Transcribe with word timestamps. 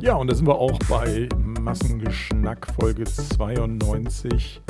Ja, 0.00 0.16
und 0.16 0.28
da 0.28 0.34
sind 0.34 0.46
wir 0.46 0.56
auch 0.56 0.78
bei 0.88 1.28
Massengeschnack 1.60 2.66
Folge 2.78 3.04
92. 3.04 4.60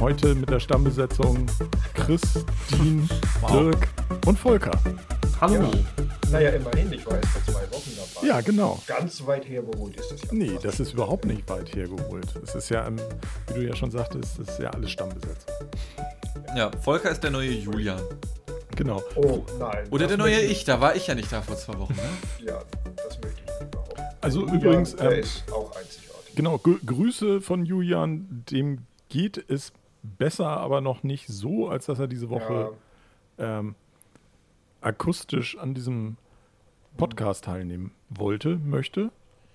Heute 0.00 0.34
mit 0.34 0.50
der 0.50 0.60
Stammbesetzung 0.60 1.46
Chris, 1.94 2.44
Dean, 2.70 3.08
wow. 3.40 3.50
Dirk 3.50 3.88
und 4.26 4.38
Volker. 4.38 4.78
Hallo. 5.40 5.54
Ja. 5.54 5.70
Naja, 6.30 6.50
immerhin, 6.50 6.92
ich 6.92 7.06
war 7.06 7.16
erst 7.16 7.28
vor 7.28 7.54
zwei 7.54 7.62
Wochen 7.72 7.90
dabei. 7.96 8.26
Ja, 8.26 8.40
genau. 8.40 8.80
Ganz 8.86 9.26
weit 9.26 9.48
hergeholt 9.48 9.96
ist 9.96 10.12
das 10.12 10.22
ja. 10.22 10.28
Nee, 10.32 10.58
das 10.62 10.80
ist 10.80 10.92
überhaupt 10.92 11.24
nicht 11.24 11.48
weit 11.48 11.74
hergeholt. 11.74 12.26
Es 12.42 12.54
ist 12.54 12.68
ja, 12.68 12.88
wie 13.48 13.54
du 13.54 13.66
ja 13.66 13.74
schon 13.74 13.90
sagtest, 13.90 14.38
das 14.38 14.48
ist 14.48 14.58
ja 14.60 14.70
alles 14.70 14.90
Stammbesetzt. 14.90 15.50
Ja, 16.56 16.70
Volker 16.82 17.10
ist 17.10 17.22
der 17.22 17.30
neue 17.30 17.50
Julian. 17.50 18.00
Genau. 18.76 19.02
Oh 19.16 19.44
nein. 19.58 19.88
Oder 19.90 20.06
der 20.06 20.18
neue 20.18 20.38
ich, 20.40 20.64
da 20.64 20.80
war 20.80 20.94
ich 20.94 21.06
ja 21.06 21.14
nicht 21.14 21.32
da 21.32 21.42
vor 21.42 21.56
zwei 21.56 21.78
Wochen. 21.78 21.94
Ne? 21.94 22.46
Ja, 22.46 22.62
das 22.96 23.20
möchte 23.20 23.42
ich 23.44 23.70
behaupten. 23.70 24.02
Also 24.20 24.40
Julian, 24.40 24.60
übrigens. 24.60 24.96
Der 24.96 25.12
ähm, 25.12 25.20
ist 25.20 25.52
auch 25.52 25.74
einzigartig. 25.74 26.34
Genau, 26.34 26.58
Grüße 26.58 27.40
von 27.40 27.64
Julian, 27.64 28.44
dem 28.50 28.86
geht 29.08 29.42
es 29.50 29.72
besser, 30.02 30.48
aber 30.48 30.82
noch 30.82 31.02
nicht 31.02 31.26
so, 31.26 31.68
als 31.68 31.86
dass 31.86 31.98
er 31.98 32.06
diese 32.06 32.28
Woche 32.28 32.72
ja. 33.38 33.58
ähm, 33.58 33.74
akustisch 34.82 35.56
an 35.56 35.74
diesem 35.74 36.18
Podcast 36.98 37.44
teilnehmen 37.44 37.92
wollte, 38.10 38.56
möchte. 38.56 39.10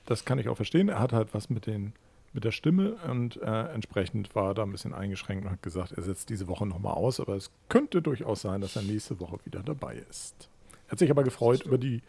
Das 0.05 0.26
kann 0.26 0.40
ich 0.40 0.49
auch 0.49 0.55
verstehen. 0.55 0.90
Er 0.90 0.99
hat 0.99 1.13
halt 1.13 1.34
was 1.34 1.49
mit, 1.49 1.67
den, 1.67 1.93
mit 2.34 2.44
der 2.44 2.52
Stimme 2.52 2.95
und 3.09 3.41
äh, 3.41 3.73
entsprechend 3.73 4.34
war 4.35 4.49
er 4.49 4.53
da 4.53 4.63
ein 4.63 4.71
bisschen 4.71 4.94
eingeschränkt 4.94 5.45
und 5.45 5.52
hat 5.52 5.62
gesagt, 5.62 5.91
er 5.91 6.03
setzt 6.03 6.30
diese 6.30 6.48
Woche 6.48 6.66
nochmal 6.66 6.94
aus, 6.94 7.20
aber 7.20 7.35
es 7.35 7.52
könnte 7.67 8.02
durchaus 8.02 8.41
sein, 8.41 8.62
dass 8.62 8.76
er 8.76 8.84
nächste 8.84 9.20
Woche 9.20 9.40
wieder 9.44 9.62
dabei 9.63 10.02
ist. 10.09 10.49
Er 10.88 10.91
hat 10.91 10.99
sich 10.99 11.12
aber 11.12 11.23
gefreut 11.23 11.63
über 11.66 11.77
die, 11.77 12.02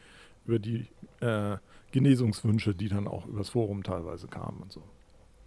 über 0.47 0.59
die 0.59 0.87
äh, 1.21 1.57
Genesungswünsche, 1.91 2.75
die 2.75 2.89
dann 2.89 3.09
auch 3.09 3.27
übers 3.27 3.51
Forum 3.51 3.83
teilweise 3.83 4.29
kamen 4.29 4.63
und 4.63 4.73
so. 4.73 4.83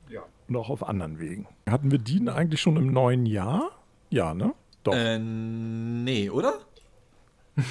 Ja. 0.09 0.23
Und 0.47 0.55
auch 0.57 0.69
auf 0.69 0.87
anderen 0.87 1.19
Wegen. 1.19 1.47
Hatten 1.67 1.91
wir 1.91 1.99
die 1.99 2.27
eigentlich 2.29 2.61
schon 2.61 2.77
im 2.77 2.91
neuen 2.91 3.25
Jahr? 3.25 3.71
Ja, 4.09 4.33
ne? 4.33 4.53
Doch. 4.83 4.93
Äh, 4.93 5.19
nee, 5.19 6.29
oder? 6.29 6.53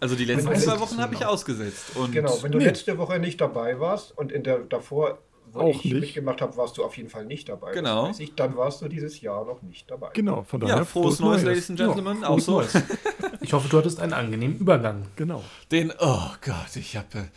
Also 0.00 0.14
die 0.14 0.26
letzten 0.26 0.54
zwei 0.54 0.78
Wochen 0.78 0.98
habe 0.98 1.16
ich 1.16 1.26
ausgesetzt. 1.26 1.96
Und 1.96 2.12
genau, 2.12 2.40
wenn 2.42 2.52
du 2.52 2.58
nee. 2.58 2.66
letzte 2.66 2.98
Woche 2.98 3.18
nicht 3.18 3.40
dabei 3.40 3.80
warst 3.80 4.16
und 4.16 4.30
in 4.30 4.44
der 4.44 4.60
davor 4.60 5.18
wo 5.52 5.60
auch 5.60 5.68
ich 5.68 5.84
nicht. 5.84 5.94
mitgemacht 5.94 6.40
habe, 6.40 6.56
warst 6.56 6.76
du 6.78 6.84
auf 6.84 6.96
jeden 6.96 7.08
Fall 7.08 7.24
nicht 7.24 7.48
dabei. 7.48 7.72
Genau. 7.72 8.10
Ich, 8.18 8.34
dann 8.34 8.56
warst 8.56 8.82
du 8.82 8.88
dieses 8.88 9.20
Jahr 9.20 9.44
noch 9.44 9.62
nicht 9.62 9.90
dabei. 9.90 10.10
Genau, 10.14 10.42
von 10.42 10.60
daher. 10.60 10.76
Ja, 10.76 10.84
frohes, 10.84 11.20
Neues, 11.20 11.42
Ladies 11.42 11.70
and 11.70 11.78
Gentlemen. 11.78 12.18
Ja, 12.22 12.28
auch 12.28 12.40
so. 12.40 12.52
Neues. 12.52 12.72
Ich 13.40 13.52
hoffe, 13.52 13.68
du 13.68 13.78
hattest 13.78 14.00
einen 14.00 14.12
angenehmen 14.12 14.58
Übergang. 14.58 15.06
Genau. 15.16 15.42
Den, 15.70 15.92
oh 16.00 16.30
Gott, 16.44 16.76
ich 16.76 16.96
habe. 16.96 17.28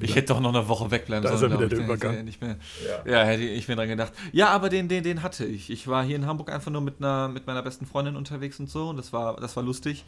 Ich 0.00 0.14
hätte 0.14 0.32
doch 0.32 0.40
noch 0.40 0.54
eine 0.54 0.66
Woche 0.68 0.90
wegbleiben 0.90 1.22
da 1.22 1.36
sollen. 1.36 1.50
Da 1.50 1.56
ist 1.56 1.62
er 1.62 1.66
wieder 1.66 1.76
der 1.76 1.84
Übergang. 1.84 2.24
Nicht 2.24 2.40
mehr, 2.40 2.56
ja. 3.04 3.12
ja, 3.12 3.24
hätte 3.24 3.42
ich 3.42 3.68
mir 3.68 3.76
dran 3.76 3.88
gedacht. 3.88 4.12
Ja, 4.32 4.48
aber 4.48 4.68
den, 4.68 4.88
den, 4.88 5.02
den 5.02 5.22
hatte 5.22 5.44
ich. 5.44 5.70
Ich 5.70 5.86
war 5.86 6.04
hier 6.04 6.16
in 6.16 6.26
Hamburg 6.26 6.50
einfach 6.50 6.70
nur 6.70 6.80
mit, 6.80 6.96
einer, 6.98 7.28
mit 7.28 7.46
meiner 7.46 7.62
besten 7.62 7.84
Freundin 7.84 8.16
unterwegs 8.16 8.58
und 8.58 8.70
so. 8.70 8.88
Und 8.88 8.96
das 8.96 9.12
war, 9.12 9.36
das 9.36 9.56
war 9.56 9.62
lustig. 9.62 10.04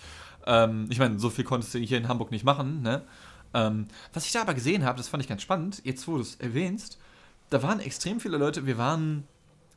Ähm, 0.47 0.87
ich 0.91 0.99
meine, 0.99 1.19
so 1.19 1.29
viel 1.29 1.45
konntest 1.45 1.75
du 1.75 1.79
hier 1.79 1.99
in 1.99 2.09
Hamburg 2.09 2.31
nicht 2.31 2.45
machen, 2.45 2.83
ne? 2.83 3.03
Ähm, 3.55 3.87
was 4.13 4.25
ich 4.25 4.33
da 4.33 4.43
aber 4.43 4.55
gesehen 4.55 4.85
habe, 4.85 4.97
das 4.97 5.09
fand 5.09 5.23
ich 5.23 5.29
ganz 5.29 5.43
spannend, 5.43 5.83
jetzt 5.85 6.09
wo 6.09 6.17
du 6.17 6.23
es 6.23 6.37
erwähnst, 6.37 6.99
da 7.53 7.63
waren 7.63 7.81
extrem 7.81 8.21
viele 8.21 8.39
Leute. 8.39 8.67
Wir 8.67 8.79
waren 8.79 9.25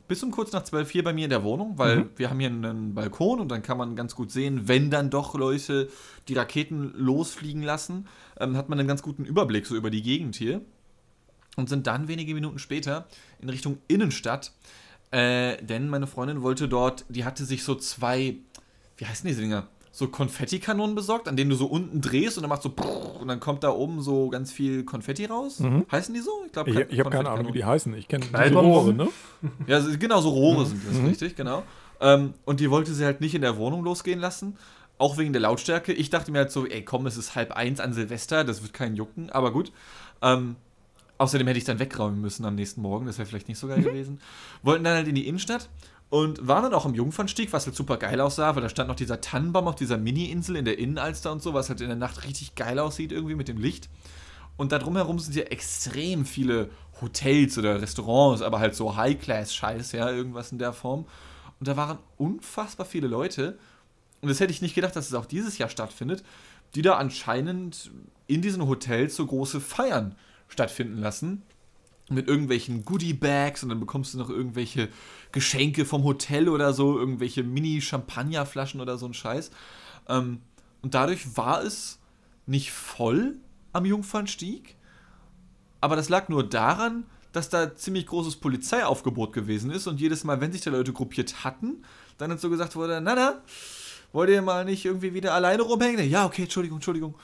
bis 0.08 0.22
um 0.22 0.30
kurz 0.30 0.52
nach 0.52 0.64
zwölf 0.64 0.90
hier 0.90 1.02
bei 1.02 1.12
mir 1.12 1.24
in 1.24 1.30
der 1.30 1.42
Wohnung, 1.42 1.78
weil 1.78 1.96
mhm. 1.96 2.10
wir 2.16 2.30
haben 2.30 2.38
hier 2.40 2.48
einen 2.48 2.94
Balkon 2.94 3.40
und 3.40 3.48
dann 3.48 3.62
kann 3.62 3.76
man 3.76 3.96
ganz 3.96 4.14
gut 4.14 4.30
sehen, 4.30 4.68
wenn 4.68 4.90
dann 4.90 5.10
doch 5.10 5.34
Leute 5.34 5.88
die 6.28 6.34
Raketen 6.34 6.92
losfliegen 6.96 7.62
lassen, 7.62 8.06
ähm, 8.38 8.56
hat 8.56 8.68
man 8.68 8.78
einen 8.78 8.88
ganz 8.88 9.02
guten 9.02 9.24
Überblick 9.24 9.66
so 9.66 9.74
über 9.74 9.90
die 9.90 10.02
Gegend 10.02 10.36
hier. 10.36 10.60
Und 11.56 11.70
sind 11.70 11.86
dann 11.86 12.06
wenige 12.06 12.34
Minuten 12.34 12.58
später 12.58 13.06
in 13.40 13.48
Richtung 13.48 13.78
Innenstadt, 13.88 14.52
äh, 15.10 15.56
denn 15.62 15.88
meine 15.88 16.06
Freundin 16.06 16.42
wollte 16.42 16.68
dort, 16.68 17.06
die 17.08 17.24
hatte 17.24 17.46
sich 17.46 17.64
so 17.64 17.74
zwei, 17.74 18.36
wie 18.98 19.06
heißen 19.06 19.26
diese 19.26 19.40
Dinger? 19.40 19.66
So 19.96 20.08
Konfettikanonen 20.08 20.94
besorgt, 20.94 21.26
an 21.26 21.36
denen 21.36 21.48
du 21.48 21.56
so 21.56 21.64
unten 21.64 22.02
drehst 22.02 22.36
und 22.36 22.42
dann 22.42 22.50
machst 22.50 22.64
so 22.64 22.74
und 23.18 23.28
dann 23.28 23.40
kommt 23.40 23.64
da 23.64 23.70
oben 23.70 24.02
so 24.02 24.28
ganz 24.28 24.52
viel 24.52 24.84
Konfetti 24.84 25.24
raus. 25.24 25.60
Mhm. 25.60 25.86
Heißen 25.90 26.12
die 26.12 26.20
so? 26.20 26.30
Ich 26.44 26.52
glaube, 26.52 26.68
ich, 26.68 26.76
ich 26.90 27.00
habe 27.00 27.08
keine 27.08 27.30
Ahnung, 27.30 27.48
wie 27.48 27.52
die 27.52 27.64
heißen. 27.64 27.94
Ich 27.94 28.06
kenne 28.06 28.26
diese 28.26 28.54
Rohre, 28.54 28.92
ne? 28.92 29.08
Ja, 29.66 29.80
genau, 29.98 30.20
so 30.20 30.28
Rohre 30.28 30.64
mhm. 30.64 30.66
sind 30.66 30.86
das, 30.86 30.96
mhm. 30.98 31.06
richtig, 31.06 31.34
genau. 31.34 31.62
Ähm, 32.02 32.34
und 32.44 32.60
die 32.60 32.70
wollte 32.70 32.92
sie 32.92 33.06
halt 33.06 33.22
nicht 33.22 33.34
in 33.34 33.40
der 33.40 33.56
Wohnung 33.56 33.82
losgehen 33.84 34.20
lassen. 34.20 34.58
Auch 34.98 35.16
wegen 35.16 35.32
der 35.32 35.40
Lautstärke. 35.40 35.94
Ich 35.94 36.10
dachte 36.10 36.30
mir 36.30 36.40
halt 36.40 36.52
so, 36.52 36.66
ey, 36.66 36.84
komm, 36.84 37.06
es 37.06 37.16
ist 37.16 37.34
halb 37.34 37.52
eins 37.52 37.80
an 37.80 37.94
Silvester, 37.94 38.44
das 38.44 38.62
wird 38.62 38.74
keinen 38.74 38.96
jucken, 38.96 39.30
aber 39.30 39.50
gut. 39.50 39.72
Ähm, 40.20 40.56
außerdem 41.16 41.46
hätte 41.46 41.58
ich 41.58 41.64
dann 41.64 41.78
wegräumen 41.78 42.20
müssen 42.20 42.44
am 42.44 42.54
nächsten 42.54 42.82
Morgen, 42.82 43.06
das 43.06 43.16
wäre 43.16 43.26
vielleicht 43.26 43.48
nicht 43.48 43.58
so 43.58 43.66
geil 43.66 43.80
gewesen. 43.80 44.20
Wollten 44.62 44.84
dann 44.84 44.94
halt 44.94 45.08
in 45.08 45.14
die 45.14 45.26
Innenstadt 45.26 45.70
und 46.08 46.46
waren 46.46 46.62
dann 46.62 46.74
auch 46.74 46.86
im 46.86 46.94
Jungfernstieg, 46.94 47.52
was 47.52 47.66
halt 47.66 47.74
super 47.74 47.96
geil 47.96 48.20
aussah, 48.20 48.54
weil 48.54 48.62
da 48.62 48.68
stand 48.68 48.88
noch 48.88 48.96
dieser 48.96 49.20
Tannenbaum 49.20 49.66
auf 49.66 49.74
dieser 49.74 49.98
Mini-Insel 49.98 50.56
in 50.56 50.64
der 50.64 50.78
Innenalster 50.78 51.32
und 51.32 51.42
so, 51.42 51.52
was 51.52 51.68
halt 51.68 51.80
in 51.80 51.88
der 51.88 51.96
Nacht 51.96 52.24
richtig 52.24 52.54
geil 52.54 52.78
aussieht 52.78 53.12
irgendwie 53.12 53.34
mit 53.34 53.48
dem 53.48 53.58
Licht. 53.58 53.88
Und 54.56 54.72
da 54.72 54.78
drumherum 54.78 55.18
sind 55.18 55.34
ja 55.34 55.44
extrem 55.44 56.24
viele 56.24 56.70
Hotels 57.00 57.58
oder 57.58 57.82
Restaurants, 57.82 58.40
aber 58.40 58.60
halt 58.60 58.74
so 58.74 58.96
High-Class-Scheiß, 58.96 59.92
ja, 59.92 60.10
irgendwas 60.10 60.52
in 60.52 60.58
der 60.58 60.72
Form. 60.72 61.06
Und 61.58 61.68
da 61.68 61.76
waren 61.76 61.98
unfassbar 62.16 62.86
viele 62.86 63.08
Leute. 63.08 63.58
Und 64.22 64.28
das 64.30 64.40
hätte 64.40 64.52
ich 64.52 64.62
nicht 64.62 64.74
gedacht, 64.74 64.96
dass 64.96 65.08
es 65.08 65.14
auch 65.14 65.26
dieses 65.26 65.58
Jahr 65.58 65.68
stattfindet, 65.68 66.22
die 66.74 66.82
da 66.82 66.96
anscheinend 66.96 67.90
in 68.26 68.40
diesen 68.42 68.66
Hotels 68.66 69.16
so 69.16 69.26
große 69.26 69.60
Feiern 69.60 70.14
stattfinden 70.48 70.98
lassen 70.98 71.42
mit 72.08 72.28
irgendwelchen 72.28 72.84
Goodie-Bags 72.84 73.62
und 73.62 73.70
dann 73.70 73.80
bekommst 73.80 74.14
du 74.14 74.18
noch 74.18 74.30
irgendwelche 74.30 74.88
Geschenke 75.32 75.84
vom 75.84 76.04
Hotel 76.04 76.48
oder 76.48 76.72
so, 76.72 76.98
irgendwelche 76.98 77.42
Mini-Champagnerflaschen 77.42 78.80
oder 78.80 78.96
so 78.96 79.06
ein 79.06 79.14
Scheiß. 79.14 79.50
Ähm, 80.08 80.40
und 80.82 80.94
dadurch 80.94 81.36
war 81.36 81.62
es 81.62 81.98
nicht 82.46 82.70
voll 82.70 83.38
am 83.72 83.84
Jungfernstieg, 83.84 84.76
aber 85.80 85.96
das 85.96 86.08
lag 86.08 86.28
nur 86.28 86.48
daran, 86.48 87.04
dass 87.32 87.50
da 87.50 87.74
ziemlich 87.74 88.06
großes 88.06 88.36
Polizeiaufgebot 88.36 89.32
gewesen 89.32 89.70
ist 89.70 89.86
und 89.86 90.00
jedes 90.00 90.24
Mal, 90.24 90.40
wenn 90.40 90.52
sich 90.52 90.62
da 90.62 90.70
Leute 90.70 90.92
gruppiert 90.92 91.44
hatten, 91.44 91.82
dann 92.18 92.30
hat 92.30 92.40
so 92.40 92.48
gesagt 92.48 92.76
wurde, 92.76 93.00
na 93.00 93.14
na, 93.14 93.42
wollt 94.12 94.30
ihr 94.30 94.40
mal 94.40 94.64
nicht 94.64 94.84
irgendwie 94.84 95.12
wieder 95.12 95.34
alleine 95.34 95.62
rumhängen? 95.62 96.08
Ja, 96.08 96.24
okay, 96.24 96.44
Entschuldigung, 96.44 96.78
Entschuldigung. 96.78 97.14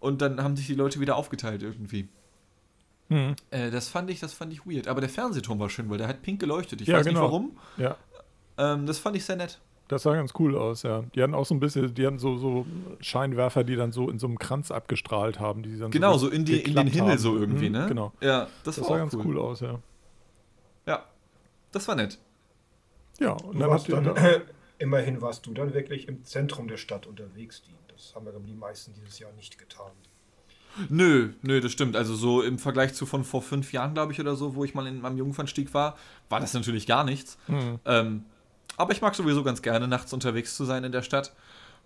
Und 0.00 0.22
dann 0.22 0.42
haben 0.42 0.56
sich 0.56 0.66
die 0.66 0.74
Leute 0.74 0.98
wieder 0.98 1.16
aufgeteilt 1.16 1.62
irgendwie. 1.62 2.08
Mhm. 3.14 3.36
Äh, 3.50 3.70
das 3.70 3.88
fand 3.88 4.10
ich, 4.10 4.18
das 4.18 4.32
fand 4.32 4.52
ich 4.52 4.66
weird. 4.66 4.88
Aber 4.88 5.00
der 5.00 5.10
Fernsehturm 5.10 5.60
war 5.60 5.70
schön, 5.70 5.88
weil 5.88 5.98
der 5.98 6.08
hat 6.08 6.22
pink 6.22 6.40
geleuchtet. 6.40 6.80
Ich 6.80 6.88
ja, 6.88 6.98
weiß 6.98 7.06
genau. 7.06 7.20
nicht 7.20 7.26
warum. 7.26 7.58
Ja. 7.76 7.96
Ähm, 8.58 8.86
das 8.86 8.98
fand 8.98 9.16
ich 9.16 9.24
sehr 9.24 9.36
nett. 9.36 9.60
Das 9.86 10.02
sah 10.02 10.14
ganz 10.14 10.32
cool 10.38 10.56
aus, 10.56 10.82
ja. 10.82 11.04
Die 11.14 11.22
hatten 11.22 11.34
auch 11.34 11.44
so 11.44 11.54
ein 11.54 11.60
bisschen, 11.60 11.94
die 11.94 12.06
hatten 12.06 12.18
so, 12.18 12.38
so 12.38 12.66
Scheinwerfer, 13.00 13.62
die 13.62 13.76
dann 13.76 13.92
so 13.92 14.08
in 14.08 14.18
so 14.18 14.26
einem 14.26 14.38
Kranz 14.38 14.70
abgestrahlt 14.70 15.38
haben. 15.38 15.62
Die 15.62 15.78
dann 15.78 15.90
genau, 15.90 16.14
so, 16.14 16.26
so 16.26 16.32
in, 16.32 16.44
die, 16.44 16.60
in 16.60 16.74
den 16.74 16.86
Himmel 16.88 17.12
haben. 17.12 17.18
so 17.18 17.36
irgendwie, 17.36 17.68
mhm, 17.68 17.76
ne? 17.76 17.86
Genau. 17.86 18.12
Ja, 18.20 18.48
das, 18.64 18.76
das 18.76 18.86
sah 18.86 18.96
ganz 18.96 19.14
cool. 19.14 19.26
cool. 19.26 19.38
aus, 19.38 19.60
ja. 19.60 19.78
Ja, 20.86 21.04
das 21.70 21.86
war 21.86 21.94
nett. 21.94 22.18
Ja, 23.20 23.32
und 23.32 23.60
dann, 23.60 23.70
habt 23.70 23.88
ihr 23.88 24.00
dann 24.00 24.16
äh, 24.16 24.40
immerhin 24.78 25.20
warst 25.20 25.46
du 25.46 25.52
dann 25.52 25.72
wirklich 25.74 26.08
im 26.08 26.24
Zentrum 26.24 26.66
der 26.66 26.78
Stadt 26.78 27.06
unterwegs, 27.06 27.62
die. 27.62 27.74
Das 27.92 28.12
haben 28.16 28.26
wir 28.26 28.32
die 28.32 28.54
meisten 28.54 28.92
dieses 28.92 29.20
Jahr 29.20 29.30
nicht 29.34 29.56
getan. 29.56 29.92
Nö, 30.88 31.30
nö, 31.42 31.60
das 31.60 31.72
stimmt. 31.72 31.96
Also 31.96 32.14
so 32.14 32.42
im 32.42 32.58
Vergleich 32.58 32.94
zu 32.94 33.06
von 33.06 33.24
vor 33.24 33.42
fünf 33.42 33.72
Jahren, 33.72 33.94
glaube 33.94 34.12
ich, 34.12 34.20
oder 34.20 34.36
so, 34.36 34.54
wo 34.54 34.64
ich 34.64 34.74
mal 34.74 34.86
in 34.86 35.00
meinem 35.00 35.18
Jungfernstieg 35.18 35.72
war, 35.74 35.96
war 36.28 36.40
das 36.40 36.54
natürlich 36.54 36.86
gar 36.86 37.04
nichts. 37.04 37.38
Mhm. 37.48 37.78
Ähm, 37.84 38.24
aber 38.76 38.92
ich 38.92 39.00
mag 39.00 39.14
sowieso 39.14 39.42
ganz 39.42 39.62
gerne, 39.62 39.86
nachts 39.86 40.12
unterwegs 40.12 40.56
zu 40.56 40.64
sein 40.64 40.84
in 40.84 40.92
der 40.92 41.02
Stadt. 41.02 41.32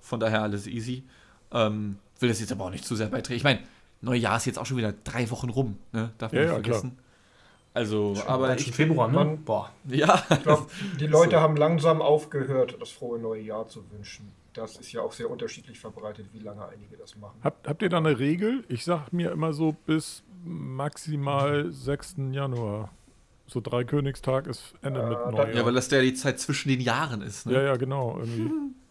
Von 0.00 0.20
daher 0.20 0.42
alles 0.42 0.66
easy. 0.66 1.04
Ähm, 1.52 1.98
will 2.18 2.28
das 2.28 2.40
jetzt 2.40 2.52
aber 2.52 2.64
auch 2.64 2.70
nicht 2.70 2.84
zu 2.84 2.96
sehr 2.96 3.08
beitragen. 3.08 3.36
Ich 3.36 3.44
meine, 3.44 3.60
Neujahr 4.00 4.36
ist 4.36 4.46
jetzt 4.46 4.58
auch 4.58 4.66
schon 4.66 4.76
wieder 4.76 4.94
drei 5.04 5.30
Wochen 5.30 5.50
rum, 5.50 5.78
ne? 5.92 6.10
Darf 6.18 6.32
man 6.32 6.42
ja, 6.42 6.46
nicht 6.46 6.54
vergessen. 6.54 6.90
Klar. 6.92 7.04
Also, 7.74 8.14
schon 8.16 8.26
aber 8.26 8.56
ich. 8.56 8.72
Februar, 8.72 9.08
ne? 9.08 9.38
Boah. 9.44 9.70
Ja. 9.86 10.22
Ich 10.30 10.42
glaube, 10.42 10.66
die 11.00 11.06
Leute 11.06 11.36
so. 11.36 11.40
haben 11.40 11.56
langsam 11.56 12.00
aufgehört, 12.00 12.76
das 12.80 12.90
frohe 12.90 13.18
neue 13.18 13.42
Jahr 13.42 13.68
zu 13.68 13.84
wünschen 13.90 14.32
das 14.58 14.76
ist 14.76 14.92
ja 14.92 15.00
auch 15.00 15.12
sehr 15.12 15.30
unterschiedlich 15.30 15.78
verbreitet, 15.78 16.26
wie 16.32 16.40
lange 16.40 16.66
einige 16.66 16.96
das 16.96 17.16
machen. 17.16 17.38
Habt, 17.42 17.68
habt 17.68 17.82
ihr 17.82 17.88
da 17.88 17.98
eine 17.98 18.18
Regel? 18.18 18.64
Ich 18.68 18.84
sag 18.84 19.12
mir 19.12 19.30
immer 19.32 19.52
so 19.52 19.72
bis 19.86 20.22
maximal 20.44 21.70
6. 21.72 22.16
Januar. 22.32 22.90
So 23.46 23.60
Dreikönigstag 23.60 24.46
ist 24.46 24.74
Ende 24.82 25.00
äh, 25.00 25.08
mit 25.08 25.18
Neujahr. 25.18 25.54
Ja, 25.54 25.64
weil 25.64 25.72
das 25.72 25.90
ja 25.90 26.02
die 26.02 26.14
Zeit 26.14 26.38
zwischen 26.38 26.68
den 26.68 26.80
Jahren 26.80 27.22
ist. 27.22 27.46
Ne? 27.46 27.54
Ja, 27.54 27.62
ja, 27.62 27.76
genau. 27.76 28.18
Irgendwie. 28.18 28.50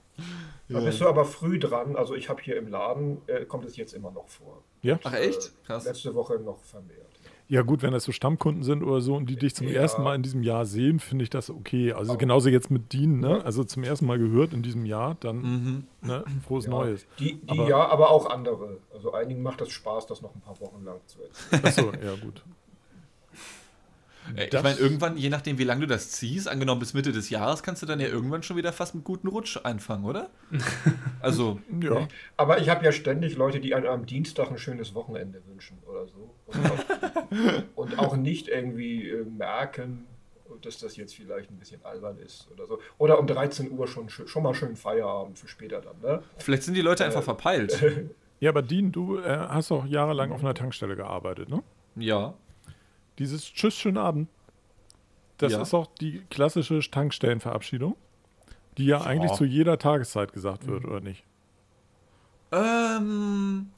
Da 0.70 0.80
bist 0.82 1.00
du 1.00 1.08
aber 1.08 1.24
früh 1.26 1.60
dran. 1.60 1.96
Also 1.96 2.14
ich 2.16 2.28
habe 2.30 2.42
hier 2.42 2.58
im 2.58 2.68
Laden, 2.68 3.22
äh, 3.28 3.46
kommt 3.46 3.66
es 3.66 3.78
jetzt 3.78 3.94
immer 3.94 4.12
noch 4.12 4.28
vor. 4.28 4.64
Ja? 4.82 5.00
Ach 5.04 5.14
echt? 5.14 5.54
Krass. 5.66 5.86
Letzte 5.86 6.14
Woche 6.16 6.40
noch 6.40 6.60
vermehrt. 6.60 7.06
Ja, 7.50 7.62
gut, 7.62 7.82
wenn 7.82 7.94
das 7.94 8.04
so 8.04 8.12
Stammkunden 8.12 8.64
sind 8.64 8.84
oder 8.84 9.00
so 9.00 9.16
und 9.16 9.28
die 9.30 9.38
dich 9.38 9.56
zum 9.56 9.68
Ja. 9.70 9.76
ersten 9.80 10.04
Mal 10.04 10.16
in 10.16 10.22
diesem 10.24 10.44
Jahr 10.44 10.66
sehen, 10.66 11.00
finde 11.00 11.24
ich 11.24 11.30
das 11.30 11.50
okay. 11.50 11.94
Also 11.94 12.18
genauso 12.18 12.50
jetzt 12.50 12.70
mit 12.70 12.92
Dean, 12.92 13.22
ne? 13.22 13.42
Also 13.46 13.64
zum 13.64 13.84
ersten 13.86 14.06
Mal 14.06 14.20
gehört 14.20 14.52
in 14.52 14.64
diesem 14.64 14.86
Jahr, 14.86 15.16
dann 15.22 15.38
Mhm. 15.38 15.84
ne? 16.02 16.26
frohes 16.46 16.66
Ja. 16.66 16.72
Neues. 16.72 17.08
Die, 17.20 17.36
die 17.36 17.50
Aber- 17.50 17.70
ja, 17.70 17.88
aber 17.88 18.12
auch 18.12 18.30
andere. 18.30 18.80
Also 18.94 19.14
einigen 19.14 19.42
macht 19.42 19.62
es 19.62 19.70
Spaß, 19.72 20.08
das 20.08 20.22
noch 20.22 20.36
ein 20.36 20.42
paar 20.42 20.60
Wochen 20.60 20.84
lang 20.84 20.98
zu 21.06 21.20
erzählen. 21.22 21.64
Achso, 21.66 21.92
ja 22.06 22.16
gut. 22.22 22.44
Ich 24.36 24.50
Das- 24.50 24.64
meine, 24.64 24.78
irgendwann, 24.78 25.18
je 25.18 25.30
nachdem, 25.30 25.58
wie 25.58 25.64
lange 25.64 25.82
du 25.82 25.88
das 25.88 26.12
ziehst, 26.12 26.48
angenommen 26.48 26.80
bis 26.80 26.94
Mitte 26.94 27.12
des 27.12 27.30
Jahres, 27.30 27.64
kannst 27.64 27.82
du 27.82 27.86
dann 27.86 28.00
ja 28.00 28.08
irgendwann 28.08 28.44
schon 28.44 28.58
wieder 28.58 28.74
fast 28.74 28.96
mit 28.96 29.04
guten 29.04 29.28
Rutsch 29.28 29.58
anfangen, 29.64 30.06
oder? 30.06 30.30
Also, 31.22 31.60
Ja. 31.82 32.08
Aber 32.38 32.60
ich 32.60 32.70
habe 32.70 32.86
ja 32.86 32.92
ständig 32.92 33.36
Leute, 33.38 33.60
die 33.60 33.74
einem 33.74 33.88
am 33.88 34.06
Dienstag 34.06 34.50
ein 34.52 34.58
schönes 34.58 34.94
Wochenende 34.94 35.42
wünschen 35.48 35.78
oder 35.86 36.06
so. 36.08 36.34
Und 36.46 36.66
auch, 36.72 37.64
und 37.76 38.00
auch 38.00 38.16
nicht 38.18 38.48
irgendwie 38.48 39.10
äh, 39.10 39.24
merken, 39.24 40.06
dass 40.62 40.78
das 40.80 40.96
jetzt 40.98 41.16
vielleicht 41.16 41.50
ein 41.52 41.58
bisschen 41.58 41.84
albern 41.86 42.18
ist 42.20 42.50
oder 42.52 42.66
so. 42.68 42.80
Oder 42.98 43.20
um 43.20 43.28
13 43.28 43.72
Uhr 43.72 43.88
schon, 43.88 44.10
schon 44.10 44.44
mal 44.44 44.54
schön 44.54 44.76
Feierabend 44.76 45.38
für 45.38 45.48
später 45.48 45.82
dann. 45.82 46.00
Ne? 46.02 46.24
vielleicht 46.38 46.64
sind 46.64 46.74
die 46.74 46.82
Leute 46.82 47.06
einfach 47.06 47.24
verpeilt. 47.24 47.82
Ja, 48.40 48.52
aber 48.52 48.62
Dean, 48.62 48.92
du 48.92 49.18
äh, 49.18 49.24
hast 49.36 49.72
auch 49.72 49.84
jahrelang 49.88 50.32
auf 50.32 50.42
einer 50.42 50.54
Tankstelle 50.54 50.96
gearbeitet, 50.96 51.50
ne? 51.50 51.64
Ja. 51.96 52.36
Dieses 53.20 53.46
Tschüss, 53.46 53.76
schönen 53.76 53.98
Abend. 53.98 54.30
Das 55.38 55.54
Ja. 55.54 55.62
ist 55.62 55.74
auch 55.74 55.88
die 56.00 56.22
klassische 56.30 56.80
Tankstellenverabschiedung, 56.90 57.96
die 58.78 58.86
ja, 58.86 59.02
eigentlich 59.02 59.34
zu 59.34 59.46
jeder 59.46 59.78
Tageszeit 59.78 60.34
gesagt 60.34 60.68
wird, 60.68 60.86
oder 60.86 61.00
nicht? 61.00 61.24
Ähm, 62.52 63.70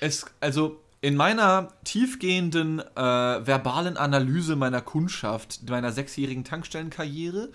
es, 0.00 0.26
also 0.40 0.80
in 1.00 1.16
meiner 1.16 1.68
tiefgehenden 1.84 2.80
äh, 2.80 3.02
verbalen 3.02 3.96
Analyse 3.96 4.54
meiner 4.56 4.82
Kundschaft, 4.82 5.68
meiner 5.68 5.92
sechsjährigen 5.92 6.44
Tankstellenkarriere, 6.44 7.48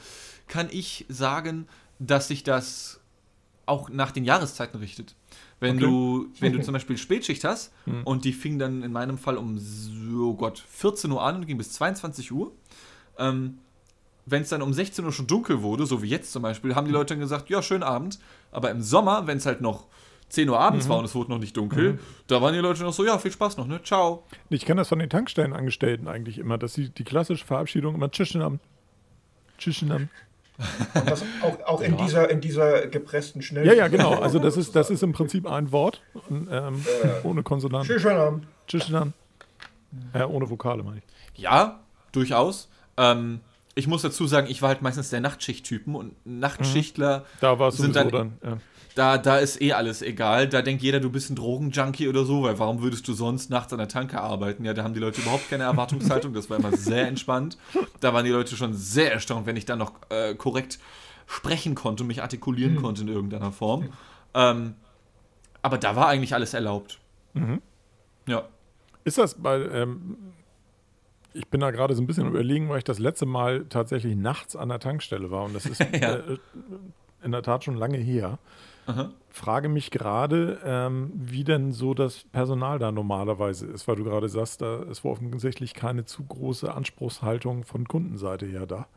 kann 0.47 0.67
ich 0.71 1.05
sagen, 1.09 1.67
dass 1.99 2.27
sich 2.27 2.43
das 2.43 2.99
auch 3.65 3.89
nach 3.89 4.11
den 4.11 4.25
Jahreszeiten 4.25 4.77
richtet. 4.79 5.15
Wenn 5.59 5.77
Okay. 5.77 5.85
du, 5.85 6.27
wenn 6.39 6.53
du 6.53 6.61
zum 6.61 6.73
Beispiel 6.73 6.97
Spätschicht 6.97 7.43
hast 7.43 7.71
und 8.03 8.25
die 8.25 8.33
fing 8.33 8.59
dann 8.59 8.83
in 8.83 8.91
meinem 8.91 9.17
Fall 9.17 9.37
um 9.37 9.57
so 9.57 10.33
Gott 10.33 10.59
14 10.69 11.09
Uhr 11.11 11.21
an 11.23 11.37
und 11.37 11.45
ging 11.47 11.57
bis 11.57 11.71
22 11.71 12.31
Uhr. 12.31 12.51
Ähm, 13.17 13.59
wenn 14.25 14.41
es 14.41 14.49
dann 14.49 14.61
um 14.61 14.73
16 14.73 15.05
Uhr 15.05 15.11
schon 15.13 15.27
dunkel 15.27 15.61
wurde, 15.61 15.85
so 15.85 16.01
wie 16.01 16.07
jetzt 16.09 16.31
zum 16.31 16.41
Beispiel, 16.41 16.75
haben 16.75 16.85
die 16.87 16.91
Leute 16.91 17.13
dann 17.13 17.19
gesagt, 17.21 17.49
ja, 17.49 17.61
schönen 17.61 17.83
Abend. 17.83 18.19
Aber 18.51 18.71
im 18.71 18.81
Sommer, 18.81 19.27
wenn 19.27 19.37
es 19.37 19.45
halt 19.45 19.61
noch 19.61 19.85
10 20.29 20.49
Uhr 20.49 20.59
abends 20.59 20.89
war 20.89 20.97
und 20.97 21.05
es 21.05 21.13
wurde 21.13 21.29
noch 21.31 21.37
nicht 21.37 21.55
dunkel, 21.55 21.99
da 22.27 22.41
waren 22.41 22.53
die 22.53 22.59
Leute 22.59 22.81
noch 22.83 22.93
so, 22.93 23.05
ja, 23.05 23.17
viel 23.19 23.31
Spaß 23.31 23.57
noch, 23.57 23.67
ne? 23.67 23.81
Ciao. 23.83 24.23
Ich 24.49 24.65
kenne 24.65 24.81
das 24.81 24.89
von 24.89 24.97
den 24.99 25.09
Tankstellenangestellten 25.09 26.07
eigentlich 26.07 26.39
immer, 26.39 26.57
dass 26.57 26.73
sie 26.73 26.89
die 26.89 27.03
klassische 27.03 27.45
Verabschiedung 27.45 27.93
immer 27.95 28.09
Tschüss, 28.09 28.35
Abend. 28.35 28.59
Tschüss, 29.59 29.83
Abend. 29.89 30.09
Und 30.93 31.09
das 31.09 31.23
auch, 31.41 31.67
auch 31.67 31.81
in, 31.81 31.97
dieser, 31.97 32.29
in 32.29 32.39
dieser 32.41 32.87
gepressten 32.87 33.41
Schnell. 33.41 33.65
Ja, 33.67 33.73
ja, 33.73 33.87
genau. 33.87 34.13
Also 34.19 34.39
das 34.39 34.55
ist, 34.57 34.75
das 34.75 34.89
ist 34.89 35.03
im 35.03 35.11
Prinzip 35.11 35.45
ein 35.47 35.71
Wort, 35.71 36.01
und, 36.29 36.47
ähm, 36.51 36.85
ohne 37.23 37.43
Konsonanten. 37.43 37.87
Schönen, 37.87 37.99
schönen 37.99 38.17
Abend. 38.19 38.47
Tschüss, 38.67 38.85
schönen 38.85 38.97
Abend. 38.97 39.13
Ja, 40.13 40.27
ohne 40.27 40.49
Vokale 40.49 40.83
meine 40.83 40.97
ich. 41.33 41.41
Ja, 41.41 41.79
durchaus. 42.11 42.69
Ähm, 42.97 43.41
ich 43.75 43.87
muss 43.87 44.01
dazu 44.01 44.25
sagen, 44.27 44.47
ich 44.49 44.61
war 44.61 44.69
halt 44.69 44.81
meistens 44.81 45.09
der 45.09 45.19
Nachtschichttypen 45.19 45.95
und 45.95 46.13
Nachtschichtler, 46.25 47.25
Da 47.41 47.59
war 47.59 47.67
es 47.69 47.77
Sind 47.77 47.95
dann- 47.95 48.09
dann. 48.09 48.37
ja. 48.43 48.57
Da, 48.95 49.17
da 49.17 49.37
ist 49.37 49.61
eh 49.61 49.73
alles 49.73 50.01
egal. 50.01 50.47
Da 50.47 50.61
denkt 50.61 50.81
jeder, 50.81 50.99
du 50.99 51.09
bist 51.09 51.29
ein 51.29 51.35
Drogenjunkie 51.35 52.07
oder 52.07 52.23
so, 52.25 52.43
weil 52.43 52.57
warum 52.59 52.81
würdest 52.81 53.07
du 53.07 53.13
sonst 53.13 53.49
nachts 53.49 53.71
an 53.73 53.79
der 53.79 53.87
Tanke 53.89 54.19
arbeiten? 54.21 54.63
Ja, 54.65 54.73
da 54.73 54.83
haben 54.83 54.93
die 54.93 54.99
Leute 54.99 55.21
überhaupt 55.21 55.49
keine 55.49 55.65
Erwartungshaltung. 55.65 56.33
Das 56.33 56.49
war 56.49 56.57
immer 56.57 56.71
sehr 56.75 57.07
entspannt. 57.07 57.57
Da 57.99 58.13
waren 58.13 58.25
die 58.25 58.31
Leute 58.31 58.55
schon 58.55 58.73
sehr 58.73 59.11
erstaunt, 59.11 59.45
wenn 59.45 59.57
ich 59.57 59.65
dann 59.65 59.79
noch 59.79 59.93
äh, 60.09 60.33
korrekt 60.35 60.79
sprechen 61.27 61.75
konnte, 61.75 62.03
mich 62.03 62.21
artikulieren 62.21 62.75
konnte 62.77 63.01
in 63.01 63.07
irgendeiner 63.09 63.51
Form. 63.51 63.89
Ähm, 64.33 64.75
aber 65.61 65.77
da 65.77 65.95
war 65.95 66.07
eigentlich 66.07 66.33
alles 66.33 66.53
erlaubt. 66.53 66.99
Ja. 68.27 68.43
Ist 69.03 69.17
das 69.17 69.35
bei, 69.35 69.57
ähm, 69.57 70.17
ich 71.33 71.47
bin 71.47 71.59
da 71.59 71.71
gerade 71.71 71.95
so 71.95 72.01
ein 72.01 72.07
bisschen 72.07 72.27
überlegen, 72.27 72.69
weil 72.69 72.77
ich 72.77 72.83
das 72.85 72.99
letzte 72.99 73.25
Mal 73.25 73.65
tatsächlich 73.69 74.15
nachts 74.15 74.55
an 74.55 74.69
der 74.69 74.79
Tankstelle 74.79 75.31
war 75.31 75.43
und 75.43 75.53
das 75.53 75.65
ist 75.65 75.79
Ja. 75.99 76.15
äh, 76.15 76.37
in 77.23 77.31
der 77.31 77.41
Tat 77.43 77.63
schon 77.65 77.75
lange 77.75 77.97
her. 77.97 78.39
Aha. 78.87 79.11
Frage 79.29 79.67
mich 79.67 79.91
gerade, 79.91 80.59
ähm, 80.63 81.11
wie 81.13 81.43
denn 81.43 81.71
so 81.73 81.93
das 81.93 82.23
Personal 82.31 82.79
da 82.79 82.91
normalerweise 82.91 83.65
ist, 83.65 83.87
weil 83.87 83.95
du 83.95 84.03
gerade 84.03 84.29
sagst, 84.29 84.61
da 84.61 84.83
ist 84.83 85.03
wohl 85.03 85.11
offensichtlich 85.11 85.73
keine 85.73 86.05
zu 86.05 86.23
große 86.23 86.73
Anspruchshaltung 86.73 87.63
von 87.63 87.87
Kundenseite 87.87 88.45
her 88.45 88.65
da. 88.65 88.87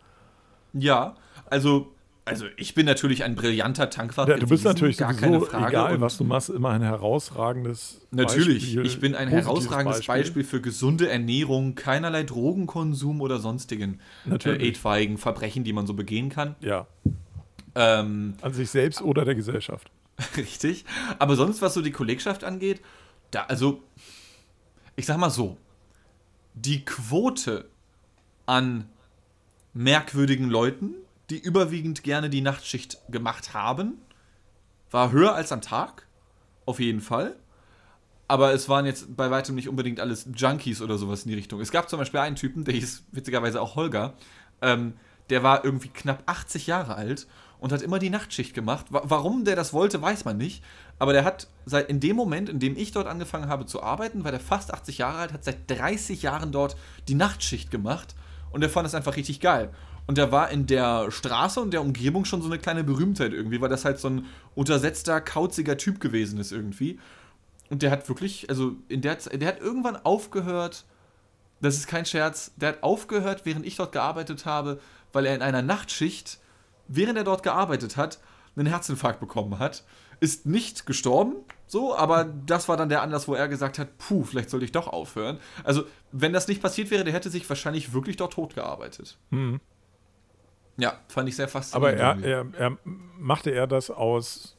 Ja, 0.75 1.17
also, 1.51 1.93
also 2.25 2.45
ich 2.57 2.75
bin 2.75 2.87
natürlich 2.87 3.25
ein 3.25 3.35
brillanter 3.35 3.91
Tankwart. 3.91 4.29
Ja, 4.29 4.37
du 4.37 4.47
bist 4.47 4.63
gewesen, 4.63 4.75
natürlich 4.75 4.99
gar 4.99 5.15
keine 5.15 5.41
Frage. 5.41 5.69
egal 5.69 6.01
was 6.01 6.19
du 6.19 6.25
machst, 6.25 6.51
immer 6.51 6.71
ein 6.71 6.83
herausragendes 6.83 8.07
Natürlich, 8.11 8.75
Beispiel, 8.75 8.87
ich 8.87 9.01
bin 9.01 9.15
ein 9.15 9.29
herausragendes 9.29 10.07
Beispiel. 10.07 10.45
für 10.45 10.61
gesunde 10.61 11.09
Ernährung, 11.09 11.75
keinerlei 11.75 12.23
Drogenkonsum 12.23 13.21
oder 13.23 13.39
sonstigen 13.39 14.01
äh, 14.31 14.69
etwaigen 14.69 15.19
Verbrechen, 15.19 15.65
die 15.65 15.73
man 15.73 15.87
so 15.87 15.95
begehen 15.95 16.29
kann. 16.29 16.55
Ja, 16.61 16.87
Ähm, 17.81 18.35
an 18.43 18.53
sich 18.53 18.71
selbst 18.71 19.01
oder 19.03 19.25
der 19.25 19.37
Gesellschaft. 19.37 19.89
richtig. 20.37 20.85
Aber 21.21 21.37
sonst, 21.37 21.63
was 21.63 21.75
so 21.75 21.81
die 21.81 21.93
Kollegschaft 21.93 22.43
angeht, 22.43 22.83
da, 23.31 23.45
also, 23.45 23.85
ich 24.97 25.07
sag 25.07 25.17
mal 25.19 25.31
so, 25.31 25.57
die 26.55 26.85
Quote 26.85 27.71
an 28.47 28.89
merkwürdigen 29.75 30.51
Leuten, 30.51 30.95
die 31.31 31.39
überwiegend 31.39 32.03
gerne 32.03 32.31
die 32.31 32.41
Nachtschicht 32.41 32.99
gemacht 33.11 33.55
haben, 33.55 33.95
war 34.91 35.13
höher 35.13 35.37
als 35.37 35.53
am 35.53 35.61
Tag. 35.61 36.09
Auf 36.67 36.81
jeden 36.81 37.01
Fall. 37.01 37.37
Aber 38.27 38.53
es 38.53 38.69
waren 38.69 38.87
jetzt 38.87 39.17
bei 39.17 39.31
weitem 39.31 39.55
nicht 39.55 39.69
unbedingt 39.69 40.01
alles 40.01 40.29
Junkies 40.35 40.83
oder 40.83 40.99
sowas 40.99 41.23
in 41.23 41.29
die 41.29 41.37
Richtung. 41.37 41.61
Es 41.61 41.71
gab 41.71 41.89
zum 41.89 42.01
Beispiel 42.01 42.21
einen 42.21 42.37
Typen, 42.37 42.65
der 42.65 42.75
hieß 42.75 43.05
witzigerweise 43.13 43.61
auch 43.61 43.77
Holger. 43.77 44.15
Ähm, 44.61 44.95
der 45.31 45.43
war 45.45 45.65
irgendwie 45.65 45.89
knapp 45.89 46.25
80 46.27 46.67
Jahre 46.67 46.97
alt 46.97 47.29
und 47.61 47.73
hat 47.73 47.83
immer 47.83 47.99
die 47.99 48.11
Nachtschicht 48.11 48.55
gemacht. 48.55 48.87
Wa 48.91 49.03
warum 49.05 49.45
der 49.45 49.57
das 49.57 49.73
wollte, 49.73 50.01
weiß 50.01 50.25
man 50.25 50.37
nicht. 50.37 50.63
Aber 50.99 51.13
der 51.13 51.25
hat 51.25 51.49
seit 51.67 51.89
in 51.89 52.01
dem 52.01 52.17
Moment, 52.17 52.49
in 52.49 52.59
dem 52.59 52.77
ich 52.77 52.93
dort 52.93 53.07
angefangen 53.07 53.49
habe 53.49 53.67
zu 53.67 53.83
arbeiten, 53.83 54.25
war 54.25 54.31
der 54.31 54.41
fast 54.41 54.73
80 54.73 54.99
Jahre 54.99 55.19
alt, 55.19 55.33
hat 55.33 55.45
seit 55.45 55.69
30 55.69 56.23
Jahren 56.23 56.53
dort 56.53 56.77
die 57.09 57.15
Nachtschicht 57.15 57.71
gemacht 57.71 58.15
und 58.51 58.61
der 58.61 58.71
fand 58.71 58.87
es 58.87 58.95
einfach 58.95 59.17
richtig 59.17 59.41
geil. 59.41 59.71
Und 60.07 60.17
der 60.17 60.33
war 60.33 60.51
in 60.51 60.67
der 60.67 61.11
Straße 61.11 61.61
und 61.61 61.73
der 61.73 61.83
Umgebung 61.83 62.25
schon 62.25 62.41
so 62.41 62.49
eine 62.49 62.59
kleine 62.59 62.83
Berühmtheit 62.83 63.33
irgendwie, 63.33 63.61
weil 63.61 63.69
das 63.69 63.85
halt 63.85 63.99
so 63.99 64.09
ein 64.09 64.25
untersetzter, 64.55 65.21
kauziger 65.21 65.77
Typ 65.77 66.01
gewesen 66.01 66.39
ist 66.39 66.51
irgendwie. 66.51 66.99
Und 67.69 67.83
der 67.83 67.91
hat 67.91 68.09
wirklich, 68.09 68.49
also 68.49 68.77
in 68.89 69.03
der 69.03 69.19
Zeit, 69.19 69.41
der 69.43 69.49
hat 69.49 69.61
irgendwann 69.61 69.97
aufgehört, 69.97 70.87
das 71.61 71.77
ist 71.77 71.89
kein 71.89 72.07
Scherz, 72.07 72.53
der 72.57 72.71
hat 72.71 72.83
aufgehört, 72.83 73.43
während 73.45 73.67
ich 73.67 73.77
dort 73.77 73.93
gearbeitet 73.93 74.47
habe, 74.47 74.81
weil 75.13 75.27
er 75.27 75.35
in 75.35 75.43
einer 75.43 75.61
Nachtschicht, 75.61 76.39
während 76.89 77.17
er 77.19 77.25
dort 77.25 77.43
gearbeitet 77.43 77.97
hat, 77.97 78.19
einen 78.57 78.67
Herzinfarkt 78.67 79.21
bekommen 79.21 79.59
hat. 79.59 79.85
Ist 80.21 80.47
nicht 80.47 80.85
gestorben, 80.85 81.37
so, 81.69 81.95
aber 81.97 82.25
das 82.25 82.69
war 82.69 82.77
dann 82.77 82.89
der 82.89 83.03
Anlass, 83.03 83.29
wo 83.29 83.35
er 83.35 83.47
gesagt 83.47 83.79
hat, 83.79 83.99
puh, 83.99 84.25
vielleicht 84.25 84.51
sollte 84.51 84.65
ich 84.65 84.73
doch 84.73 84.89
aufhören. 84.89 85.39
Also, 85.63 85.85
wenn 86.11 86.33
das 86.33 86.49
nicht 86.49 86.61
passiert 86.61 86.91
wäre, 86.91 87.05
der 87.05 87.13
hätte 87.13 87.31
sich 87.31 87.49
wahrscheinlich 87.49 87.93
wirklich 87.93 88.17
dort 88.17 88.33
tot 88.33 88.55
gearbeitet. 88.57 89.17
Mhm. 89.31 89.61
Ja, 90.77 90.99
fand 91.09 91.29
ich 91.29 91.37
sehr 91.37 91.45
Aber 91.47 91.51
faszinierend. 91.51 92.25
er, 92.25 92.39
irgendwie. 92.39 92.57
er, 92.59 92.71
er 92.73 92.79
machte 93.19 93.51
er 93.51 93.67
das 93.69 93.91
aus 93.91 94.57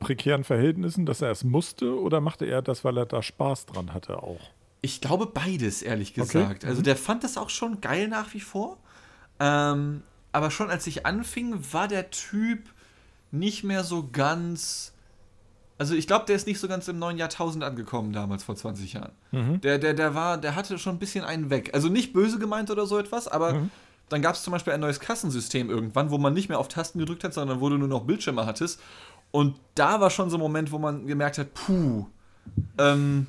prekären 0.00 0.44
Verhältnissen, 0.44 1.06
dass 1.06 1.22
er 1.22 1.30
es 1.30 1.42
musste, 1.44 1.98
oder 1.98 2.20
machte 2.20 2.44
er 2.44 2.62
das, 2.62 2.84
weil 2.84 2.96
er 2.98 3.06
da 3.06 3.22
Spaß 3.22 3.66
dran 3.66 3.94
hatte 3.94 4.22
auch? 4.22 4.50
Ich 4.80 5.00
glaube 5.00 5.26
beides, 5.26 5.80
ehrlich 5.82 6.10
Okay. 6.10 6.20
gesagt. 6.20 6.64
Also 6.64 6.80
Mhm. 6.80 6.84
der 6.84 6.96
fand 6.96 7.24
das 7.24 7.36
auch 7.38 7.50
schon 7.50 7.80
geil 7.80 8.06
nach 8.08 8.32
wie 8.34 8.40
vor. 8.40 8.76
Ähm, 9.40 10.02
aber 10.34 10.50
schon 10.50 10.70
als 10.70 10.86
ich 10.86 11.06
anfing, 11.06 11.58
war 11.72 11.88
der 11.88 12.10
Typ 12.10 12.60
nicht 13.30 13.64
mehr 13.64 13.84
so 13.84 14.08
ganz. 14.12 14.92
Also 15.78 15.94
ich 15.94 16.06
glaube, 16.06 16.24
der 16.26 16.36
ist 16.36 16.46
nicht 16.46 16.60
so 16.60 16.68
ganz 16.68 16.86
im 16.88 16.98
neuen 16.98 17.18
Jahrtausend 17.18 17.64
angekommen 17.64 18.12
damals 18.12 18.44
vor 18.44 18.54
20 18.54 18.92
Jahren. 18.92 19.12
Mhm. 19.32 19.60
Der, 19.60 19.78
der, 19.78 19.94
der 19.94 20.14
war, 20.14 20.38
der 20.38 20.54
hatte 20.54 20.78
schon 20.78 20.96
ein 20.96 20.98
bisschen 21.00 21.24
einen 21.24 21.50
weg. 21.50 21.70
Also 21.74 21.88
nicht 21.88 22.12
böse 22.12 22.38
gemeint 22.38 22.70
oder 22.70 22.86
so 22.86 22.98
etwas, 22.98 23.26
aber 23.26 23.54
Mhm. 23.54 23.70
dann 24.08 24.22
gab 24.22 24.34
es 24.36 24.42
zum 24.44 24.52
Beispiel 24.52 24.72
ein 24.72 24.80
neues 24.80 25.00
Kassensystem 25.00 25.70
irgendwann, 25.70 26.10
wo 26.10 26.18
man 26.18 26.32
nicht 26.32 26.48
mehr 26.48 26.58
auf 26.60 26.68
Tasten 26.68 27.00
gedrückt 27.00 27.24
hat, 27.24 27.34
sondern 27.34 27.60
wo 27.60 27.68
du 27.70 27.76
nur 27.76 27.88
noch 27.88 28.04
Bildschirme 28.04 28.46
hattest. 28.46 28.80
Und 29.32 29.56
da 29.74 30.00
war 30.00 30.10
schon 30.10 30.30
so 30.30 30.36
ein 30.36 30.40
Moment, 30.40 30.70
wo 30.70 30.78
man 30.78 31.06
gemerkt 31.08 31.38
hat, 31.38 31.52
puh, 31.54 32.06
ähm, 32.78 33.26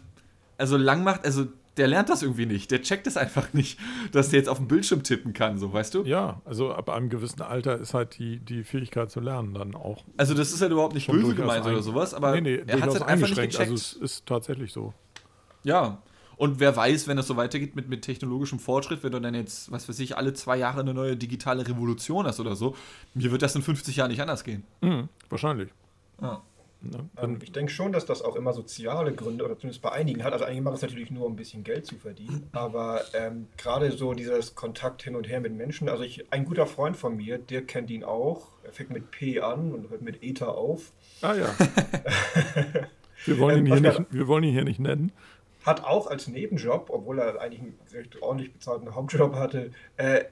also 0.58 0.78
lang 0.78 1.04
macht, 1.04 1.26
also 1.26 1.48
der 1.78 1.88
lernt 1.88 2.10
das 2.10 2.22
irgendwie 2.22 2.46
nicht. 2.46 2.72
Der 2.72 2.82
checkt 2.82 3.08
es 3.08 3.18
einfach 3.18 3.54
nicht, 3.54 3.80
dass 4.12 4.30
der 4.30 4.40
jetzt 4.40 4.50
auf 4.50 4.58
dem 4.58 4.68
Bildschirm 4.68 5.04
tippen 5.04 5.34
kann, 5.34 5.58
so 5.58 5.74
weißt 5.74 5.94
du? 5.94 6.04
Ja, 6.04 6.42
also 6.46 6.74
ab 6.74 6.90
einem 6.90 7.10
gewissen 7.10 7.42
Alter 7.42 7.78
ist 7.78 7.94
halt 7.94 8.18
die, 8.18 8.40
die 8.40 8.64
Fähigkeit 8.64 9.12
zu 9.12 9.20
lernen 9.20 9.54
dann 9.54 9.76
auch. 9.76 10.04
Also 10.18 10.34
das 10.34 10.52
ist 10.54 10.62
halt 10.62 10.72
überhaupt 10.72 10.94
nicht 10.94 11.08
böse 11.08 11.36
gemeint 11.36 11.66
ein- 11.66 11.74
oder 11.74 11.82
sowas, 11.84 12.14
aber 12.14 12.34
nee, 12.34 12.42
nee, 12.42 12.64
er 12.68 12.82
hat 12.82 12.90
es 12.90 12.96
halt 12.96 13.04
einfach 13.04 13.28
nicht 13.28 13.40
eingeschränkt. 13.40 13.54
gecheckt. 13.54 13.72
Also 13.72 13.74
es 13.74 13.94
ist 13.94 14.26
tatsächlich 14.26 14.72
so. 14.72 14.94
Ja. 15.64 16.02
Und 16.38 16.60
wer 16.60 16.76
weiß, 16.76 17.08
wenn 17.08 17.18
es 17.18 17.28
so 17.28 17.38
weitergeht 17.38 17.76
mit, 17.78 17.88
mit 17.88 18.02
technologischem 18.02 18.60
Fortschritt, 18.60 19.04
wenn 19.04 19.12
du 19.14 19.22
dann 19.22 19.36
jetzt, 19.36 19.72
was 19.72 19.88
weiß 19.88 20.00
ich, 20.00 20.18
alle 20.18 20.34
zwei 20.34 20.58
Jahre 20.58 20.82
eine 20.82 20.94
neue 20.94 21.16
digitale 21.16 21.66
Revolution 21.66 22.26
hast 22.26 22.40
oder 22.42 22.56
so, 22.58 22.76
mir 23.14 23.32
wird 23.32 23.42
das 23.42 23.56
in 23.56 23.62
50 23.62 23.96
Jahren 23.96 24.12
nicht 24.12 24.22
anders 24.22 24.44
gehen. 24.44 24.64
Mhm, 24.82 25.08
wahrscheinlich. 25.30 25.70
Ja. 26.22 26.42
Ne? 26.90 27.10
Ähm, 27.22 27.40
ich 27.42 27.52
denke 27.52 27.72
schon, 27.72 27.92
dass 27.92 28.06
das 28.06 28.22
auch 28.22 28.36
immer 28.36 28.54
soziale 28.54 29.14
Gründe 29.14 29.46
oder 29.46 29.58
zumindest 29.58 29.82
bei 29.82 29.92
einigen 29.92 30.24
hat. 30.24 30.34
Also 30.34 30.46
einige 30.46 30.62
machen 30.62 30.76
es 30.76 30.82
natürlich 30.82 31.12
nur, 31.12 31.26
um 31.26 31.34
ein 31.34 31.36
bisschen 31.36 31.64
Geld 31.64 31.86
zu 31.86 31.96
verdienen. 31.96 32.48
Aber 32.52 33.02
ähm, 33.14 33.48
gerade 33.58 33.92
so 33.92 34.14
dieses 34.14 34.56
Kontakt 34.56 35.04
hin 35.04 35.16
und 35.16 35.28
her 35.28 35.40
mit 35.40 35.54
Menschen. 35.54 35.90
Also 35.90 36.04
ich, 36.04 36.32
ein 36.32 36.46
guter 36.46 36.66
Freund 36.66 36.98
von 36.98 37.16
mir, 37.18 37.38
der 37.38 37.64
kennt 37.64 37.90
ihn 37.90 38.04
auch. 38.04 38.48
Er 38.64 38.72
fängt 38.72 38.92
mit 38.92 39.12
P 39.12 39.40
an 39.40 39.72
und 39.72 39.90
hört 39.90 40.02
mit 40.02 40.24
Ether 40.24 40.56
auf. 40.56 40.92
Ah 41.22 41.34
ja. 41.34 41.48
wir, 43.26 43.40
wollen 43.40 43.60
ihn 43.60 43.74
Ähm, 43.74 43.82
hier 43.82 43.92
was 43.92 44.00
nicht, 44.00 44.14
wir 44.14 44.28
wollen 44.28 44.44
ihn 44.44 44.54
hier 44.54 44.64
nicht 44.64 44.80
nennen. 44.80 45.12
Hat 45.66 45.84
auch 45.84 46.08
als 46.08 46.28
Nebenjob, 46.28 46.90
obwohl 46.92 47.20
er 47.20 47.42
eigentlich 47.42 47.62
einen 47.62 47.80
recht 47.92 48.22
ordentlich 48.22 48.54
bezahlten 48.54 48.94
Hauptjob 48.94 49.36
hatte, 49.36 49.72
äh, 49.98 50.26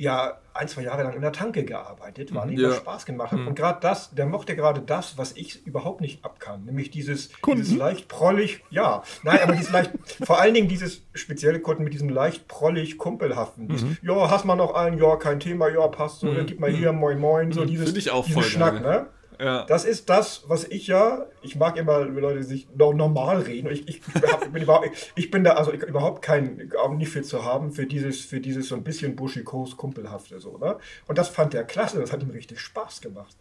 ja 0.00 0.38
ein, 0.54 0.66
zwei 0.66 0.82
Jahre 0.82 1.02
lang 1.04 1.12
in 1.14 1.20
der 1.20 1.30
Tanke 1.32 1.64
gearbeitet, 1.64 2.34
weil 2.34 2.50
ihm 2.50 2.58
Ja. 2.58 2.68
das 2.68 2.78
Spaß 2.78 3.04
gemacht 3.06 3.32
hat. 3.32 3.40
Und 3.46 3.54
gerade 3.54 3.78
das, 3.80 4.10
der 4.14 4.26
mochte 4.26 4.56
gerade 4.56 4.80
das, 4.80 5.18
was 5.18 5.32
ich 5.36 5.64
überhaupt 5.66 6.00
nicht 6.00 6.24
abkann, 6.24 6.64
nämlich 6.64 6.90
dieses, 6.90 7.30
Kunden? 7.42 7.60
dieses 7.62 7.76
leicht 7.76 8.08
prollig, 8.08 8.64
ja, 8.70 9.02
nein, 9.22 9.38
aber 9.42 9.52
dieses 9.54 9.70
leicht, 9.70 9.92
vor 10.24 10.40
allen 10.40 10.54
Dingen 10.54 10.68
dieses 10.68 11.02
spezielle 11.14 11.60
Kunden 11.60 11.84
mit 11.84 11.92
diesem 11.92 12.08
leicht 12.08 12.48
prollig 12.48 12.96
kumpelhaften, 12.98 13.68
dieses, 13.68 13.98
ja, 14.02 14.30
hast 14.30 14.44
mal 14.46 14.56
noch 14.56 14.74
einen, 14.74 14.98
ja, 14.98 15.16
kein 15.16 15.38
Thema, 15.38 15.68
ja, 15.68 15.86
passt 15.88 16.20
so, 16.20 16.32
dann 16.34 16.46
gib 16.46 16.58
mal 16.60 16.70
hier, 16.70 16.92
moin 16.92 17.18
moin, 17.20 17.52
so 17.52 17.64
dieses, 17.64 17.86
Finde 17.86 18.00
ich 18.00 18.10
auch 18.10 18.24
diesen 18.24 18.40
voll 18.42 18.50
Schnack, 18.50 18.82
geil. 18.82 19.02
ne? 19.02 19.06
Ja. 19.42 19.64
Das 19.64 19.84
ist 19.84 20.10
das, 20.10 20.44
was 20.48 20.64
ich 20.64 20.86
ja, 20.86 21.26
ich 21.42 21.56
mag 21.56 21.76
immer, 21.76 22.00
wenn 22.00 22.14
Leute 22.22 22.42
sich 22.42 22.68
noch 22.76 22.92
normal 22.92 23.38
reden. 23.40 23.70
Ich, 23.70 23.88
ich, 23.88 24.00
hab- 24.30 24.52
bin 24.52 24.62
überhaupt, 24.62 24.90
ich 25.16 25.30
bin 25.30 25.44
da 25.44 25.52
also 25.52 25.72
ich, 25.72 25.82
überhaupt 25.82 26.22
kein, 26.22 26.70
auch 26.82 26.92
nicht 26.92 27.10
viel 27.10 27.24
zu 27.24 27.44
haben 27.44 27.72
für 27.72 27.86
dieses, 27.86 28.20
für 28.20 28.40
dieses 28.40 28.68
so 28.68 28.74
ein 28.74 28.82
bisschen 28.84 29.16
buschikos, 29.16 29.76
kumpelhafte 29.76 30.40
so, 30.40 30.58
ne? 30.58 30.76
Und 31.06 31.16
das 31.18 31.28
fand 31.28 31.52
der 31.54 31.64
klasse, 31.64 31.98
das 32.00 32.12
hat 32.12 32.22
ihm 32.22 32.30
richtig 32.30 32.60
Spaß 32.60 33.00
gemacht. 33.00 33.34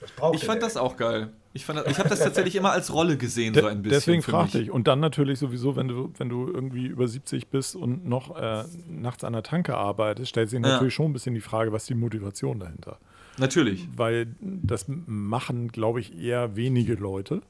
Das 0.00 0.10
brauchte 0.12 0.36
Ich 0.36 0.44
fand 0.44 0.60
der. 0.62 0.68
das 0.68 0.76
auch 0.76 0.96
geil. 0.96 1.30
Ich, 1.52 1.64
fand 1.64 1.84
ich 1.88 1.98
habe 1.98 2.08
das 2.08 2.20
tatsächlich 2.20 2.54
immer 2.54 2.70
als 2.70 2.92
Rolle 2.94 3.16
gesehen, 3.16 3.52
so 3.54 3.66
ein 3.66 3.82
bisschen. 3.82 3.98
Deswegen 3.98 4.22
fragte 4.22 4.58
mich. 4.58 4.68
ich. 4.68 4.72
Und 4.72 4.86
dann 4.86 5.00
natürlich 5.00 5.40
sowieso, 5.40 5.74
wenn 5.74 5.88
du, 5.88 6.12
wenn 6.16 6.28
du 6.28 6.46
irgendwie 6.46 6.86
über 6.86 7.08
70 7.08 7.48
bist 7.48 7.74
und 7.74 8.06
noch 8.06 8.36
äh, 8.40 8.62
nachts 8.88 9.24
an 9.24 9.32
der 9.32 9.42
Tanke 9.42 9.76
arbeitest, 9.76 10.28
stellt 10.30 10.48
sich 10.48 10.60
Ja. 10.60 10.68
natürlich 10.68 10.94
schon 10.94 11.06
ein 11.10 11.12
bisschen 11.12 11.34
die 11.34 11.40
Frage, 11.40 11.72
was 11.72 11.82
ist 11.82 11.88
die 11.90 11.94
Motivation 11.96 12.60
dahinter? 12.60 12.98
Natürlich. 13.40 13.88
Weil 13.96 14.28
das 14.40 14.86
machen, 14.88 15.68
glaube 15.72 16.00
ich, 16.00 16.16
eher 16.18 16.56
wenige 16.56 16.94
Leute. 16.94 17.42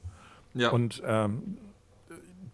Ja. 0.53 0.69
Und 0.71 1.01
ähm, 1.05 1.57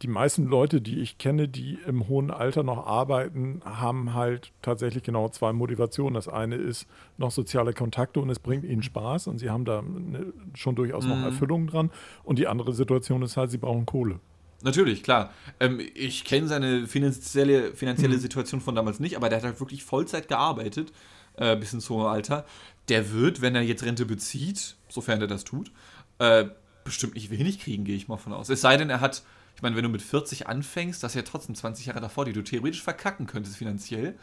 die 0.02 0.08
meisten 0.08 0.46
Leute, 0.46 0.80
die 0.80 1.00
ich 1.00 1.18
kenne, 1.18 1.48
die 1.48 1.80
im 1.88 2.08
hohen 2.08 2.30
Alter 2.30 2.62
noch 2.64 2.86
arbeiten, 2.86 3.62
haben 3.66 4.14
halt 4.14 4.52
tatsächlich 4.62 5.04
genau 5.04 5.30
zwei 5.30 5.54
Motivationen. 5.54 6.14
Das 6.14 6.28
eine 6.28 6.56
ist 6.56 6.86
noch 7.18 7.32
soziale 7.32 7.74
Kontakte 7.74 8.20
und 8.20 8.30
es 8.30 8.40
bringt 8.40 8.64
ihnen 8.64 8.84
Spaß 8.84 9.28
und 9.28 9.40
sie 9.40 9.50
haben 9.50 9.66
da 9.66 9.82
ne, 9.82 10.34
schon 10.54 10.76
durchaus 10.76 11.06
noch 11.06 11.18
Erfüllung 11.24 11.68
dran. 11.68 11.90
Und 12.24 12.38
die 12.38 12.48
andere 12.48 12.74
Situation 12.74 13.24
ist 13.24 13.38
halt, 13.38 13.50
sie 13.50 13.58
brauchen 13.58 13.86
Kohle. 13.86 14.20
Natürlich, 14.64 15.04
klar. 15.04 15.32
Ähm, 15.60 15.80
ich 15.96 16.26
kenne 16.26 16.48
seine 16.48 16.88
finanzielle, 16.88 17.74
finanzielle 17.74 18.16
Mhm. 18.16 18.20
Situation 18.20 18.62
von 18.62 18.76
damals 18.76 19.00
nicht, 19.00 19.16
aber 19.16 19.30
der 19.30 19.40
hat 19.40 19.46
halt 19.46 19.60
wirklich 19.60 19.84
Vollzeit 19.84 20.28
gearbeitet, 20.28 20.92
äh, 21.38 21.56
bis 21.56 21.74
ins 21.74 21.90
hohe 21.90 22.08
Alter. 22.08 22.46
Der 22.90 23.12
wird, 23.12 23.42
wenn 23.42 23.56
er 23.56 23.62
jetzt 23.62 23.84
Rente 23.84 24.06
bezieht, 24.06 24.76
sofern 24.90 25.20
er 25.22 25.28
das 25.28 25.44
tut, 25.44 25.72
äh, 26.20 26.46
bestimmt 26.84 27.16
nicht 27.16 27.30
wenig 27.30 27.60
kriegen, 27.60 27.84
gehe 27.84 27.96
ich 27.96 28.08
mal 28.08 28.18
von 28.18 28.34
aus. 28.34 28.50
Es 28.50 28.62
sei 28.62 28.78
denn, 28.78 28.90
er 28.90 29.02
hat, 29.02 29.24
ich 29.56 29.62
meine, 29.62 29.76
wenn 29.76 29.84
du 29.84 29.90
mit 29.90 30.02
40 30.02 30.48
anfängst, 30.48 31.04
das 31.04 31.12
ist 31.12 31.16
ja 31.16 31.22
trotzdem 31.24 31.54
20 31.56 31.88
Jahre 31.88 32.00
davor, 32.00 32.26
die 32.26 32.34
du 32.34 32.42
theoretisch 32.44 32.82
verkacken 32.82 33.28
könntest 33.28 33.58
finanziell. 33.58 34.16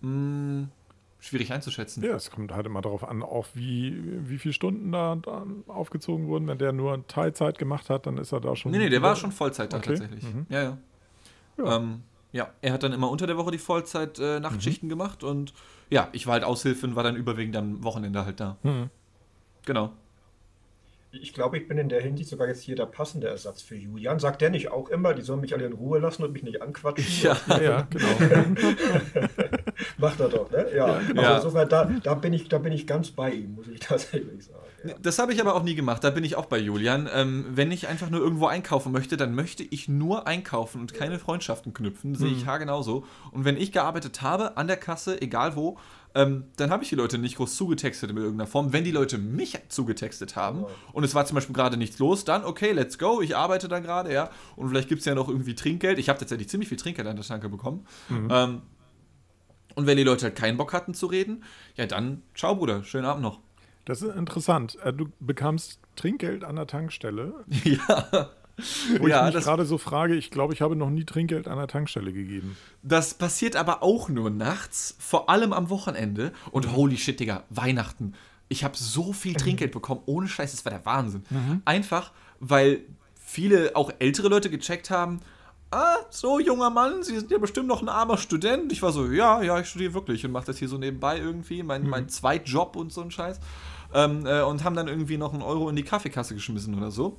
Mh, 0.00 0.66
schwierig 1.20 1.52
einzuschätzen. 1.52 2.02
Ja, 2.02 2.16
es 2.16 2.30
kommt 2.32 2.52
halt 2.52 2.66
immer 2.66 2.82
darauf 2.82 3.04
an, 3.08 3.22
auch 3.22 3.46
wie, 3.54 3.96
wie 4.28 4.38
viele 4.38 4.52
Stunden 4.52 4.90
da, 4.90 5.14
da 5.16 5.46
aufgezogen 5.68 6.26
wurden. 6.26 6.48
Wenn 6.48 6.58
der 6.58 6.72
nur 6.72 7.06
Teilzeit 7.06 7.58
gemacht 7.58 7.88
hat, 7.88 8.06
dann 8.06 8.18
ist 8.18 8.32
er 8.32 8.40
da 8.40 8.56
schon. 8.56 8.72
Nee, 8.72 8.78
nee, 8.78 8.88
der 8.88 9.02
war 9.02 9.14
schon 9.14 9.30
Vollzeit 9.30 9.72
da 9.72 9.76
Okay. 9.76 9.90
tatsächlich. 9.90 10.24
Mhm. 10.24 10.46
Ja, 10.48 10.62
ja. 10.62 10.78
Ja. 11.58 11.76
Ähm, 11.76 12.02
ja, 12.32 12.50
er 12.62 12.72
hat 12.72 12.82
dann 12.82 12.92
immer 12.92 13.10
unter 13.10 13.26
der 13.26 13.36
Woche 13.36 13.50
die 13.50 13.58
Vollzeit-Nachtschichten 13.58 14.86
Mhm. 14.86 14.90
gemacht 14.90 15.22
und 15.24 15.52
ja, 15.90 16.08
ich 16.12 16.26
war 16.26 16.34
halt 16.34 16.44
Aushilfe 16.44 16.86
und 16.86 16.96
war 16.96 17.02
dann 17.04 17.16
überwiegend 17.16 17.56
am 17.56 17.84
Wochenende 17.84 18.24
halt 18.24 18.40
da. 18.40 18.56
Mhm. 18.62 18.88
Genau. 19.66 19.92
Ich 21.14 21.34
glaube, 21.34 21.58
ich 21.58 21.68
bin 21.68 21.76
in 21.76 21.90
der 21.90 22.00
Hinsicht 22.00 22.30
sogar 22.30 22.48
jetzt 22.48 22.62
hier 22.62 22.74
der 22.74 22.86
passende 22.86 23.28
Ersatz 23.28 23.60
für 23.60 23.76
Julian. 23.76 24.18
Sagt 24.18 24.40
der 24.40 24.48
nicht 24.48 24.70
auch 24.70 24.88
immer, 24.88 25.12
die 25.12 25.20
sollen 25.20 25.42
mich 25.42 25.52
alle 25.52 25.66
in 25.66 25.74
Ruhe 25.74 25.98
lassen 25.98 26.22
und 26.24 26.32
mich 26.32 26.42
nicht 26.42 26.62
anquatschen? 26.62 27.04
Ja. 27.22 27.36
Ja, 27.60 27.82
genau. 27.90 28.08
Macht 29.98 30.20
er 30.20 30.28
doch, 30.30 30.50
ne? 30.50 30.66
Ja. 30.74 30.86
Also 30.86 31.14
Ja. 31.14 31.36
insofern, 31.36 31.68
da, 31.68 31.84
da, 32.02 32.14
bin 32.14 32.32
ich, 32.32 32.48
da 32.48 32.56
bin 32.58 32.72
ich 32.72 32.86
ganz 32.86 33.10
bei 33.10 33.30
ihm, 33.30 33.54
muss 33.56 33.68
ich 33.68 33.78
tatsächlich 33.80 34.44
sagen. 34.46 34.58
Ja. 34.84 34.94
Das 35.00 35.18
habe 35.18 35.32
ich 35.32 35.40
aber 35.40 35.54
auch 35.54 35.62
nie 35.62 35.74
gemacht, 35.74 36.02
da 36.02 36.10
bin 36.10 36.24
ich 36.24 36.34
auch 36.36 36.46
bei 36.46 36.58
Julian. 36.58 37.08
Ähm, 37.12 37.46
wenn 37.50 37.70
ich 37.70 37.86
einfach 37.88 38.10
nur 38.10 38.20
irgendwo 38.20 38.46
einkaufen 38.46 38.90
möchte, 38.92 39.16
dann 39.16 39.34
möchte 39.34 39.62
ich 39.62 39.88
nur 39.88 40.26
einkaufen 40.26 40.80
und 40.80 40.92
keine 40.94 41.18
Freundschaften 41.18 41.72
knüpfen, 41.72 42.14
sehe 42.14 42.30
Mhm. 42.30 42.36
ich 42.36 42.46
haargenauso. 42.46 43.04
Und 43.30 43.44
wenn 43.44 43.56
ich 43.56 43.70
gearbeitet 43.72 44.22
habe, 44.22 44.56
an 44.56 44.66
der 44.66 44.76
Kasse, 44.76 45.20
egal 45.22 45.54
wo, 45.56 45.78
ähm, 46.14 46.44
dann 46.56 46.70
habe 46.70 46.82
ich 46.82 46.88
die 46.90 46.94
Leute 46.96 47.16
nicht 47.16 47.36
groß 47.36 47.56
zugetextet 47.56 48.10
in 48.10 48.16
irgendeiner 48.16 48.46
Form. 48.46 48.72
Wenn 48.72 48.84
die 48.84 48.90
Leute 48.90 49.16
mich 49.18 49.58
zugetextet 49.68 50.36
haben 50.36 50.64
und 50.92 51.04
es 51.04 51.14
war 51.14 51.24
zum 51.26 51.36
Beispiel 51.36 51.54
gerade 51.54 51.76
nichts 51.76 51.98
los, 51.98 52.24
dann 52.24 52.44
okay, 52.44 52.72
let's 52.72 52.98
go, 52.98 53.22
ich 53.22 53.34
arbeite 53.36 53.68
da 53.68 53.78
gerade, 53.78 54.12
ja. 54.12 54.30
Und 54.56 54.68
vielleicht 54.68 54.88
gibt 54.88 54.98
es 55.00 55.04
ja 55.06 55.14
noch 55.14 55.28
irgendwie 55.28 55.54
Trinkgeld. 55.54 55.98
Ich 55.98 56.08
habe 56.08 56.18
tatsächlich 56.18 56.48
ziemlich 56.48 56.68
viel 56.68 56.76
Trinkgeld 56.76 57.06
an 57.08 57.16
der 57.16 57.24
Tanke 57.24 57.48
bekommen. 57.48 57.86
Ähm, 58.10 58.62
und 59.74 59.86
wenn 59.86 59.96
die 59.96 60.02
Leute 60.04 60.24
halt 60.26 60.36
keinen 60.36 60.58
Bock 60.58 60.72
hatten 60.74 60.92
zu 60.92 61.06
reden, 61.06 61.44
ja 61.76 61.86
dann, 61.86 62.22
ciao 62.34 62.56
Bruder, 62.56 62.84
schönen 62.84 63.06
Abend 63.06 63.22
noch. 63.22 63.40
Das 63.84 64.02
ist 64.02 64.14
interessant. 64.14 64.78
Äh, 64.84 64.92
Du 64.92 65.08
bekamst 65.20 65.80
Trinkgeld 65.96 66.44
an 66.44 66.56
der 66.56 66.66
Tankstelle. 66.66 67.34
ja. 67.64 68.30
Wo 68.98 69.08
Ja, 69.08 69.28
ich 69.28 69.34
mich 69.34 69.44
gerade 69.44 69.64
so 69.64 69.78
frage, 69.78 70.14
ich 70.14 70.30
glaube, 70.30 70.52
ich 70.54 70.60
habe 70.62 70.76
noch 70.76 70.90
nie 70.90 71.04
Trinkgeld 71.04 71.48
an 71.48 71.58
der 71.58 71.68
Tankstelle 71.68 72.12
gegeben. 72.12 72.56
Das 72.82 73.14
passiert 73.14 73.56
aber 73.56 73.82
auch 73.82 74.08
nur 74.08 74.30
nachts, 74.30 74.94
vor 74.98 75.30
allem 75.30 75.52
am 75.52 75.70
Wochenende. 75.70 76.32
Und 76.50 76.72
holy 76.72 76.96
shit, 76.96 77.18
Digga, 77.18 77.44
Weihnachten. 77.50 78.14
Ich 78.48 78.62
habe 78.64 78.76
so 78.76 79.12
viel 79.14 79.34
Trinkgeld 79.34 79.72
bekommen, 79.72 80.02
ohne 80.04 80.28
Scheiß, 80.28 80.52
das 80.52 80.64
war 80.64 80.70
der 80.72 80.84
Wahnsinn. 80.84 81.22
Einfach, 81.64 82.12
weil 82.38 82.80
viele, 83.18 83.74
auch 83.74 83.90
ältere 83.98 84.28
Leute 84.28 84.50
gecheckt 84.50 84.90
haben, 84.90 85.20
ah, 85.70 85.96
so 86.10 86.38
junger 86.38 86.68
Mann, 86.68 87.02
Sie 87.02 87.18
sind 87.18 87.30
ja 87.30 87.38
bestimmt 87.38 87.66
noch 87.68 87.80
ein 87.80 87.88
armer 87.88 88.18
Student. 88.18 88.70
Ich 88.72 88.82
war 88.82 88.92
so, 88.92 89.10
ja, 89.10 89.42
ja, 89.42 89.58
ich 89.58 89.68
studiere 89.68 89.94
wirklich 89.94 90.24
und 90.26 90.32
mache 90.32 90.44
das 90.46 90.58
hier 90.58 90.68
so 90.68 90.76
nebenbei 90.76 91.18
irgendwie, 91.18 91.62
mein, 91.62 91.88
mein 91.88 92.10
Zweitjob 92.10 92.76
und 92.76 92.92
so 92.92 93.00
ein 93.00 93.10
Scheiß. 93.10 93.40
Ähm, 93.94 94.26
äh, 94.26 94.42
und 94.42 94.64
haben 94.64 94.76
dann 94.76 94.88
irgendwie 94.88 95.18
noch 95.18 95.32
einen 95.32 95.42
Euro 95.42 95.68
in 95.68 95.76
die 95.76 95.82
Kaffeekasse 95.82 96.34
geschmissen 96.34 96.74
oder 96.74 96.90
so. 96.90 97.18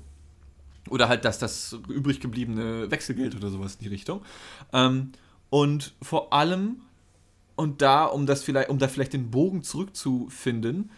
Oder 0.89 1.07
halt 1.07 1.23
das, 1.25 1.39
das 1.39 1.77
übrig 1.87 2.19
gebliebene 2.19 2.91
Wechselgeld 2.91 3.35
oder 3.35 3.49
sowas 3.49 3.75
in 3.75 3.83
die 3.83 3.89
Richtung. 3.89 4.21
Ähm, 4.73 5.11
und 5.49 5.93
vor 6.01 6.33
allem, 6.33 6.81
und 7.55 7.81
da, 7.81 8.05
um 8.05 8.25
das 8.25 8.43
vielleicht, 8.43 8.69
um 8.69 8.79
da 8.79 8.87
vielleicht 8.87 9.13
den 9.13 9.31
Bogen 9.31 9.63
zurückzufinden, 9.63 10.91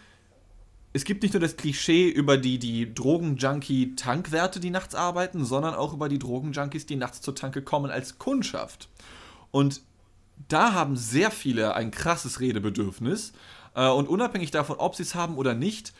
es 0.96 1.04
gibt 1.04 1.22
nicht 1.22 1.34
nur 1.34 1.42
das 1.42 1.58
Klischee 1.58 2.08
über 2.08 2.38
die, 2.38 2.58
die 2.58 2.94
Drogen-Junkie-Tankwerte, 2.94 4.60
die 4.60 4.70
nachts 4.70 4.94
arbeiten, 4.94 5.44
sondern 5.44 5.74
auch 5.74 5.92
über 5.92 6.08
die 6.08 6.18
Drogen-Junkies, 6.18 6.86
die 6.86 6.96
nachts 6.96 7.20
zur 7.20 7.34
Tanke 7.34 7.60
kommen 7.60 7.90
als 7.90 8.18
Kundschaft. 8.18 8.88
Und 9.50 9.82
da 10.48 10.72
haben 10.72 10.96
sehr 10.96 11.30
viele 11.30 11.74
ein 11.74 11.90
krasses 11.90 12.40
Redebedürfnis. 12.40 13.34
Äh, 13.76 13.88
und 13.88 14.08
unabhängig 14.08 14.50
davon, 14.50 14.76
ob 14.78 14.96
sie 14.96 15.04
es 15.04 15.14
haben 15.14 15.36
oder 15.36 15.54
nicht, 15.54 15.92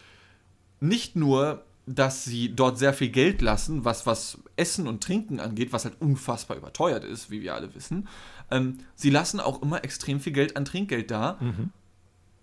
nicht 0.80 1.14
nur, 1.14 1.64
dass 1.86 2.24
sie 2.24 2.54
dort 2.56 2.78
sehr 2.78 2.92
viel 2.92 3.10
Geld 3.10 3.40
lassen, 3.40 3.84
was, 3.84 4.06
was 4.06 4.38
Essen 4.56 4.88
und 4.88 5.04
Trinken 5.04 5.38
angeht, 5.38 5.72
was 5.72 5.84
halt 5.84 5.94
unfassbar 6.00 6.56
überteuert 6.56 7.04
ist, 7.04 7.30
wie 7.30 7.42
wir 7.42 7.54
alle 7.54 7.72
wissen. 7.76 8.08
Ähm, 8.50 8.78
sie 8.96 9.10
lassen 9.10 9.38
auch 9.38 9.62
immer 9.62 9.84
extrem 9.84 10.18
viel 10.18 10.32
Geld 10.32 10.56
an 10.56 10.64
Trinkgeld 10.64 11.12
da, 11.12 11.38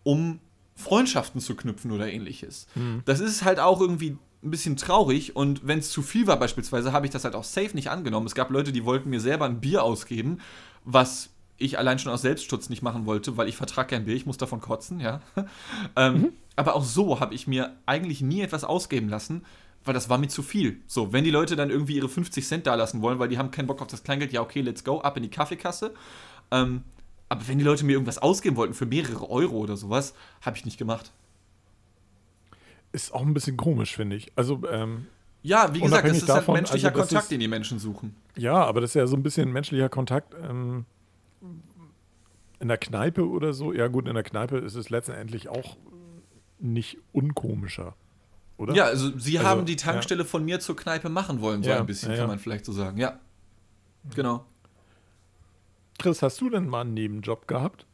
um 0.04 0.40
Freundschaften 0.76 1.42
zu 1.42 1.56
knüpfen 1.56 1.92
oder 1.92 2.10
ähnliches. 2.12 2.68
Das 3.06 3.20
ist 3.20 3.44
halt 3.44 3.60
auch 3.60 3.82
irgendwie 3.82 4.18
ein 4.44 4.52
bisschen 4.52 4.76
traurig 4.78 5.36
und 5.36 5.66
wenn 5.68 5.80
es 5.80 5.90
zu 5.92 6.02
viel 6.02 6.28
war 6.28 6.38
beispielsweise, 6.38 6.92
habe 6.92 7.06
ich 7.06 7.12
das 7.12 7.24
halt 7.24 7.36
auch 7.36 7.44
safe 7.46 7.76
nicht 7.76 7.90
angenommen. 7.90 8.26
Es 8.28 8.36
gab 8.36 8.50
Leute, 8.50 8.72
die 8.72 8.86
wollten 8.86 9.10
mir 9.10 9.20
selber 9.20 9.46
ein 9.46 9.60
Bier 9.62 9.84
ausgeben, 9.84 10.40
was 10.84 11.30
ich 11.64 11.78
allein 11.80 12.00
schon 12.00 12.12
aus 12.12 12.22
Selbstschutz 12.22 12.70
nicht 12.70 12.82
machen 12.82 13.06
wollte, 13.06 13.38
weil 13.38 13.48
ich 13.48 13.56
vertrage 13.58 13.90
kein 13.96 14.06
Bier, 14.06 14.16
ich 14.16 14.26
muss 14.26 14.38
davon 14.38 14.62
kotzen, 14.62 15.00
ja. 15.00 15.22
ähm, 15.96 16.34
Aber 16.56 16.76
auch 16.76 16.84
so 16.84 17.20
habe 17.20 17.34
ich 17.34 17.48
mir 17.48 17.76
eigentlich 17.86 18.22
nie 18.22 18.42
etwas 18.42 18.64
ausgeben 18.64 19.10
lassen, 19.10 19.44
weil 19.86 19.94
das 19.94 20.10
war 20.10 20.18
mir 20.18 20.28
zu 20.30 20.44
viel. 20.44 20.80
So, 20.88 21.12
wenn 21.12 21.24
die 21.24 21.32
Leute 21.32 21.56
dann 21.56 21.70
irgendwie 21.70 21.96
ihre 21.96 22.08
50 22.10 22.46
Cent 22.48 22.68
da 22.68 22.76
lassen 22.76 23.02
wollen, 23.02 23.20
weil 23.20 23.28
die 23.30 23.38
haben 23.38 23.52
keinen 23.52 23.68
Bock 23.68 23.82
auf 23.82 23.88
das 23.88 24.04
Kleingeld, 24.04 24.32
ja 24.32 24.42
okay, 24.42 24.62
let's 24.62 24.84
go, 24.84 25.02
ab 25.02 25.18
in 25.18 25.24
die 25.24 25.30
Kaffeekasse. 25.30 25.94
Ähm, 26.52 26.84
aber 27.30 27.48
wenn 27.48 27.58
die 27.58 27.64
Leute 27.64 27.84
mir 27.86 27.94
irgendwas 27.94 28.20
ausgeben 28.20 28.56
wollten 28.56 28.74
für 28.76 28.86
mehrere 28.86 29.30
Euro 29.30 29.58
oder 29.58 29.76
sowas, 29.76 30.14
habe 30.42 30.56
ich 30.58 30.66
nicht 30.66 30.78
gemacht. 30.78 31.12
Ist 32.92 33.14
auch 33.14 33.22
ein 33.22 33.34
bisschen 33.34 33.58
komisch, 33.58 33.96
finde 33.96 34.16
ich. 34.16 34.32
Also, 34.36 34.62
ähm, 34.72 35.08
Ja, 35.42 35.74
wie 35.74 35.80
gesagt, 35.82 36.08
das 36.08 36.18
ist 36.18 36.30
halt 36.30 36.42
davon, 36.42 36.54
menschlicher 36.54 36.90
also 36.90 37.00
Kontakt, 37.00 37.24
ist- 37.24 37.32
den 37.32 37.40
die 37.40 37.48
Menschen 37.48 37.80
suchen. 37.80 38.16
Ja, 38.38 38.64
aber 38.64 38.82
das 38.82 38.92
ist 38.92 38.96
ja 38.96 39.08
so 39.08 39.16
ein 39.18 39.24
bisschen 39.24 39.52
menschlicher 39.52 39.90
Kontakt. 39.90 40.36
Ähm, 40.48 40.86
in 42.60 42.68
der 42.68 42.78
Kneipe 42.78 43.28
oder 43.28 43.54
so. 43.54 43.74
Ja, 43.74 43.88
gut, 43.88 44.08
in 44.08 44.14
der 44.14 44.24
Kneipe 44.24 44.58
ist 44.58 44.76
es 44.76 44.90
letztendlich 44.90 45.50
auch 45.50 45.78
nicht 46.60 46.98
unkomischer. 47.12 47.96
Oder? 48.58 48.74
Ja, 48.74 48.86
also 48.86 49.18
sie 49.18 49.38
Also, 49.38 49.50
haben 49.50 49.66
die 49.66 49.76
Tankstelle 49.76 50.24
von 50.26 50.46
mir 50.46 50.60
zur 50.60 50.76
Kneipe 50.76 51.10
machen 51.10 51.42
wollen, 51.42 51.64
so 51.64 51.70
Ja, 51.70 51.80
ein 51.80 51.86
bisschen, 51.86 52.12
ja, 52.12 52.16
kann 52.18 52.26
ja. 52.26 52.28
man 52.28 52.40
vielleicht 52.40 52.66
so 52.66 52.72
sagen. 52.72 52.98
Ja. 52.98 53.20
Genau. 54.16 54.46
Chris, 56.00 56.22
hast 56.22 56.40
du 56.42 56.50
denn 56.50 56.68
mal 56.68 56.82
einen 56.82 56.94
Nebenjob 56.94 57.48
gehabt? 57.48 57.86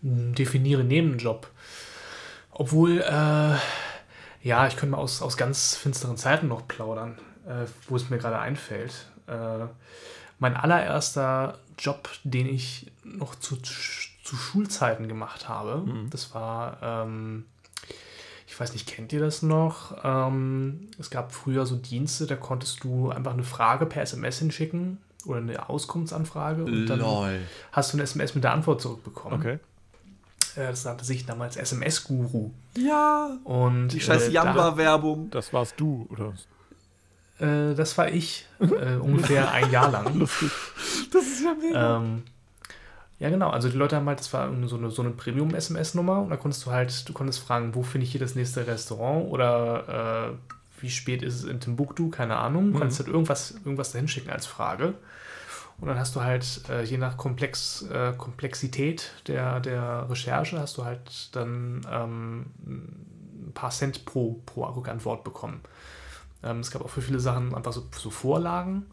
Definiere 0.00 0.82
Nebenjob. 0.82 1.48
Obwohl, 2.50 3.00
äh, 3.00 3.56
ja, 4.42 4.66
ich 4.66 4.76
könnte 4.76 4.92
mal 4.92 4.98
aus, 4.98 5.22
aus 5.22 5.36
ganz 5.36 5.76
finsteren 5.76 6.16
Zeiten 6.16 6.48
noch 6.48 6.66
plaudern, 6.66 7.18
äh, 7.46 7.66
wo 7.88 7.96
es 7.96 8.10
mir 8.10 8.18
gerade 8.18 8.38
einfällt. 8.38 9.06
Äh, 9.28 9.66
mein 10.38 10.56
allererster 10.56 11.58
Job, 11.78 12.08
den 12.24 12.46
ich 12.46 12.90
noch 13.04 13.34
zu, 13.34 13.56
zu 13.56 14.36
Schulzeiten 14.36 15.08
gemacht 15.08 15.48
habe, 15.48 15.84
das 16.10 16.34
war, 16.34 16.78
ähm, 16.82 17.44
ich 18.46 18.58
weiß 18.58 18.72
nicht, 18.72 18.86
kennt 18.88 19.12
ihr 19.12 19.20
das 19.20 19.42
noch? 19.42 19.96
Ähm, 20.04 20.88
es 20.98 21.10
gab 21.10 21.32
früher 21.32 21.66
so 21.66 21.76
Dienste, 21.76 22.26
da 22.26 22.36
konntest 22.36 22.84
du 22.84 23.10
einfach 23.10 23.32
eine 23.32 23.44
Frage 23.44 23.86
per 23.86 24.02
SMS 24.02 24.38
hinschicken 24.38 24.98
oder 25.26 25.38
eine 25.38 25.68
Auskunftsanfrage 25.68 26.64
und 26.64 26.86
dann 26.86 26.98
Lol. 27.00 27.40
hast 27.72 27.92
du 27.92 27.96
eine 27.96 28.02
SMS 28.04 28.34
mit 28.34 28.44
der 28.44 28.52
Antwort 28.52 28.80
zurückbekommen. 28.80 29.38
Okay. 29.40 29.58
Äh, 30.56 30.66
Das 30.68 30.84
nannte 30.84 31.04
sich 31.04 31.24
damals 31.24 31.56
SMS-Guru. 31.56 32.50
Ja. 32.76 33.38
Und 33.44 33.88
Die 33.88 34.00
scheiß 34.00 34.28
äh, 34.28 34.32
Jamba-Werbung. 34.32 35.30
Das 35.30 35.52
warst 35.52 35.74
du, 35.78 36.06
oder? 36.10 36.34
Äh, 37.42 37.74
das 37.74 37.98
war 37.98 38.08
ich 38.08 38.46
äh, 38.60 38.96
ungefähr 38.96 39.50
ein 39.50 39.70
Jahr 39.70 39.90
lang. 39.90 40.28
Das 41.12 41.24
ist 41.24 41.44
ja 41.44 41.54
mega. 41.54 41.98
Ähm, 41.98 42.22
ja, 43.18 43.30
genau. 43.30 43.50
Also 43.50 43.68
die 43.68 43.76
Leute 43.76 43.96
haben 43.96 44.08
halt, 44.08 44.18
das 44.18 44.32
war 44.32 44.50
so 44.66 44.76
eine, 44.76 44.90
so 44.90 45.02
eine 45.02 45.10
Premium-SMS-Nummer 45.12 46.22
und 46.22 46.30
da 46.30 46.36
konntest 46.36 46.66
du 46.66 46.70
halt, 46.70 47.08
du 47.08 47.12
konntest 47.12 47.40
fragen, 47.40 47.74
wo 47.74 47.82
finde 47.82 48.04
ich 48.04 48.12
hier 48.12 48.20
das 48.20 48.34
nächste 48.34 48.66
Restaurant 48.66 49.30
oder 49.30 50.32
äh, 50.32 50.82
wie 50.82 50.90
spät 50.90 51.22
ist 51.22 51.34
es 51.34 51.44
in 51.44 51.60
Timbuktu, 51.60 52.08
keine 52.10 52.36
Ahnung. 52.36 52.72
Du 52.72 52.78
konntest 52.78 53.00
halt 53.00 53.08
irgendwas, 53.08 53.52
irgendwas 53.64 53.92
dahin 53.92 54.08
schicken 54.08 54.30
als 54.30 54.46
Frage. 54.46 54.94
Und 55.80 55.88
dann 55.88 55.98
hast 55.98 56.16
du 56.16 56.22
halt, 56.22 56.62
äh, 56.68 56.82
je 56.82 56.98
nach 56.98 57.16
Komplex, 57.16 57.82
äh, 57.82 58.12
Komplexität 58.16 59.12
der, 59.26 59.60
der 59.60 60.08
Recherche, 60.08 60.58
hast 60.58 60.78
du 60.78 60.84
halt 60.84 61.34
dann 61.34 61.86
ähm, 61.90 62.46
ein 62.66 63.52
paar 63.54 63.70
Cent 63.70 64.04
pro, 64.04 64.40
pro 64.46 64.64
Rückantwort 64.64 65.24
bekommen. 65.24 65.60
Ähm, 66.42 66.60
es 66.60 66.70
gab 66.70 66.84
auch 66.84 66.90
für 66.90 67.02
viele 67.02 67.20
Sachen 67.20 67.54
einfach 67.54 67.72
so, 67.72 67.86
so 67.96 68.10
Vorlagen. 68.10 68.86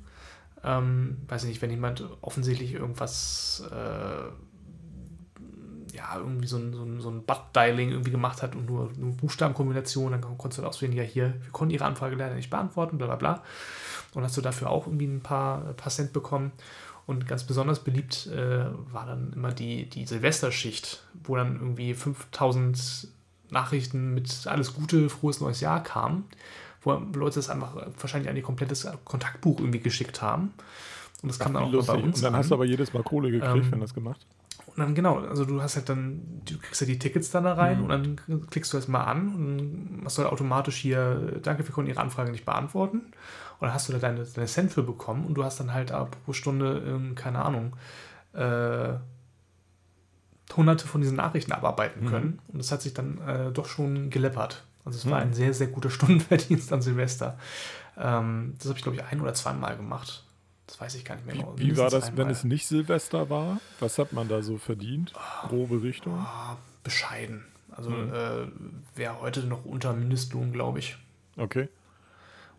Ähm, 0.63 1.17
weiß 1.27 1.43
ich 1.43 1.49
nicht, 1.49 1.61
wenn 1.61 1.69
jemand 1.69 2.03
offensichtlich 2.21 2.73
irgendwas, 2.73 3.63
äh, 3.71 4.25
ja, 5.95 6.17
irgendwie 6.17 6.47
so 6.47 6.57
ein, 6.57 6.73
so 6.73 6.83
ein, 6.83 7.01
so 7.01 7.09
ein 7.09 7.23
Butt-Dialing 7.25 7.91
irgendwie 7.91 8.11
gemacht 8.11 8.41
hat 8.41 8.55
und 8.55 8.65
nur 8.65 8.91
eine 8.95 9.11
Buchstabenkombination, 9.13 10.11
dann 10.11 10.21
konntest 10.21 10.57
du 10.57 10.63
halt 10.63 10.69
auswählen, 10.69 10.93
ja, 10.93 11.03
hier, 11.03 11.33
wir 11.41 11.51
konnten 11.51 11.73
Ihre 11.73 11.85
Anfrage 11.85 12.15
leider 12.15 12.35
nicht 12.35 12.49
beantworten, 12.49 12.97
bla 12.97 13.07
bla 13.07 13.15
bla. 13.15 13.43
Und 14.13 14.23
hast 14.23 14.35
du 14.37 14.41
dafür 14.41 14.69
auch 14.69 14.87
irgendwie 14.87 15.07
ein 15.07 15.21
paar, 15.21 15.67
ein 15.67 15.75
paar 15.75 15.91
Cent 15.91 16.13
bekommen. 16.13 16.51
Und 17.05 17.27
ganz 17.27 17.43
besonders 17.43 17.83
beliebt 17.83 18.27
äh, 18.27 18.65
war 18.91 19.07
dann 19.07 19.33
immer 19.33 19.51
die, 19.51 19.89
die 19.89 20.05
Silvesterschicht, 20.05 21.03
wo 21.23 21.35
dann 21.35 21.55
irgendwie 21.55 21.95
5000 21.95 23.07
Nachrichten 23.49 24.13
mit 24.13 24.45
alles 24.45 24.75
Gute, 24.75 25.09
frohes 25.09 25.41
neues 25.41 25.59
Jahr 25.59 25.81
kamen, 25.81 26.25
wo 26.81 26.93
Leute 26.93 27.35
das 27.35 27.49
einfach 27.49 27.75
wahrscheinlich 27.99 28.29
an 28.29 28.35
ihr 28.37 28.43
komplettes 28.43 28.87
Kontaktbuch 29.05 29.59
irgendwie 29.59 29.79
geschickt 29.79 30.21
haben. 30.21 30.53
Und 31.21 31.29
das 31.29 31.39
kam 31.39 31.53
dann 31.53 31.63
auch 31.63 31.71
Lustig. 31.71 31.93
bei 31.95 32.01
uns 32.01 32.17
Und 32.17 32.23
dann 32.23 32.33
an. 32.33 32.39
hast 32.39 32.49
du 32.51 32.55
aber 32.55 32.65
jedes 32.65 32.93
Mal 32.93 33.03
Kohle 33.03 33.29
gekriegt, 33.31 33.65
Ähm, 33.65 33.71
wenn 33.71 33.81
das 33.81 33.93
gemacht. 33.93 34.25
Und 34.67 34.77
dann 34.79 34.95
genau, 34.95 35.17
also 35.19 35.43
du 35.43 35.61
hast 35.61 35.75
halt 35.75 35.89
dann, 35.89 36.21
du 36.45 36.57
kriegst 36.57 36.79
ja 36.79 36.87
die 36.87 36.97
Tickets 36.99 37.31
dann 37.31 37.43
da 37.43 37.53
rein 37.55 37.79
Mhm. 37.79 37.83
und 37.83 37.89
dann 37.89 38.45
klickst 38.49 38.71
du 38.71 38.77
das 38.77 38.87
mal 38.87 39.03
an 39.03 39.27
und 39.35 39.57
dann 39.57 40.03
machst 40.03 40.17
du 40.17 40.21
halt 40.23 40.31
automatisch 40.31 40.77
hier, 40.77 41.39
danke, 41.41 41.67
wir 41.67 41.73
konnten 41.73 41.89
Ihre 41.91 41.99
Anfrage 41.99 42.31
nicht 42.31 42.45
beantworten. 42.45 42.97
Und 42.99 43.11
dann 43.65 43.73
hast 43.73 43.89
du 43.89 43.93
da 43.93 43.99
deine, 43.99 44.23
deine 44.23 44.47
Cent 44.47 44.71
für 44.71 44.83
bekommen 44.83 45.25
und 45.25 45.33
du 45.33 45.43
hast 45.43 45.59
dann 45.59 45.73
halt 45.73 45.91
ab 45.91 46.15
pro 46.23 46.31
Stunde, 46.31 46.81
ähm, 46.87 47.15
keine 47.15 47.43
Ahnung, 47.43 47.75
äh, 48.33 48.93
hunderte 50.55 50.87
von 50.87 51.01
diesen 51.01 51.17
Nachrichten 51.17 51.51
abarbeiten 51.51 52.05
Mhm. 52.05 52.09
können. 52.09 52.39
Und 52.47 52.59
das 52.59 52.71
hat 52.71 52.81
sich 52.81 52.93
dann 52.93 53.19
äh, 53.27 53.51
doch 53.51 53.67
schon 53.67 54.09
geleppert. 54.09 54.63
Also 54.85 54.97
es 54.97 55.05
war 55.09 55.17
Mhm. 55.19 55.27
ein 55.29 55.33
sehr, 55.33 55.53
sehr 55.53 55.67
guter 55.67 55.89
Stundenverdienst 55.91 56.71
an 56.73 56.81
Silvester. 56.81 57.37
Ähm, 57.97 58.55
das 58.57 58.67
habe 58.69 58.77
ich, 58.77 58.83
glaube 58.83 58.97
ich, 58.97 59.03
ein 59.03 59.19
oder 59.21 59.33
zweimal 59.33 59.75
gemacht. 59.77 60.23
Das 60.67 60.79
weiß 60.79 60.95
ich 60.95 61.03
gar 61.05 61.15
nicht 61.15 61.25
mehr. 61.25 61.35
Wie, 61.35 61.39
genau. 61.39 61.57
wie 61.57 61.77
war 61.77 61.89
das, 61.89 62.11
wenn 62.11 62.19
einmal. 62.19 62.31
es 62.31 62.43
nicht 62.43 62.67
Silvester 62.67 63.29
war? 63.29 63.59
Was 63.79 63.97
hat 63.97 64.13
man 64.13 64.27
da 64.27 64.41
so 64.41 64.57
verdient? 64.57 65.13
Grobe 65.47 65.81
Richtung? 65.81 66.13
Ah, 66.19 66.57
bescheiden. 66.83 67.45
Also 67.71 67.89
Mhm. 67.89 68.13
äh, 68.13 68.47
wäre 68.97 69.19
heute 69.21 69.41
noch 69.45 69.65
unter 69.65 69.93
Mindestlohn, 69.93 70.51
glaube 70.53 70.79
ich. 70.79 70.97
Okay. 71.37 71.69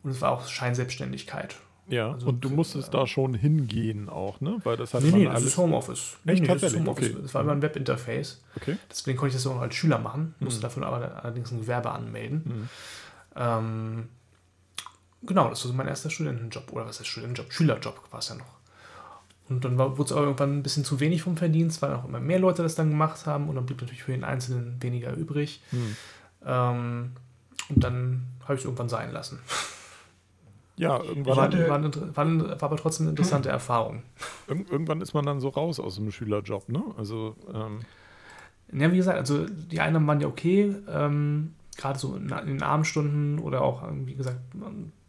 Und 0.03 0.11
es 0.11 0.21
war 0.21 0.33
auch 0.33 0.47
Scheinselbstständigkeit. 0.49 1.57
Ja, 1.91 2.13
Also, 2.13 2.29
und 2.29 2.41
du 2.45 2.51
musstest 2.51 2.95
da 2.95 3.07
schon 3.07 3.35
hingehen 3.35 4.09
auch, 4.09 4.41
ne? 4.41 4.61
Weil 4.65 4.77
das 4.77 4.95
hat 4.95 5.03
Nee, 5.03 5.11
nee, 5.11 5.25
das 5.25 5.35
alles. 5.35 5.47
ist 5.47 5.57
Homeoffice. 5.59 6.17
Nee, 6.25 6.35
nee, 6.41 6.47
das 6.47 6.63
ist? 6.63 6.77
Homeoffice. 6.77 7.11
Okay. 7.11 7.19
Das 7.23 7.35
war 7.35 7.43
über 7.43 7.53
ein 7.53 7.63
Webinterface. 7.63 8.43
Okay. 8.57 8.77
Deswegen 8.91 9.19
konnte 9.19 9.37
ich 9.37 9.43
das 9.43 9.51
auch 9.51 9.61
als 9.61 9.75
Schüler 9.75 9.99
machen, 9.99 10.35
musste 10.41 10.59
Mhm. 10.61 10.63
dafür 10.63 10.87
aber 10.87 11.23
allerdings 11.25 11.51
ein 11.53 11.61
Gewerbe 11.61 11.91
anmelden. 11.91 12.43
Mhm. 12.45 12.69
Ähm, 13.37 14.09
genau, 15.23 15.49
das 15.51 15.65
war 15.65 15.71
so 15.71 15.75
mein 15.77 15.89
erster 15.89 16.11
Studentenjob. 16.11 16.73
Oder 16.73 16.87
was 16.87 16.99
heißt 17.01 17.09
Studentenjob? 17.09 17.53
Schülerjob 17.53 18.01
war 18.11 18.21
es 18.21 18.29
ja 18.29 18.37
noch. 18.37 18.59
Und 19.49 19.65
dann 19.65 19.77
wurde 19.79 20.03
es 20.05 20.13
aber 20.13 20.23
irgendwann 20.23 20.59
ein 20.59 20.63
bisschen 20.63 20.85
zu 20.85 21.01
wenig 21.01 21.23
vom 21.23 21.37
Verdienst, 21.37 21.83
weil 21.83 21.93
auch 21.95 22.05
immer 22.05 22.21
mehr 22.21 22.39
Leute 22.39 22.63
das 22.63 22.77
dann 22.77 22.89
gemacht 22.91 23.27
haben 23.27 23.49
und 23.49 23.57
dann 23.57 23.67
blieb 23.67 23.81
natürlich 23.81 24.05
für 24.05 24.13
den 24.13 24.23
Einzelnen 24.23 24.81
weniger 24.81 25.13
übrig. 25.15 25.61
Hm. 25.71 25.97
Ähm, 26.47 27.11
und 27.69 27.83
dann 27.83 28.23
habe 28.45 28.55
ich 28.55 28.61
es 28.61 28.65
irgendwann 28.65 28.89
sein 28.89 29.11
lassen. 29.13 29.41
Ja, 30.77 31.03
irgendwann, 31.03 31.37
War, 31.37 31.45
hatte- 31.45 31.69
war, 31.69 32.17
war, 32.17 32.63
aber 32.63 32.77
trotzdem 32.77 33.05
eine 33.05 33.11
interessante 33.11 33.49
Erfahrung. 33.51 34.03
irg- 34.49 34.71
irgendwann 34.71 35.01
ist 35.01 35.13
man 35.13 35.27
dann 35.27 35.41
so 35.41 35.49
raus 35.49 35.79
aus 35.79 35.97
dem 35.97 36.11
Schülerjob, 36.11 36.69
ne? 36.69 36.83
Also, 36.97 37.37
ähm, 37.53 37.81
Ja, 38.73 38.91
wie 38.93 38.97
gesagt, 38.97 39.19
also 39.19 39.47
die 39.47 39.81
Einnahmen 39.81 40.07
waren 40.07 40.21
ja 40.21 40.29
okay, 40.29 40.75
ähm, 40.89 41.55
gerade 41.77 41.99
so 41.99 42.15
in, 42.17 42.29
in 42.31 42.47
den 42.47 42.63
Abendstunden 42.63 43.39
oder 43.41 43.63
auch, 43.63 43.87
ähm, 43.87 44.07
wie 44.07 44.15
gesagt, 44.15 44.39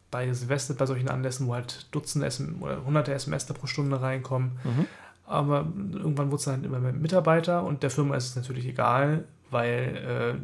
bei 0.10 0.34
Silvester, 0.34 0.74
bei 0.74 0.86
solchen 0.86 1.08
Anlässen, 1.10 1.48
wo 1.48 1.54
halt 1.54 1.88
Dutzende 1.92 2.30
SM 2.30 2.62
oder 2.62 2.84
hunderte 2.84 3.14
SMS 3.14 3.46
pro 3.46 3.68
Stunde 3.68 4.02
reinkommen. 4.02 4.52
Mhm. 4.64 4.86
Aber 5.26 5.66
irgendwann 5.94 6.28
wurde 6.32 6.40
es 6.40 6.46
dann 6.46 6.64
immer 6.66 6.80
mehr 6.80 6.92
Mitarbeiter 6.92 7.64
und 7.64 7.84
der 7.84 7.90
Firma 7.92 8.16
ist 8.16 8.26
es 8.30 8.36
natürlich 8.36 8.66
egal, 8.66 9.24
weil 9.52 10.36
äh, 10.38 10.42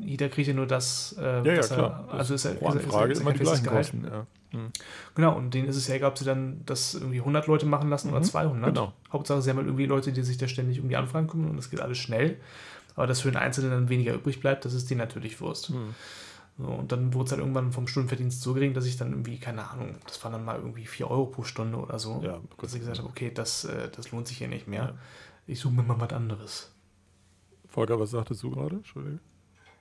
jeder 0.00 0.28
kriegt 0.28 0.48
ja 0.48 0.54
nur 0.54 0.66
das, 0.66 1.14
äh, 1.18 1.22
ja, 1.22 1.52
ja, 1.54 1.60
klar. 1.60 2.04
er, 2.08 2.14
also 2.14 2.34
ist 2.34 2.44
er, 2.44 2.54
pro 2.54 2.68
Anfrage 2.68 3.12
immer 3.14 3.32
die 3.32 3.38
kein 3.38 3.46
festes 3.46 3.62
gleichen 3.62 3.64
Gehalt. 3.64 3.86
Kosten. 3.86 4.04
Ja. 4.52 4.58
Hm. 4.58 4.70
Genau, 5.14 5.36
und 5.36 5.54
denen 5.54 5.68
ist 5.68 5.76
es 5.76 5.86
ja 5.86 5.94
egal, 5.94 6.10
ob 6.10 6.18
sie 6.18 6.24
dann 6.24 6.62
das 6.66 6.94
irgendwie 6.94 7.18
100 7.20 7.46
Leute 7.46 7.66
machen 7.66 7.88
lassen 7.90 8.10
oder 8.10 8.18
Mhm, 8.20 8.24
200. 8.24 8.74
genau. 8.74 8.92
Hauptsache, 9.12 9.40
sie 9.42 9.50
haben 9.50 9.58
halt 9.58 9.66
irgendwie 9.68 9.86
Leute, 9.86 10.12
die 10.12 10.22
sich 10.22 10.38
da 10.38 10.48
ständig 10.48 10.80
um 10.80 10.88
die 10.88 10.96
Anfragen 10.96 11.28
kümmern 11.28 11.50
und 11.50 11.56
das 11.56 11.70
geht 11.70 11.80
alles 11.80 11.98
schnell. 11.98 12.38
Aber 12.96 13.06
dass 13.06 13.20
für 13.20 13.30
den 13.30 13.36
Einzelnen 13.36 13.70
dann 13.70 13.88
weniger 13.88 14.12
übrig 14.14 14.40
bleibt, 14.40 14.64
das 14.64 14.74
ist 14.74 14.90
denen 14.90 14.98
natürlich 14.98 15.40
Wurst. 15.40 15.68
Hm. 15.68 15.94
So, 16.58 16.66
und 16.66 16.90
dann 16.92 17.14
wurde 17.14 17.26
es 17.26 17.30
halt 17.30 17.40
irgendwann 17.40 17.72
vom 17.72 17.86
Stundenverdienst 17.86 18.42
so 18.42 18.52
gering, 18.52 18.74
dass 18.74 18.84
ich 18.84 18.96
dann 18.96 19.12
irgendwie, 19.12 19.38
keine 19.38 19.70
Ahnung, 19.70 19.94
das 20.06 20.22
waren 20.24 20.32
dann 20.32 20.44
mal 20.44 20.56
irgendwie 20.56 20.84
4 20.84 21.08
Euro 21.10 21.26
pro 21.26 21.44
Stunde 21.44 21.78
oder 21.78 21.98
so. 21.98 22.20
Ja, 22.22 22.40
dass 22.60 22.74
ich 22.74 22.80
gesagt 22.80 22.98
habe, 22.98 23.08
okay, 23.08 23.30
das, 23.32 23.64
äh, 23.64 23.88
das 23.94 24.10
lohnt 24.10 24.26
sich 24.26 24.38
hier 24.38 24.48
nicht 24.48 24.66
mehr. 24.66 24.82
Ja. 24.82 24.94
Ich 25.46 25.60
suche 25.60 25.72
mir 25.74 25.82
mal 25.84 25.98
was 26.00 26.12
anderes. 26.12 26.72
Volker, 27.68 27.98
was 28.00 28.10
sagtest 28.10 28.42
du 28.42 28.50
gerade? 28.50 28.76
Entschuldigung. 28.76 29.20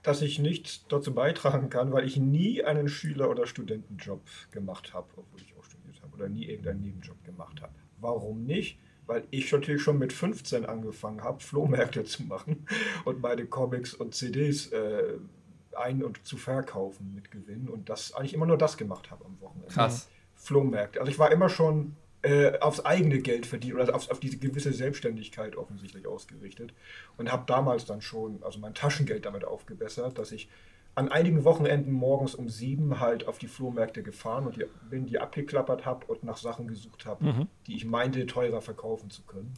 Dass 0.04 0.22
ich 0.22 0.40
nichts 0.40 0.86
dazu 0.88 1.14
beitragen 1.14 1.70
kann, 1.70 1.92
weil 1.92 2.06
ich 2.06 2.18
nie 2.18 2.64
einen 2.64 2.88
Schüler- 2.88 3.30
oder 3.30 3.46
Studentenjob 3.46 4.22
gemacht 4.52 4.94
habe, 4.94 5.08
obwohl 5.16 5.42
ich 5.42 5.56
auch 5.58 5.64
studiert 5.64 6.02
habe, 6.02 6.16
oder 6.16 6.30
nie 6.30 6.46
irgendeinen 6.46 6.82
Nebenjob 6.82 7.24
gemacht 7.24 7.62
habe. 7.62 7.74
Warum 8.00 8.46
nicht? 8.46 8.80
Weil 9.06 9.24
ich 9.32 9.52
natürlich 9.52 9.82
schon 9.82 9.98
mit 9.98 10.14
15 10.14 10.66
angefangen 10.66 11.24
habe, 11.24 11.40
Flohmärkte 11.42 12.04
zu 12.04 12.24
machen 12.24 12.66
und 13.06 13.22
meine 13.22 13.46
Comics 13.46 13.94
und 13.94 14.16
CDs 14.16 14.68
äh, 14.68 15.18
ein- 15.76 16.04
und 16.04 16.26
zu 16.26 16.38
verkaufen 16.38 17.14
mit 17.14 17.32
Gewinn 17.32 17.70
und 17.70 17.90
das 17.90 18.14
eigentlich 18.14 18.34
immer 18.34 18.46
nur 18.46 18.58
das 18.58 18.78
gemacht 18.78 19.12
habe 19.12 19.26
am 19.26 19.40
Wochenende. 19.42 19.74
Krass. 19.74 20.10
Flohmärkte. 20.36 21.00
Also 21.00 21.12
ich 21.12 21.20
war 21.20 21.32
immer 21.32 21.50
schon 21.50 21.96
äh, 22.22 22.60
aufs 22.60 22.82
eigene 22.82 23.20
Geld 23.20 23.46
verdienen 23.46 23.80
oder 23.80 23.96
auf, 23.96 24.10
auf 24.12 24.20
diese 24.20 24.38
gewisse 24.38 24.74
Selbstständigkeit 24.74 25.56
offensichtlich 25.56 26.06
ausgerichtet 26.06 26.74
und 27.18 27.32
habe 27.32 27.44
damals 27.48 27.86
dann 27.86 28.02
schon 28.02 28.44
also 28.44 28.60
mein 28.60 28.74
Taschengeld 28.74 29.26
damit 29.26 29.46
aufgebessert, 29.46 30.18
dass 30.18 30.32
ich 30.32 30.50
an 30.96 31.08
einigen 31.10 31.46
Wochenenden 31.46 31.94
morgens 31.94 32.36
um 32.36 32.50
sieben 32.50 33.00
halt 33.00 33.26
auf 33.26 33.38
die 33.38 33.48
Flohmärkte 33.48 34.04
gefahren 34.04 34.48
und 34.48 34.58
die, 34.58 34.66
bin 34.90 35.06
die 35.06 35.20
abgeklappert 35.20 35.86
habe 35.86 36.06
und 36.08 36.24
nach 36.24 36.38
Sachen 36.38 36.68
gesucht 36.68 37.06
habe, 37.06 37.24
Mhm. 37.26 37.48
die 37.68 37.76
ich 37.76 37.86
meinte 37.86 38.26
teurer 38.26 38.62
verkaufen 38.62 39.10
zu 39.10 39.22
können. 39.22 39.54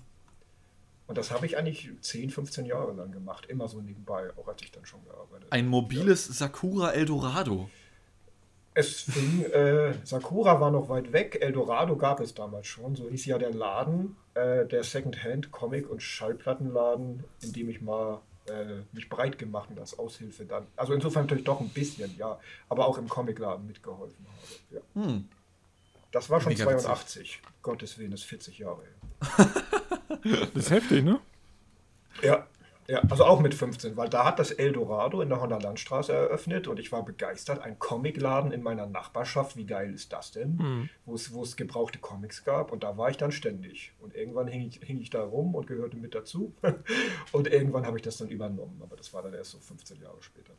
Und 1.07 1.17
das 1.17 1.31
habe 1.31 1.45
ich 1.45 1.57
eigentlich 1.57 1.89
10, 1.99 2.29
15 2.29 2.65
Jahre 2.65 2.93
lang 2.93 3.11
gemacht, 3.11 3.45
immer 3.47 3.67
so 3.67 3.81
nebenbei, 3.81 4.29
auch 4.37 4.47
als 4.47 4.61
ich 4.61 4.71
dann 4.71 4.85
schon 4.85 5.03
gearbeitet 5.03 5.45
habe. 5.45 5.51
Ein 5.51 5.67
mobiles 5.67 6.25
Sakura 6.25 6.91
Eldorado. 6.91 7.69
Es 8.73 9.01
fing, 9.01 9.43
äh, 9.43 9.93
Sakura 10.05 10.61
war 10.61 10.71
noch 10.71 10.87
weit 10.87 11.11
weg, 11.11 11.37
Eldorado 11.41 11.97
gab 11.97 12.21
es 12.21 12.33
damals 12.33 12.67
schon, 12.67 12.95
so 12.95 13.09
hieß 13.09 13.25
ja 13.25 13.37
der 13.37 13.51
Laden, 13.51 14.15
äh, 14.33 14.65
der 14.65 14.83
Secondhand 14.83 15.51
Comic- 15.51 15.89
und 15.89 16.01
Schallplattenladen, 16.01 17.23
in 17.41 17.53
dem 17.53 17.69
ich 17.69 17.81
mal 17.81 18.21
äh, 18.47 18.81
mich 18.93 19.09
breit 19.09 19.37
gemacht 19.37 19.69
und 19.69 19.79
als 19.79 19.99
Aushilfe 19.99 20.45
dann. 20.45 20.67
Also 20.77 20.93
insofern 20.93 21.23
natürlich 21.23 21.43
doch 21.43 21.59
ein 21.59 21.69
bisschen, 21.69 22.15
ja, 22.17 22.39
aber 22.69 22.87
auch 22.87 22.97
im 22.97 23.09
Comicladen 23.09 23.67
mitgeholfen 23.67 24.25
habe. 24.25 24.81
Ja. 24.95 25.01
Hm. 25.01 25.27
Das 26.11 26.29
war 26.29 26.41
schon 26.41 26.53
Mega 26.53 26.65
82. 26.65 27.41
Gottes 27.61 27.97
Willen, 27.97 28.11
das 28.11 28.21
ist 28.21 28.25
40 28.27 28.57
Jahre 28.57 28.83
her. 28.83 29.47
Das 30.23 30.65
ist 30.65 30.71
heftig, 30.71 31.03
ne? 31.03 31.19
Ja, 32.21 32.45
ja, 32.91 33.01
also 33.09 33.23
auch 33.23 33.39
mit 33.39 33.53
15, 33.53 33.95
weil 33.95 34.09
da 34.09 34.25
hat 34.25 34.37
das 34.37 34.51
Eldorado 34.51 35.21
in 35.21 35.29
der 35.29 35.39
Honda 35.39 35.57
Landstraße 35.57 36.11
eröffnet 36.11 36.67
und 36.67 36.77
ich 36.77 36.91
war 36.91 37.05
begeistert. 37.05 37.61
Ein 37.61 37.79
Comicladen 37.79 38.51
in 38.51 38.61
meiner 38.61 38.85
Nachbarschaft, 38.85 39.55
wie 39.55 39.65
geil 39.65 39.93
ist 39.93 40.11
das 40.11 40.31
denn? 40.31 40.57
Mhm. 40.57 40.89
Wo 41.05 41.15
es, 41.15 41.55
gebrauchte 41.55 41.99
Comics 41.99 42.43
gab 42.43 42.73
und 42.73 42.83
da 42.83 42.97
war 42.97 43.09
ich 43.09 43.15
dann 43.15 43.31
ständig. 43.31 43.93
Und 43.99 44.13
irgendwann 44.13 44.47
hing 44.47 44.67
ich, 44.67 44.81
hing 44.83 44.99
ich 44.99 45.09
da 45.09 45.23
rum 45.23 45.55
und 45.55 45.67
gehörte 45.67 45.95
mit 45.95 46.13
dazu. 46.13 46.53
und 47.31 47.47
irgendwann 47.47 47.85
habe 47.85 47.97
ich 47.97 48.03
das 48.03 48.17
dann 48.17 48.27
übernommen, 48.27 48.81
aber 48.83 48.97
das 48.97 49.13
war 49.13 49.23
dann 49.23 49.35
erst 49.35 49.51
so 49.51 49.59
15 49.59 50.01
Jahre 50.01 50.21
später. 50.21 50.51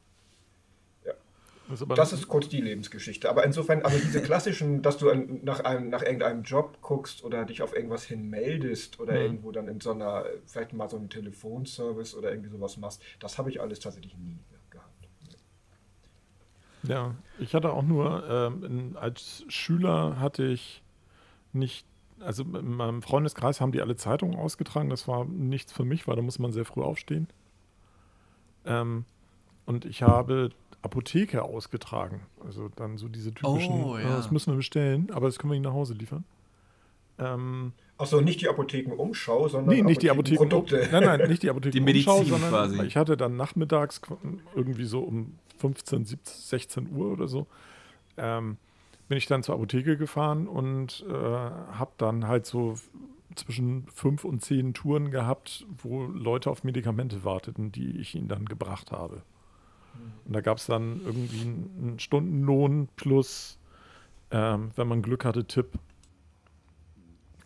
Das 1.72 1.86
Das 1.96 2.12
ist 2.12 2.28
kurz 2.28 2.48
die 2.48 2.60
Lebensgeschichte. 2.60 3.28
Aber 3.30 3.44
insofern, 3.44 3.82
also 3.82 3.98
diese 3.98 4.22
klassischen, 4.22 4.82
dass 4.82 4.98
du 4.98 5.10
an, 5.10 5.40
nach, 5.42 5.60
einem, 5.64 5.88
nach 5.90 6.02
irgendeinem 6.02 6.42
Job 6.42 6.78
guckst 6.82 7.24
oder 7.24 7.44
dich 7.44 7.62
auf 7.62 7.74
irgendwas 7.74 8.04
hin 8.04 8.28
meldest 8.28 9.00
oder 9.00 9.14
Mhm. 9.14 9.22
irgendwo 9.22 9.52
dann 9.52 9.68
in 9.68 9.80
so 9.80 9.92
einer, 9.92 10.24
vielleicht 10.46 10.72
mal 10.72 10.88
so 10.88 10.96
einen 10.96 11.08
Telefonservice 11.10 12.14
oder 12.14 12.30
irgendwie 12.30 12.50
sowas 12.50 12.76
machst, 12.76 13.02
das 13.20 13.38
habe 13.38 13.50
ich 13.50 13.60
alles 13.60 13.80
tatsächlich 13.80 14.16
nie 14.16 14.38
gehabt. 14.70 15.08
Ja, 16.82 17.14
ich 17.38 17.54
hatte 17.54 17.72
auch 17.72 17.82
nur, 17.82 18.24
ähm, 18.28 18.96
als 19.00 19.44
Schüler 19.48 20.18
hatte 20.18 20.44
ich 20.44 20.82
nicht, 21.52 21.86
also 22.20 22.44
in 22.44 22.74
meinem 22.76 23.02
Freundeskreis 23.02 23.60
haben 23.60 23.72
die 23.72 23.82
alle 23.82 23.96
Zeitungen 23.96 24.36
ausgetragen. 24.38 24.90
Das 24.90 25.08
war 25.08 25.24
nichts 25.26 25.72
für 25.72 25.84
mich, 25.84 26.08
weil 26.08 26.16
da 26.16 26.22
muss 26.22 26.38
man 26.38 26.52
sehr 26.52 26.64
früh 26.64 26.82
aufstehen. 26.82 27.28
Ähm, 28.64 29.04
und 29.66 29.84
ich 29.84 30.02
habe 30.02 30.50
Apotheke 30.82 31.42
ausgetragen. 31.42 32.22
Also 32.44 32.68
dann 32.74 32.98
so 32.98 33.08
diese 33.08 33.32
typischen, 33.32 33.84
Oh, 33.84 33.94
"Ah, 33.94 34.00
ja. 34.00 34.16
das 34.16 34.30
müssen 34.30 34.52
wir 34.52 34.56
bestellen, 34.56 35.08
aber 35.12 35.26
das 35.26 35.38
können 35.38 35.52
wir 35.52 35.56
Ihnen 35.56 35.64
nach 35.64 35.72
Hause 35.72 35.94
liefern. 35.94 36.24
Ähm, 37.18 37.72
Achso, 37.98 38.20
nicht 38.20 38.40
die 38.40 38.48
Apothekenumschau, 38.48 39.48
sondern 39.48 39.74
nee, 39.76 39.82
nicht 39.82 40.02
die 40.02 40.10
Apotheken. 40.10 40.36
Produkte. 40.48 40.88
Nein, 40.92 41.04
nein, 41.04 41.28
nicht 41.28 41.42
die 41.42 41.50
Apotheken. 41.50 41.72
Die 41.72 41.80
Medizin 41.80 42.24
sondern 42.26 42.50
quasi. 42.50 42.82
ich 42.82 42.96
hatte 42.96 43.16
dann 43.16 43.36
nachmittags 43.36 44.00
irgendwie 44.56 44.84
so 44.86 45.00
um 45.00 45.34
15, 45.58 46.04
17, 46.06 46.34
16 46.34 46.90
Uhr 46.92 47.12
oder 47.12 47.28
so, 47.28 47.46
ähm, 48.16 48.56
bin 49.08 49.18
ich 49.18 49.26
dann 49.26 49.42
zur 49.44 49.54
Apotheke 49.54 49.96
gefahren 49.96 50.48
und 50.48 51.04
äh, 51.08 51.12
habe 51.12 51.92
dann 51.98 52.26
halt 52.26 52.46
so 52.46 52.74
zwischen 53.36 53.86
fünf 53.94 54.24
und 54.24 54.42
zehn 54.42 54.74
Touren 54.74 55.10
gehabt, 55.10 55.64
wo 55.82 56.02
Leute 56.04 56.50
auf 56.50 56.64
Medikamente 56.64 57.24
warteten, 57.24 57.70
die 57.70 57.98
ich 58.00 58.14
ihnen 58.14 58.28
dann 58.28 58.46
gebracht 58.46 58.90
habe. 58.90 59.22
Und 60.24 60.32
da 60.32 60.40
gab 60.40 60.58
es 60.58 60.66
dann 60.66 61.00
irgendwie 61.04 61.42
einen 61.42 61.98
Stundenlohn 61.98 62.88
plus, 62.96 63.58
ähm, 64.30 64.70
wenn 64.76 64.88
man 64.88 65.02
Glück 65.02 65.24
hatte, 65.24 65.44
Tipp. 65.44 65.70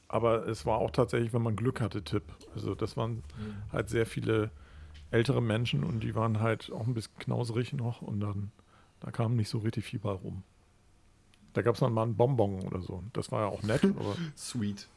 Aber 0.08 0.46
es 0.46 0.66
war 0.66 0.78
auch 0.78 0.90
tatsächlich, 0.90 1.32
wenn 1.32 1.42
man 1.42 1.56
Glück 1.56 1.80
hatte, 1.80 2.02
Tipp. 2.02 2.22
Also 2.54 2.74
das 2.74 2.96
waren 2.96 3.22
halt 3.72 3.88
sehr 3.88 4.06
viele 4.06 4.50
ältere 5.10 5.42
Menschen 5.42 5.84
und 5.84 6.00
die 6.00 6.14
waren 6.14 6.40
halt 6.40 6.70
auch 6.72 6.86
ein 6.86 6.94
bisschen 6.94 7.16
knauserig 7.18 7.72
noch 7.72 8.02
und 8.02 8.20
dann, 8.20 8.50
da 9.00 9.10
kam 9.10 9.36
nicht 9.36 9.48
so 9.48 9.58
richtig 9.58 9.84
viel 9.84 10.00
bei 10.00 10.12
rum. 10.12 10.42
Da 11.54 11.62
gab 11.62 11.74
es 11.74 11.80
dann 11.80 11.92
mal 11.92 12.02
einen 12.02 12.16
Bonbon 12.16 12.60
oder 12.60 12.82
so. 12.82 13.02
Das 13.12 13.32
war 13.32 13.42
ja 13.42 13.46
auch 13.46 13.62
nett, 13.62 13.82
Sweet. 14.36 14.88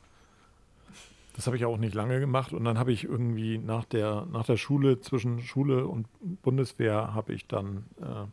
Das 1.39 1.47
habe 1.47 1.55
ich 1.55 1.63
auch 1.63 1.77
nicht 1.77 1.95
lange 1.95 2.19
gemacht. 2.19 2.51
Und 2.51 2.65
dann 2.65 2.77
habe 2.77 2.91
ich 2.91 3.05
irgendwie 3.05 3.57
nach 3.57 3.85
der, 3.85 4.27
nach 4.29 4.45
der 4.45 4.57
Schule, 4.57 4.99
zwischen 4.99 5.39
Schule 5.39 5.87
und 5.87 6.05
Bundeswehr, 6.41 7.13
habe 7.13 7.31
ich 7.31 7.47
dann, 7.47 7.85
äh, 8.01 8.25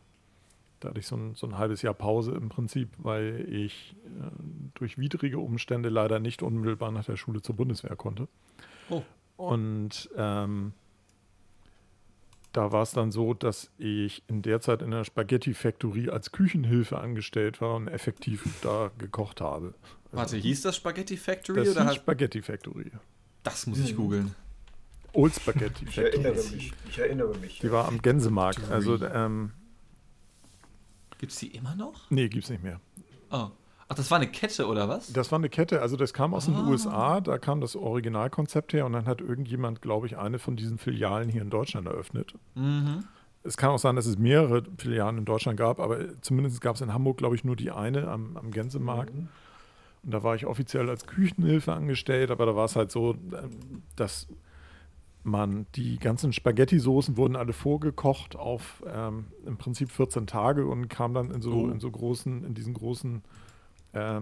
da 0.81 0.89
hatte 0.89 0.99
ich 0.99 1.07
so 1.07 1.15
ein, 1.15 1.33
so 1.33 1.47
ein 1.47 1.57
halbes 1.57 1.81
Jahr 1.81 1.93
Pause 1.93 2.33
im 2.33 2.49
Prinzip, 2.49 2.89
weil 2.97 3.47
ich 3.49 3.95
äh, 4.03 4.29
durch 4.73 4.97
widrige 4.97 5.39
Umstände 5.39 5.87
leider 5.87 6.19
nicht 6.19 6.43
unmittelbar 6.43 6.91
nach 6.91 7.05
der 7.05 7.15
Schule 7.15 7.41
zur 7.41 7.55
Bundeswehr 7.55 7.95
konnte. 7.95 8.27
Oh. 8.89 9.03
Und 9.37 10.09
ähm, 10.17 10.73
da 12.53 12.71
war 12.71 12.81
es 12.83 12.91
dann 12.91 13.11
so, 13.11 13.33
dass 13.33 13.69
ich 13.77 14.23
in 14.27 14.41
der 14.41 14.61
Zeit 14.61 14.81
in 14.81 14.91
der 14.91 15.03
Spaghetti 15.03 15.53
Factory 15.53 16.09
als 16.09 16.31
Küchenhilfe 16.31 16.97
angestellt 16.99 17.61
war 17.61 17.75
und 17.75 17.87
effektiv 17.87 18.43
da 18.61 18.89
gekocht 18.97 19.41
habe. 19.41 19.73
Warte, 20.11 20.37
hieß 20.37 20.61
das 20.61 20.75
Spaghetti 20.77 21.17
Factory 21.17 21.59
das 21.59 21.69
oder 21.71 21.81
hieß 21.81 21.89
hat, 21.89 21.95
Spaghetti 21.97 22.41
Factory. 22.41 22.91
das 23.43 23.67
muss 23.67 23.79
ich 23.79 23.89
Hm. 23.91 23.97
googeln. 23.97 24.35
Old 25.13 25.33
Spaghetti 25.35 25.85
Ich 25.87 25.95
Factory. 25.95 26.23
erinnere 26.23 26.43
mich. 26.51 26.73
Ich 26.89 26.97
erinnere 26.99 27.37
mich. 27.37 27.59
Die 27.59 27.71
war 27.71 27.87
am 27.87 28.01
Gänsemarkt. 28.01 28.69
Also, 28.71 29.03
ähm, 29.05 29.51
Gibt 31.17 31.31
es 31.31 31.39
die 31.39 31.47
immer 31.55 31.75
noch? 31.75 32.09
nee, 32.11 32.27
gibt's 32.29 32.49
nicht 32.49 32.63
mehr. 32.63 32.79
Oh. 33.31 33.49
Ach, 33.89 33.95
das 33.95 34.11
war 34.11 34.17
eine 34.17 34.27
Kette 34.27 34.67
oder 34.67 34.89
was? 34.89 35.13
Das 35.13 35.31
war 35.31 35.39
eine 35.39 35.47
Kette, 35.49 35.81
also 35.81 35.95
das 35.95 36.13
kam 36.13 36.33
aus 36.33 36.45
den 36.45 36.55
Ah. 36.55 36.67
USA, 36.67 37.21
da 37.21 37.37
kam 37.37 37.61
das 37.61 37.75
Originalkonzept 37.75 38.73
her 38.73 38.85
und 38.85 38.93
dann 38.93 39.05
hat 39.05 39.21
irgendjemand, 39.21 39.81
glaube 39.81 40.07
ich, 40.07 40.17
eine 40.17 40.39
von 40.39 40.57
diesen 40.57 40.77
Filialen 40.77 41.29
hier 41.29 41.41
in 41.41 41.49
Deutschland 41.49 41.87
eröffnet. 41.87 42.33
Mhm. 42.55 43.05
Es 43.43 43.55
kann 43.55 43.69
auch 43.69 43.79
sein, 43.79 43.95
dass 43.95 44.05
es 44.05 44.17
mehrere 44.17 44.63
Filialen 44.77 45.17
in 45.19 45.23
Deutschland 45.25 45.57
gab, 45.57 45.79
aber 45.79 46.21
zumindest 46.21 46.59
gab 46.59 46.75
es 46.75 46.81
in 46.81 46.93
Hamburg, 46.93 47.17
glaube 47.17 47.35
ich, 47.35 47.45
nur 47.45 47.55
die 47.55 47.71
eine 47.71 48.09
am, 48.09 48.35
am 48.35 48.51
Gänsemarkt. 48.51 49.15
Mhm. 49.15 49.29
Und 50.03 50.11
da 50.13 50.21
war 50.21 50.35
ich 50.35 50.45
offiziell 50.45 50.89
als 50.89 51.05
Küchenhilfe 51.07 51.71
angestellt, 51.71 52.29
aber 52.29 52.45
da 52.45 52.55
war 52.57 52.65
es 52.65 52.75
halt 52.75 52.91
so, 52.91 53.13
ähm, 53.13 53.83
dass 53.95 54.27
man 55.23 55.65
die 55.75 55.97
ganzen 55.97 56.31
Spaghetti-Soßen 56.33 57.17
wurden 57.17 57.35
alle 57.35 57.53
vorgekocht 57.53 58.35
auf 58.35 58.83
ähm, 58.93 59.25
im 59.45 59.57
Prinzip 59.57 59.91
14 59.91 60.27
Tage 60.27 60.65
und 60.67 60.89
kam 60.89 61.13
dann 61.13 61.31
in 61.31 61.41
so, 61.41 61.51
Oh. 61.53 61.67
in 61.69 61.79
so 61.79 61.89
großen, 61.91 62.43
in 62.45 62.53
diesen 62.53 62.73
großen 62.73 63.21
äh, 63.93 64.21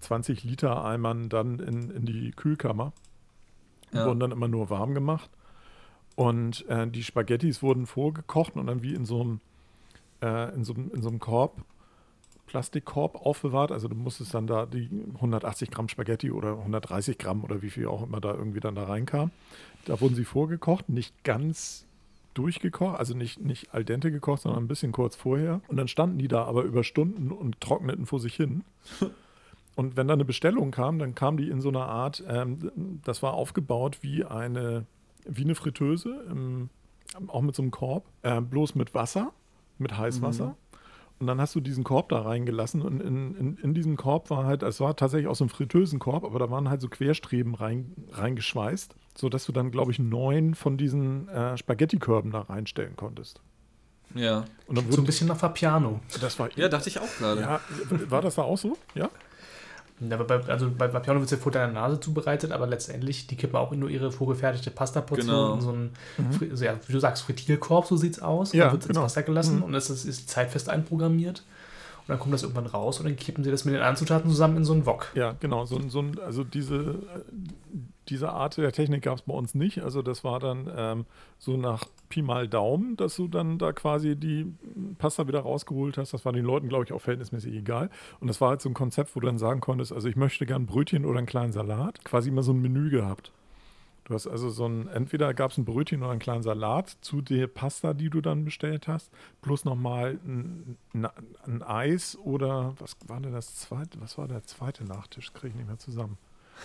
20 0.00 0.44
Liter 0.44 0.84
Eimern 0.84 1.28
dann 1.28 1.58
in, 1.58 1.90
in 1.90 2.04
die 2.06 2.30
Kühlkammer. 2.32 2.92
Die 3.92 3.98
Ja. 3.98 4.06
wurden 4.06 4.20
dann 4.20 4.32
immer 4.32 4.48
nur 4.48 4.70
warm 4.70 4.94
gemacht. 4.94 5.30
Und 6.16 6.66
äh, 6.68 6.86
die 6.86 7.02
Spaghettis 7.02 7.62
wurden 7.62 7.86
vorgekocht 7.86 8.54
und 8.56 8.66
dann 8.66 8.82
wie 8.82 8.94
in 8.94 9.04
so 9.04 9.20
einem, 9.20 9.40
äh, 10.22 10.54
in 10.54 10.64
so, 10.64 10.74
in 10.74 11.02
so 11.02 11.08
einem 11.08 11.18
Korb, 11.18 11.64
Plastikkorb 12.46 13.16
aufbewahrt. 13.16 13.72
Also 13.72 13.88
du 13.88 13.96
musstest 13.96 14.34
dann 14.34 14.46
da 14.46 14.66
die 14.66 14.88
180 15.14 15.70
Gramm 15.70 15.88
Spaghetti 15.88 16.30
oder 16.30 16.58
130 16.58 17.18
Gramm 17.18 17.42
oder 17.42 17.62
wie 17.62 17.70
viel 17.70 17.86
auch 17.86 18.02
immer 18.02 18.20
da 18.20 18.32
irgendwie 18.32 18.60
dann 18.60 18.74
da 18.74 18.84
reinkam. 18.84 19.30
Da 19.86 20.00
wurden 20.00 20.14
sie 20.14 20.24
vorgekocht, 20.24 20.88
nicht 20.88 21.24
ganz 21.24 21.86
durchgekocht, 22.34 22.98
also 22.98 23.14
nicht, 23.14 23.40
nicht 23.40 23.72
al 23.72 23.84
dente 23.84 24.10
gekocht, 24.10 24.42
sondern 24.42 24.64
ein 24.64 24.68
bisschen 24.68 24.92
kurz 24.92 25.16
vorher. 25.16 25.60
Und 25.68 25.76
dann 25.76 25.88
standen 25.88 26.18
die 26.18 26.28
da 26.28 26.44
aber 26.44 26.62
über 26.62 26.84
Stunden 26.84 27.30
und 27.30 27.60
trockneten 27.60 28.06
vor 28.06 28.20
sich 28.20 28.34
hin. 28.34 28.64
Und 29.76 29.96
wenn 29.96 30.06
da 30.06 30.14
eine 30.14 30.24
Bestellung 30.24 30.70
kam, 30.70 31.00
dann 31.00 31.16
kam 31.16 31.36
die 31.36 31.50
in 31.50 31.60
so 31.60 31.68
einer 31.68 31.86
Art, 31.86 32.22
ähm, 32.28 33.00
das 33.02 33.24
war 33.24 33.34
aufgebaut 33.34 33.98
wie 34.02 34.24
eine, 34.24 34.86
wie 35.26 35.42
eine 35.42 35.56
Fritteuse, 35.56 36.24
im, 36.30 36.70
auch 37.26 37.42
mit 37.42 37.56
so 37.56 37.62
einem 37.62 37.72
Korb, 37.72 38.04
äh, 38.22 38.40
bloß 38.40 38.76
mit 38.76 38.94
Wasser, 38.94 39.32
mit 39.78 39.98
Heißwasser. 39.98 40.56
Und 41.24 41.28
dann 41.28 41.40
hast 41.40 41.54
du 41.54 41.60
diesen 41.60 41.84
Korb 41.84 42.10
da 42.10 42.20
reingelassen 42.20 42.82
und 42.82 43.00
in, 43.00 43.34
in, 43.34 43.56
in 43.56 43.72
diesem 43.72 43.96
Korb 43.96 44.28
war 44.28 44.44
halt, 44.44 44.62
es 44.62 44.78
war 44.78 44.94
tatsächlich 44.94 45.26
aus 45.26 45.38
so 45.38 45.44
einem 45.44 45.48
Fritteusenkorb, 45.48 46.22
aber 46.22 46.38
da 46.38 46.50
waren 46.50 46.68
halt 46.68 46.82
so 46.82 46.88
Querstreben 46.90 47.54
rein, 47.54 47.94
reingeschweißt, 48.12 48.94
sodass 49.16 49.46
du 49.46 49.52
dann, 49.52 49.70
glaube 49.70 49.90
ich, 49.90 49.98
neun 49.98 50.54
von 50.54 50.76
diesen 50.76 51.26
äh, 51.30 51.56
Spaghetti-Körben 51.56 52.30
da 52.30 52.42
reinstellen 52.42 52.94
konntest. 52.96 53.40
Ja. 54.14 54.44
Und 54.66 54.76
dann 54.76 54.84
So 54.84 54.90
ein 54.90 54.92
wurde, 54.98 55.02
bisschen 55.04 55.28
nach 55.28 55.38
Fapiano. 55.38 56.00
das 56.20 56.38
war, 56.38 56.50
Ja, 56.58 56.68
dachte 56.68 56.90
ich 56.90 56.98
auch 57.00 57.16
gerade. 57.18 57.40
ja, 57.40 57.60
war 58.10 58.20
das 58.20 58.34
da 58.34 58.42
auch 58.42 58.58
so? 58.58 58.76
Ja? 58.94 59.08
Ja, 60.00 60.16
aber 60.18 60.24
bei, 60.24 60.44
also 60.52 60.70
bei 60.76 60.88
Fapiano 60.88 61.20
wird 61.20 61.26
es 61.26 61.30
ja 61.30 61.42
vor 61.42 61.52
deiner 61.52 61.72
Nase 61.72 62.00
zubereitet, 62.00 62.50
aber 62.50 62.66
letztendlich, 62.66 63.26
die 63.28 63.36
kippen 63.36 63.56
auch 63.56 63.70
nur 63.72 63.88
ihre 63.88 64.10
vorgefertigte 64.10 64.70
Pastaportion 64.72 65.26
Genau. 65.28 65.54
in 65.54 65.60
so 65.60 65.68
einen, 65.70 65.90
Fri- 66.32 66.54
so, 66.54 66.64
ja, 66.64 66.74
wie 66.86 66.92
du 66.92 66.98
sagst, 66.98 67.22
Frittierkorb, 67.22 67.86
so 67.86 67.96
sieht's 67.96 68.18
aus. 68.20 68.52
Ja, 68.52 68.64
dann 68.64 68.72
wird 68.72 68.82
es 68.82 68.88
genau. 68.88 69.02
ins 69.04 69.12
Wasser 69.12 69.22
gelassen 69.22 69.56
Mhm. 69.58 69.62
und 69.62 69.74
es 69.74 69.90
ist, 69.90 70.04
ist 70.04 70.28
zeitfest 70.28 70.68
einprogrammiert. 70.68 71.44
Und 72.00 72.08
dann 72.08 72.18
kommt 72.18 72.34
das 72.34 72.42
irgendwann 72.42 72.66
raus 72.66 72.98
und 72.98 73.06
dann 73.06 73.16
kippen 73.16 73.44
sie 73.44 73.50
das 73.50 73.64
mit 73.64 73.72
den 73.74 73.80
anderen 73.80 73.96
Zutaten 73.96 74.28
zusammen 74.28 74.58
in 74.58 74.64
so 74.64 74.72
einen 74.74 74.84
Wok. 74.84 75.06
Ja, 75.14 75.36
genau. 75.40 75.64
So, 75.64 75.76
ein- 75.76 75.88
so, 75.88 76.00
ein- 76.00 76.18
also 76.26 76.44
diese, 76.44 76.74
äh, 76.76 77.20
diese 78.08 78.30
Art 78.30 78.56
der 78.56 78.72
Technik 78.72 79.02
gab 79.02 79.18
es 79.18 79.22
bei 79.22 79.34
uns 79.34 79.54
nicht. 79.54 79.82
Also 79.82 80.02
das 80.02 80.24
war 80.24 80.40
dann 80.40 80.70
ähm, 80.76 81.06
so 81.38 81.56
nach 81.56 81.86
Pi 82.08 82.22
mal 82.22 82.48
Daumen, 82.48 82.96
dass 82.96 83.16
du 83.16 83.28
dann 83.28 83.58
da 83.58 83.72
quasi 83.72 84.16
die 84.16 84.46
Pasta 84.98 85.26
wieder 85.26 85.40
rausgeholt 85.40 85.98
hast. 85.98 86.12
Das 86.12 86.24
war 86.24 86.32
den 86.32 86.44
Leuten, 86.44 86.68
glaube 86.68 86.84
ich, 86.84 86.92
auch 86.92 87.00
verhältnismäßig 87.00 87.54
egal. 87.54 87.90
Und 88.20 88.28
das 88.28 88.40
war 88.40 88.50
halt 88.50 88.60
so 88.60 88.68
ein 88.68 88.74
Konzept, 88.74 89.14
wo 89.16 89.20
du 89.20 89.26
dann 89.26 89.38
sagen 89.38 89.60
konntest, 89.60 89.92
also 89.92 90.08
ich 90.08 90.16
möchte 90.16 90.46
gern 90.46 90.66
Brötchen 90.66 91.04
oder 91.04 91.18
einen 91.18 91.26
kleinen 91.26 91.52
Salat. 91.52 92.04
Quasi 92.04 92.28
immer 92.28 92.42
so 92.42 92.52
ein 92.52 92.60
Menü 92.60 92.90
gehabt. 92.90 93.32
Du 94.04 94.12
hast 94.12 94.26
also 94.26 94.50
so 94.50 94.66
ein, 94.66 94.86
entweder 94.88 95.32
gab 95.32 95.50
es 95.50 95.58
ein 95.58 95.64
Brötchen 95.64 96.02
oder 96.02 96.10
einen 96.10 96.20
kleinen 96.20 96.42
Salat 96.42 96.94
zu 97.00 97.22
der 97.22 97.46
Pasta, 97.46 97.94
die 97.94 98.10
du 98.10 98.20
dann 98.20 98.44
bestellt 98.44 98.86
hast, 98.86 99.10
plus 99.40 99.64
nochmal 99.64 100.18
ein, 100.26 100.76
ein, 100.92 101.62
Eis 101.62 102.18
oder 102.18 102.74
was 102.78 102.96
war 103.06 103.20
denn 103.20 103.32
das 103.32 103.54
zweite, 103.56 103.98
was 104.02 104.18
war 104.18 104.28
der 104.28 104.42
zweite 104.44 104.84
Nachtisch? 104.84 105.32
Kriege 105.32 105.48
ich 105.48 105.54
nicht 105.54 105.68
mehr 105.68 105.78
zusammen. 105.78 106.18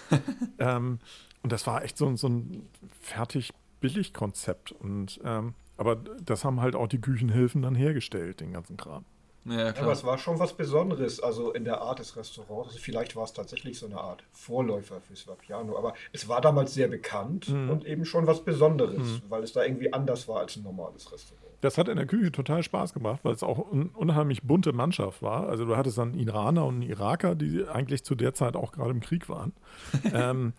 ähm, 0.60 0.99
und 1.41 1.52
das 1.52 1.67
war 1.67 1.84
echt 1.84 1.97
so, 1.97 2.15
so 2.15 2.28
ein 2.28 2.67
fertig 3.02 3.52
billig 3.80 4.13
Konzept. 4.13 4.71
Und 4.71 5.19
ähm, 5.23 5.54
aber 5.78 5.95
das 5.95 6.43
haben 6.43 6.60
halt 6.60 6.75
auch 6.75 6.88
die 6.88 6.99
Küchenhilfen 6.99 7.62
dann 7.62 7.75
hergestellt, 7.75 8.41
den 8.41 8.52
ganzen 8.52 8.75
Kram. 8.75 9.06
Ja, 9.45 9.69
aber 9.69 9.93
es 9.93 10.04
war 10.04 10.17
schon 10.17 10.38
was 10.38 10.56
Besonderes, 10.56 11.21
also 11.21 11.54
in 11.54 11.63
der 11.63 11.82
Art 11.82 11.99
des 11.99 12.15
Restaurants. 12.17 12.69
Also 12.69 12.80
vielleicht 12.80 13.15
war 13.15 13.23
es 13.23 13.34
tatsächlich 13.34 13.80
so 13.80 13.86
eine 13.86 13.97
Art 13.97 14.23
Vorläufer 14.34 14.99
fürs 15.02 15.25
Vapiano, 15.28 15.78
aber 15.78 15.93
es 16.12 16.28
war 16.28 16.41
damals 16.41 16.73
sehr 16.73 16.89
bekannt 16.89 17.49
mhm. 17.49 17.69
und 17.69 17.86
eben 17.86 18.06
schon 18.06 18.28
was 18.28 18.43
Besonderes, 18.43 18.97
mhm. 18.97 19.21
weil 19.30 19.43
es 19.43 19.54
da 19.54 19.63
irgendwie 19.63 19.93
anders 19.93 20.28
war 20.28 20.41
als 20.41 20.58
ein 20.58 20.63
normales 20.63 21.12
Restaurant. 21.12 21.48
Das 21.61 21.77
hat 21.77 21.89
in 21.89 21.97
der 21.97 22.05
Küche 22.05 22.31
total 22.31 22.63
Spaß 22.63 22.93
gemacht, 22.93 23.19
weil 23.23 23.33
es 23.33 23.43
auch 23.43 23.71
eine 23.71 23.89
unheimlich 23.93 24.43
bunte 24.43 24.71
Mannschaft 24.71 25.21
war. 25.21 25.49
Also 25.49 25.65
du 25.65 25.75
hattest 25.75 25.97
dann 25.97 26.13
Iraner 26.13 26.65
und 26.65 26.81
Iraker, 26.81 27.35
die 27.35 27.67
eigentlich 27.67 28.03
zu 28.03 28.15
der 28.15 28.33
Zeit 28.33 28.55
auch 28.55 28.71
gerade 28.71 28.91
im 28.91 29.01
Krieg 29.01 29.27
waren. 29.27 29.51
ähm, 30.13 30.53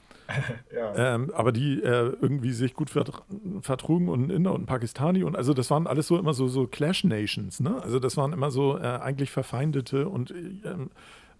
ja. 0.74 1.14
ähm, 1.14 1.32
aber 1.34 1.52
die 1.52 1.82
äh, 1.82 2.12
irgendwie 2.20 2.52
sich 2.52 2.74
gut 2.74 2.90
vertrugen 2.90 4.08
und 4.08 4.26
ein 4.26 4.30
Inder 4.30 4.52
und 4.52 4.62
ein 4.62 4.66
Pakistani 4.66 5.24
und 5.24 5.36
also 5.36 5.54
das 5.54 5.70
waren 5.70 5.86
alles 5.86 6.06
so 6.06 6.18
immer 6.18 6.34
so, 6.34 6.48
so 6.48 6.66
Clash 6.66 7.04
Nations, 7.04 7.60
ne? 7.60 7.82
Also 7.82 7.98
das 7.98 8.16
waren 8.16 8.32
immer 8.32 8.50
so 8.50 8.78
äh, 8.78 8.82
eigentlich 8.82 9.30
verfeindete 9.30 10.08
und 10.08 10.30
ähm, 10.30 10.90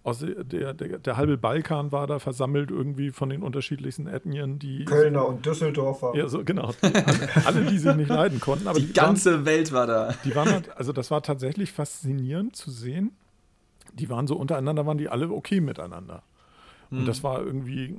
aus 0.03 0.19
der, 0.19 0.43
der, 0.43 0.73
der, 0.73 1.17
halbe 1.17 1.37
Balkan 1.37 1.91
war 1.91 2.07
da 2.07 2.17
versammelt 2.17 2.71
irgendwie 2.71 3.11
von 3.11 3.29
den 3.29 3.43
unterschiedlichsten 3.43 4.07
Ethnien, 4.07 4.57
die 4.57 4.85
Kölner 4.85 5.27
und 5.27 5.45
Düsseldorfer. 5.45 6.13
Ja, 6.15 6.27
so 6.27 6.43
genau. 6.43 6.71
alle, 6.81 7.45
alle, 7.45 7.65
die 7.65 7.77
sich 7.77 7.95
nicht 7.95 8.09
leiden 8.09 8.39
konnten. 8.39 8.67
Aber 8.67 8.79
die, 8.79 8.87
die 8.87 8.93
ganze 8.93 9.33
waren, 9.33 9.45
Welt 9.45 9.71
war 9.71 9.85
da. 9.85 10.15
Die 10.23 10.35
waren 10.35 10.51
halt, 10.51 10.75
also 10.75 10.91
das 10.91 11.11
war 11.11 11.21
tatsächlich 11.21 11.71
faszinierend 11.71 12.55
zu 12.55 12.71
sehen. 12.71 13.11
Die 13.93 14.09
waren 14.09 14.25
so 14.25 14.35
untereinander, 14.35 14.87
waren 14.87 14.97
die 14.97 15.09
alle 15.09 15.29
okay 15.29 15.61
miteinander. 15.61 16.23
Und 16.89 17.05
das 17.05 17.17
hm. 17.17 17.23
war 17.23 17.41
irgendwie 17.41 17.95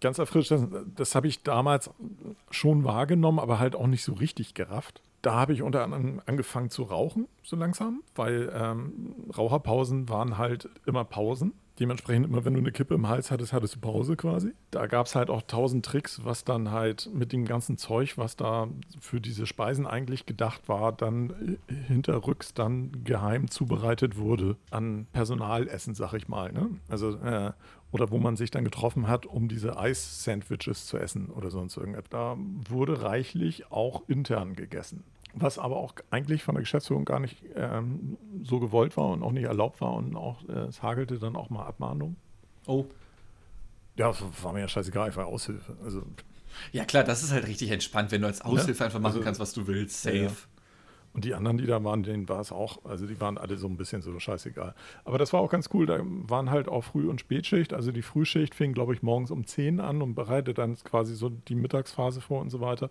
ganz 0.00 0.18
erfrischend. 0.18 0.72
Das, 0.72 0.84
das 0.96 1.14
habe 1.14 1.28
ich 1.28 1.42
damals 1.42 1.90
schon 2.50 2.84
wahrgenommen, 2.84 3.38
aber 3.38 3.58
halt 3.58 3.76
auch 3.76 3.86
nicht 3.86 4.02
so 4.02 4.12
richtig 4.14 4.54
gerafft. 4.54 5.00
Da 5.24 5.32
habe 5.32 5.54
ich 5.54 5.62
unter 5.62 5.82
anderem 5.82 6.20
angefangen 6.26 6.68
zu 6.68 6.82
rauchen, 6.82 7.28
so 7.42 7.56
langsam, 7.56 8.02
weil 8.14 8.52
ähm, 8.54 9.14
Raucherpausen 9.34 10.10
waren 10.10 10.36
halt 10.36 10.68
immer 10.84 11.02
Pausen. 11.04 11.54
Dementsprechend 11.80 12.26
immer, 12.26 12.44
wenn 12.44 12.52
du 12.52 12.60
eine 12.60 12.72
Kippe 12.72 12.94
im 12.94 13.08
Hals 13.08 13.30
hattest, 13.30 13.54
hattest 13.54 13.76
du 13.76 13.80
Pause 13.80 14.16
quasi. 14.16 14.52
Da 14.70 14.86
gab 14.86 15.06
es 15.06 15.14
halt 15.14 15.30
auch 15.30 15.40
tausend 15.40 15.84
Tricks, 15.84 16.24
was 16.24 16.44
dann 16.44 16.70
halt 16.72 17.08
mit 17.12 17.32
dem 17.32 17.46
ganzen 17.46 17.78
Zeug, 17.78 18.18
was 18.18 18.36
da 18.36 18.68
für 19.00 19.18
diese 19.18 19.46
Speisen 19.46 19.86
eigentlich 19.86 20.26
gedacht 20.26 20.68
war, 20.68 20.92
dann 20.92 21.56
hinterrücks 21.88 22.52
dann 22.52 23.02
geheim 23.02 23.50
zubereitet 23.50 24.18
wurde 24.18 24.56
an 24.70 25.06
Personalessen, 25.14 25.94
sag 25.94 26.12
ich 26.12 26.28
mal. 26.28 26.52
Ne? 26.52 26.68
Also 26.90 27.16
äh, 27.16 27.52
oder 27.92 28.10
wo 28.10 28.18
man 28.18 28.36
sich 28.36 28.50
dann 28.50 28.64
getroffen 28.64 29.08
hat, 29.08 29.24
um 29.24 29.48
diese 29.48 29.78
Eis-Sandwiches 29.78 30.86
zu 30.86 30.98
essen 30.98 31.30
oder 31.30 31.50
sonst 31.50 31.76
irgendetwas. 31.76 32.10
Da 32.10 32.36
wurde 32.68 33.02
reichlich 33.02 33.70
auch 33.72 34.02
intern 34.08 34.54
gegessen. 34.54 35.04
Was 35.36 35.58
aber 35.58 35.76
auch 35.76 35.94
eigentlich 36.10 36.42
von 36.42 36.54
der 36.54 36.62
Geschäftsführung 36.62 37.04
gar 37.04 37.20
nicht 37.20 37.36
ähm, 37.56 38.16
so 38.44 38.60
gewollt 38.60 38.96
war 38.96 39.08
und 39.08 39.22
auch 39.22 39.32
nicht 39.32 39.44
erlaubt 39.44 39.80
war 39.80 39.94
und 39.94 40.16
auch 40.16 40.48
äh, 40.48 40.52
es 40.68 40.82
hagelte 40.82 41.18
dann 41.18 41.36
auch 41.36 41.50
mal 41.50 41.64
Abmahnung. 41.64 42.16
Oh. 42.66 42.86
Ja, 43.96 44.12
war 44.42 44.52
mir 44.52 44.60
ja 44.60 44.68
scheißegal, 44.68 45.10
ich 45.10 45.16
war 45.16 45.26
Aushilfe. 45.26 45.76
Also, 45.84 46.02
ja, 46.72 46.84
klar, 46.84 47.04
das 47.04 47.22
ist 47.22 47.32
halt 47.32 47.46
richtig 47.46 47.70
entspannt, 47.70 48.12
wenn 48.12 48.22
du 48.22 48.26
als 48.26 48.42
Aushilfe 48.42 48.80
ja? 48.80 48.86
einfach 48.86 49.00
machen 49.00 49.14
also, 49.14 49.24
kannst, 49.24 49.40
was 49.40 49.52
du 49.52 49.66
willst. 49.66 50.02
Safe. 50.02 50.16
Ja. 50.16 50.30
Und 51.14 51.24
die 51.24 51.32
anderen, 51.32 51.58
die 51.58 51.66
da 51.66 51.82
waren, 51.84 52.02
denen 52.02 52.28
war 52.28 52.40
es 52.40 52.50
auch, 52.50 52.84
also 52.84 53.06
die 53.06 53.20
waren 53.20 53.38
alle 53.38 53.56
so 53.56 53.68
ein 53.68 53.76
bisschen 53.76 54.02
so 54.02 54.18
scheißegal. 54.18 54.74
Aber 55.04 55.16
das 55.16 55.32
war 55.32 55.40
auch 55.40 55.50
ganz 55.50 55.70
cool, 55.72 55.86
da 55.86 56.00
waren 56.02 56.50
halt 56.50 56.68
auch 56.68 56.82
Früh- 56.82 57.08
und 57.08 57.20
Spätschicht. 57.20 57.72
Also 57.72 57.92
die 57.92 58.02
Frühschicht 58.02 58.52
fing, 58.54 58.72
glaube 58.72 58.94
ich, 58.94 59.02
morgens 59.02 59.30
um 59.30 59.46
10 59.46 59.78
an 59.78 60.02
und 60.02 60.16
bereitet 60.16 60.58
dann 60.58 60.74
quasi 60.82 61.14
so 61.14 61.28
die 61.28 61.54
Mittagsphase 61.54 62.20
vor 62.20 62.40
und 62.40 62.50
so 62.50 62.60
weiter. 62.60 62.90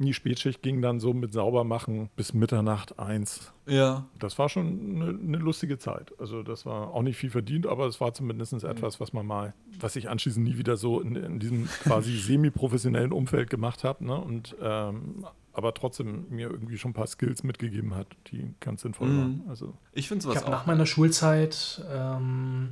Die 0.00 0.14
Spätschicht 0.14 0.62
ging 0.62 0.80
dann 0.82 0.98
so 0.98 1.12
mit 1.12 1.32
Saubermachen 1.32 2.08
bis 2.16 2.32
Mitternacht 2.32 2.98
eins. 2.98 3.52
Ja. 3.66 4.06
Das 4.18 4.38
war 4.38 4.48
schon 4.48 4.96
eine, 4.96 5.10
eine, 5.10 5.36
lustige 5.36 5.76
Zeit. 5.78 6.12
Also 6.18 6.42
das 6.42 6.64
war 6.64 6.94
auch 6.94 7.02
nicht 7.02 7.18
viel 7.18 7.28
verdient, 7.28 7.66
aber 7.66 7.86
es 7.86 8.00
war 8.00 8.14
zumindest 8.14 8.64
etwas, 8.64 8.98
was 8.98 9.12
man 9.12 9.26
mal, 9.26 9.54
was 9.78 9.96
ich 9.96 10.08
anschließend 10.08 10.44
nie 10.44 10.56
wieder 10.56 10.76
so 10.76 11.00
in, 11.00 11.16
in 11.16 11.38
diesem 11.38 11.66
quasi 11.82 12.12
semi-professionellen 12.16 13.12
Umfeld 13.12 13.50
gemacht 13.50 13.84
habe. 13.84 14.06
Ne? 14.06 14.18
Und 14.18 14.56
ähm, 14.62 15.26
aber 15.52 15.74
trotzdem 15.74 16.26
mir 16.30 16.50
irgendwie 16.50 16.78
schon 16.78 16.90
ein 16.90 16.94
paar 16.94 17.06
Skills 17.06 17.42
mitgegeben 17.42 17.94
hat, 17.94 18.06
die 18.28 18.54
ganz 18.60 18.82
sinnvoll 18.82 19.08
mhm. 19.08 19.18
waren. 19.18 19.42
Also 19.48 19.74
ich 19.92 20.08
finde 20.08 20.22
sowas 20.22 20.38
ich 20.38 20.44
auch. 20.44 20.50
Nach 20.50 20.66
meiner 20.66 20.86
Schulzeit 20.86 21.82
ähm, 21.92 22.70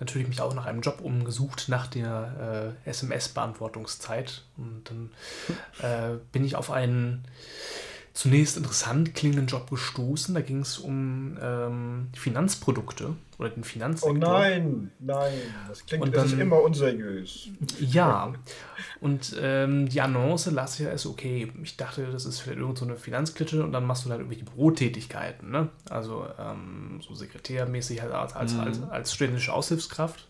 natürlich 0.00 0.28
mich 0.28 0.40
auch 0.40 0.54
nach 0.54 0.66
einem 0.66 0.80
Job 0.80 1.00
umgesucht, 1.00 1.68
nach 1.68 1.86
der 1.86 2.74
äh, 2.84 2.90
SMS-Beantwortungszeit. 2.90 4.44
Und 4.56 4.82
dann 4.84 5.10
äh, 5.82 6.18
bin 6.32 6.44
ich 6.44 6.56
auf 6.56 6.70
einen 6.70 7.24
zunächst 8.18 8.56
interessant 8.56 9.14
klingenden 9.14 9.46
Job 9.46 9.70
gestoßen. 9.70 10.34
Da 10.34 10.40
ging 10.40 10.62
es 10.62 10.78
um 10.78 11.38
ähm, 11.40 12.08
Finanzprodukte 12.16 13.14
oder 13.38 13.50
den 13.50 13.62
Finanzsektor. 13.62 14.16
Oh 14.16 14.18
nein, 14.18 14.90
nein, 14.98 15.34
das 15.68 15.86
klingt 15.86 16.02
und 16.02 16.16
dann, 16.16 16.24
das 16.24 16.32
ist 16.32 16.40
immer 16.40 16.60
unseriös. 16.60 17.48
Ja, 17.78 18.32
und 19.00 19.36
ähm, 19.40 19.88
die 19.88 20.00
Annonce 20.00 20.46
las 20.50 20.80
ja 20.80 20.90
ist 20.90 21.06
okay. 21.06 21.52
Ich 21.62 21.76
dachte, 21.76 22.08
das 22.10 22.26
ist 22.26 22.40
vielleicht 22.40 22.58
irgendeine 22.58 22.94
so 22.94 22.98
Finanzklitsche 22.98 23.62
und 23.62 23.70
dann 23.70 23.86
machst 23.86 24.04
du 24.04 24.08
dann 24.08 24.18
irgendwie 24.18 24.42
Bürotätigkeiten, 24.42 25.52
ne? 25.52 25.68
Also 25.88 26.26
ähm, 26.40 27.00
so 27.00 27.14
sekretärmäßig 27.14 28.02
halt 28.02 28.10
als, 28.10 28.34
als, 28.34 28.54
mhm. 28.54 28.60
als, 28.60 28.82
als 28.82 29.14
studentische 29.14 29.52
Aushilfskraft. 29.52 30.26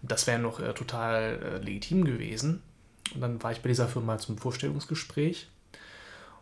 Das 0.00 0.26
wäre 0.26 0.38
noch 0.38 0.58
äh, 0.58 0.72
total 0.72 1.38
äh, 1.42 1.58
legitim 1.58 2.06
gewesen. 2.06 2.62
Und 3.14 3.20
dann 3.20 3.42
war 3.42 3.52
ich 3.52 3.60
bei 3.60 3.68
dieser 3.68 3.88
Firma 3.88 4.16
zum 4.16 4.38
Vorstellungsgespräch. 4.38 5.48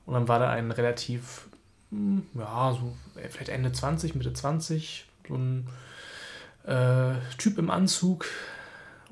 Und 0.07 0.14
dann 0.14 0.29
war 0.29 0.38
da 0.38 0.51
ein 0.51 0.71
relativ, 0.71 1.47
hm, 1.90 2.27
ja, 2.35 2.77
so 2.79 2.95
äh, 3.21 3.29
vielleicht 3.29 3.49
Ende 3.49 3.73
20, 3.73 4.14
Mitte 4.14 4.33
20, 4.33 5.07
so 5.29 5.35
ein 5.35 5.67
äh, 6.67 7.14
Typ 7.38 7.59
im 7.59 7.71
Anzug 7.71 8.27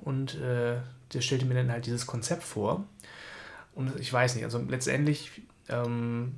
und 0.03 0.35
äh, 0.41 0.77
der 1.13 1.21
stellte 1.21 1.45
mir 1.45 1.55
dann 1.55 1.71
halt 1.71 1.87
dieses 1.87 2.07
Konzept 2.07 2.43
vor. 2.43 2.85
Und 3.75 3.99
ich 4.01 4.13
weiß 4.13 4.35
nicht, 4.35 4.45
also 4.45 4.59
letztendlich 4.69 5.43
ähm, 5.69 6.37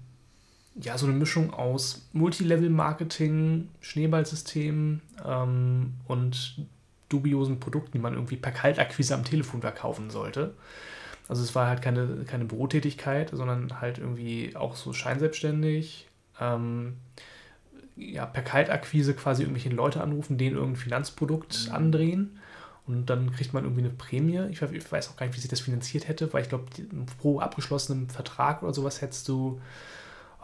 ja 0.77 0.99
so 0.99 1.07
eine 1.07 1.15
Mischung 1.15 1.53
aus 1.53 2.09
Multilevel-Marketing, 2.13 3.69
Schneeballsystem 3.81 5.01
ähm, 5.25 5.95
und 6.07 6.67
dubiosen 7.09 7.61
Produkten, 7.61 7.93
die 7.93 7.99
man 7.99 8.15
irgendwie 8.15 8.37
per 8.37 8.53
Kaltakquise 8.53 9.15
am 9.15 9.25
Telefon 9.25 9.61
verkaufen 9.61 10.11
sollte. 10.11 10.55
Also 11.29 11.43
es 11.43 11.55
war 11.55 11.69
halt 11.69 11.81
keine, 11.81 12.25
keine 12.27 12.45
Bürotätigkeit, 12.45 13.31
sondern 13.33 13.81
halt 13.81 13.99
irgendwie 13.99 14.55
auch 14.57 14.77
so 14.77 14.93
scheinselbstständig. 14.93 16.09
Ähm, 16.41 16.97
ja, 17.97 18.27
per 18.27 18.43
Kaltakquise 18.43 19.15
quasi 19.15 19.43
irgendwelche 19.43 19.71
Leute 19.71 20.03
anrufen, 20.03 20.37
denen 20.37 20.57
irgendein 20.57 20.83
Finanzprodukt 20.83 21.69
mhm. 21.69 21.75
andrehen. 21.75 22.39
Und 22.87 23.07
dann 23.09 23.33
kriegt 23.33 23.55
man 23.55 23.65
irgendwie 23.65 23.83
eine 23.83 23.91
Prämie. 23.91 24.41
Ich, 24.51 24.61
ich 24.61 24.93
weiß 24.93 25.11
auch 25.11 25.17
gar 25.17 25.27
nicht, 25.27 25.37
wie 25.37 25.41
sich 25.41 25.49
das 25.49 25.61
finanziert 25.61 26.07
hätte, 26.07 26.33
weil 26.33 26.43
ich 26.43 26.51
glaube, 26.51 26.67
pro 27.19 27.41
abgeschlossenem 27.41 28.11
Vertrag 28.11 28.63
oder 28.63 28.75
sowas 28.75 29.01
hättest 29.01 29.29
du 29.29 29.61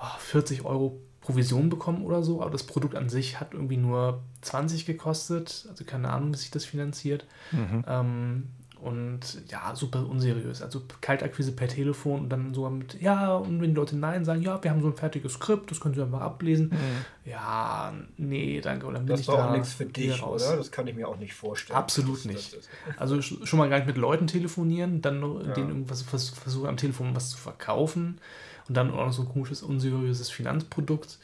oh, 0.00 0.18
40 0.18 0.64
Euro 0.64 0.98
Provision 1.20 1.68
bekommen 1.68 2.02
oder 2.02 2.22
so. 2.22 2.40
Aber 2.40 2.50
das 2.50 2.62
Produkt 2.62 2.94
an 2.94 3.10
sich 3.10 3.40
hat 3.40 3.52
irgendwie 3.52 3.76
nur 3.76 4.22
20 4.40 4.86
gekostet. 4.86 5.66
Also 5.68 5.84
keine 5.84 6.08
Ahnung, 6.08 6.32
wie 6.32 6.38
sich 6.38 6.50
das 6.50 6.64
finanziert. 6.64 7.26
Mhm. 7.52 7.84
Ähm, 7.86 8.48
und 8.82 9.20
ja, 9.48 9.74
super 9.74 10.06
unseriös. 10.08 10.62
Also 10.62 10.82
Kaltakquise 11.00 11.52
per 11.52 11.68
Telefon 11.68 12.22
und 12.22 12.28
dann 12.30 12.54
sogar 12.54 12.70
mit, 12.70 13.00
ja, 13.00 13.34
und 13.34 13.60
wenn 13.60 13.70
die 13.70 13.76
Leute 13.76 13.96
Nein 13.96 14.24
sagen, 14.24 14.42
ja, 14.42 14.62
wir 14.62 14.70
haben 14.70 14.80
so 14.80 14.88
ein 14.88 14.96
fertiges 14.96 15.34
Skript, 15.34 15.70
das 15.70 15.80
können 15.80 15.94
sie 15.94 16.02
einfach 16.02 16.22
ablesen. 16.22 16.68
Mhm. 16.70 17.30
Ja, 17.30 17.92
nee, 18.16 18.60
danke. 18.60 18.86
Und 18.86 18.94
dann 18.94 19.06
das 19.06 19.20
ist 19.20 19.28
doch 19.28 19.38
auch 19.38 19.52
nichts 19.52 19.74
für 19.74 19.84
dich, 19.84 20.22
raus. 20.22 20.46
oder? 20.46 20.56
Das 20.56 20.70
kann 20.70 20.86
ich 20.86 20.94
mir 20.94 21.08
auch 21.08 21.18
nicht 21.18 21.34
vorstellen. 21.34 21.78
Absolut 21.78 22.24
nicht. 22.24 22.56
Also 22.96 23.20
schon 23.20 23.58
mal 23.58 23.68
gar 23.68 23.76
nicht 23.76 23.86
mit 23.86 23.98
Leuten 23.98 24.26
telefonieren, 24.26 25.02
dann 25.02 25.20
ja. 25.22 25.52
denen 25.52 25.68
irgendwas 25.68 26.02
versuchen 26.02 26.68
am 26.68 26.76
Telefon 26.76 27.14
was 27.14 27.30
zu 27.30 27.36
verkaufen 27.36 28.18
und 28.68 28.76
dann 28.76 28.90
auch 28.90 29.06
noch 29.06 29.12
so 29.12 29.22
ein 29.22 29.28
komisches, 29.28 29.62
unseriöses 29.62 30.30
Finanzprodukt. 30.30 31.18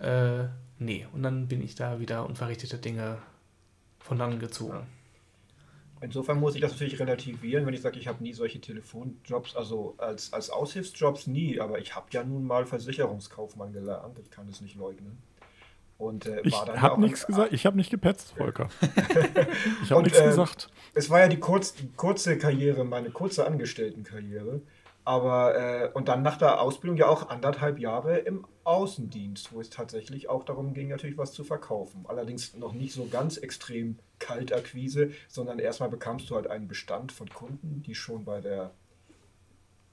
Äh, 0.00 0.44
nee, 0.78 1.06
und 1.12 1.22
dann 1.22 1.46
bin 1.46 1.62
ich 1.62 1.74
da 1.74 2.00
wieder 2.00 2.26
unverrichtete 2.26 2.78
Dinge 2.78 3.18
von 4.00 4.18
dann 4.18 4.38
gezogen. 4.38 4.78
Ja. 4.78 4.99
Insofern 6.02 6.40
muss 6.40 6.54
ich 6.54 6.62
das 6.62 6.72
natürlich 6.72 6.98
relativieren, 6.98 7.66
wenn 7.66 7.74
ich 7.74 7.82
sage, 7.82 7.98
ich 7.98 8.08
habe 8.08 8.22
nie 8.22 8.32
solche 8.32 8.60
Telefonjobs, 8.60 9.54
also 9.54 9.94
als, 9.98 10.32
als 10.32 10.48
Aushilfsjobs 10.48 11.26
nie, 11.26 11.60
aber 11.60 11.78
ich 11.78 11.94
habe 11.94 12.06
ja 12.12 12.24
nun 12.24 12.46
mal 12.46 12.64
Versicherungskaufmann 12.64 13.72
gelernt, 13.72 14.18
ich 14.18 14.30
kann 14.30 14.48
es 14.48 14.62
nicht 14.62 14.76
leugnen. 14.76 15.22
Und, 15.98 16.24
äh, 16.24 16.40
ich 16.44 16.54
habe 16.54 16.98
nichts 17.02 17.26
gesagt, 17.26 17.52
ich 17.52 17.66
habe 17.66 17.76
nicht 17.76 17.90
gepetzt, 17.90 18.32
Volker. 18.34 18.70
ich 19.82 19.92
habe 19.92 20.02
nichts 20.02 20.18
äh, 20.18 20.24
gesagt. 20.24 20.70
Es 20.94 21.10
war 21.10 21.20
ja 21.20 21.28
die, 21.28 21.38
kurz, 21.38 21.74
die 21.74 21.92
kurze 21.92 22.38
Karriere, 22.38 22.84
meine 22.84 23.10
kurze 23.10 23.46
Angestelltenkarriere. 23.46 24.62
Aber, 25.04 25.56
äh, 25.56 25.90
und 25.92 26.08
dann 26.08 26.22
nach 26.22 26.38
der 26.38 26.62
Ausbildung 26.62 26.96
ja 26.96 27.08
auch 27.08 27.28
anderthalb 27.28 27.78
Jahre 27.78 28.16
im 28.18 28.46
Außendienst, 28.64 29.52
wo 29.52 29.60
es 29.60 29.68
tatsächlich 29.68 30.30
auch 30.30 30.44
darum 30.44 30.72
ging, 30.72 30.88
natürlich 30.88 31.18
was 31.18 31.32
zu 31.32 31.44
verkaufen. 31.44 32.06
Allerdings 32.08 32.54
noch 32.54 32.72
nicht 32.72 32.94
so 32.94 33.06
ganz 33.06 33.36
extrem 33.36 33.98
Kaltakquise, 34.20 35.10
sondern 35.28 35.58
erstmal 35.58 35.88
bekamst 35.88 36.30
du 36.30 36.36
halt 36.36 36.46
einen 36.46 36.68
Bestand 36.68 37.10
von 37.10 37.28
Kunden, 37.28 37.82
die 37.82 37.96
schon 37.96 38.24
bei 38.24 38.40
der 38.40 38.70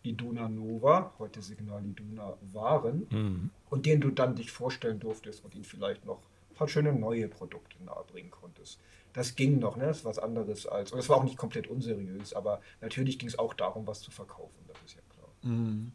Iduna 0.03 0.47
Nova, 0.47 1.13
heute 1.17 1.41
Signal 1.41 1.83
Iduna, 1.85 2.37
waren 2.53 3.07
Mhm. 3.09 3.49
und 3.69 3.85
denen 3.85 4.01
du 4.01 4.11
dann 4.11 4.35
dich 4.35 4.51
vorstellen 4.51 4.99
durftest 4.99 5.43
und 5.43 5.55
ihnen 5.55 5.65
vielleicht 5.65 6.05
noch 6.05 6.21
ein 6.51 6.55
paar 6.55 6.67
schöne 6.67 6.93
neue 6.93 7.27
Produkte 7.27 7.83
nahebringen 7.83 8.31
konntest. 8.31 8.79
Das 9.13 9.35
ging 9.35 9.59
noch, 9.59 9.75
ne? 9.77 9.85
Das 9.87 9.97
ist 9.99 10.05
was 10.05 10.19
anderes 10.19 10.67
als. 10.67 10.91
Und 10.91 10.99
es 10.99 11.09
war 11.09 11.17
auch 11.17 11.23
nicht 11.23 11.37
komplett 11.37 11.67
unseriös, 11.67 12.33
aber 12.33 12.61
natürlich 12.81 13.17
ging 13.17 13.27
es 13.27 13.37
auch 13.39 13.53
darum, 13.53 13.87
was 13.87 13.99
zu 14.01 14.11
verkaufen, 14.11 14.59
das 14.67 14.77
ist 14.85 14.95
ja 14.95 15.01
klar. 15.13 15.29
Mhm. 15.41 15.91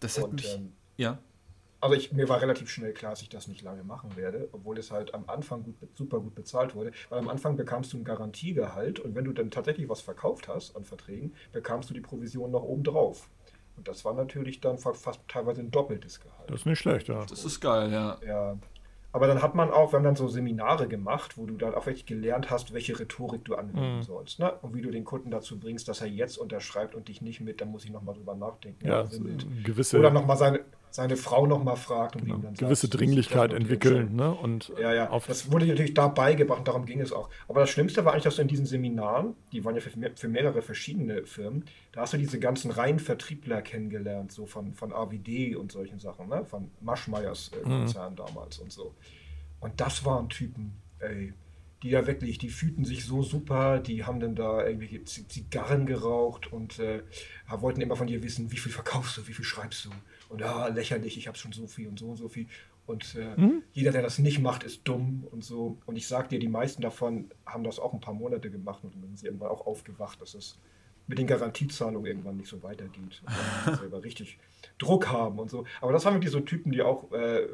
Das 0.00 0.18
hat 0.18 0.24
Und, 0.24 0.34
mich. 0.34 0.54
ähm, 0.54 0.72
ja. 0.96 1.18
Also 1.82 1.96
ich, 1.96 2.12
mir 2.12 2.28
war 2.28 2.42
relativ 2.42 2.68
schnell 2.68 2.92
klar, 2.92 3.12
dass 3.12 3.22
ich 3.22 3.30
das 3.30 3.48
nicht 3.48 3.62
lange 3.62 3.82
machen 3.84 4.14
werde, 4.16 4.48
obwohl 4.52 4.76
es 4.78 4.90
halt 4.90 5.14
am 5.14 5.24
Anfang 5.28 5.62
gut, 5.62 5.76
super 5.94 6.20
gut 6.20 6.34
bezahlt 6.34 6.74
wurde. 6.74 6.92
Weil 7.08 7.20
am 7.20 7.28
Anfang 7.28 7.56
bekamst 7.56 7.92
du 7.92 7.96
ein 7.98 8.04
Garantiegehalt 8.04 9.00
und 9.00 9.14
wenn 9.14 9.24
du 9.24 9.32
dann 9.32 9.50
tatsächlich 9.50 9.88
was 9.88 10.00
verkauft 10.02 10.48
hast 10.48 10.76
an 10.76 10.84
Verträgen, 10.84 11.32
bekamst 11.52 11.88
du 11.88 11.94
die 11.94 12.00
Provision 12.00 12.50
noch 12.50 12.62
oben 12.62 12.82
drauf. 12.84 13.28
Und 13.76 13.88
das 13.88 14.04
war 14.04 14.12
natürlich 14.12 14.60
dann 14.60 14.76
fa- 14.76 14.92
fast 14.92 15.20
teilweise 15.26 15.62
ein 15.62 15.70
doppeltes 15.70 16.20
Gehalt. 16.20 16.50
Das 16.50 16.60
ist 16.60 16.66
nicht 16.66 16.78
schlecht, 16.80 17.08
ja. 17.08 17.24
Das 17.24 17.44
ist 17.46 17.60
geil, 17.60 17.90
ja. 17.90 18.18
Ja. 18.26 18.58
Aber 19.12 19.26
dann 19.26 19.42
hat 19.42 19.54
man 19.56 19.70
auch, 19.72 19.92
wir 19.92 19.96
haben 19.96 20.04
dann 20.04 20.14
so 20.16 20.28
Seminare 20.28 20.86
gemacht, 20.86 21.36
wo 21.36 21.44
du 21.46 21.56
dann 21.56 21.74
auch 21.74 21.86
wirklich 21.86 22.06
gelernt 22.06 22.50
hast, 22.50 22.72
welche 22.74 22.96
Rhetorik 23.00 23.44
du 23.44 23.56
anwenden 23.56 23.96
Mhm. 23.96 24.02
sollst. 24.02 24.38
Ne? 24.38 24.52
Und 24.62 24.74
wie 24.74 24.82
du 24.82 24.90
den 24.90 25.04
Kunden 25.04 25.30
dazu 25.32 25.58
bringst, 25.58 25.88
dass 25.88 26.00
er 26.00 26.06
jetzt 26.06 26.36
unterschreibt 26.36 26.94
und 26.94 27.08
dich 27.08 27.20
nicht 27.22 27.40
mit, 27.40 27.60
dann 27.60 27.70
muss 27.72 27.84
ich 27.84 27.90
nochmal 27.90 28.14
drüber 28.14 28.34
nachdenken. 28.36 28.86
Ja, 28.86 29.00
Also 29.00 29.20
gewisse, 29.64 29.98
Oder 29.98 30.10
nochmal 30.10 30.36
seine, 30.36 30.60
seine 30.90 31.16
Frau 31.16 31.46
nochmal 31.46 31.76
fragt 31.76 32.16
und 32.16 32.26
wie 32.26 32.30
ihm 32.30 32.42
dann 32.42 32.54
gewisse 32.54 32.86
sagst, 32.86 33.00
Dringlichkeit 33.00 33.52
entwickeln. 33.52 34.16
Ne? 34.16 34.32
Und 34.32 34.72
Ja, 34.80 34.92
ja, 34.92 35.20
das 35.26 35.50
wurde 35.50 35.66
natürlich 35.66 35.94
da 35.94 36.08
beigebracht 36.08 36.66
darum 36.66 36.84
ging 36.84 37.00
es 37.00 37.12
auch. 37.12 37.30
Aber 37.48 37.60
das 37.60 37.70
Schlimmste 37.70 38.04
war 38.04 38.12
eigentlich, 38.12 38.24
dass 38.24 38.36
du 38.36 38.42
in 38.42 38.48
diesen 38.48 38.66
Seminaren, 38.66 39.34
die 39.52 39.64
waren 39.64 39.74
ja 39.74 39.80
für, 39.80 39.90
für 40.16 40.28
mehrere 40.28 40.62
verschiedene 40.62 41.24
Firmen, 41.26 41.64
da 41.92 42.02
hast 42.02 42.12
du 42.12 42.18
diese 42.18 42.38
ganzen 42.38 42.70
reinen 42.70 42.98
Vertriebler 42.98 43.62
kennengelernt, 43.62 44.32
so 44.32 44.46
von, 44.46 44.74
von 44.74 44.92
AWD 44.92 45.56
und 45.56 45.72
solchen 45.72 45.98
Sachen, 45.98 46.28
ne? 46.28 46.44
von 46.44 46.70
Maschmeyers 46.80 47.52
äh, 47.52 47.62
Konzern 47.62 48.16
damals 48.16 48.58
und 48.58 48.72
so. 48.72 48.94
Und 49.60 49.80
das 49.80 50.04
waren 50.04 50.28
Typen, 50.28 50.72
ey, 50.98 51.34
die 51.82 51.90
ja 51.90 52.06
wirklich, 52.06 52.38
die 52.38 52.50
fühlten 52.50 52.84
sich 52.84 53.04
so 53.04 53.22
super, 53.22 53.78
die 53.78 54.04
haben 54.04 54.20
dann 54.20 54.34
da 54.34 54.66
irgendwelche 54.66 55.04
Zigarren 55.04 55.86
geraucht 55.86 56.52
und 56.52 56.78
äh, 56.78 57.02
wollten 57.48 57.80
immer 57.80 57.96
von 57.96 58.06
dir 58.06 58.22
wissen, 58.22 58.52
wie 58.52 58.58
viel 58.58 58.72
verkaufst 58.72 59.16
du, 59.16 59.26
wie 59.26 59.32
viel 59.32 59.44
schreibst 59.44 59.86
du. 59.86 59.90
Und 60.30 60.40
ja, 60.40 60.68
lächerlich, 60.68 61.18
ich 61.18 61.26
habe 61.26 61.36
schon 61.36 61.52
so 61.52 61.66
viel 61.66 61.88
und 61.88 61.98
so 61.98 62.06
und 62.06 62.16
so 62.16 62.28
viel. 62.28 62.46
Und 62.86 63.14
äh, 63.16 63.34
jeder, 63.72 63.92
der 63.92 64.02
das 64.02 64.18
nicht 64.18 64.40
macht, 64.40 64.62
ist 64.62 64.82
dumm 64.84 65.26
und 65.30 65.44
so. 65.44 65.78
Und 65.86 65.96
ich 65.96 66.08
sag 66.08 66.28
dir, 66.28 66.38
die 66.38 66.48
meisten 66.48 66.82
davon 66.82 67.30
haben 67.44 67.64
das 67.64 67.78
auch 67.78 67.92
ein 67.92 68.00
paar 68.00 68.14
Monate 68.14 68.50
gemacht 68.50 68.82
und 68.84 68.94
dann 68.94 69.02
sind 69.02 69.18
sie 69.18 69.26
irgendwann 69.26 69.50
auch 69.50 69.66
aufgewacht, 69.66 70.20
dass 70.20 70.34
es 70.34 70.58
mit 71.06 71.18
den 71.18 71.26
Garantiezahlungen 71.26 72.06
irgendwann 72.06 72.36
nicht 72.36 72.48
so 72.48 72.62
weitergeht. 72.62 73.22
Und 73.26 73.66
dann 73.66 73.76
selber 73.78 74.02
richtig 74.02 74.38
Druck 74.78 75.08
haben 75.08 75.38
und 75.38 75.50
so. 75.50 75.66
Aber 75.80 75.92
das 75.92 76.04
waren 76.04 76.14
wirklich 76.14 76.32
so 76.32 76.40
Typen, 76.40 76.72
die 76.72 76.82
auch 76.82 77.10
äh, 77.12 77.48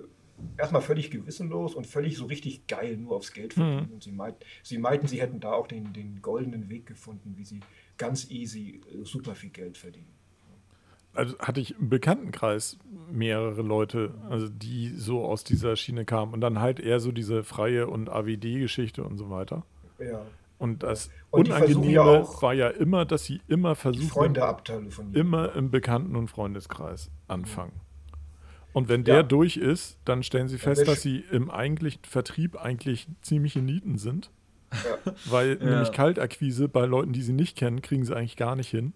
erstmal 0.59 0.83
völlig 0.83 1.11
gewissenlos 1.11 1.75
und 1.75 1.87
völlig 1.87 2.17
so 2.17 2.27
richtig 2.27 2.67
geil 2.67 2.97
nur 2.97 3.17
aufs 3.17 3.33
Geld 3.33 3.55
verdienen. 3.55 3.93
Und 3.93 4.03
sie, 4.03 4.13
meint, 4.13 4.37
sie 4.63 4.79
meinten, 4.79 5.07
sie 5.07 5.21
hätten 5.21 5.41
da 5.41 5.53
auch 5.53 5.67
den, 5.67 5.93
den 5.93 6.21
goldenen 6.21 6.69
Weg 6.69 6.87
gefunden, 6.87 7.35
wie 7.37 7.45
sie 7.45 7.61
ganz 7.97 8.31
easy 8.31 8.81
äh, 8.91 9.05
super 9.05 9.35
viel 9.35 9.51
Geld 9.51 9.79
verdienen. 9.79 10.16
Also 11.17 11.39
hatte 11.39 11.61
ich 11.61 11.79
im 11.79 11.89
Bekanntenkreis 11.89 12.79
mehrere 13.11 13.63
Leute, 13.63 14.15
also 14.29 14.49
die 14.49 14.89
so 14.89 15.25
aus 15.25 15.45
dieser 15.45 15.77
Schiene 15.77 16.05
kamen 16.05 16.33
und 16.33 16.41
dann 16.41 16.61
halt 16.61 16.81
eher 16.81 17.01
so 17.01 17.13
diese 17.13 17.45
freie 17.45 17.87
und 17.89 18.09
AWD-Geschichte 18.11 19.05
und 19.05 19.17
so 19.19 19.31
weiter. 19.31 19.65
Ja. 19.99 20.23
Und 20.59 20.83
das 20.83 21.11
Und 21.31 21.49
Unangenehme 21.49 21.93
ja 21.93 22.03
auch- 22.03 22.43
war 22.43 22.55
ja 22.55 22.69
immer, 22.69 23.05
dass 23.05 23.25
sie 23.25 23.41
immer 23.47 23.75
versuchen, 23.75 24.09
Freunde 24.09 24.45
abtelefonieren. 24.45 25.15
immer 25.15 25.55
im 25.55 25.71
Bekannten- 25.71 26.17
und 26.17 26.29
Freundeskreis 26.29 27.11
anfangen. 27.29 27.73
Und 28.73 28.89
wenn 28.89 29.05
der 29.05 29.17
Ja. 29.17 29.23
durch 29.23 29.57
ist, 29.57 29.99
dann 30.05 30.23
stellen 30.23 30.49
sie 30.49 30.59
fest, 30.59 30.87
dass 30.89 31.01
sie 31.03 31.25
im 31.31 31.51
eigentlichen 31.51 32.03
Vertrieb 32.05 32.57
eigentlich 32.61 33.07
ziemliche 33.23 33.61
Nieten 33.61 33.97
sind. 33.99 34.31
Ja. 34.73 35.13
Weil 35.27 35.59
Ja. 35.61 35.65
nämlich 35.71 35.93
Kaltakquise 35.93 36.69
bei 36.69 36.85
Leuten, 36.87 37.13
die 37.13 37.23
sie 37.23 37.33
nicht 37.33 37.57
kennen, 37.57 37.81
kriegen 37.83 38.05
sie 38.05 38.15
eigentlich 38.17 38.37
gar 38.37 38.57
nicht 38.57 38.69
hin. 38.71 38.93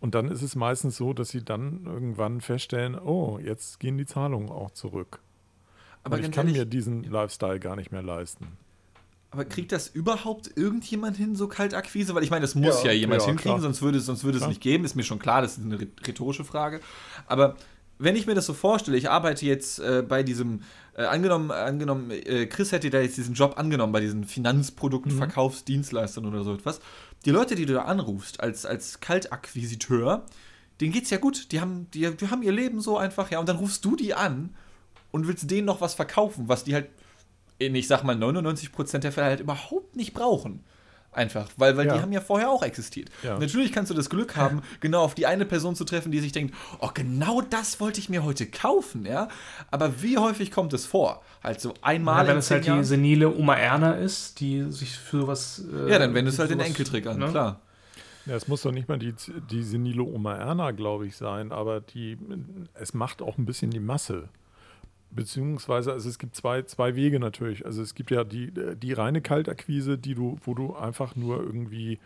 Und 0.00 0.14
dann 0.14 0.30
ist 0.30 0.42
es 0.42 0.56
meistens 0.56 0.96
so, 0.96 1.12
dass 1.12 1.28
sie 1.28 1.44
dann 1.44 1.82
irgendwann 1.84 2.40
feststellen, 2.40 2.98
oh, 2.98 3.38
jetzt 3.38 3.80
gehen 3.80 3.98
die 3.98 4.06
Zahlungen 4.06 4.48
auch 4.48 4.70
zurück. 4.70 5.20
Aber 6.04 6.18
ich 6.18 6.30
kann 6.30 6.46
ehrlich, 6.46 6.56
mir 6.60 6.64
diesen 6.64 7.04
Lifestyle 7.04 7.60
gar 7.60 7.76
nicht 7.76 7.92
mehr 7.92 8.02
leisten. 8.02 8.46
Aber 9.30 9.44
kriegt 9.44 9.70
das 9.70 9.86
überhaupt 9.88 10.50
irgendjemand 10.56 11.16
hin, 11.18 11.36
so 11.36 11.46
Kaltakquise? 11.46 12.14
Weil 12.14 12.22
ich 12.24 12.30
meine, 12.30 12.40
das 12.40 12.54
muss 12.54 12.82
ja, 12.82 12.90
Ja, 12.90 12.92
jemand 12.98 13.20
ja, 13.20 13.26
hinkriegen, 13.28 13.52
klar. 13.58 13.60
sonst 13.60 13.82
würde, 13.82 13.98
es- 13.98 14.06
sonst 14.06 14.24
würde 14.24 14.38
es 14.38 14.46
nicht 14.46 14.60
geben. 14.62 14.84
Ist 14.84 14.96
mir 14.96 15.04
schon 15.04 15.18
klar, 15.18 15.42
das 15.42 15.58
ist 15.58 15.64
eine 15.64 15.78
rhetorische 15.78 16.44
Frage. 16.44 16.80
Aber 17.26 17.56
wenn 17.98 18.16
ich 18.16 18.26
mir 18.26 18.34
das 18.34 18.46
so 18.46 18.54
vorstelle, 18.54 18.96
ich 18.96 19.10
arbeite 19.10 19.44
jetzt 19.44 19.78
äh, 19.78 20.02
bei 20.02 20.22
diesem, 20.22 20.62
äh, 20.96 21.02
angenommen, 21.04 21.50
angenommen 21.50 22.10
äh, 22.10 22.46
Chris 22.46 22.72
hätte 22.72 22.88
da 22.88 22.98
jetzt 23.00 23.18
diesen 23.18 23.34
Job 23.34 23.58
angenommen, 23.58 23.92
bei 23.92 24.00
diesen 24.00 24.24
Finanzprodukten, 24.24 25.12
Verkaufsdienstleistern 25.12 26.24
oder 26.24 26.42
so 26.42 26.54
etwas. 26.54 26.80
Die 27.24 27.30
Leute, 27.30 27.54
die 27.54 27.66
du 27.66 27.74
da 27.74 27.82
anrufst, 27.82 28.40
als, 28.40 28.64
als 28.64 29.00
Kaltakquisiteur, 29.00 30.24
denen 30.80 30.92
geht's 30.92 31.10
ja 31.10 31.18
gut. 31.18 31.52
Die 31.52 31.60
haben, 31.60 31.90
die, 31.92 32.16
die 32.16 32.28
haben 32.28 32.42
ihr 32.42 32.52
Leben 32.52 32.80
so 32.80 32.96
einfach, 32.96 33.30
ja. 33.30 33.38
Und 33.38 33.48
dann 33.48 33.56
rufst 33.56 33.84
du 33.84 33.96
die 33.96 34.14
an 34.14 34.54
und 35.10 35.26
willst 35.26 35.50
denen 35.50 35.66
noch 35.66 35.80
was 35.80 35.94
verkaufen, 35.94 36.48
was 36.48 36.64
die 36.64 36.74
halt 36.74 36.88
in, 37.58 37.74
ich 37.74 37.86
sag 37.88 38.04
mal, 38.04 38.16
99% 38.16 38.98
der 38.98 39.12
Fälle 39.12 39.26
halt 39.26 39.40
überhaupt 39.40 39.96
nicht 39.96 40.14
brauchen. 40.14 40.64
Einfach, 41.12 41.48
weil, 41.56 41.76
weil 41.76 41.88
die 41.88 41.94
Ja. 41.96 42.02
haben 42.02 42.12
ja 42.12 42.20
vorher 42.20 42.50
auch 42.50 42.62
existiert. 42.62 43.08
Ja. 43.24 43.36
Natürlich 43.38 43.72
kannst 43.72 43.90
du 43.90 43.94
das 43.96 44.08
Glück 44.10 44.36
haben, 44.36 44.62
genau 44.78 45.02
auf 45.02 45.14
die 45.16 45.26
eine 45.26 45.44
Person 45.44 45.74
zu 45.74 45.84
treffen, 45.84 46.12
die 46.12 46.20
sich 46.20 46.30
denkt, 46.30 46.54
oh, 46.78 46.90
genau 46.94 47.40
das 47.40 47.80
wollte 47.80 47.98
ich 47.98 48.08
mir 48.08 48.22
heute 48.24 48.46
kaufen, 48.46 49.04
ja. 49.04 49.26
Aber 49.72 50.02
wie 50.02 50.18
häufig 50.18 50.52
kommt 50.52 50.72
es 50.72 50.86
vor? 50.86 51.22
Halt 51.42 51.60
so 51.60 51.74
einmal 51.82 52.24
Ja, 52.24 52.30
wenn 52.30 52.38
es 52.38 52.50
halt 52.50 52.64
die 52.64 52.68
Jahren? 52.68 52.84
senile 52.84 53.34
Oma 53.34 53.56
Erna 53.56 53.94
ist, 53.94 54.38
die 54.38 54.70
sich 54.70 54.96
für 54.96 55.22
sowas. 55.22 55.64
äh, 55.74 55.90
Ja, 55.90 55.98
dann 55.98 56.14
wendest 56.14 56.38
du 56.38 56.42
halt 56.42 56.50
den 56.52 56.60
Enkeltrick 56.60 57.06
an, 57.08 57.18
ne? 57.18 57.26
klar. 57.28 57.60
Ja, 58.26 58.36
es 58.36 58.46
muss 58.46 58.62
doch 58.62 58.70
nicht 58.70 58.86
mal 58.88 58.98
die, 58.98 59.14
die 59.50 59.62
senile 59.64 60.02
Oma 60.02 60.36
Erna, 60.36 60.70
glaube 60.70 61.06
ich, 61.06 61.16
sein, 61.16 61.50
aber 61.50 61.80
die, 61.80 62.18
es 62.74 62.94
macht 62.94 63.20
auch 63.22 63.36
ein 63.38 63.46
bisschen 63.46 63.70
die 63.72 63.80
Masse. 63.80 64.28
Beziehungsweise, 65.12 65.92
also 65.92 66.08
es 66.08 66.18
gibt 66.18 66.36
zwei, 66.36 66.62
zwei 66.62 66.94
Wege 66.94 67.18
natürlich. 67.18 67.66
Also 67.66 67.82
es 67.82 67.94
gibt 67.94 68.10
ja 68.10 68.22
die, 68.24 68.52
die 68.76 68.92
reine 68.92 69.20
Kaltakquise, 69.20 69.98
die 69.98 70.14
du, 70.14 70.38
wo 70.44 70.54
du 70.54 70.76
einfach 70.76 71.16
nur 71.16 71.42
irgendwie 71.42 71.98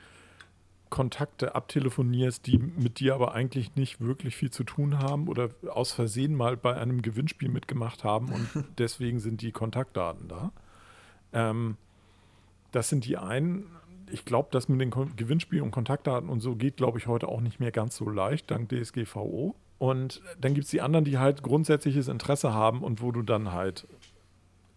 Kontakte 0.95 1.55
abtelefonierst, 1.57 2.47
die 2.47 2.57
mit 2.59 3.01
dir 3.01 3.15
aber 3.15 3.35
eigentlich 3.35 3.75
nicht 3.75 4.01
wirklich 4.01 4.37
viel 4.37 4.51
zu 4.51 4.63
tun 4.63 5.01
haben 5.01 5.27
oder 5.27 5.51
aus 5.69 5.93
Versehen 5.93 6.37
mal 6.37 6.57
bei 6.57 6.77
einem 6.77 7.03
Gewinnspiel 7.03 7.49
mitgemacht 7.49 8.05
haben 8.05 8.29
und 8.29 8.65
deswegen 8.79 9.19
sind 9.19 9.43
die 9.43 9.51
Kontaktdaten 9.51 10.29
da. 10.29 10.53
Ähm, 11.33 11.77
das 12.71 12.89
sind 12.89 13.07
die 13.07 13.17
einen. 13.17 13.67
Ich 14.11 14.25
glaube, 14.25 14.51
das 14.53 14.69
mit 14.69 14.81
den 14.81 14.91
Gewinnspielen 15.17 15.65
und 15.65 15.73
Kontaktdaten 15.73 16.29
und 16.29 16.41
so 16.41 16.55
geht, 16.55 16.77
glaube 16.77 16.99
ich, 16.99 17.07
heute 17.07 17.27
auch 17.27 17.41
nicht 17.41 17.59
mehr 17.59 17.73
ganz 17.73 17.97
so 17.97 18.09
leicht, 18.09 18.51
dank 18.51 18.69
DSGVO. 18.69 19.57
Und 19.79 20.23
dann 20.41 20.55
gibt 20.55 20.65
es 20.65 20.71
die 20.71 20.81
anderen, 20.81 21.05
die 21.05 21.19
halt 21.19 21.43
grundsätzliches 21.43 22.09
Interesse 22.09 22.53
haben 22.53 22.83
und 22.83 23.03
wo 23.03 23.13
du 23.13 23.23
dann 23.23 23.53
halt 23.53 23.87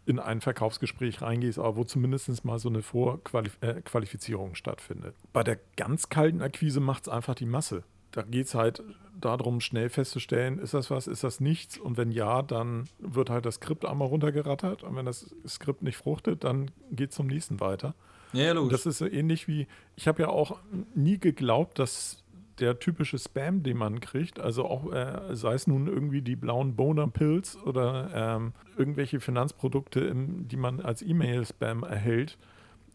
in 0.05 0.19
ein 0.19 0.39
Verkaufsgespräch 0.39 1.21
reingehst, 1.21 1.59
aber 1.59 1.75
wo 1.75 1.83
zumindest 1.83 2.45
mal 2.45 2.59
so 2.59 2.69
eine 2.69 2.81
Vorqualifizierung 2.81 4.55
stattfindet. 4.55 5.15
Bei 5.33 5.43
der 5.43 5.59
ganz 5.75 6.09
kalten 6.09 6.41
Akquise 6.41 6.79
macht 6.79 7.03
es 7.03 7.09
einfach 7.09 7.35
die 7.35 7.45
Masse. 7.45 7.83
Da 8.11 8.21
geht 8.21 8.47
es 8.47 8.55
halt 8.55 8.81
darum, 9.19 9.59
schnell 9.59 9.89
festzustellen, 9.89 10.59
ist 10.59 10.73
das 10.73 10.89
was, 10.89 11.07
ist 11.07 11.23
das 11.23 11.39
nichts? 11.39 11.77
Und 11.77 11.97
wenn 11.97 12.11
ja, 12.11 12.41
dann 12.41 12.87
wird 12.99 13.29
halt 13.29 13.45
das 13.45 13.55
Skript 13.55 13.85
einmal 13.85 14.07
runtergerattert. 14.07 14.83
Und 14.83 14.95
wenn 14.95 15.05
das 15.05 15.35
Skript 15.45 15.81
nicht 15.81 15.97
fruchtet, 15.97 16.43
dann 16.45 16.71
geht 16.91 17.09
es 17.09 17.15
zum 17.15 17.27
nächsten 17.27 17.59
weiter. 17.59 17.93
Ja, 18.33 18.45
ja, 18.45 18.53
logisch. 18.53 18.71
Das 18.71 18.85
ist 18.85 18.99
so 18.99 19.05
ähnlich 19.07 19.47
wie, 19.47 19.67
ich 19.95 20.07
habe 20.07 20.21
ja 20.21 20.29
auch 20.29 20.59
nie 20.95 21.17
geglaubt, 21.17 21.79
dass 21.79 22.23
der 22.59 22.79
typische 22.79 23.17
Spam, 23.17 23.63
den 23.63 23.77
man 23.77 23.99
kriegt, 23.99 24.39
also 24.39 24.65
auch, 24.65 24.91
äh, 24.91 25.35
sei 25.35 25.53
es 25.53 25.67
nun 25.67 25.87
irgendwie 25.87 26.21
die 26.21 26.35
blauen 26.35 26.75
Boner-Pills 26.75 27.57
oder 27.63 28.09
ähm, 28.13 28.53
irgendwelche 28.77 29.19
Finanzprodukte, 29.19 29.99
im, 30.01 30.47
die 30.47 30.57
man 30.57 30.81
als 30.81 31.01
E-Mail-Spam 31.01 31.83
erhält, 31.83 32.37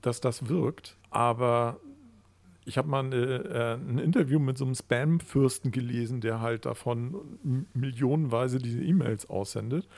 dass 0.01 0.21
das 0.21 0.49
wirkt. 0.49 0.97
Aber 1.11 1.79
ich 2.65 2.79
habe 2.79 2.89
mal 2.89 3.05
eine, 3.05 3.17
äh, 3.17 3.75
ein 3.75 3.99
Interview 3.99 4.39
mit 4.39 4.59
so 4.59 4.65
einem 4.65 4.75
Spam-Fürsten 4.75 5.71
gelesen, 5.71 6.21
der 6.21 6.41
halt 6.41 6.67
davon 6.67 7.65
millionenweise 7.75 8.59
diese 8.59 8.83
E-Mails 8.83 9.29
aussendet. 9.29 9.89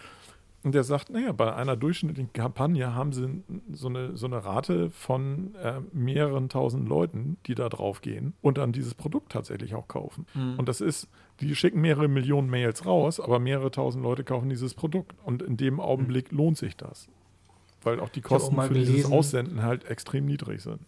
Und 0.65 0.75
der 0.75 0.83
sagt, 0.83 1.11
naja, 1.11 1.33
bei 1.33 1.55
einer 1.55 1.77
durchschnittlichen 1.77 2.33
Kampagne 2.33 2.95
haben 2.95 3.13
sie 3.13 3.43
so 3.71 3.89
eine, 3.89 4.17
so 4.17 4.25
eine 4.25 4.47
Rate 4.47 4.91
von 4.91 5.55
äh, 5.57 5.81
mehreren 5.93 6.49
tausend 6.49 6.89
Leuten, 6.89 7.37
die 7.47 7.55
da 7.55 7.69
drauf 7.69 8.01
gehen 8.01 8.33
und 8.41 8.57
dann 8.57 8.73
dieses 8.73 8.95
Produkt 8.95 9.31
tatsächlich 9.31 9.75
auch 9.75 9.89
kaufen. 9.89 10.27
Mhm. 10.33 10.59
Und 10.59 10.69
das 10.71 10.81
ist, 10.81 11.07
die 11.41 11.55
schicken 11.55 11.83
mehrere 11.83 12.09
Millionen 12.09 12.49
Mails 12.49 12.87
raus, 12.87 13.21
aber 13.21 13.39
mehrere 13.39 13.71
tausend 13.71 14.03
Leute 14.03 14.25
kaufen 14.25 14.49
dieses 14.49 14.73
Produkt. 14.73 15.15
Und 15.23 15.43
in 15.43 15.59
dem 15.59 15.81
Augenblick 15.81 16.33
mhm. 16.33 16.39
lohnt 16.39 16.57
sich 16.57 16.79
das. 16.79 17.09
Weil 17.83 18.01
auch 18.01 18.09
die 18.09 18.23
Kosten 18.23 18.59
auch 18.59 18.63
für 18.63 18.73
gelesen, 18.73 18.95
dieses 18.95 19.13
Aussenden 19.13 19.63
halt 19.63 19.85
extrem 19.85 20.25
niedrig 20.25 20.63
sind. 20.63 20.81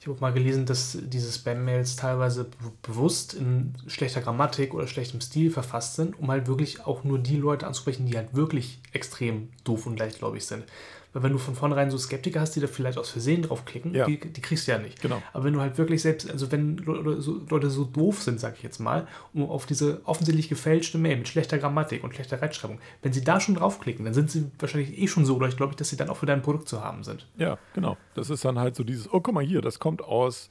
Ich 0.00 0.06
habe 0.06 0.18
mal 0.18 0.32
gelesen, 0.32 0.64
dass 0.64 0.96
diese 0.98 1.30
Spam-Mails 1.30 1.96
teilweise 1.96 2.48
bewusst 2.80 3.34
in 3.34 3.74
schlechter 3.86 4.22
Grammatik 4.22 4.72
oder 4.72 4.86
schlechtem 4.86 5.20
Stil 5.20 5.50
verfasst 5.50 5.96
sind, 5.96 6.18
um 6.18 6.30
halt 6.30 6.46
wirklich 6.46 6.86
auch 6.86 7.04
nur 7.04 7.18
die 7.18 7.36
Leute 7.36 7.66
anzusprechen, 7.66 8.06
die 8.06 8.16
halt 8.16 8.34
wirklich 8.34 8.80
extrem 8.92 9.50
doof 9.62 9.84
und 9.84 9.98
leichtgläubig 9.98 10.46
sind. 10.46 10.64
Weil 11.12 11.24
wenn 11.24 11.32
du 11.32 11.38
von 11.38 11.54
vornherein 11.54 11.90
so 11.90 11.98
Skeptiker 11.98 12.40
hast, 12.40 12.54
die 12.54 12.60
da 12.60 12.68
vielleicht 12.68 12.96
aus 12.96 13.10
Versehen 13.10 13.42
draufklicken, 13.42 13.94
ja. 13.94 14.06
die, 14.06 14.20
die, 14.20 14.40
kriegst 14.40 14.68
du 14.68 14.72
ja 14.72 14.78
nicht. 14.78 15.02
Genau. 15.02 15.20
Aber 15.32 15.44
wenn 15.44 15.52
du 15.52 15.60
halt 15.60 15.76
wirklich 15.76 16.02
selbst, 16.02 16.30
also 16.30 16.52
wenn 16.52 16.76
Leute 16.76 17.20
so, 17.20 17.40
Leute 17.48 17.68
so 17.68 17.84
doof 17.84 18.22
sind, 18.22 18.38
sag 18.38 18.56
ich 18.56 18.62
jetzt 18.62 18.78
mal, 18.78 19.08
um 19.32 19.48
auf 19.50 19.66
diese 19.66 20.02
offensichtlich 20.04 20.48
gefälschte 20.48 20.98
Mail 20.98 21.16
mit 21.16 21.28
schlechter 21.28 21.58
Grammatik 21.58 22.04
und 22.04 22.14
schlechter 22.14 22.40
Rechtschreibung, 22.40 22.78
wenn 23.02 23.12
sie 23.12 23.24
da 23.24 23.40
schon 23.40 23.56
draufklicken, 23.56 24.04
dann 24.04 24.14
sind 24.14 24.30
sie 24.30 24.50
wahrscheinlich 24.58 24.98
eh 24.98 25.08
schon 25.08 25.24
so 25.24 25.36
oder 25.36 25.48
ich 25.48 25.56
glaube, 25.56 25.74
dass 25.74 25.88
sie 25.88 25.96
dann 25.96 26.10
auch 26.10 26.16
für 26.16 26.26
dein 26.26 26.42
Produkt 26.42 26.68
zu 26.68 26.82
haben 26.82 27.02
sind. 27.02 27.26
Ja, 27.36 27.58
genau. 27.74 27.96
Das 28.14 28.30
ist 28.30 28.44
dann 28.44 28.58
halt 28.58 28.76
so 28.76 28.84
dieses, 28.84 29.12
oh, 29.12 29.20
guck 29.20 29.34
mal 29.34 29.44
hier, 29.44 29.62
das 29.62 29.78
kommt 29.78 30.02
aus 30.02 30.48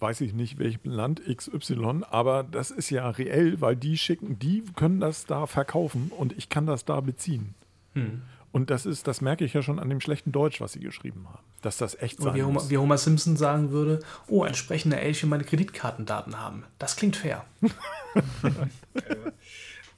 weiß 0.00 0.22
ich 0.22 0.32
nicht, 0.32 0.58
welchem 0.58 0.90
Land 0.90 1.20
XY, 1.26 2.04
aber 2.10 2.42
das 2.42 2.70
ist 2.70 2.90
ja 2.90 3.08
reell, 3.10 3.60
weil 3.60 3.76
die 3.76 3.98
schicken, 3.98 4.38
die 4.38 4.64
können 4.74 4.98
das 4.98 5.26
da 5.26 5.46
verkaufen 5.46 6.10
und 6.16 6.32
ich 6.36 6.48
kann 6.48 6.66
das 6.66 6.84
da 6.84 7.00
beziehen. 7.00 7.54
Hm. 7.94 8.22
Und 8.52 8.70
das 8.70 8.84
ist, 8.84 9.06
das 9.06 9.20
merke 9.20 9.44
ich 9.44 9.54
ja 9.54 9.62
schon 9.62 9.78
an 9.78 9.88
dem 9.88 10.00
schlechten 10.00 10.32
Deutsch, 10.32 10.60
was 10.60 10.72
sie 10.72 10.80
geschrieben 10.80 11.28
haben. 11.28 11.44
Dass 11.62 11.76
das 11.76 12.00
echt 12.00 12.20
sein 12.20 12.34
wie 12.34 12.42
Homer. 12.42 12.68
Wie 12.68 12.78
Homer 12.78 12.98
Simpson 12.98 13.36
sagen 13.36 13.70
würde, 13.70 14.00
oh, 14.26 14.42
ein 14.42 14.54
sprechender 14.54 15.00
Elch 15.00 15.22
will 15.22 15.30
meine 15.30 15.44
Kreditkartendaten 15.44 16.40
haben. 16.40 16.64
Das 16.78 16.96
klingt 16.96 17.16
fair. 17.16 17.44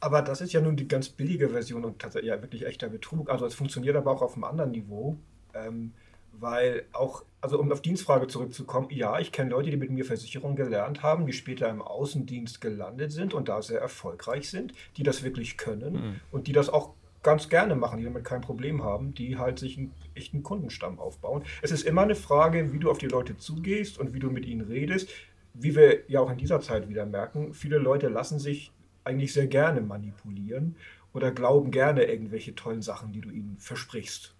aber 0.00 0.22
das 0.22 0.42
ist 0.42 0.52
ja 0.52 0.60
nun 0.60 0.76
die 0.76 0.86
ganz 0.86 1.08
billige 1.08 1.48
Version 1.48 1.84
und 1.84 1.98
tatsächlich 1.98 2.28
ja 2.28 2.42
wirklich 2.42 2.66
echter 2.66 2.88
Betrug. 2.88 3.30
Also 3.30 3.46
es 3.46 3.54
funktioniert 3.54 3.96
aber 3.96 4.10
auch 4.10 4.22
auf 4.22 4.34
einem 4.34 4.44
anderen 4.44 4.72
Niveau. 4.72 5.16
Ähm, 5.54 5.92
weil 6.32 6.84
auch, 6.92 7.24
also 7.40 7.58
um 7.58 7.70
auf 7.72 7.82
Dienstfrage 7.82 8.26
zurückzukommen, 8.26 8.88
ja, 8.90 9.18
ich 9.18 9.32
kenne 9.32 9.50
Leute, 9.50 9.70
die 9.70 9.76
mit 9.76 9.90
mir 9.90 10.04
Versicherung 10.04 10.56
gelernt 10.56 11.02
haben, 11.02 11.26
die 11.26 11.32
später 11.32 11.68
im 11.68 11.82
Außendienst 11.82 12.60
gelandet 12.60 13.12
sind 13.12 13.34
und 13.34 13.48
da 13.48 13.62
sehr 13.62 13.80
erfolgreich 13.80 14.50
sind, 14.50 14.72
die 14.96 15.02
das 15.02 15.22
wirklich 15.22 15.56
können 15.56 15.94
mhm. 15.94 16.20
und 16.30 16.46
die 16.46 16.52
das 16.52 16.68
auch 16.68 16.94
ganz 17.22 17.48
gerne 17.48 17.74
machen, 17.74 17.98
die 17.98 18.04
damit 18.04 18.24
kein 18.24 18.40
Problem 18.40 18.82
haben, 18.82 19.14
die 19.14 19.38
halt 19.38 19.58
sich 19.58 19.78
einen 19.78 19.92
echten 20.14 20.42
Kundenstamm 20.42 20.98
aufbauen. 20.98 21.44
Es 21.62 21.70
ist 21.70 21.84
immer 21.84 22.02
eine 22.02 22.14
Frage, 22.14 22.72
wie 22.72 22.78
du 22.78 22.90
auf 22.90 22.98
die 22.98 23.06
Leute 23.06 23.36
zugehst 23.36 23.98
und 23.98 24.14
wie 24.14 24.18
du 24.18 24.30
mit 24.30 24.46
ihnen 24.46 24.62
redest. 24.62 25.10
Wie 25.54 25.76
wir 25.76 26.08
ja 26.08 26.20
auch 26.20 26.30
in 26.30 26.38
dieser 26.38 26.60
Zeit 26.60 26.88
wieder 26.88 27.06
merken, 27.06 27.52
viele 27.52 27.78
Leute 27.78 28.08
lassen 28.08 28.38
sich 28.38 28.72
eigentlich 29.04 29.32
sehr 29.32 29.46
gerne 29.46 29.80
manipulieren 29.80 30.76
oder 31.12 31.30
glauben 31.30 31.70
gerne 31.70 32.04
irgendwelche 32.04 32.54
tollen 32.54 32.82
Sachen, 32.82 33.12
die 33.12 33.20
du 33.20 33.30
ihnen 33.30 33.56
versprichst. 33.58 34.34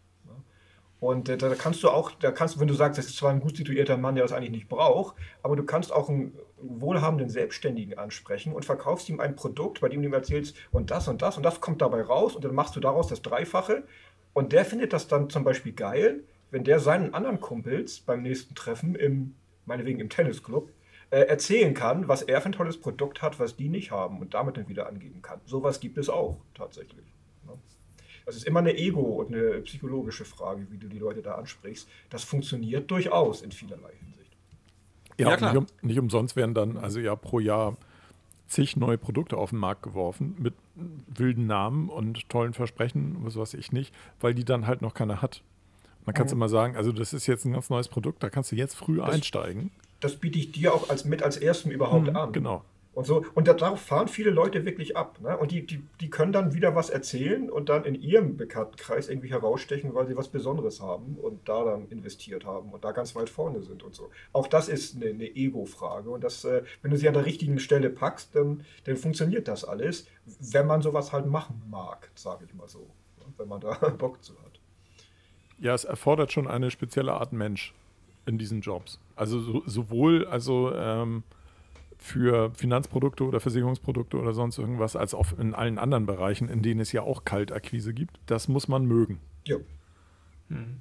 Und 1.02 1.28
äh, 1.28 1.36
da 1.36 1.52
kannst 1.56 1.82
du 1.82 1.90
auch, 1.90 2.12
da 2.12 2.30
kannst, 2.30 2.60
wenn 2.60 2.68
du 2.68 2.74
sagst, 2.74 2.96
das 2.96 3.06
ist 3.06 3.16
zwar 3.16 3.32
ein 3.32 3.40
gut 3.40 3.56
situierter 3.56 3.96
Mann, 3.96 4.14
der 4.14 4.22
das 4.22 4.30
eigentlich 4.30 4.52
nicht 4.52 4.68
braucht, 4.68 5.16
aber 5.42 5.56
du 5.56 5.64
kannst 5.64 5.92
auch 5.92 6.08
einen 6.08 6.32
wohlhabenden 6.58 7.28
Selbstständigen 7.28 7.98
ansprechen 7.98 8.52
und 8.52 8.64
verkaufst 8.64 9.08
ihm 9.08 9.18
ein 9.18 9.34
Produkt, 9.34 9.80
bei 9.80 9.88
dem 9.88 10.00
du 10.00 10.08
ihm 10.08 10.14
erzählst, 10.14 10.56
und 10.70 10.92
das 10.92 11.08
und 11.08 11.20
das 11.20 11.36
und 11.36 11.42
das 11.42 11.60
kommt 11.60 11.82
dabei 11.82 12.02
raus 12.02 12.36
und 12.36 12.44
dann 12.44 12.54
machst 12.54 12.76
du 12.76 12.80
daraus 12.80 13.08
das 13.08 13.20
Dreifache. 13.20 13.82
Und 14.32 14.52
der 14.52 14.64
findet 14.64 14.92
das 14.92 15.08
dann 15.08 15.28
zum 15.28 15.42
Beispiel 15.42 15.72
geil, 15.72 16.22
wenn 16.52 16.62
der 16.62 16.78
seinen 16.78 17.14
anderen 17.14 17.40
Kumpels 17.40 17.98
beim 17.98 18.22
nächsten 18.22 18.54
Treffen 18.54 18.94
im, 18.94 19.34
meinetwegen 19.66 19.98
im 19.98 20.08
Tennisclub, 20.08 20.70
äh, 21.10 21.22
erzählen 21.22 21.74
kann, 21.74 22.06
was 22.06 22.22
er 22.22 22.40
für 22.40 22.50
ein 22.50 22.52
tolles 22.52 22.78
Produkt 22.78 23.22
hat, 23.22 23.40
was 23.40 23.56
die 23.56 23.68
nicht 23.68 23.90
haben 23.90 24.20
und 24.20 24.34
damit 24.34 24.56
dann 24.56 24.68
wieder 24.68 24.86
angeben 24.86 25.20
kann. 25.20 25.40
Sowas 25.46 25.80
gibt 25.80 25.98
es 25.98 26.08
auch 26.08 26.36
tatsächlich. 26.54 27.12
Das 28.26 28.36
ist 28.36 28.44
immer 28.44 28.60
eine 28.60 28.76
Ego- 28.76 29.22
und 29.22 29.34
eine 29.34 29.60
psychologische 29.60 30.24
Frage, 30.24 30.66
wie 30.70 30.78
du 30.78 30.88
die 30.88 30.98
Leute 30.98 31.22
da 31.22 31.34
ansprichst. 31.34 31.88
Das 32.10 32.24
funktioniert 32.24 32.90
durchaus 32.90 33.42
in 33.42 33.52
vielerlei 33.52 33.92
Hinsicht. 33.98 34.36
Ja, 35.18 35.30
ja 35.30 35.36
klar. 35.36 35.52
Nicht, 35.54 35.72
um, 35.82 35.88
nicht 35.88 35.98
umsonst 35.98 36.36
werden 36.36 36.54
dann 36.54 36.76
also 36.76 37.00
ja 37.00 37.16
pro 37.16 37.40
Jahr 37.40 37.76
zig 38.46 38.76
neue 38.76 38.98
Produkte 38.98 39.36
auf 39.36 39.50
den 39.50 39.58
Markt 39.58 39.82
geworfen 39.82 40.36
mit 40.38 40.54
wilden 41.06 41.46
Namen 41.46 41.88
und 41.88 42.28
tollen 42.28 42.52
Versprechen, 42.52 43.16
was 43.20 43.36
weiß 43.36 43.54
ich 43.54 43.72
nicht, 43.72 43.94
weil 44.20 44.34
die 44.34 44.44
dann 44.44 44.66
halt 44.66 44.82
noch 44.82 44.94
keiner 44.94 45.22
hat. 45.22 45.42
Man 46.04 46.14
kann 46.14 46.26
es 46.26 46.32
mhm. 46.32 46.38
immer 46.38 46.48
sagen, 46.48 46.76
also 46.76 46.92
das 46.92 47.12
ist 47.12 47.26
jetzt 47.26 47.44
ein 47.44 47.52
ganz 47.52 47.70
neues 47.70 47.88
Produkt, 47.88 48.22
da 48.22 48.30
kannst 48.30 48.52
du 48.52 48.56
jetzt 48.56 48.74
früh 48.74 48.96
das, 48.96 49.10
einsteigen. 49.10 49.70
Das 50.00 50.16
biete 50.16 50.38
ich 50.38 50.52
dir 50.52 50.74
auch 50.74 50.90
als 50.90 51.04
mit 51.04 51.22
als 51.22 51.36
ersten 51.36 51.70
überhaupt 51.70 52.08
mhm, 52.08 52.16
an. 52.16 52.32
Genau. 52.32 52.64
Und 52.94 53.06
so, 53.06 53.24
und 53.34 53.48
darauf 53.48 53.80
fahren 53.80 54.08
viele 54.08 54.30
Leute 54.30 54.66
wirklich 54.66 54.96
ab. 54.96 55.18
Ne? 55.20 55.36
Und 55.38 55.50
die, 55.50 55.64
die, 55.64 55.82
die 56.00 56.10
können 56.10 56.32
dann 56.32 56.52
wieder 56.52 56.74
was 56.74 56.90
erzählen 56.90 57.50
und 57.50 57.70
dann 57.70 57.84
in 57.84 57.94
ihrem 57.94 58.36
Bekanntenkreis 58.36 59.08
irgendwie 59.08 59.30
herausstechen, 59.30 59.94
weil 59.94 60.06
sie 60.06 60.16
was 60.16 60.28
Besonderes 60.28 60.80
haben 60.82 61.16
und 61.16 61.48
da 61.48 61.64
dann 61.64 61.88
investiert 61.88 62.44
haben 62.44 62.70
und 62.70 62.84
da 62.84 62.92
ganz 62.92 63.16
weit 63.16 63.30
vorne 63.30 63.62
sind 63.62 63.82
und 63.82 63.94
so. 63.94 64.10
Auch 64.32 64.46
das 64.46 64.68
ist 64.68 64.96
eine, 64.96 65.06
eine 65.06 65.34
Ego-Frage. 65.34 66.10
Und 66.10 66.22
das, 66.22 66.44
äh, 66.44 66.64
wenn 66.82 66.90
du 66.90 66.98
sie 66.98 67.08
an 67.08 67.14
der 67.14 67.24
richtigen 67.24 67.58
Stelle 67.58 67.88
packst, 67.88 68.34
dann, 68.34 68.64
dann 68.84 68.96
funktioniert 68.96 69.48
das 69.48 69.64
alles, 69.64 70.06
wenn 70.26 70.66
man 70.66 70.82
sowas 70.82 71.12
halt 71.12 71.26
machen 71.26 71.62
mag, 71.70 72.10
sage 72.14 72.44
ich 72.44 72.54
mal 72.54 72.68
so. 72.68 72.90
Ne? 73.18 73.24
Wenn 73.38 73.48
man 73.48 73.60
da 73.60 73.72
Bock 73.98 74.22
zu 74.22 74.34
hat. 74.34 74.60
Ja, 75.58 75.72
es 75.74 75.84
erfordert 75.84 76.30
schon 76.32 76.46
eine 76.46 76.70
spezielle 76.70 77.14
Art 77.14 77.32
Mensch 77.32 77.72
in 78.26 78.36
diesen 78.36 78.60
Jobs. 78.60 78.98
Also 79.16 79.40
so, 79.40 79.62
sowohl, 79.64 80.26
also 80.26 80.72
ähm, 80.74 81.22
für 82.02 82.50
Finanzprodukte 82.54 83.24
oder 83.24 83.40
Versicherungsprodukte 83.40 84.18
oder 84.18 84.34
sonst 84.34 84.58
irgendwas, 84.58 84.96
als 84.96 85.14
auch 85.14 85.38
in 85.38 85.54
allen 85.54 85.78
anderen 85.78 86.04
Bereichen, 86.04 86.48
in 86.48 86.60
denen 86.60 86.80
es 86.80 86.92
ja 86.92 87.02
auch 87.02 87.24
Kaltakquise 87.24 87.94
gibt. 87.94 88.18
Das 88.26 88.48
muss 88.48 88.66
man 88.66 88.84
mögen. 88.84 89.20
Ja. 89.46 89.56
Hm. 90.48 90.78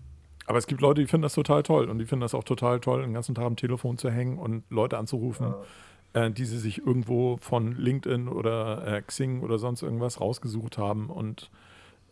Aber 0.48 0.58
es 0.58 0.66
gibt 0.66 0.82
Leute, 0.82 1.02
die 1.02 1.08
finden 1.08 1.22
das 1.22 1.36
total 1.36 1.64
toll 1.64 1.90
und 1.90 2.00
die 2.00 2.06
finden 2.06 2.22
das 2.22 2.34
auch 2.34 2.44
total 2.44 2.80
toll, 2.80 3.04
den 3.04 3.14
ganzen 3.14 3.36
Tag 3.36 3.46
am 3.46 3.56
Telefon 3.56 3.98
zu 3.98 4.10
hängen 4.10 4.40
und 4.40 4.64
Leute 4.70 4.98
anzurufen, 4.98 5.54
ja. 6.16 6.26
äh, 6.26 6.32
die 6.32 6.46
sie 6.46 6.58
sich 6.58 6.80
irgendwo 6.80 7.38
von 7.38 7.76
LinkedIn 7.78 8.28
oder 8.28 8.86
äh, 8.88 9.02
Xing 9.04 9.42
oder 9.42 9.60
sonst 9.60 9.84
irgendwas 9.84 10.20
rausgesucht 10.20 10.80
haben 10.80 11.10
und 11.10 11.52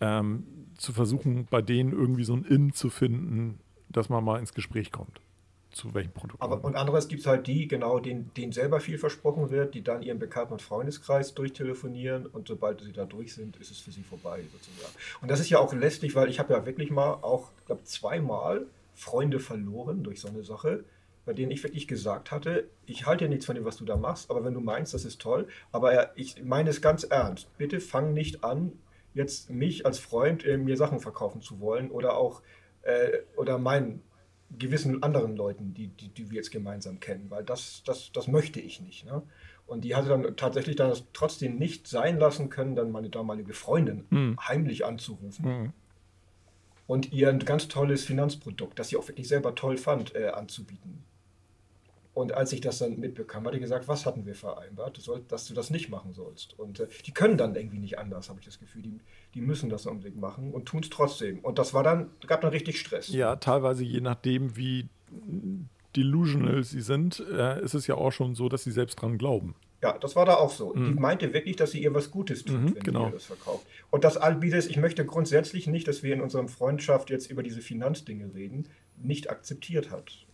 ähm, 0.02 0.46
zu 0.78 0.94
versuchen, 0.94 1.48
bei 1.50 1.62
denen 1.64 1.92
irgendwie 1.92 2.24
so 2.24 2.34
ein 2.34 2.46
In 2.46 2.74
zu 2.74 2.90
finden, 2.90 3.60
dass 3.90 4.08
man 4.08 4.24
mal 4.24 4.40
ins 4.40 4.54
Gespräch 4.54 4.92
kommt 4.92 5.20
zu 5.72 5.94
welchem 5.94 6.12
Produkt. 6.12 6.42
Aber 6.42 6.64
und 6.64 6.76
anderes 6.76 7.08
gibt 7.08 7.22
es 7.22 7.28
halt 7.28 7.48
die, 7.48 7.68
genau, 7.68 8.00
denen, 8.00 8.32
denen 8.36 8.52
selber 8.52 8.80
viel 8.80 8.98
versprochen 8.98 9.50
wird, 9.52 9.76
die 9.76 9.84
dann 9.84 10.02
ihren 10.02 10.20
Bekannten- 10.20 10.54
und 10.54 10.62
Freundeskreis 10.62 11.34
durchtelefonieren 11.34 12.26
und 12.26 12.48
sobald 12.48 12.82
sie 12.82 12.92
da 12.92 13.06
durch 13.06 13.34
sind, 13.34 13.58
ist 13.58 13.72
es 13.72 13.80
für 13.80 13.92
sie 13.92 14.04
vorbei 14.04 14.42
sozusagen. 14.52 14.94
Und 15.22 15.30
das 15.30 15.40
ist 15.40 15.50
ja 15.50 15.60
auch 15.60 15.74
lästig, 15.74 16.16
weil 16.16 16.30
ich 16.30 16.40
habe 16.40 16.54
ja 16.54 16.66
wirklich 16.66 16.90
mal 16.90 17.14
auch, 17.14 17.52
ich 17.60 17.66
glaube 17.66 17.84
zweimal 17.84 18.66
Freunde 18.96 19.40
verloren 19.40 20.04
durch 20.04 20.22
so 20.22 20.28
eine 20.28 20.44
Sache, 20.44 20.84
bei 21.26 21.34
denen 21.34 21.52
ich 21.52 21.64
wirklich 21.64 21.88
gesagt 21.88 22.32
hatte, 22.32 22.68
ich 22.86 23.06
halte 23.06 23.26
ja 23.26 23.30
nichts 23.30 23.46
von 23.46 23.56
dem, 23.56 23.66
was 23.66 23.78
du 23.78 23.86
da 23.86 23.96
machst, 23.96 24.32
aber 24.32 24.44
wenn 24.44 24.54
du 24.54 24.62
meinst, 24.62 24.94
das 24.94 25.06
ist 25.06 25.22
toll, 25.22 25.48
aber 25.72 26.18
ich 26.18 26.44
meine 26.44 26.72
es 26.72 26.82
ganz 26.82 27.04
ernst. 27.04 27.56
Bitte 27.58 27.80
fang 27.80 28.14
nicht 28.14 28.44
an, 28.44 28.72
jetzt 29.14 29.50
mich 29.50 29.86
als 29.86 30.00
Freund 30.00 30.44
äh, 30.46 30.58
mir 30.58 30.78
Sachen 30.78 31.00
verkaufen 31.00 31.42
zu 31.42 31.60
wollen 31.60 31.92
oder 31.92 32.18
auch 32.18 32.42
äh, 32.82 33.20
oder 33.36 33.58
meinen 33.58 34.02
gewissen 34.58 35.04
anderen 35.04 35.36
Leuten, 35.36 35.74
die, 35.74 35.88
die, 35.88 36.10
die 36.10 36.32
wir 36.32 36.38
jetzt 36.38 36.52
gemeinsam 36.52 37.00
kennen, 37.00 37.30
weil 37.30 37.44
das, 37.44 37.84
das, 37.86 38.12
das 38.12 38.28
möchte 38.28 38.60
ich 38.60 38.82
nicht. 38.82 39.06
Ne? 39.06 39.22
Und 39.68 39.82
die 39.82 39.96
hatte 39.96 40.10
dann 40.10 40.36
tatsächlich 40.36 40.76
dann 40.76 40.92
trotzdem 41.14 41.58
nicht 41.58 41.88
sein 41.88 42.18
lassen 42.18 42.50
können, 42.50 42.76
dann 42.76 42.92
meine 42.92 43.10
damalige 43.10 43.54
Freundin 43.54 44.06
mhm. 44.10 44.38
heimlich 44.40 44.86
anzurufen 44.86 45.46
mhm. 45.46 45.74
und 46.88 47.12
ihr 47.12 47.30
ein 47.30 47.40
ganz 47.40 47.68
tolles 47.68 48.04
Finanzprodukt, 48.04 48.80
das 48.80 48.90
sie 48.90 48.98
auch 48.98 49.08
wirklich 49.08 49.28
selber 49.28 49.54
toll 49.54 49.78
fand, 49.78 50.16
äh, 50.16 50.30
anzubieten. 50.30 51.04
Und 52.20 52.34
als 52.34 52.52
ich 52.52 52.60
das 52.60 52.80
dann 52.80 53.00
mitbekam, 53.00 53.48
hat 53.48 53.54
er 53.54 53.62
gesagt, 53.62 53.88
was 53.88 54.06
hatten 54.06 54.26
wir 54.26 54.36
vereinbart, 54.36 55.00
dass 55.30 55.46
du 55.46 55.54
das 55.54 55.70
nicht 55.70 55.88
machen 55.88 56.12
sollst. 56.12 56.60
Und 56.60 56.82
äh, 56.82 56.88
die 57.06 57.14
können 57.14 57.38
dann 57.38 57.56
irgendwie 57.56 57.80
nicht 57.80 57.98
anders, 57.98 58.28
habe 58.28 58.42
ich 58.42 58.46
das 58.46 58.60
Gefühl. 58.60 58.82
Die, 58.82 59.00
die 59.36 59.40
müssen 59.40 59.70
das 59.70 59.86
unbedingt 59.86 60.20
machen 60.20 60.52
und 60.52 60.66
tun 60.66 60.82
es 60.84 60.90
trotzdem. 60.90 61.40
Und 61.40 61.58
das 61.58 61.74
war 61.74 61.82
dann, 61.82 62.10
gab 62.28 62.42
dann 62.42 62.50
richtig 62.50 62.78
Stress. 62.78 63.08
Ja, 63.08 63.38
teilweise 63.38 63.86
je 63.86 64.02
nachdem, 64.02 64.58
wie 64.58 64.90
delusional 65.96 66.62
sie 66.66 66.82
sind, 66.82 67.24
äh, 67.32 67.64
ist 67.64 67.74
es 67.74 67.88
ja 67.88 67.96
auch 67.96 68.12
schon 68.12 68.36
so, 68.36 68.50
dass 68.50 68.66
sie 68.66 68.72
selbst 68.72 68.98
dran 68.98 69.18
glauben. 69.18 69.56
Ja, 69.82 69.98
das 69.98 70.18
war 70.18 70.26
da 70.26 70.36
auch 70.36 70.52
so. 70.52 70.74
Mhm. 70.76 70.88
Die 70.88 71.00
meinte 71.00 71.34
wirklich, 71.34 71.56
dass 71.56 71.72
sie 71.72 71.82
ihr 71.82 71.94
was 71.94 72.12
Gutes 72.12 72.44
tut, 72.44 72.60
mhm, 72.60 72.76
wenn 72.76 72.84
genau. 72.84 73.06
ihr 73.06 73.12
das 73.14 73.28
verkauft. 73.28 73.66
Und 73.92 74.04
das 74.04 74.18
Albides, 74.18 74.68
ich 74.68 74.76
möchte 74.76 75.06
grundsätzlich 75.06 75.68
nicht, 75.68 75.88
dass 75.88 76.04
wir 76.04 76.14
in 76.14 76.20
unserer 76.20 76.50
Freundschaft 76.50 77.12
jetzt 77.12 77.32
über 77.32 77.44
diese 77.44 77.62
Finanzdinge 77.62 78.34
reden, 78.34 78.68
nicht 78.98 79.30
akzeptiert 79.30 79.90
hat. 79.90 80.26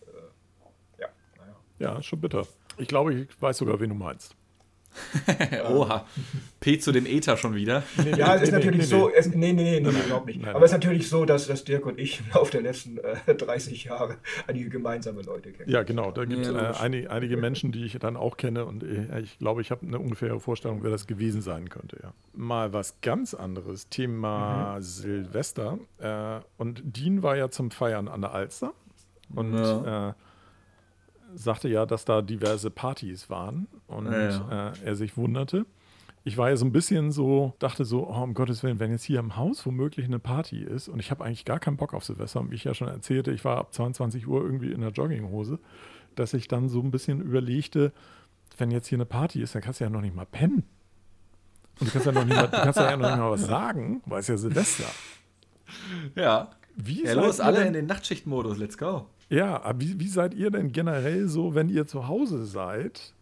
Ja, 1.78 2.02
schon 2.02 2.20
bitter. 2.20 2.46
Ich 2.78 2.88
glaube, 2.88 3.14
ich 3.14 3.28
weiß 3.40 3.58
sogar, 3.58 3.80
wen 3.80 3.90
du 3.90 3.94
meinst. 3.94 4.36
Oha. 5.70 6.06
P 6.60 6.78
zu 6.78 6.92
dem 6.92 7.06
Ether 7.06 7.36
schon 7.36 7.54
wieder. 7.54 7.82
Nee, 8.02 8.16
ja, 8.16 8.34
es 8.34 8.42
ist 8.42 8.52
natürlich 8.52 8.88
so, 8.88 9.10
es, 9.10 9.28
nee, 9.28 9.52
nee, 9.52 9.80
nee, 9.80 9.80
nee, 9.80 9.88
überhaupt 10.06 10.26
nicht. 10.26 10.40
Nein, 10.40 10.54
Aber 10.54 10.64
es 10.64 10.70
ist 10.70 10.76
natürlich 10.76 11.08
so, 11.08 11.24
dass, 11.24 11.46
dass 11.46 11.64
Dirk 11.64 11.86
und 11.86 11.98
ich 11.98 12.20
im 12.26 12.26
Laufe 12.34 12.52
der 12.52 12.62
letzten 12.62 12.98
äh, 12.98 13.34
30 13.34 13.84
Jahre 13.84 14.16
einige 14.46 14.68
gemeinsame 14.68 15.22
Leute 15.22 15.52
kennen. 15.52 15.70
Ja, 15.70 15.82
genau. 15.82 16.10
Da 16.10 16.24
gibt 16.24 16.46
es 16.46 16.52
ja, 16.52 16.70
äh, 16.70 16.76
einige, 16.78 17.10
einige 17.10 17.36
Menschen, 17.36 17.72
die 17.72 17.84
ich 17.84 17.98
dann 17.98 18.16
auch 18.16 18.36
kenne 18.36 18.64
und 18.64 18.82
äh, 18.82 19.20
ich 19.20 19.38
glaube, 19.38 19.60
ich 19.60 19.70
habe 19.70 19.86
eine 19.86 19.98
ungefähre 19.98 20.40
Vorstellung, 20.40 20.82
wer 20.82 20.90
das 20.90 21.06
gewesen 21.06 21.42
sein 21.42 21.68
könnte. 21.68 21.98
Ja. 22.02 22.12
Mal 22.32 22.72
was 22.72 23.00
ganz 23.00 23.34
anderes, 23.34 23.88
Thema 23.88 24.76
mhm. 24.76 24.82
Silvester. 24.82 25.78
Äh, 25.98 26.40
und 26.56 26.82
Dean 26.84 27.22
war 27.22 27.36
ja 27.36 27.50
zum 27.50 27.70
Feiern 27.70 28.08
an 28.08 28.22
der 28.22 28.32
Alster 28.32 28.72
und 29.34 29.54
ja. 29.54 30.14
Sagte 31.36 31.68
ja, 31.68 31.86
dass 31.86 32.04
da 32.04 32.22
diverse 32.22 32.70
Partys 32.70 33.30
waren 33.30 33.68
und 33.86 34.06
ja. 34.06 34.70
Äh, 34.70 34.72
er 34.84 34.96
sich 34.96 35.16
wunderte. 35.16 35.66
Ich 36.24 36.36
war 36.36 36.48
ja 36.48 36.56
so 36.56 36.64
ein 36.64 36.72
bisschen 36.72 37.12
so, 37.12 37.54
dachte 37.60 37.84
so, 37.84 38.08
oh, 38.08 38.22
um 38.22 38.34
Gottes 38.34 38.62
Willen, 38.64 38.80
wenn 38.80 38.90
jetzt 38.90 39.04
hier 39.04 39.20
im 39.20 39.36
Haus 39.36 39.64
womöglich 39.64 40.06
eine 40.06 40.18
Party 40.18 40.60
ist 40.60 40.88
und 40.88 40.98
ich 40.98 41.12
habe 41.12 41.24
eigentlich 41.24 41.44
gar 41.44 41.60
keinen 41.60 41.76
Bock 41.76 41.94
auf 41.94 42.04
Silvester 42.04 42.40
und 42.40 42.50
wie 42.50 42.56
ich 42.56 42.64
ja 42.64 42.74
schon 42.74 42.88
erzählte, 42.88 43.30
ich 43.30 43.44
war 43.44 43.58
ab 43.58 43.72
22 43.72 44.26
Uhr 44.26 44.42
irgendwie 44.42 44.72
in 44.72 44.80
der 44.80 44.90
Jogginghose, 44.90 45.60
dass 46.16 46.34
ich 46.34 46.48
dann 46.48 46.68
so 46.68 46.80
ein 46.80 46.90
bisschen 46.90 47.20
überlegte, 47.20 47.92
wenn 48.58 48.70
jetzt 48.70 48.88
hier 48.88 48.96
eine 48.96 49.06
Party 49.06 49.40
ist, 49.40 49.54
dann 49.54 49.62
kannst 49.62 49.80
du 49.80 49.84
ja 49.84 49.90
noch 49.90 50.00
nicht 50.00 50.16
mal 50.16 50.26
pennen. 50.26 50.64
Und 51.78 51.88
du 51.88 51.92
kannst 51.92 52.06
ja 52.06 52.12
noch 52.12 52.24
nicht 52.24 52.34
mal, 52.34 52.48
du 52.48 52.56
kannst 52.56 52.78
ja 52.78 52.96
noch 52.96 53.08
nicht 53.08 53.18
mal 53.18 53.30
was 53.30 53.46
sagen, 53.46 54.02
weil 54.06 54.20
es 54.20 54.28
ja 54.28 54.36
Silvester. 54.36 54.90
Ja. 56.14 56.50
Wie 56.76 57.04
ja, 57.04 57.14
los, 57.14 57.40
alle 57.40 57.66
in 57.66 57.72
den 57.72 57.86
Nachtschichtmodus, 57.86 58.58
let's 58.58 58.76
go. 58.76 59.06
Ja, 59.28 59.62
aber 59.62 59.80
wie, 59.80 59.98
wie, 59.98 60.08
seid 60.08 60.34
ihr 60.34 60.50
denn 60.50 60.72
generell 60.72 61.26
so, 61.28 61.54
wenn 61.54 61.68
ihr 61.68 61.86
zu 61.86 62.06
Hause 62.06 62.46
seid? 62.46 63.12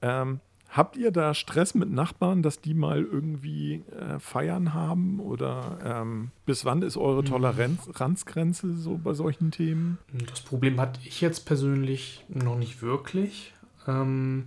Ähm, 0.00 0.40
habt 0.68 0.96
ihr 0.96 1.10
da 1.10 1.34
Stress 1.34 1.74
mit 1.74 1.90
Nachbarn, 1.90 2.42
dass 2.42 2.60
die 2.60 2.74
mal 2.74 3.02
irgendwie 3.02 3.82
äh, 3.98 4.18
Feiern 4.20 4.74
haben? 4.74 5.18
Oder 5.18 5.78
ähm, 5.84 6.30
bis 6.46 6.64
wann 6.64 6.82
ist 6.82 6.96
eure 6.96 7.20
hm. 7.20 7.26
Toleranzgrenze 7.26 8.76
so 8.76 8.98
bei 9.02 9.12
solchen 9.12 9.50
Themen? 9.50 9.98
Das 10.28 10.40
Problem 10.40 10.80
hatte 10.80 11.00
ich 11.04 11.20
jetzt 11.20 11.46
persönlich 11.46 12.24
noch 12.28 12.56
nicht 12.56 12.80
wirklich. 12.80 13.52
Ähm, 13.88 14.46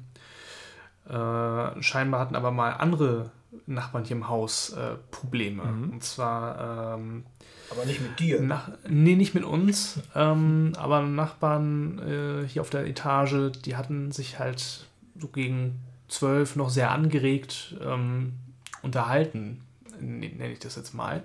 äh, 1.06 1.82
scheinbar 1.82 2.22
hatten 2.22 2.36
aber 2.36 2.52
mal 2.52 2.72
andere 2.72 3.32
Nachbarn 3.66 4.04
hier 4.06 4.16
im 4.16 4.28
Haus 4.28 4.72
äh, 4.72 4.96
Probleme. 5.12 5.64
Mhm. 5.64 5.90
Und 5.92 6.04
zwar 6.04 6.96
ähm, 6.96 7.24
aber 7.70 7.86
nicht 7.86 8.02
mit 8.02 8.20
dir. 8.20 8.42
Nach, 8.42 8.70
nee, 8.88 9.16
nicht 9.16 9.34
mit 9.34 9.44
uns. 9.44 10.00
Ähm, 10.16 10.74
aber 10.78 11.02
Nachbarn 11.02 12.00
äh, 12.00 12.48
hier 12.48 12.62
auf 12.62 12.70
der 12.70 12.86
Etage, 12.86 13.52
die 13.66 13.76
hatten 13.76 14.12
sich 14.12 14.40
halt 14.40 14.88
so 15.20 15.28
gegen 15.28 15.80
zwölf 16.08 16.56
noch 16.56 16.70
sehr 16.70 16.92
angeregt 16.92 17.76
ähm, 17.82 18.34
unterhalten, 18.82 19.62
nenne 20.00 20.52
ich 20.52 20.60
das 20.60 20.76
jetzt 20.76 20.94
mal, 20.94 21.24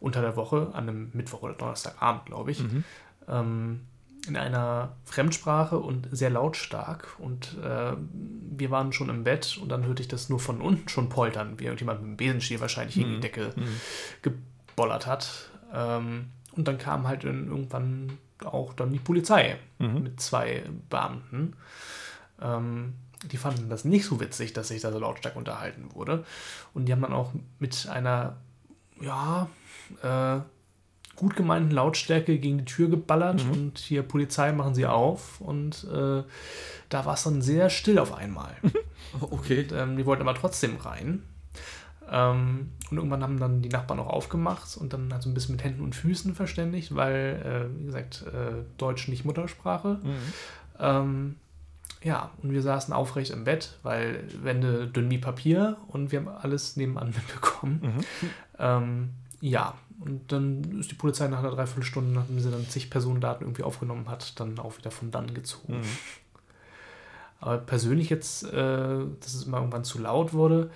unter 0.00 0.20
der 0.20 0.36
Woche, 0.36 0.70
an 0.72 0.88
einem 0.88 1.10
Mittwoch 1.14 1.42
oder 1.42 1.54
Donnerstagabend, 1.54 2.26
glaube 2.26 2.50
ich. 2.50 2.60
Mhm. 2.60 2.84
In 4.26 4.36
einer 4.36 4.96
Fremdsprache 5.04 5.78
und 5.78 6.08
sehr 6.10 6.30
lautstark. 6.30 7.16
Und 7.18 7.56
äh, 7.62 7.92
wir 8.56 8.70
waren 8.70 8.92
schon 8.92 9.08
im 9.08 9.24
Bett 9.24 9.58
und 9.60 9.68
dann 9.68 9.84
hörte 9.86 10.02
ich 10.02 10.08
das 10.08 10.28
nur 10.28 10.40
von 10.40 10.60
unten 10.60 10.88
schon 10.88 11.08
poltern, 11.08 11.58
wie 11.58 11.64
irgendjemand 11.64 12.00
mit 12.00 12.10
dem 12.10 12.16
Besenstiel 12.16 12.60
wahrscheinlich 12.60 12.96
mhm. 12.96 13.02
in 13.02 13.14
die 13.14 13.20
Decke 13.20 13.52
mhm. 13.56 13.80
gebollert 14.22 15.06
hat. 15.06 15.50
Ähm, 15.72 16.26
und 16.52 16.66
dann 16.66 16.78
kam 16.78 17.06
halt 17.06 17.24
irgendwann 17.24 18.18
auch 18.44 18.72
dann 18.74 18.92
die 18.92 18.98
Polizei 18.98 19.58
mhm. 19.78 20.02
mit 20.02 20.20
zwei 20.20 20.64
Beamten. 20.88 21.54
Ähm, 22.40 22.94
die 23.24 23.36
fanden 23.36 23.68
das 23.68 23.84
nicht 23.84 24.06
so 24.06 24.20
witzig, 24.20 24.52
dass 24.52 24.68
sich 24.68 24.82
da 24.82 24.92
so 24.92 24.98
lautstark 24.98 25.36
unterhalten 25.36 25.94
wurde. 25.94 26.24
Und 26.74 26.86
die 26.86 26.92
haben 26.92 27.02
dann 27.02 27.12
auch 27.12 27.32
mit 27.58 27.88
einer, 27.88 28.36
ja, 29.00 29.48
äh, 30.02 30.40
gut 31.16 31.34
gemeinten 31.34 31.70
Lautstärke 31.70 32.38
gegen 32.38 32.58
die 32.58 32.64
Tür 32.64 32.88
geballert 32.88 33.44
mhm. 33.44 33.50
und 33.50 33.78
hier 33.78 34.02
Polizei 34.02 34.52
machen 34.52 34.74
sie 34.74 34.86
auf 34.86 35.40
und 35.40 35.84
äh, 35.84 36.22
da 36.88 37.04
war 37.04 37.14
es 37.14 37.24
dann 37.24 37.42
sehr 37.42 37.70
still 37.70 37.98
auf 37.98 38.14
einmal. 38.14 38.54
okay. 39.20 39.62
Und, 39.62 39.72
ähm, 39.72 39.96
die 39.96 40.06
wollten 40.06 40.22
aber 40.22 40.34
trotzdem 40.34 40.76
rein. 40.76 41.22
Ähm, 42.10 42.70
und 42.90 42.98
irgendwann 42.98 43.22
haben 43.22 43.40
dann 43.40 43.62
die 43.62 43.68
Nachbarn 43.68 43.98
auch 43.98 44.08
aufgemacht 44.08 44.76
und 44.76 44.92
dann 44.92 45.12
halt 45.12 45.22
so 45.22 45.28
ein 45.28 45.34
bisschen 45.34 45.56
mit 45.56 45.64
Händen 45.64 45.82
und 45.82 45.94
Füßen 45.94 46.34
verständigt, 46.34 46.94
weil, 46.94 47.68
äh, 47.74 47.80
wie 47.80 47.86
gesagt, 47.86 48.24
äh, 48.26 48.62
Deutsch 48.78 49.08
nicht 49.08 49.24
Muttersprache. 49.24 49.98
Mhm. 50.02 50.16
Ähm, 50.78 51.36
ja, 52.02 52.30
und 52.42 52.52
wir 52.52 52.62
saßen 52.62 52.94
aufrecht 52.94 53.30
im 53.30 53.44
Bett, 53.44 53.78
weil 53.82 54.22
Wände 54.42 54.86
dünn 54.86 55.10
wie 55.10 55.18
Papier 55.18 55.76
und 55.88 56.12
wir 56.12 56.20
haben 56.20 56.28
alles 56.28 56.76
nebenan 56.76 57.08
mitbekommen. 57.16 57.80
Mhm. 57.82 58.30
Ähm, 58.58 59.10
ja, 59.40 59.74
und 60.00 60.30
dann 60.32 60.78
ist 60.78 60.90
die 60.90 60.94
Polizei 60.96 61.28
nach 61.28 61.38
einer 61.38 61.50
Dreiviertelstunde, 61.50 62.12
nachdem 62.12 62.38
sie 62.40 62.50
dann 62.50 62.68
zig 62.68 62.90
Personendaten 62.90 63.46
irgendwie 63.46 63.62
aufgenommen 63.62 64.08
hat, 64.08 64.38
dann 64.38 64.58
auch 64.58 64.76
wieder 64.78 64.90
von 64.90 65.10
dann 65.10 65.34
gezogen. 65.34 65.78
Mhm. 65.78 65.86
Aber 67.40 67.58
persönlich 67.58 68.10
jetzt, 68.10 68.44
äh, 68.44 68.98
dass 69.20 69.34
es 69.34 69.44
immer 69.44 69.58
irgendwann 69.58 69.84
zu 69.84 69.98
laut 69.98 70.32
wurde, 70.32 70.70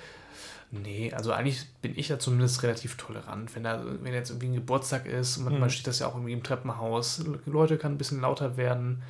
Nee, 0.73 1.13
also 1.13 1.33
eigentlich 1.33 1.67
bin 1.83 1.99
ich 1.99 2.09
da 2.09 2.21
zumindest 2.21 2.63
relativ 2.63 2.97
tolerant. 2.97 3.55
Wenn 3.57 3.65
da 3.65 3.83
wenn 3.85 4.15
jetzt 4.15 4.31
irgendwie 4.31 4.49
ein 4.49 4.55
Geburtstag 4.55 5.07
ist, 5.07 5.39
manchmal 5.39 5.69
mhm. 5.69 5.71
steht 5.71 5.89
das 5.89 5.99
ja 5.99 6.07
auch 6.07 6.15
irgendwie 6.15 6.33
im 6.33 6.45
Treppenhaus, 6.45 7.25
Leute 7.47 7.77
kann 7.77 7.93
ein 7.93 7.99
bisschen 7.99 8.21
lauter 8.21 8.57
werden, 8.57 9.03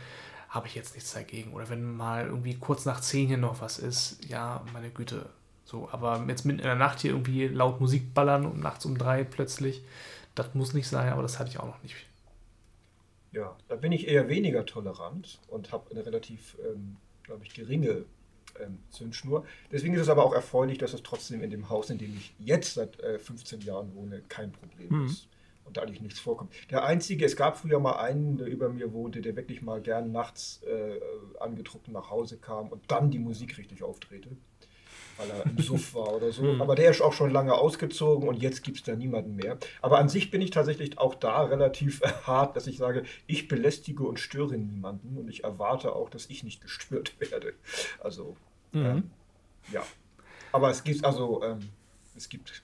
habe 0.48 0.68
ich 0.68 0.74
jetzt 0.74 0.94
nichts 0.94 1.12
dagegen. 1.12 1.52
Oder 1.52 1.68
wenn 1.68 1.96
mal 1.96 2.26
irgendwie 2.26 2.54
kurz 2.54 2.86
nach 2.86 3.00
10 3.00 3.28
hier 3.28 3.36
noch 3.36 3.60
was 3.60 3.78
ist, 3.78 4.24
ja, 4.26 4.64
meine 4.72 4.88
Güte. 4.88 5.26
So, 5.70 5.88
aber 5.92 6.24
jetzt 6.26 6.44
mitten 6.44 6.58
in 6.58 6.64
der 6.64 6.74
Nacht 6.74 6.98
hier 6.98 7.12
irgendwie 7.12 7.46
laut 7.46 7.80
Musik 7.80 8.12
ballern 8.12 8.44
und 8.44 8.58
nachts 8.58 8.84
um 8.86 8.98
drei 8.98 9.22
plötzlich, 9.22 9.84
das 10.34 10.52
muss 10.52 10.74
nicht 10.74 10.88
sein, 10.88 11.12
aber 11.12 11.22
das 11.22 11.38
hatte 11.38 11.50
ich 11.50 11.60
auch 11.60 11.66
noch 11.66 11.80
nicht. 11.84 11.94
Ja, 13.30 13.56
da 13.68 13.76
bin 13.76 13.92
ich 13.92 14.08
eher 14.08 14.28
weniger 14.28 14.66
tolerant 14.66 15.38
und 15.46 15.70
habe 15.70 15.88
eine 15.92 16.04
relativ, 16.04 16.56
ähm, 16.68 16.96
glaube 17.22 17.44
ich, 17.44 17.54
geringe 17.54 18.04
ähm, 18.58 18.80
Zündschnur. 18.90 19.46
Deswegen 19.70 19.94
ist 19.94 20.00
es 20.00 20.08
aber 20.08 20.24
auch 20.24 20.32
erfreulich, 20.34 20.78
dass 20.78 20.92
es 20.92 21.04
trotzdem 21.04 21.40
in 21.40 21.50
dem 21.50 21.68
Haus, 21.68 21.88
in 21.88 21.98
dem 21.98 22.16
ich 22.16 22.34
jetzt 22.40 22.74
seit 22.74 22.98
äh, 22.98 23.20
15 23.20 23.60
Jahren 23.60 23.94
wohne, 23.94 24.22
kein 24.28 24.50
Problem 24.50 24.88
mhm. 24.88 25.06
ist. 25.06 25.28
Und 25.64 25.76
da 25.76 25.82
eigentlich 25.82 26.00
nichts 26.00 26.18
vorkommt. 26.18 26.52
Der 26.70 26.82
einzige, 26.82 27.24
es 27.24 27.36
gab 27.36 27.56
früher 27.56 27.78
mal 27.78 28.00
einen, 28.00 28.38
der 28.38 28.48
über 28.48 28.70
mir 28.70 28.92
wohnte, 28.92 29.20
der 29.20 29.36
wirklich 29.36 29.62
mal 29.62 29.80
gern 29.80 30.10
nachts 30.10 30.64
äh, 30.64 30.98
angetrunken 31.38 31.92
nach 31.92 32.10
Hause 32.10 32.38
kam 32.38 32.70
und 32.70 32.82
dann 32.90 33.12
die 33.12 33.20
Musik 33.20 33.56
richtig 33.56 33.84
auftrete 33.84 34.30
weil 35.20 35.30
er 35.30 35.46
im 35.46 35.58
Suff 35.58 35.94
war 35.94 36.14
oder 36.14 36.32
so. 36.32 36.42
Mhm. 36.42 36.62
Aber 36.62 36.74
der 36.74 36.90
ist 36.90 37.00
auch 37.00 37.12
schon 37.12 37.30
lange 37.30 37.54
ausgezogen 37.54 38.28
und 38.28 38.40
jetzt 38.42 38.62
gibt 38.62 38.78
es 38.78 38.82
da 38.84 38.94
niemanden 38.94 39.36
mehr. 39.36 39.58
Aber 39.82 39.98
an 39.98 40.08
sich 40.08 40.30
bin 40.30 40.40
ich 40.40 40.50
tatsächlich 40.50 40.98
auch 40.98 41.14
da 41.14 41.44
relativ 41.44 42.00
hart, 42.26 42.56
dass 42.56 42.66
ich 42.66 42.78
sage, 42.78 43.04
ich 43.26 43.48
belästige 43.48 44.04
und 44.04 44.18
störe 44.18 44.56
niemanden 44.56 45.16
und 45.18 45.28
ich 45.28 45.44
erwarte 45.44 45.94
auch, 45.94 46.10
dass 46.10 46.26
ich 46.26 46.44
nicht 46.44 46.60
gestört 46.60 47.14
werde. 47.30 47.52
Also, 48.02 48.36
mhm. 48.72 48.84
ähm, 48.84 49.10
ja. 49.72 49.82
Aber 50.52 50.70
es 50.70 50.82
gibt 50.82 51.04
also, 51.04 51.42
ähm, 51.44 51.60
es 52.16 52.28
gibt 52.28 52.62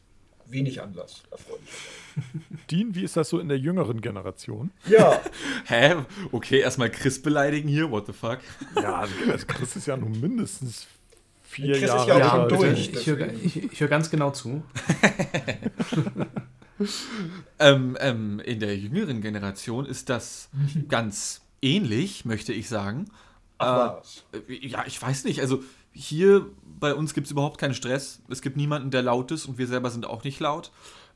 wenig 0.49 0.81
Anlass, 0.81 1.23
erfreulicherweise. 1.31 1.81
Dean, 2.71 2.95
wie 2.95 3.03
ist 3.03 3.17
das 3.17 3.29
so 3.29 3.39
in 3.39 3.49
der 3.49 3.59
jüngeren 3.59 4.01
Generation? 4.01 4.71
Ja. 4.87 5.21
Hä? 5.67 5.97
Okay, 6.33 6.61
erstmal 6.61 6.91
Chris 6.91 7.21
beleidigen 7.21 7.69
hier, 7.69 7.91
what 7.91 8.07
the 8.07 8.13
fuck? 8.13 8.39
Ja, 8.77 9.01
also 9.01 9.47
Chris 9.47 9.77
ist 9.77 9.87
ja 9.87 9.97
nun 9.97 10.21
mindestens 10.21 10.87
vier 11.47 11.79
Chris 11.79 11.89
Jahre 11.89 12.09
ja, 12.09 12.19
ja 12.19 12.47
durch. 12.47 12.91
Ich, 12.93 13.07
höre 13.07 13.33
ich 13.33 13.81
hör 13.81 13.89
ganz 13.89 14.11
genau 14.11 14.31
zu. 14.31 14.63
ähm, 17.59 17.97
ähm, 18.01 18.41
in 18.41 18.61
der 18.61 18.77
jüngeren 18.77 19.21
Generation 19.21 19.87
ist 19.87 20.09
das 20.09 20.49
ganz 20.89 21.43
ähnlich, 21.63 22.25
möchte 22.25 22.53
ich 22.53 22.69
sagen. 22.69 23.07
Ach, 23.59 24.03
äh, 24.33 24.67
ja, 24.67 24.85
ich 24.87 25.01
weiß 25.01 25.25
nicht. 25.25 25.41
Also 25.41 25.63
hier 25.93 26.47
bei 26.79 26.95
uns 26.95 27.15
gibt 27.15 27.27
es 27.27 27.31
überhaupt 27.31 27.59
keinen 27.59 27.75
Stress. 27.75 28.21
Es 28.29 28.43
gibt 28.43 28.57
niemanden, 28.57 28.91
der 28.91 29.03
laut 29.03 29.31
ist 29.31 29.47
und 29.47 29.59
wir 29.59 29.67
selber 29.67 29.91
sind 29.91 30.05
auch 30.07 30.25
nicht 30.25 30.41
laut. 30.41 30.71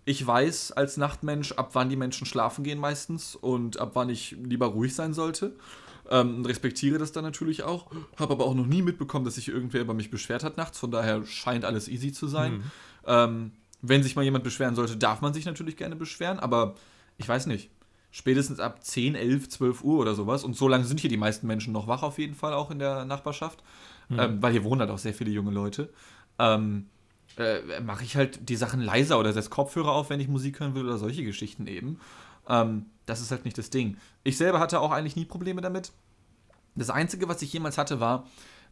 Ich 0.06 0.26
weiß 0.26 0.72
als 0.72 0.96
Nachtmensch, 0.96 1.52
ab 1.52 1.70
wann 1.74 1.90
die 1.90 1.96
Menschen 1.96 2.26
schlafen 2.26 2.64
gehen 2.64 2.78
meistens 2.78 3.36
und 3.36 3.78
ab 3.78 3.90
wann 3.94 4.08
ich 4.08 4.36
lieber 4.42 4.66
ruhig 4.66 4.94
sein 4.94 5.12
sollte. 5.12 5.54
Ähm, 6.10 6.44
respektiere 6.44 6.98
das 6.98 7.12
dann 7.12 7.22
natürlich 7.22 7.62
auch. 7.62 7.86
Habe 8.16 8.32
aber 8.32 8.44
auch 8.44 8.54
noch 8.54 8.66
nie 8.66 8.82
mitbekommen, 8.82 9.24
dass 9.24 9.36
sich 9.36 9.48
irgendwer 9.48 9.80
über 9.80 9.94
mich 9.94 10.10
beschwert 10.10 10.42
hat 10.42 10.56
nachts. 10.56 10.78
Von 10.78 10.90
daher 10.90 11.24
scheint 11.24 11.64
alles 11.64 11.86
easy 11.88 12.12
zu 12.12 12.26
sein. 12.26 12.52
Mhm. 12.52 12.62
Ähm, 13.06 13.52
wenn 13.80 14.02
sich 14.02 14.16
mal 14.16 14.24
jemand 14.24 14.42
beschweren 14.44 14.74
sollte, 14.74 14.96
darf 14.96 15.20
man 15.20 15.32
sich 15.32 15.44
natürlich 15.44 15.76
gerne 15.76 15.96
beschweren. 15.96 16.40
Aber 16.40 16.74
ich 17.16 17.28
weiß 17.28 17.46
nicht. 17.46 17.70
Spätestens 18.12 18.58
ab 18.58 18.82
10, 18.82 19.14
11, 19.14 19.50
12 19.50 19.84
Uhr 19.84 20.00
oder 20.00 20.16
sowas. 20.16 20.42
Und 20.42 20.56
so 20.56 20.66
lange 20.66 20.84
sind 20.84 20.98
hier 20.98 21.10
die 21.10 21.16
meisten 21.16 21.46
Menschen 21.46 21.72
noch 21.72 21.86
wach, 21.86 22.02
auf 22.02 22.18
jeden 22.18 22.34
Fall 22.34 22.54
auch 22.54 22.72
in 22.72 22.80
der 22.80 23.04
Nachbarschaft. 23.04 23.62
Mhm. 24.08 24.18
Ähm, 24.18 24.42
weil 24.42 24.50
hier 24.50 24.64
wohnen 24.64 24.80
halt 24.80 24.90
auch 24.90 24.98
sehr 24.98 25.14
viele 25.14 25.30
junge 25.30 25.52
Leute. 25.52 25.90
Ähm, 26.40 26.86
äh, 27.36 27.80
mache 27.80 28.02
ich 28.02 28.16
halt 28.16 28.48
die 28.48 28.56
Sachen 28.56 28.80
leiser 28.80 29.18
oder 29.20 29.32
setze 29.32 29.50
Kopfhörer 29.50 29.92
auf, 29.92 30.10
wenn 30.10 30.18
ich 30.18 30.26
Musik 30.26 30.58
hören 30.58 30.74
will 30.74 30.84
oder 30.84 30.98
solche 30.98 31.22
Geschichten 31.22 31.68
eben. 31.68 32.00
Ähm, 32.48 32.86
das 33.06 33.20
ist 33.20 33.30
halt 33.30 33.44
nicht 33.44 33.58
das 33.58 33.70
Ding. 33.70 33.96
Ich 34.24 34.36
selber 34.36 34.60
hatte 34.60 34.80
auch 34.80 34.92
eigentlich 34.92 35.16
nie 35.16 35.24
Probleme 35.24 35.60
damit. 35.60 35.92
Das 36.76 36.90
Einzige, 36.90 37.28
was 37.28 37.42
ich 37.42 37.52
jemals 37.52 37.78
hatte, 37.78 38.00
war, 38.00 38.26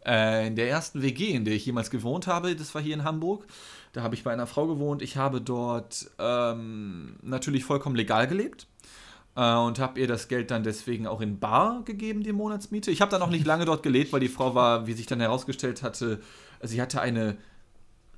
Äh, 0.07 0.47
in 0.47 0.55
der 0.55 0.71
ersten 0.71 1.03
WG, 1.03 1.33
in 1.33 1.45
der 1.45 1.55
ich 1.55 1.66
jemals 1.66 1.91
gewohnt 1.91 2.29
habe, 2.29 2.55
das 2.55 2.73
war 2.73 2.81
hier 2.81 2.95
in 2.95 3.03
Hamburg. 3.03 3.45
Da 3.93 4.03
habe 4.03 4.14
ich 4.14 4.23
bei 4.23 4.33
einer 4.33 4.47
Frau 4.47 4.69
gewohnt. 4.69 5.03
Ich 5.03 5.16
habe 5.16 5.41
dort 5.41 6.09
ähm, 6.21 7.16
natürlich 7.21 7.64
vollkommen 7.64 7.97
legal 7.97 8.29
gelebt 8.29 8.69
äh, 9.35 9.55
und 9.55 9.81
habe 9.81 9.99
ihr 9.99 10.07
das 10.07 10.29
Geld 10.29 10.53
dann 10.53 10.62
deswegen 10.62 11.09
auch 11.09 11.21
in 11.21 11.41
Bar 11.41 11.83
gegeben, 11.85 12.23
die 12.23 12.33
Monatsmiete. 12.33 12.93
Ich 12.93 13.01
habe 13.01 13.11
dann 13.11 13.19
noch 13.19 13.29
nicht 13.29 13.45
lange 13.45 13.64
dort 13.64 13.83
gelebt, 13.83 14.12
weil 14.12 14.21
die 14.21 14.29
Frau 14.29 14.55
war, 14.55 14.87
wie 14.87 14.93
sich 14.93 15.07
dann 15.07 15.19
herausgestellt 15.19 15.83
hatte, 15.83 16.21
sie 16.62 16.81
hatte 16.81 17.01
eine. 17.01 17.37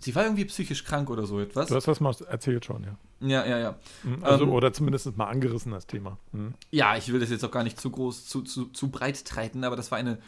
Sie 0.01 0.15
war 0.15 0.25
irgendwie 0.25 0.45
psychisch 0.45 0.85
krank 0.85 1.09
oder 1.09 1.25
so 1.25 1.41
etwas. 1.41 1.69
Du 1.69 1.77
hast 1.77 1.89
das 1.89 2.01
mal 2.01 2.15
erzählt 2.29 2.67
schon, 2.67 2.85
ja. 2.85 2.95
Ja, 3.21 3.45
ja, 3.45 3.59
ja. 3.59 3.75
Mhm, 4.03 4.25
Also, 4.25 4.45
Ähm, 4.45 4.53
oder 4.53 4.73
zumindest 4.73 5.17
mal 5.17 5.27
angerissen, 5.27 5.73
das 5.73 5.87
Thema. 5.87 6.19
Mhm. 6.33 6.55
Ja, 6.71 6.97
ich 6.97 7.13
will 7.13 7.21
das 7.21 7.31
jetzt 7.31 7.45
auch 7.45 7.51
gar 7.51 7.65
nicht 7.65 7.79
zu 7.81 7.91
groß, 7.91 8.27
zu, 8.27 8.43
zu, 8.43 8.67
zu 8.67 8.91
breit 8.91 9.25
treten, 9.25 9.65
aber 9.65 9.77
das 9.77 9.91
war 9.91 9.99
eine 9.99 10.19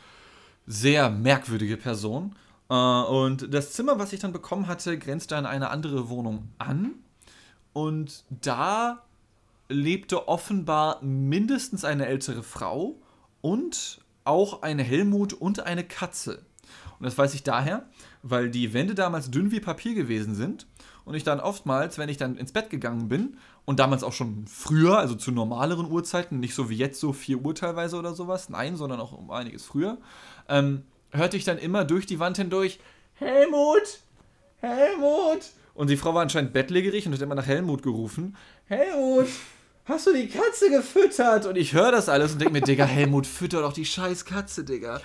sehr 0.66 1.10
merkwürdige 1.10 1.76
Person. 1.76 2.36
Äh, 2.68 2.74
und 2.74 3.52
das 3.52 3.72
Zimmer, 3.72 3.98
was 3.98 4.12
ich 4.12 4.20
dann 4.20 4.32
bekommen 4.32 4.66
hatte, 4.66 4.98
grenzte 4.98 5.36
an 5.36 5.46
eine 5.46 5.70
andere 5.70 6.08
Wohnung 6.08 6.48
an. 6.58 6.92
Und 7.72 8.24
da 8.28 9.02
lebte 9.68 10.28
offenbar 10.28 11.02
mindestens 11.02 11.84
eine 11.84 12.06
ältere 12.06 12.42
Frau 12.42 12.96
und 13.40 14.00
auch 14.24 14.62
ein 14.62 14.78
Helmut 14.78 15.32
und 15.32 15.60
eine 15.60 15.82
Katze. 15.82 16.42
Und 16.98 17.06
das 17.06 17.16
weiß 17.16 17.34
ich 17.34 17.42
daher, 17.42 17.86
weil 18.22 18.50
die 18.50 18.72
Wände 18.72 18.94
damals 18.94 19.30
dünn 19.30 19.50
wie 19.50 19.60
Papier 19.60 19.94
gewesen 19.94 20.34
sind 20.34 20.66
und 21.04 21.14
ich 21.14 21.24
dann 21.24 21.40
oftmals, 21.40 21.98
wenn 21.98 22.08
ich 22.08 22.16
dann 22.16 22.36
ins 22.36 22.52
Bett 22.52 22.70
gegangen 22.70 23.08
bin 23.08 23.36
und 23.64 23.80
damals 23.80 24.04
auch 24.04 24.12
schon 24.12 24.46
früher, 24.46 24.98
also 24.98 25.14
zu 25.14 25.32
normaleren 25.32 25.90
Uhrzeiten, 25.90 26.40
nicht 26.40 26.54
so 26.54 26.70
wie 26.70 26.76
jetzt 26.76 27.00
so 27.00 27.12
4 27.12 27.44
Uhr 27.44 27.54
teilweise 27.54 27.96
oder 27.96 28.14
sowas, 28.14 28.48
nein, 28.48 28.76
sondern 28.76 29.00
auch 29.00 29.12
um 29.12 29.30
einiges 29.30 29.64
früher, 29.64 29.98
ähm, 30.48 30.82
hörte 31.10 31.36
ich 31.36 31.44
dann 31.44 31.58
immer 31.58 31.84
durch 31.84 32.06
die 32.06 32.20
Wand 32.20 32.36
hindurch, 32.36 32.78
Helmut, 33.14 34.00
Helmut. 34.58 35.50
Und 35.74 35.90
die 35.90 35.96
Frau 35.96 36.14
war 36.14 36.22
anscheinend 36.22 36.52
bettlägerig 36.52 37.06
und 37.06 37.12
hat 37.12 37.22
immer 37.22 37.34
nach 37.34 37.46
Helmut 37.46 37.82
gerufen, 37.82 38.36
Helmut, 38.66 39.28
hast 39.84 40.06
du 40.06 40.12
die 40.12 40.28
Katze 40.28 40.70
gefüttert? 40.70 41.46
Und 41.46 41.56
ich 41.56 41.72
höre 41.72 41.92
das 41.92 42.08
alles 42.08 42.32
und 42.32 42.40
denke 42.40 42.52
mir, 42.52 42.60
Digga, 42.60 42.84
Helmut, 42.84 43.26
fütter 43.26 43.62
doch 43.62 43.72
die 43.72 43.84
scheiß 43.84 44.24
Katze, 44.24 44.64
Digga. 44.64 45.00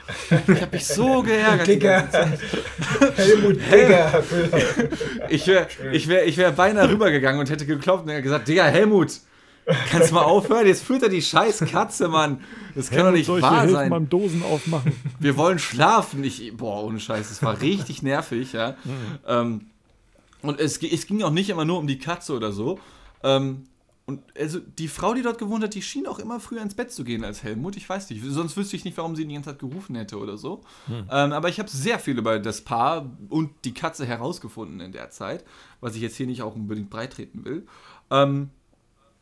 Ich 0.48 0.62
hab 0.62 0.72
mich 0.72 0.86
so 0.86 1.22
geärgert. 1.24 1.68
Digga. 1.68 2.08
Helmut 3.16 3.58
Digga. 3.72 4.24
Ich 5.30 5.48
wäre 5.48 5.68
ich 5.92 6.08
wär, 6.08 6.26
ich 6.28 6.38
wär 6.38 6.52
beinahe 6.52 6.90
rübergegangen 6.90 7.40
und 7.40 7.50
hätte 7.50 7.66
geklopft 7.66 8.06
und 8.06 8.12
hätte 8.12 8.24
gesagt, 8.24 8.48
Digga, 8.48 8.66
Helmut, 8.66 9.20
kannst 9.90 10.12
du 10.12 10.16
mal 10.16 10.24
aufhören? 10.24 10.68
Jetzt 10.68 10.84
füttert 10.84 11.12
die 11.12 11.22
scheiß 11.22 11.60
Katze, 11.72 12.08
Mann. 12.08 12.42
Das 12.76 12.90
kann 12.90 13.06
doch 13.06 13.12
nicht 13.12 13.28
wahr 13.28 13.68
sein. 13.68 13.90
beim 13.90 14.08
Dosen 14.08 14.44
aufmachen. 14.44 14.94
Wir 15.20 15.36
wollen 15.38 15.60
schlafen. 15.60 16.24
Ich, 16.24 16.56
boah, 16.56 16.84
ohne 16.84 17.00
Scheiß, 17.00 17.32
es 17.32 17.42
war 17.42 17.60
richtig 17.62 18.04
nervig, 18.04 18.54
ja. 18.54 18.76
Ähm, 19.28 19.68
und 20.44 20.60
es, 20.60 20.78
es 20.82 21.08
ging 21.08 21.24
auch 21.24 21.32
nicht 21.32 21.50
immer 21.50 21.66
nur 21.66 21.80
um 21.80 21.88
die 21.88 21.98
Katze 21.98 22.34
oder 22.34 22.52
so. 22.52 22.80
Ähm, 23.24 23.64
und 24.10 24.24
also 24.40 24.60
die 24.60 24.88
Frau, 24.88 25.14
die 25.14 25.22
dort 25.22 25.38
gewohnt 25.38 25.62
hat, 25.66 25.76
die 25.76 25.82
schien 25.82 26.08
auch 26.08 26.18
immer 26.18 26.40
früher 26.40 26.62
ins 26.62 26.76
Bett 26.76 26.94
zu 26.94 27.04
gehen 27.04 27.26
als 27.26 27.44
Helmut. 27.44 27.76
Ich 27.76 27.90
weiß 27.90 28.10
nicht, 28.10 28.24
sonst 28.24 28.56
wüsste 28.56 28.78
ich 28.78 28.86
nicht, 28.86 28.96
warum 28.96 29.18
sie 29.18 29.28
die 29.28 29.34
ganze 29.34 29.50
Zeit 29.50 29.60
gerufen 29.60 29.98
hätte 29.98 30.18
oder 30.18 30.38
so. 30.38 30.62
Ähm, 30.90 31.34
aber 31.34 31.50
ich 31.50 31.60
habe 31.60 31.70
sehr 31.70 32.00
viel 32.00 32.18
über 32.18 32.40
das 32.40 32.62
Paar 32.62 33.12
und 33.28 33.52
die 33.66 33.74
Katze 33.74 34.06
herausgefunden 34.06 34.80
in 34.80 34.94
der 34.94 35.10
Zeit, 35.10 35.44
was 35.82 35.94
ich 35.96 36.02
jetzt 36.02 36.16
hier 36.16 36.26
nicht 36.26 36.42
auch 36.42 36.56
unbedingt 36.56 36.90
breitreten 36.90 37.44
will. 37.44 37.68
Ähm, 38.10 38.50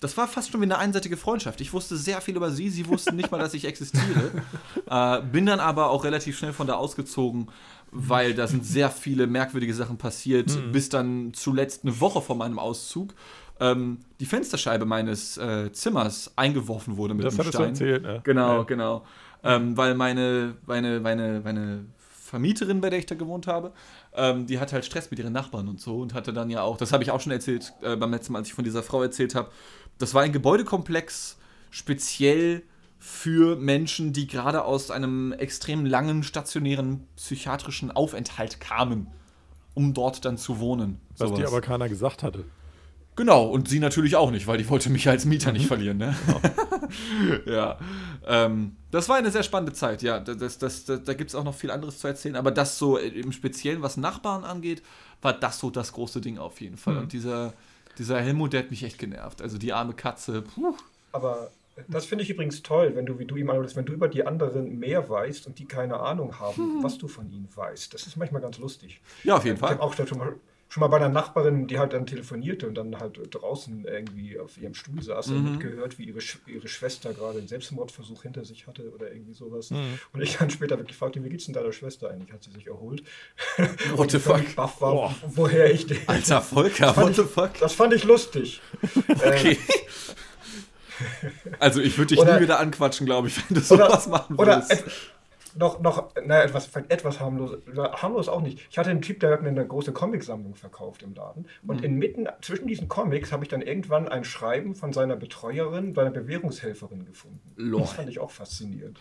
das 0.01 0.17
war 0.17 0.27
fast 0.27 0.51
schon 0.51 0.61
wie 0.61 0.65
eine 0.65 0.77
einseitige 0.77 1.17
Freundschaft. 1.17 1.61
Ich 1.61 1.73
wusste 1.73 1.97
sehr 1.97 2.21
viel 2.21 2.35
über 2.35 2.51
sie, 2.51 2.69
sie 2.69 2.85
wussten 2.87 3.15
nicht 3.15 3.31
mal, 3.31 3.39
dass 3.39 3.55
ich 3.55 3.65
existiere. 3.65 4.43
äh, 4.87 5.21
bin 5.23 5.47
dann 5.47 5.59
aber 5.59 5.89
auch 5.89 6.03
relativ 6.03 6.37
schnell 6.37 6.53
von 6.53 6.67
da 6.67 6.75
ausgezogen, 6.75 7.47
weil 7.91 8.35
da 8.35 8.45
sind 8.45 8.63
sehr 8.63 8.91
viele 8.91 9.25
merkwürdige 9.25 9.73
Sachen 9.73 9.97
passiert, 9.97 10.71
bis 10.71 10.89
dann 10.89 11.33
zuletzt 11.33 11.85
eine 11.85 11.99
Woche 11.99 12.21
vor 12.21 12.35
meinem 12.35 12.59
Auszug 12.59 13.15
ähm, 13.59 13.99
die 14.19 14.25
Fensterscheibe 14.25 14.85
meines 14.85 15.37
äh, 15.37 15.71
Zimmers 15.71 16.31
eingeworfen 16.35 16.97
wurde 16.97 17.13
mit 17.13 17.25
Das 17.25 17.39
einem 17.39 17.49
Stein. 17.49 17.69
erzählt, 17.69 18.03
ne? 18.03 18.21
Genau, 18.23 18.57
Ja. 18.57 18.63
genau. 18.63 19.05
Ähm, 19.43 19.77
weil 19.77 19.95
meine, 19.95 20.55
meine, 20.65 20.99
meine, 20.99 21.41
meine 21.43 21.85
Vermieterin, 21.97 22.81
bei 22.81 22.89
der 22.89 22.99
ich 22.99 23.05
da 23.05 23.15
gewohnt 23.15 23.45
habe, 23.47 23.71
ähm, 24.13 24.47
die 24.47 24.59
hatte 24.59 24.73
halt 24.73 24.83
Stress 24.85 25.11
mit 25.11 25.19
ihren 25.19 25.31
Nachbarn 25.33 25.67
und 25.67 25.79
so 25.79 25.99
und 25.99 26.13
hatte 26.13 26.33
dann 26.33 26.49
ja 26.49 26.63
auch, 26.63 26.77
das 26.77 26.91
habe 26.91 27.03
ich 27.03 27.11
auch 27.11 27.21
schon 27.21 27.31
erzählt 27.31 27.71
äh, 27.81 27.95
beim 27.95 28.11
letzten 28.11 28.33
Mal, 28.33 28.39
als 28.39 28.47
ich 28.47 28.53
von 28.55 28.63
dieser 28.63 28.81
Frau 28.83 29.01
erzählt 29.03 29.35
habe, 29.35 29.49
das 29.99 30.13
war 30.13 30.23
ein 30.23 30.33
Gebäudekomplex 30.33 31.37
speziell 31.69 32.63
für 32.97 33.55
Menschen, 33.55 34.13
die 34.13 34.25
gerade 34.25 34.63
aus 34.63 34.89
einem 34.89 35.31
extrem 35.33 35.85
langen 35.85 36.23
stationären 36.23 37.05
psychiatrischen 37.17 37.91
Aufenthalt 37.91 38.59
kamen, 38.59 39.07
um 39.75 39.93
dort 39.93 40.25
dann 40.25 40.37
zu 40.37 40.59
wohnen. 40.59 40.99
Was 41.17 41.29
dir 41.31 41.35
Sowas. 41.37 41.51
aber 41.51 41.61
keiner 41.61 41.87
gesagt 41.87 42.23
hatte. 42.23 42.43
Genau, 43.15 43.45
und 43.45 43.69
sie 43.69 43.79
natürlich 43.79 44.15
auch 44.17 44.29
nicht, 44.31 44.45
weil 44.45 44.57
die 44.57 44.67
wollte 44.69 44.89
mich 44.89 45.07
als 45.07 45.23
Mieter 45.25 45.53
nicht 45.53 45.67
verlieren, 45.67 45.97
ne? 45.97 46.15
ja. 47.45 47.77
Ähm, 48.27 48.75
das 48.91 49.07
war 49.07 49.15
eine 49.15 49.31
sehr 49.31 49.43
spannende 49.43 49.71
Zeit, 49.71 50.01
ja. 50.01 50.19
Das, 50.19 50.57
das, 50.57 50.83
das, 50.83 51.03
da 51.03 51.13
gibt 51.13 51.29
es 51.29 51.35
auch 51.35 51.45
noch 51.45 51.55
viel 51.55 51.71
anderes 51.71 51.99
zu 51.99 52.07
erzählen, 52.07 52.35
aber 52.35 52.51
das 52.51 52.77
so 52.77 52.97
im 52.97 53.31
Speziellen, 53.31 53.81
was 53.81 53.95
Nachbarn 53.95 54.43
angeht, 54.43 54.83
war 55.21 55.33
das 55.33 55.59
so 55.59 55.69
das 55.69 55.93
große 55.93 56.19
Ding 56.19 56.37
auf 56.37 56.59
jeden 56.59 56.77
Fall. 56.77 56.97
Und 56.97 57.13
dieser, 57.13 57.53
dieser 57.97 58.19
Helmut, 58.19 58.51
der 58.53 58.63
hat 58.63 58.69
mich 58.69 58.83
echt 58.83 58.97
genervt. 58.99 59.41
Also 59.41 59.57
die 59.57 59.71
arme 59.71 59.93
Katze, 59.93 60.41
puh. 60.41 60.75
Aber 61.13 61.51
das 61.87 62.05
finde 62.05 62.23
ich 62.23 62.29
übrigens 62.29 62.63
toll, 62.63 62.95
wenn 62.95 63.05
du, 63.05 63.19
wie 63.19 63.25
du 63.25 63.35
ihm 63.35 63.49
antwortest, 63.49 63.75
wenn 63.75 63.85
du 63.85 63.93
über 63.93 64.07
die 64.07 64.25
anderen 64.25 64.79
mehr 64.79 65.09
weißt 65.09 65.47
und 65.47 65.59
die 65.59 65.65
keine 65.65 65.99
Ahnung 65.99 66.39
haben, 66.39 66.83
was 66.83 66.97
du 66.97 67.07
von 67.07 67.29
ihnen 67.31 67.47
weißt. 67.53 67.93
Das 67.93 68.07
ist 68.07 68.15
manchmal 68.15 68.41
ganz 68.41 68.57
lustig. 68.57 69.01
Ja, 69.23 69.35
auf 69.37 69.45
jeden 69.45 69.55
Ich 69.55 69.59
Fall. 69.61 69.71
habe 69.71 69.81
auch 69.81 69.93
schon 69.93 70.17
mal, 70.17 70.35
schon 70.67 70.81
mal 70.81 70.87
bei 70.87 70.97
einer 70.97 71.09
Nachbarin, 71.09 71.67
die 71.67 71.79
halt 71.79 71.93
dann 71.93 72.05
telefonierte 72.05 72.67
und 72.67 72.75
dann 72.75 72.99
halt 72.99 73.17
draußen 73.33 73.85
irgendwie 73.85 74.37
auf 74.39 74.57
ihrem 74.57 74.73
Stuhl 74.73 75.01
saß 75.01 75.27
und 75.29 75.51
mitgehört, 75.51 75.97
wie 75.99 76.03
ihre, 76.05 76.19
Sch 76.19 76.39
ihre 76.47 76.67
Schwester 76.67 77.13
gerade 77.13 77.37
einen 77.39 77.47
Selbstmordversuch 77.47 78.23
hinter 78.23 78.43
sich 78.43 78.67
hatte 78.67 78.91
oder 78.93 79.11
irgendwie 79.11 79.33
sowas. 79.33 79.71
Und 79.71 80.21
ich 80.21 80.37
dann 80.37 80.49
später 80.49 80.77
wirklich 80.77 80.97
fragte, 80.97 81.23
wie 81.23 81.29
geht's 81.29 81.45
denn 81.45 81.53
deiner 81.53 81.71
Schwester 81.71 82.09
eigentlich? 82.09 82.33
Hat 82.33 82.43
sie 82.43 82.51
sich 82.51 82.67
erholt? 82.67 83.03
What 83.95 84.11
the 84.11 84.19
fuck? 84.19 84.55
Baff 84.55 84.81
war, 84.81 84.91
Boah. 84.91 85.15
woher 85.27 85.71
ich 85.71 85.87
den. 85.87 85.99
Alter 86.07 86.41
Volker, 86.41 86.95
what 86.97 87.15
the 87.15 87.23
fuck? 87.23 87.51
Das 87.59 87.73
fand 87.73 87.93
ich 87.93 88.03
lustig. 88.03 88.61
Okay. 89.07 89.57
Also 91.59 91.81
ich 91.81 91.97
würde 91.97 92.15
dich 92.15 92.19
Oder- 92.19 92.35
nie 92.37 92.43
wieder 92.43 92.59
anquatschen, 92.59 93.05
glaube 93.05 93.27
ich, 93.27 93.37
wenn 93.37 93.55
du 93.61 93.73
Oder, 93.73 93.87
sowas 93.87 94.07
machen 94.07 94.35
oder 94.37 94.55
würdest. 94.63 94.71
et, 94.71 94.83
noch, 95.55 95.79
noch, 95.79 96.13
naja, 96.15 96.43
etwas, 96.43 96.69
etwas 96.89 97.19
harmlos, 97.19 97.57
harmlos 97.75 98.27
auch 98.27 98.41
nicht. 98.41 98.59
Ich 98.69 98.77
hatte 98.77 98.89
einen 98.89 99.01
Typ, 99.01 99.19
der 99.21 99.31
hat 99.31 99.41
mir 99.41 99.49
eine 99.49 99.65
große 99.65 99.93
Comicsammlung 99.93 100.55
verkauft 100.55 101.03
im 101.03 101.13
Laden. 101.13 101.47
Und 101.65 101.77
Mhm. 101.77 101.83
inmitten 101.85 102.27
zwischen 102.41 102.67
diesen 102.67 102.87
Comics 102.87 103.31
habe 103.31 103.43
ich 103.43 103.49
dann 103.49 103.61
irgendwann 103.61 104.07
ein 104.07 104.23
Schreiben 104.23 104.75
von 104.75 104.93
seiner 104.93 105.15
Betreuerin, 105.15 105.93
seiner 105.95 106.11
Bewährungshelferin 106.11 107.05
gefunden. 107.05 107.39
Lol. 107.55 107.81
Das 107.81 107.93
fand 107.93 108.09
ich 108.09 108.19
auch 108.19 108.31
faszinierend. 108.31 108.97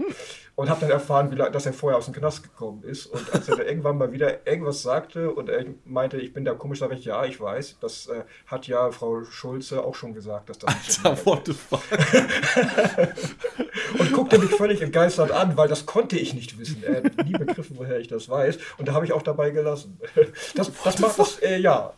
Und 0.55 0.71
habe 0.71 0.81
dann 0.81 0.91
erfahren, 0.91 1.31
wie, 1.33 1.37
dass 1.37 1.67
er 1.67 1.73
vorher 1.73 1.99
aus 1.99 2.07
dem 2.07 2.15
Knast 2.15 2.43
gekommen 2.43 2.83
ist. 2.85 3.07
Und 3.07 3.33
als 3.35 3.49
er 3.49 3.57
dann 3.57 3.67
irgendwann 3.67 3.99
mal 3.99 4.13
wieder 4.13 4.47
irgendwas 4.47 4.83
sagte 4.83 5.33
und 5.33 5.49
er 5.49 5.65
meinte, 5.85 6.19
ich 6.19 6.33
bin 6.33 6.45
da 6.45 6.55
komisch, 6.55 6.79
sage 6.79 6.95
ich, 6.95 7.05
ja, 7.05 7.25
ich 7.25 7.41
weiß. 7.41 7.79
Das 7.81 8.07
äh, 8.07 8.23
hat 8.47 8.67
ja 8.67 8.91
Frau 8.93 9.25
Schulze 9.25 9.85
auch 9.85 9.95
schon 9.95 10.15
gesagt, 10.15 10.49
dass 10.51 10.59
das 10.59 10.75
nicht 10.75 10.93
so 10.93 11.09
Alter, 11.09 11.27
what 11.27 11.47
the 11.47 11.53
fuck? 11.53 11.83
und 13.99 14.13
guckte 14.13 14.39
mich 14.39 14.51
völlig 14.51 14.81
entgeistert 14.83 15.31
an, 15.31 15.57
weil 15.57 15.69
das 15.69 15.87
konnte 15.87 16.19
ich 16.19 16.35
nicht 16.35 16.44
wissen. 16.59 16.83
Er 16.85 16.97
hat 17.03 17.25
nie 17.27 17.33
begriffen, 17.33 17.77
woher 17.79 17.99
ich 17.99 18.09
das 18.09 18.29
weiß. 18.29 18.59
Und 18.79 18.89
da 18.89 18.93
habe 18.95 19.05
ich 19.07 19.13
auch 19.13 19.23
dabei 19.23 19.51
gelassen. 19.51 19.99
Das, 20.55 20.71
das 20.85 20.99
macht 21.01 21.19
das, 21.19 21.39
äh, 21.41 21.59
ja. 21.59 21.93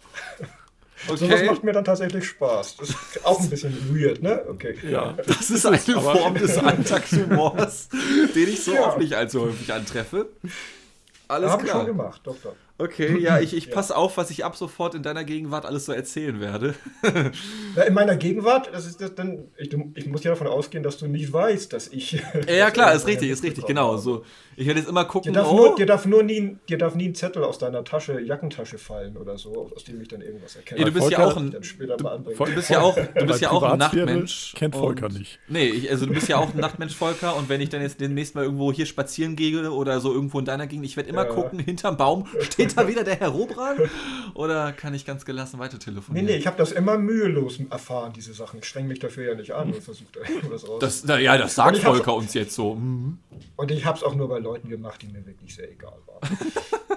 Okay. 1.09 1.45
macht 1.47 1.63
mir 1.63 1.73
dann 1.73 1.85
tatsächlich 1.85 2.25
Spaß. 2.27 2.77
Das 2.79 2.89
ist 2.91 3.25
auch 3.25 3.39
ein 3.41 3.51
bisschen 3.51 3.95
weird, 3.95 4.23
ne? 4.23 4.43
Okay. 4.49 4.77
Ja. 4.89 5.13
Das 5.27 5.51
ist 5.51 5.67
eine 5.67 5.79
Form 5.79 6.35
des 6.35 6.57
Alltagshumors, 6.59 7.89
den 8.35 8.49
ich 8.49 8.65
so 8.65 8.75
Ja. 8.75 8.87
auch 8.87 8.97
nicht 8.97 9.13
allzu 9.15 9.43
häufig 9.43 9.73
antreffe. 9.73 10.29
Alles 11.29 11.51
Habe 11.51 11.65
ich 11.65 11.71
schon 11.71 11.81
klar. 11.85 11.93
gemacht, 11.97 12.21
Doktor. 12.25 12.55
Okay, 12.79 13.19
ja, 13.19 13.39
ich, 13.39 13.57
ich 13.57 13.71
passe 13.73 13.97
auf, 13.97 14.17
was 14.17 14.31
ich 14.31 14.45
ab 14.45 14.57
sofort 14.57 14.95
in 14.95 15.03
deiner 15.03 15.25
Gegenwart 15.25 15.65
alles 15.65 15.87
so 15.87 15.93
erzählen 15.93 16.41
werde. 16.41 16.75
In 17.87 17.95
meiner 17.95 18.17
Gegenwart, 18.17 18.71
das 18.73 18.87
ist 18.87 19.01
das 19.01 19.15
dann, 19.15 19.49
ich, 19.57 19.75
ich 19.95 20.07
muss 20.07 20.25
ja 20.25 20.33
davon 20.33 20.47
ausgehen, 20.47 20.83
dass 20.83 20.99
du 20.99 21.07
nicht 21.07 21.33
weißt, 21.33 21.73
dass 21.73 21.89
ich. 21.89 22.23
Ja, 22.49 22.71
klar, 22.71 22.93
ist 22.95 23.07
richtig, 23.07 23.31
ist 23.31 23.43
richtig, 23.43 23.67
genau. 23.67 23.97
So, 23.97 24.25
ich 24.57 24.67
werde 24.67 24.81
jetzt 24.81 24.89
immer 24.89 25.05
Dir 25.05 25.09
gucken, 25.09 25.33
darf, 25.35 25.51
oh, 25.51 25.57
nur, 25.57 25.77
dir, 25.77 25.87
darf 25.87 26.07
nur 26.07 26.23
nie, 26.23 26.57
dir 26.69 26.79
darf 26.79 26.95
nie 26.95 27.09
ein 27.09 27.15
Zettel 27.15 27.45
aus 27.45 27.59
deiner 27.59 27.85
Tasche, 27.85 28.21
Jackentasche 28.21 28.79
fallen 28.79 29.17
oder 29.17 29.37
so, 29.39 29.71
aus 29.75 29.85
dem 29.85 30.01
ich 30.01 30.09
dann 30.09 30.21
irgendwas 30.23 30.57
erkenne. 30.57 30.81
Ja, 30.81 30.87
du 30.87 30.93
bist 30.93 31.11
ja 31.11 31.19
Volker- 31.19 31.33
auch 31.33 31.37
ein- 31.37 31.51
du 31.51 32.55
bist 32.55 32.71
ja 32.71 32.81
auch, 32.81 32.95
du 32.97 33.27
bist 33.27 33.41
ja 33.43 33.51
auch 33.51 33.63
ein 33.63 33.79
Nachtmensch. 33.79 34.55
kennt 34.57 34.75
und- 34.75 34.81
Volker 34.81 35.09
nicht. 35.09 35.39
Nee, 35.49 35.67
ich, 35.67 35.91
also 35.91 36.07
du 36.07 36.13
bist 36.15 36.29
ja 36.29 36.39
auch 36.39 36.53
ein 36.55 36.61
Nachtmensch, 36.61 36.95
Volker, 36.95 37.37
und 37.37 37.49
wenn 37.49 37.61
ich 37.61 37.69
dann 37.69 37.83
jetzt 37.83 38.01
demnächst 38.01 38.35
mal 38.35 38.45
irgendwo 38.45 38.73
hier 38.73 38.87
spazieren 38.87 39.37
gehe 39.37 39.71
oder 39.71 40.01
so 40.01 40.13
irgendwo 40.13 40.39
in 40.39 40.45
deiner 40.45 40.67
Gegend, 40.67 40.85
ich 40.87 40.97
werde 40.97 41.11
immer 41.11 41.27
Ja. 41.27 41.33
gucken, 41.33 41.59
hinterm 41.59 41.97
Baum 41.97 42.27
steht 42.41 42.77
da 42.77 42.89
wieder 42.89 43.05
der 43.05 43.17
Herr 43.21 43.29
Robran? 43.29 43.77
Oder 44.35 44.73
kann 44.73 44.95
ich 44.95 45.05
ganz 45.07 45.25
gelassen 45.25 45.59
weiter 45.59 45.77
Nee, 45.79 45.85
telefonieren? 45.85 46.27
nee, 46.27 46.37
ich 46.37 46.47
habe 46.47 46.57
das 46.57 46.73
immer 46.73 46.99
mühelos 46.99 47.59
erfahren, 47.71 48.13
diese 48.15 48.33
Sachen. 48.35 48.59
Ich 48.61 48.67
streng 48.67 48.87
mich 48.87 48.99
dafür 48.99 49.29
ja 49.31 49.35
nicht 49.35 49.53
an 49.53 49.73
und 49.73 49.83
versuche 49.83 50.09
da 50.13 50.21
irgendwas 50.31 50.69
raus. 50.69 50.79
Das, 50.81 51.05
na 51.07 51.19
ja, 51.19 51.37
das 51.39 51.55
sagt 51.55 51.79
Volker 51.79 52.15
uns 52.15 52.35
jetzt 52.35 52.55
so. 52.55 52.75
Mhm. 52.75 53.19
und 53.57 53.71
ich 53.71 53.85
habe 53.85 53.97
es 53.99 54.03
auch 54.05 54.15
nur 54.15 54.29
bei 54.29 54.41
Leuten 54.47 54.69
gemacht, 54.69 55.03
die 55.03 55.09
mir 55.09 55.25
wirklich 55.27 55.55
sehr 55.55 55.71
egal 55.71 55.99
waren. 56.07 56.39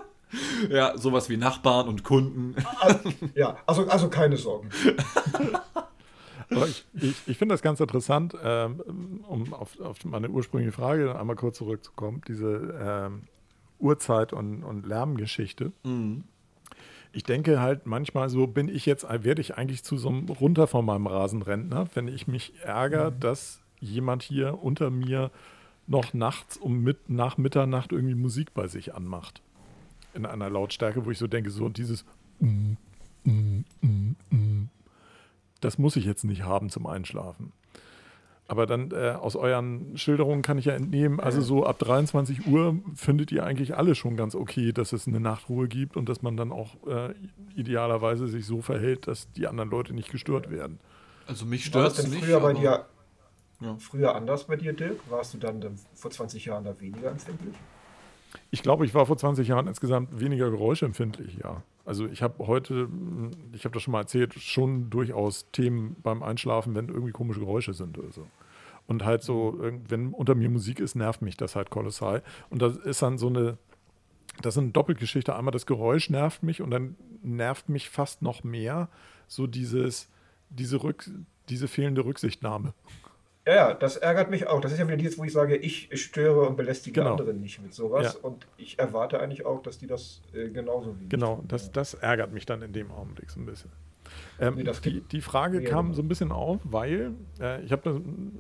Ja, 0.70 0.96
sowas 0.98 1.30
wie 1.30 1.38
Nachbarn 1.38 1.88
und 1.88 2.04
Kunden. 2.04 2.56
ja, 3.36 3.58
also, 3.66 3.88
also 3.88 4.10
keine 4.10 4.38
Sorgen. 4.38 4.70
Aber 6.52 6.68
ich, 6.68 6.86
ich, 6.94 7.16
ich 7.28 7.38
finde 7.38 7.54
das 7.54 7.62
ganz 7.62 7.80
interessant, 7.80 8.36
ähm, 8.44 9.24
um 9.28 9.54
auf, 9.54 9.80
auf 9.80 10.04
meine 10.06 10.30
ursprüngliche 10.30 10.72
Frage 10.72 11.18
einmal 11.18 11.36
kurz 11.36 11.58
zurückzukommen, 11.58 12.22
diese 12.28 12.78
ähm, 12.82 13.22
Uhrzeit- 13.80 14.34
und, 14.34 14.64
und 14.64 14.86
Lärmgeschichte. 14.86 15.72
Mhm. 15.84 16.24
Ich 17.12 17.24
denke 17.24 17.60
halt 17.60 17.86
manchmal 17.86 18.30
so, 18.30 18.46
bin 18.46 18.68
ich 18.68 18.86
jetzt, 18.86 19.04
werde 19.04 19.42
ich 19.42 19.58
eigentlich 19.58 19.84
zu 19.84 19.98
so 19.98 20.10
einem 20.10 20.28
runter 20.28 20.68
von 20.68 20.86
meinem 20.86 21.08
Rasenrentner, 21.08 21.88
wenn 21.96 22.08
ich 22.08 22.28
mich 22.28 22.54
ärgere, 22.62 23.12
dass 23.12 23.62
jemand 23.80 24.22
hier 24.22 24.62
unter 24.62 24.90
mir 24.92 25.32
noch 25.90 26.14
nachts 26.14 26.56
um 26.56 26.82
mit, 26.82 27.10
nach 27.10 27.38
Mitternacht 27.38 27.92
irgendwie 27.92 28.16
Musik 28.16 28.54
bei 28.54 28.68
sich 28.68 28.94
anmacht. 28.94 29.42
In 30.14 30.26
einer 30.26 30.50
Lautstärke, 30.50 31.06
wo 31.06 31.12
ich 31.12 31.18
so 31.18 31.28
denke, 31.28 31.50
so 31.50 31.68
dieses 31.68 32.06
mm, 32.40 32.74
mm, 33.24 33.66
mm, 33.82 34.16
mm, 34.30 34.70
das 35.62 35.78
muss 35.78 35.96
ich 35.96 36.06
jetzt 36.06 36.24
nicht 36.24 36.44
haben 36.44 36.70
zum 36.70 36.86
Einschlafen. 36.86 37.52
Aber 38.48 38.66
dann 38.66 38.92
äh, 38.92 39.12
aus 39.12 39.36
euren 39.36 39.96
Schilderungen 39.96 40.42
kann 40.42 40.58
ich 40.58 40.66
ja 40.66 40.74
entnehmen, 40.74 41.20
also 41.20 41.40
so 41.42 41.66
ab 41.66 41.78
23 41.80 42.48
Uhr 42.48 42.80
findet 42.96 43.32
ihr 43.32 43.44
eigentlich 43.44 43.78
alle 43.78 43.94
schon 43.94 44.16
ganz 44.16 44.34
okay, 44.34 44.72
dass 44.74 44.92
es 44.92 45.08
eine 45.08 45.20
Nachtruhe 45.20 45.68
gibt 45.68 45.96
und 45.96 46.10
dass 46.10 46.24
man 46.24 46.36
dann 46.36 46.52
auch 46.52 46.76
äh, 46.88 47.14
idealerweise 47.56 48.28
sich 48.28 48.46
so 48.48 48.62
verhält, 48.62 49.08
dass 49.08 49.32
die 49.34 49.46
anderen 49.46 49.70
Leute 49.70 49.94
nicht 49.94 50.12
gestört 50.12 50.50
werden. 50.50 50.80
Also 51.28 51.46
mich 51.46 51.66
stört 51.66 51.92
es 51.92 52.04
denn 52.04 52.12
nicht. 52.12 52.26
früher 52.26 52.40
bei 52.40 52.52
aber- 52.52 52.60
dir 52.60 52.86
Ja. 53.62 53.76
früher 53.78 54.16
anders 54.16 54.46
bei 54.46 54.56
dir, 54.56 54.74
Dirk? 54.74 55.00
Warst 55.10 55.34
du 55.34 55.38
dann, 55.38 55.60
dann 55.62 55.78
vor 55.94 56.12
20 56.12 56.46
Jahren 56.46 56.64
da 56.64 56.80
weniger 56.80 57.12
empfindlich? 57.12 57.56
Ich 58.52 58.62
glaube, 58.62 58.86
ich 58.86 58.94
war 58.94 59.06
vor 59.06 59.18
20 59.18 59.48
Jahren 59.48 59.68
insgesamt 59.68 60.20
weniger 60.20 60.50
geräuschempfindlich, 60.52 61.38
ja. 61.44 61.64
Also 61.86 62.06
ich 62.08 62.22
habe 62.22 62.46
heute, 62.46 62.88
mh, 62.88 63.32
ich 63.54 63.66
habe 63.66 63.74
das 63.74 63.82
schon 63.84 63.92
mal 63.92 64.02
erzählt, 64.02 64.36
schon 64.36 64.90
durchaus 64.90 65.50
Themen 65.52 65.96
beim 66.04 66.22
Einschlafen, 66.22 66.76
wenn 66.76 66.90
irgendwie 66.90 67.12
komische 67.12 67.40
Geräusche 67.40 67.74
sind 67.74 67.98
oder 67.98 68.12
so. 68.12 68.28
Und 68.88 69.04
halt 69.04 69.24
so, 69.24 69.58
irgend- 69.60 69.90
wenn 69.90 70.14
unter 70.14 70.36
mir 70.36 70.50
Musik 70.50 70.80
ist, 70.80 70.96
nervt 70.96 71.22
mich 71.22 71.38
das 71.38 71.56
halt 71.56 71.70
kolossal. 71.72 72.22
Und 72.50 72.62
das 72.62 72.78
ist 72.78 73.02
dann 73.02 73.18
so 73.18 73.28
eine, 73.28 73.58
das 74.42 74.56
ist 74.56 74.62
eine 74.64 74.72
Doppelgeschichte. 74.72 75.36
Einmal 75.36 75.52
das 75.52 75.66
Geräusch 75.66 76.10
nervt 76.12 76.44
mich 76.44 76.62
und 76.62 76.70
dann 76.72 76.96
nervt 77.24 77.68
mich 77.70 77.90
fast 77.90 78.22
noch 78.22 78.44
mehr 78.44 78.90
so 79.28 79.48
dieses, 79.48 80.08
diese, 80.50 80.84
Rück, 80.84 81.10
diese 81.50 81.68
fehlende 81.68 82.06
Rücksichtnahme. 82.06 82.74
Ja, 83.48 83.56
ja, 83.56 83.74
das 83.74 83.98
ärgert 83.98 84.30
mich 84.30 84.48
auch. 84.48 84.62
Das 84.62 84.72
ist 84.72 84.80
ja 84.80 84.88
wieder 84.88 84.98
dieses, 84.98 85.18
wo 85.18 85.24
ich 85.24 85.34
sage, 85.34 85.56
ich 85.56 85.90
störe 85.94 86.48
und 86.48 86.56
belästige 86.58 87.00
Genau. 87.00 87.12
andere 87.12 87.34
nicht 87.34 87.62
mit 87.62 87.74
sowas. 87.74 88.14
Ja. 88.16 88.30
Und 88.30 88.46
ich 88.58 88.78
erwarte 88.78 89.20
eigentlich 89.20 89.46
auch, 89.46 89.62
dass 89.64 89.78
die 89.78 89.88
das 89.88 90.22
äh, 90.34 90.50
genauso 90.50 91.00
wie 91.00 91.04
ich 91.06 91.10
Genau, 91.10 91.44
das, 91.48 91.72
das 91.72 91.94
ärgert 91.96 92.32
mich 92.32 92.46
dann 92.46 92.62
in 92.62 92.74
dem 92.74 92.92
Augenblick 92.92 93.30
so 93.32 93.40
ein 93.40 93.46
bisschen. 93.46 93.72
Ähm, 94.40 94.56
Nee, 94.56 94.72
die, 94.84 95.02
die 95.02 95.22
Frage 95.22 95.64
kam 95.64 95.86
genau. 95.88 95.96
so 95.96 96.02
ein 96.02 96.08
bisschen 96.08 96.32
auf, 96.32 96.60
weil 96.64 97.14
äh, 97.40 97.64
ich 97.64 97.72
habe 97.72 97.82
da 97.84 97.92
ein 97.92 98.32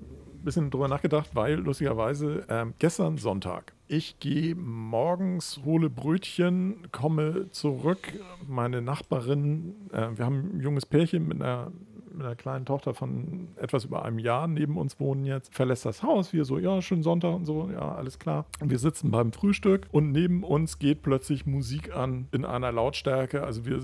bisschen 0.43 0.69
drüber 0.71 0.87
nachgedacht, 0.87 1.29
weil 1.33 1.55
lustigerweise 1.55 2.45
ähm, 2.49 2.73
gestern 2.79 3.17
Sonntag, 3.17 3.73
ich 3.87 4.19
gehe 4.19 4.55
morgens, 4.55 5.59
hole 5.65 5.89
Brötchen, 5.89 6.87
komme 6.91 7.49
zurück, 7.51 8.13
meine 8.47 8.81
Nachbarin, 8.81 9.75
äh, 9.91 10.07
wir 10.15 10.25
haben 10.25 10.57
ein 10.57 10.59
junges 10.61 10.85
Pärchen 10.85 11.27
mit 11.27 11.41
einer, 11.41 11.71
mit 12.13 12.25
einer 12.25 12.35
kleinen 12.35 12.65
Tochter 12.65 12.93
von 12.93 13.49
etwas 13.55 13.85
über 13.85 14.03
einem 14.03 14.19
Jahr 14.19 14.47
neben 14.47 14.77
uns 14.77 14.99
wohnen 14.99 15.25
jetzt, 15.25 15.53
verlässt 15.53 15.85
das 15.85 16.03
Haus, 16.03 16.33
wir 16.33 16.45
so, 16.45 16.57
ja, 16.57 16.81
schönen 16.81 17.03
Sonntag 17.03 17.33
und 17.33 17.45
so, 17.45 17.69
ja, 17.71 17.95
alles 17.95 18.19
klar. 18.19 18.45
Und 18.59 18.69
wir 18.69 18.79
sitzen 18.79 19.11
beim 19.11 19.31
Frühstück 19.31 19.87
und 19.91 20.11
neben 20.11 20.43
uns 20.43 20.79
geht 20.79 21.01
plötzlich 21.01 21.45
Musik 21.45 21.95
an 21.95 22.27
in 22.31 22.45
einer 22.45 22.71
Lautstärke. 22.71 23.43
Also 23.43 23.65
wir 23.65 23.79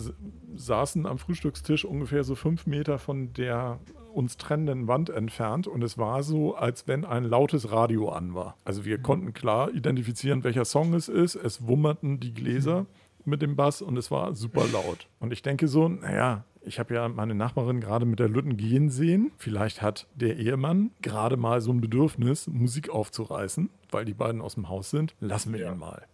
saßen 0.56 1.06
am 1.06 1.18
Frühstückstisch 1.18 1.86
ungefähr 1.86 2.24
so 2.24 2.36
fünf 2.36 2.66
Meter 2.66 3.00
von 3.00 3.34
der 3.34 3.80
uns 4.16 4.38
trennenden 4.38 4.88
Wand 4.88 5.10
entfernt 5.10 5.68
und 5.68 5.84
es 5.84 5.98
war 5.98 6.24
so, 6.24 6.56
als 6.56 6.88
wenn 6.88 7.04
ein 7.04 7.26
lautes 7.26 7.72
Radio 7.72 8.10
an 8.10 8.34
war. 8.34 8.56
Also 8.64 8.86
wir 8.86 8.98
konnten 8.98 9.34
klar 9.34 9.72
identifizieren, 9.74 10.46
welcher 10.46 10.64
Song 10.64 10.94
es 10.94 11.10
ist. 11.10 11.36
Es 11.36 11.68
wummerten 11.68 12.22
die 12.22 12.34
Gläser 12.34 12.86
mit 13.28 13.42
dem 13.42 13.56
Bass 13.56 13.82
und 13.82 13.98
es 13.98 14.12
war 14.12 14.34
super 14.36 14.66
laut. 14.72 15.08
Und 15.20 15.32
ich 15.34 15.42
denke 15.42 15.68
so, 15.68 15.88
naja, 15.88 16.44
ich 16.62 16.80
habe 16.80 16.96
ja 16.96 17.08
meine 17.08 17.36
Nachbarin 17.36 17.80
gerade 17.80 18.06
mit 18.06 18.20
der 18.20 18.30
Lütten 18.30 18.58
gehen 18.58 18.90
sehen. 18.90 19.32
Vielleicht 19.38 19.82
hat 19.82 20.08
der 20.16 20.38
Ehemann 20.38 20.92
gerade 21.02 21.38
mal 21.38 21.62
so 21.62 21.72
ein 21.72 21.82
Bedürfnis, 21.82 22.48
Musik 22.48 22.90
aufzureißen, 22.90 23.70
weil 23.92 24.06
die 24.06 24.14
beiden 24.14 24.42
aus 24.42 24.56
dem 24.56 24.70
Haus 24.70 24.90
sind. 24.90 25.16
Lassen 25.20 25.54
wir 25.54 25.62
Ja. 25.62 25.72
ihn 25.74 25.80
mal. 25.80 26.06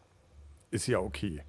Ist 0.71 0.87
ja 0.87 0.99
okay. 0.99 1.41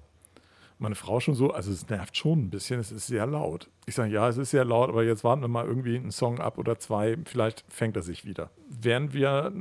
Meine 0.79 0.95
Frau 0.95 1.19
schon 1.19 1.35
so, 1.35 1.51
also 1.51 1.71
es 1.71 1.87
nervt 1.87 2.17
schon 2.17 2.39
ein 2.39 2.49
bisschen, 2.49 2.79
es 2.79 2.91
ist 2.91 3.07
sehr 3.07 3.25
laut. 3.25 3.69
Ich 3.85 3.95
sage, 3.95 4.11
ja, 4.11 4.27
es 4.27 4.37
ist 4.37 4.51
sehr 4.51 4.65
laut, 4.65 4.89
aber 4.89 5.03
jetzt 5.03 5.23
warten 5.23 5.41
wir 5.41 5.47
mal 5.47 5.65
irgendwie 5.65 5.95
einen 5.95 6.11
Song 6.11 6.39
ab 6.39 6.57
oder 6.57 6.77
zwei, 6.79 7.17
vielleicht 7.25 7.63
fängt 7.69 7.95
er 7.95 8.01
sich 8.03 8.25
wieder. 8.25 8.49
Während 8.69 9.13
wir 9.13 9.53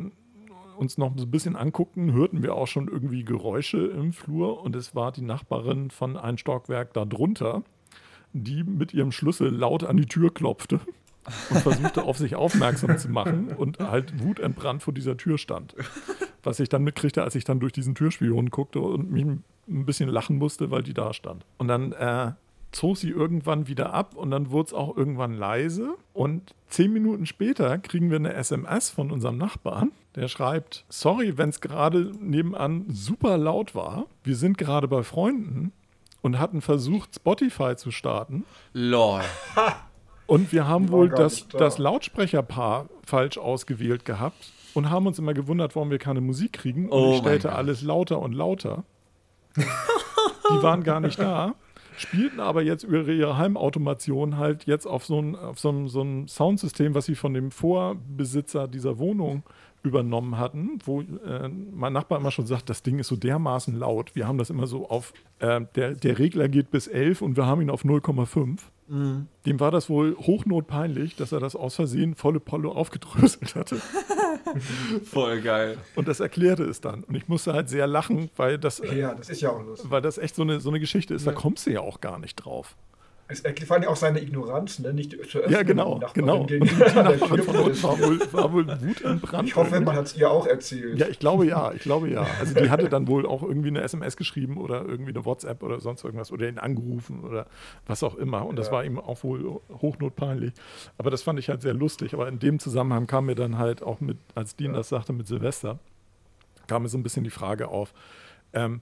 uns 0.77 0.99
noch 0.99 1.13
so 1.17 1.25
ein 1.25 1.31
bisschen 1.31 1.57
anguckten, 1.57 2.13
hörten 2.13 2.43
wir 2.43 2.55
auch 2.55 2.67
schon 2.67 2.89
irgendwie 2.89 3.25
Geräusche 3.25 3.87
im 3.87 4.13
Flur 4.13 4.63
und 4.63 4.77
es 4.77 4.95
war 4.95 5.13
die 5.13 5.23
Nachbarin 5.23 5.91
von 5.91 6.17
ein 6.17 6.39
Stockwerk 6.39 6.93
darunter, 6.93 7.63
die 8.33 8.65
mit 8.65 8.95
ihrem 8.95 9.13
Schlüssel 9.13 9.51
laut 9.55 9.85
an 9.85 9.97
die 9.97 10.07
Tür 10.07 10.33
klopfte 10.33 10.81
und 11.51 11.59
versuchte 11.59 12.03
auf 12.03 12.19
sich 12.19 12.35
aufmerksam 12.35 12.99
zu 12.99 13.09
machen 13.09 13.49
und 13.49 13.79
halt 13.79 14.23
wutentbrannt 14.23 14.83
vor 14.83 14.95
dieser 14.95 15.17
Tür 15.17 15.39
stand. 15.39 15.75
Was 16.43 16.59
ich 16.59 16.69
dann 16.69 16.83
mitkriegte, 16.83 17.23
als 17.23 17.35
ich 17.35 17.45
dann 17.45 17.61
durch 17.61 17.73
diesen 17.73 17.95
Türspion 17.95 18.51
guckte 18.51 18.81
und 18.81 19.11
mich 19.13 19.25
ein 19.25 19.45
bisschen 19.87 20.09
lachen 20.09 20.39
musste, 20.39 20.71
weil 20.71 20.83
die 20.83 20.95
da 20.95 21.13
stand. 21.13 21.45
Und 21.59 21.69
dann 21.69 21.93
äh, 21.93 22.33
zog 22.73 22.97
sie 22.97 23.11
irgendwann 23.11 23.69
wieder 23.69 23.93
ab 23.93 24.17
und 24.17 24.31
dann 24.31 24.51
wurde 24.51 24.69
es 24.69 24.75
auch 24.75 24.97
irgendwann 24.97 25.35
leise. 25.35 25.95
Und 26.13 26.55
zehn 26.69 26.93
Minuten 26.93 27.27
später 27.27 27.79
kriegen 27.79 28.11
wir 28.11 28.17
eine 28.17 28.35
SMS 28.35 28.91
von 28.91 29.13
unserem 29.13 29.39
Nachbarn, 29.39 29.93
der 30.15 30.29
schreibt, 30.29 30.85
sorry, 30.89 31.39
wenn 31.39 31.49
es 31.49 31.61
gerade 31.61 32.13
nebenan 32.21 32.87
super 32.91 33.39
laut 33.39 33.75
war. 33.75 34.07
Wir 34.25 34.37
sind 34.37 34.59
gerade 34.59 34.89
bei 34.89 35.03
Freunden 35.03 35.73
und 36.21 36.39
hatten 36.39 36.61
versucht, 36.61 37.17
Spotify 37.17 37.77
zu 37.77 37.91
starten. 37.91 38.45
Lol. 38.73 39.23
Und 40.27 40.53
wir 40.53 40.67
haben 40.67 40.91
war 40.91 40.99
wohl 40.99 41.09
das, 41.09 41.49
das 41.49 41.79
Lautsprecherpaar 41.79 42.89
falsch 43.05 43.39
ausgewählt 43.39 44.05
gehabt 44.05 44.53
und 44.75 44.89
haben 44.89 45.07
uns 45.07 45.19
immer 45.19 45.35
gewundert, 45.35 45.75
warum 45.77 45.91
wir 45.91 45.99
keine 45.99 46.21
Musik 46.21 46.55
kriegen. 46.55 46.89
Und 46.89 46.99
Oh 46.99 47.13
ich 47.13 47.19
stellte 47.19 47.53
alles 47.53 47.83
lauter 47.83 48.21
und 48.21 48.33
lauter. 48.33 48.85
Die 49.57 50.63
waren 50.63 50.83
gar 50.83 51.01
nicht 51.01 51.19
da, 51.19 51.55
spielten 51.97 52.41
aber 52.41 52.63
jetzt 52.63 52.85
über 52.85 53.07
ihre 53.07 53.37
Heimautomation 53.37 54.39
halt 54.39 54.65
jetzt 54.65 54.87
auf 54.87 55.05
so 55.05 55.21
ein, 55.21 55.37
auf 55.37 55.59
so 55.59 55.71
ein, 55.71 55.89
so 55.89 56.03
ein 56.03 56.29
Soundsystem, 56.29 56.95
was 56.95 57.07
sie 57.07 57.15
von 57.15 57.35
dem 57.35 57.51
Vorbesitzer 57.51 58.69
dieser 58.69 58.99
Wohnung 58.99 59.43
übernommen 59.83 60.39
hatten, 60.39 60.79
wo 60.85 61.01
äh, 61.01 61.49
mein 61.49 61.93
Nachbar 61.93 62.19
immer 62.21 62.31
schon 62.31 62.47
sagt, 62.47 62.71
das 62.71 62.83
Ding 62.83 62.99
ist 62.99 63.09
so 63.09 63.17
dermaßen 63.17 63.77
laut. 63.79 64.15
Wir 64.15 64.27
haben 64.29 64.39
das 64.39 64.49
immer 64.51 64.67
so 64.67 64.89
auf, 64.89 65.13
äh, 65.41 65.61
der, 65.75 65.95
der 65.95 66.19
Regler 66.19 66.49
geht 66.49 66.71
bis 66.71 66.87
11 66.87 67.21
und 67.23 67.37
wir 67.37 67.47
haben 67.47 67.61
ihn 67.63 67.71
auf 67.71 67.85
0,5. 67.85 68.59
Dem 68.89 69.59
war 69.61 69.71
das 69.71 69.89
wohl 69.89 70.15
hochnotpeinlich, 70.19 71.17
dass 71.17 71.33
er 71.33 71.41
das 71.41 71.57
aus 71.57 71.77
Versehen 71.77 72.15
volle 72.15 72.41
Polle 72.41 72.69
aufgedröselt 72.69 73.55
hatte. 73.55 73.81
Voll 75.05 75.41
geil. 75.41 75.79
Und 75.95 76.09
das 76.09 76.21
erklärte 76.21 76.65
es 76.65 76.81
dann. 76.83 77.03
Und 77.05 77.15
ich 77.15 77.27
musste 77.27 77.55
halt 77.55 77.71
sehr 77.71 77.87
lachen, 77.87 78.29
weil 78.37 78.59
das, 78.59 78.81
äh, 78.81 78.99
Ja, 78.99 79.15
das 79.15 79.31
ist 79.31 79.41
ja 79.41 79.51
auch 79.51 79.63
lustig. 79.65 79.91
weil 79.91 80.03
das 80.03 80.19
echt 80.19 80.35
so 80.35 80.43
eine, 80.43 80.61
so 80.61 80.69
eine 80.69 80.79
Geschichte 80.81 81.15
ist. 81.15 81.27
Da 81.27 81.33
kommst 81.33 81.67
du 81.67 81.71
ja 81.71 81.81
auch 81.81 82.01
gar 82.03 82.19
nicht 82.19 82.37
drauf. 82.37 82.77
Es 83.29 83.41
erklärt 83.41 83.71
allem 83.71 83.85
auch 83.85 83.97
seine 83.97 84.21
Ignoranz, 84.21 84.79
ne? 84.81 84.93
nicht 84.93 85.13
zu 85.13 85.39
öffnen. 85.39 85.53
Ja, 85.53 85.63
genau, 85.63 86.01
genau. 86.13 86.43
Und 86.43 87.45
von 87.45 87.57
uns 87.57 87.83
war 87.83 87.99
wohl, 87.99 88.21
war 88.33 88.53
wohl 88.53 88.67
wutentbrannt. 88.67 89.49
Ich 89.49 89.57
hoffe, 89.57 89.81
man 89.81 89.97
hat 89.97 90.07
es 90.07 90.17
ihr 90.17 90.31
auch 90.31 90.47
erzählt. 90.47 90.99
Ja, 90.99 91.07
ich 91.09 91.19
glaube 91.19 91.47
ja, 91.47 91.73
ich 91.73 91.83
glaube 91.83 92.11
ja. 92.11 92.27
Also 92.41 92.55
die 92.55 92.69
hatte 92.69 92.89
dann 92.91 93.07
wohl 93.09 93.25
auch 93.25 93.43
irgendwie 93.43 93.69
eine 93.69 93.81
SMS 93.83 94.17
geschrieben 94.19 94.59
oder 94.59 94.85
irgendwie 94.85 95.13
eine 95.13 95.25
WhatsApp 95.25 95.63
oder 95.63 95.81
sonst 95.81 96.05
irgendwas 96.05 96.31
oder 96.31 96.47
ihn 96.49 96.59
angerufen 96.59 97.21
oder 97.25 97.47
was 97.87 98.03
auch 98.03 98.17
immer. 98.17 98.45
Und 98.45 98.57
das 98.57 98.67
Ja. 98.67 98.73
war 98.73 98.85
ihm 98.85 98.99
auch 98.99 99.23
wohl 99.25 99.61
hochnotpeinlich. 99.81 100.53
Aber 100.99 101.11
das 101.11 101.23
fand 101.23 101.39
ich 101.39 101.49
halt 101.49 101.63
sehr 101.63 101.75
lustig. 101.75 102.13
Aber 102.13 102.29
in 102.29 102.39
dem 102.39 102.59
Zusammenhang 102.59 103.07
kam 103.07 103.27
mir 103.27 103.35
dann 103.35 103.57
halt 103.57 103.83
auch 103.83 104.01
mit, 104.01 104.19
als 104.35 104.57
Dean 104.57 104.75
das 104.75 104.91
sagte 104.91 105.13
mit 105.15 105.27
Silvester, 105.27 105.79
kam 106.67 106.83
mir 106.83 106.89
so 106.89 106.99
ein 106.99 107.03
bisschen 107.03 107.25
die 107.25 107.31
Frage 107.31 107.69
auf, 107.69 107.95
ähm, 108.53 108.81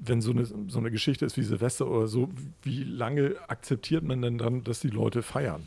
wenn 0.00 0.20
so 0.20 0.30
eine, 0.30 0.44
so 0.44 0.78
eine 0.78 0.90
Geschichte 0.90 1.24
ist 1.26 1.36
wie 1.36 1.42
Silvester 1.42 1.86
oder 1.88 2.06
so, 2.08 2.28
wie 2.62 2.84
lange 2.84 3.36
akzeptiert 3.48 4.04
man 4.04 4.22
denn 4.22 4.38
dann, 4.38 4.64
dass 4.64 4.80
die 4.80 4.88
Leute 4.88 5.22
feiern? 5.22 5.66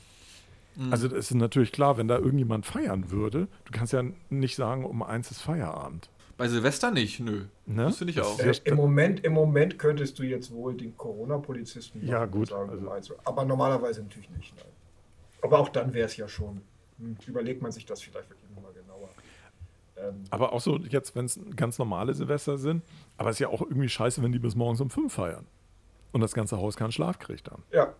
Also 0.89 1.09
das 1.09 1.29
ist 1.29 1.33
natürlich 1.35 1.73
klar, 1.73 1.97
wenn 1.97 2.07
da 2.07 2.17
irgendjemand 2.17 2.65
feiern 2.65 3.11
würde, 3.11 3.47
du 3.65 3.71
kannst 3.73 3.91
ja 3.91 4.03
nicht 4.29 4.55
sagen, 4.55 4.85
um 4.85 5.03
eins 5.03 5.29
ist 5.29 5.41
Feierabend. 5.41 6.09
Bei 6.37 6.47
Silvester 6.47 6.91
nicht, 6.91 7.19
nö. 7.19 7.43
Ne? 7.65 7.83
Das 7.83 7.97
finde 7.97 8.11
ich 8.11 8.21
auch. 8.21 8.39
Äh, 8.39 8.53
im, 8.63 8.77
Moment, 8.77 9.23
Im 9.25 9.33
Moment 9.33 9.77
könntest 9.77 10.17
du 10.17 10.23
jetzt 10.23 10.51
wohl 10.51 10.73
den 10.75 10.95
Corona-Polizisten 10.97 12.03
Ja, 12.07 12.25
gut, 12.25 12.47
sagen, 12.49 12.69
also- 12.69 12.87
um 12.87 12.91
einzu- 12.93 13.13
aber 13.25 13.43
normalerweise 13.45 14.01
natürlich 14.01 14.29
nicht. 14.31 14.55
Nein. 14.55 14.65
Aber 15.41 15.59
auch 15.59 15.69
dann 15.69 15.93
wäre 15.93 16.05
es 16.07 16.15
ja 16.17 16.27
schon. 16.27 16.61
Hm, 16.99 17.17
überlegt 17.27 17.61
man 17.61 17.71
sich 17.71 17.85
das 17.85 18.01
vielleicht 18.01 18.29
wirklich. 18.29 18.40
Ähm, 20.01 20.23
Aber 20.29 20.53
auch 20.53 20.61
so 20.61 20.77
jetzt, 20.77 21.15
wenn 21.15 21.25
es 21.25 21.39
ganz 21.55 21.77
normale 21.77 22.13
Silvester 22.13 22.57
sind, 22.57 22.83
aber 23.17 23.29
es 23.29 23.35
ist 23.35 23.39
ja 23.39 23.49
auch 23.49 23.61
irgendwie 23.61 23.89
scheiße, 23.89 24.21
wenn 24.23 24.31
die 24.31 24.39
bis 24.39 24.55
morgens 24.55 24.81
um 24.81 24.89
fünf 24.89 25.13
feiern. 25.13 25.45
Und 26.11 26.21
das 26.21 26.33
ganze 26.33 26.57
Haus 26.57 26.75
keinen 26.75 26.91
Schlaf 26.91 27.19
kriegt 27.19 27.47
dann. 27.47 27.63
ja, 27.71 27.93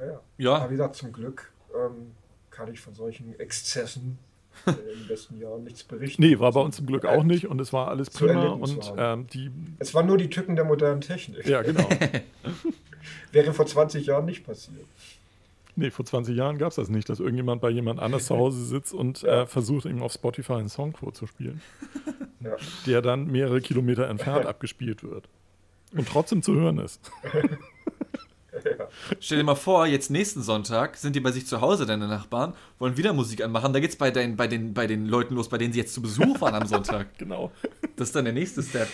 ja, 0.00 0.06
ja. 0.06 0.20
Ja. 0.38 0.54
Aber 0.56 0.66
wie 0.70 0.74
gesagt, 0.74 0.94
zum 0.96 1.12
Glück 1.12 1.50
ähm, 1.74 2.12
kann 2.50 2.72
ich 2.72 2.80
von 2.80 2.94
solchen 2.94 3.38
Exzessen 3.40 4.18
äh, 4.66 4.70
in 4.70 4.98
den 5.00 5.08
letzten 5.08 5.38
Jahren 5.40 5.64
nichts 5.64 5.82
berichten. 5.84 6.22
Nee, 6.22 6.38
war 6.38 6.52
bei 6.52 6.60
uns 6.60 6.76
zum 6.76 6.86
Glück 6.86 7.04
Äh, 7.04 7.08
auch 7.08 7.24
nicht 7.24 7.46
und 7.48 7.60
es 7.60 7.72
war 7.72 7.88
alles 7.88 8.10
zu 8.10 8.26
prima 8.26 8.48
und 8.48 8.92
ähm, 8.96 9.26
die, 9.28 9.50
Es 9.80 9.92
waren 9.94 10.06
nur 10.06 10.18
die 10.18 10.30
Tücken 10.30 10.54
der 10.54 10.64
modernen 10.64 11.00
Technik. 11.00 11.46
ja 11.46 11.62
genau. 11.62 11.88
Wäre 13.32 13.52
vor 13.52 13.66
20 13.66 14.06
Jahren 14.06 14.24
nicht 14.26 14.44
passiert. 14.44 14.84
Nee, 15.78 15.92
vor 15.92 16.04
20 16.04 16.36
Jahren 16.36 16.58
gab 16.58 16.70
es 16.70 16.74
das 16.74 16.88
nicht, 16.88 17.08
dass 17.08 17.20
irgendjemand 17.20 17.60
bei 17.60 17.70
jemand 17.70 18.00
anders 18.00 18.26
zu 18.26 18.36
Hause 18.36 18.64
sitzt 18.64 18.92
und 18.92 19.22
äh, 19.22 19.46
versucht, 19.46 19.84
ihm 19.84 20.02
auf 20.02 20.12
Spotify 20.12 20.54
einen 20.54 20.68
Song 20.68 20.96
vorzuspielen, 20.96 21.60
Ja. 22.40 22.56
der 22.86 23.00
dann 23.00 23.28
mehrere 23.28 23.60
Kilometer 23.60 24.08
entfernt 24.08 24.44
abgespielt 24.46 25.04
wird. 25.04 25.28
Und 25.96 26.08
trotzdem 26.08 26.42
zu 26.42 26.54
hören 26.54 26.78
ist. 26.78 27.12
Stell 29.20 29.38
dir 29.38 29.44
mal 29.44 29.54
vor, 29.54 29.86
jetzt 29.86 30.10
nächsten 30.10 30.42
Sonntag 30.42 30.96
sind 30.96 31.14
die 31.14 31.20
bei 31.20 31.30
sich 31.30 31.46
zu 31.46 31.60
Hause, 31.60 31.86
deine 31.86 32.08
Nachbarn, 32.08 32.54
wollen 32.80 32.96
wieder 32.96 33.12
Musik 33.12 33.44
anmachen. 33.44 33.72
Da 33.72 33.78
geht's 33.78 33.94
bei, 33.94 34.10
dein, 34.10 34.36
bei, 34.36 34.48
den, 34.48 34.74
bei 34.74 34.88
den 34.88 35.06
Leuten 35.06 35.36
los, 35.36 35.48
bei 35.48 35.58
denen 35.58 35.72
sie 35.72 35.78
jetzt 35.78 35.94
zu 35.94 36.02
Besuch 36.02 36.40
waren 36.40 36.54
am 36.56 36.66
Sonntag. 36.66 37.16
Genau. 37.18 37.52
Das 37.94 38.08
ist 38.08 38.16
dann 38.16 38.24
der 38.24 38.34
nächste 38.34 38.64
Step. 38.64 38.88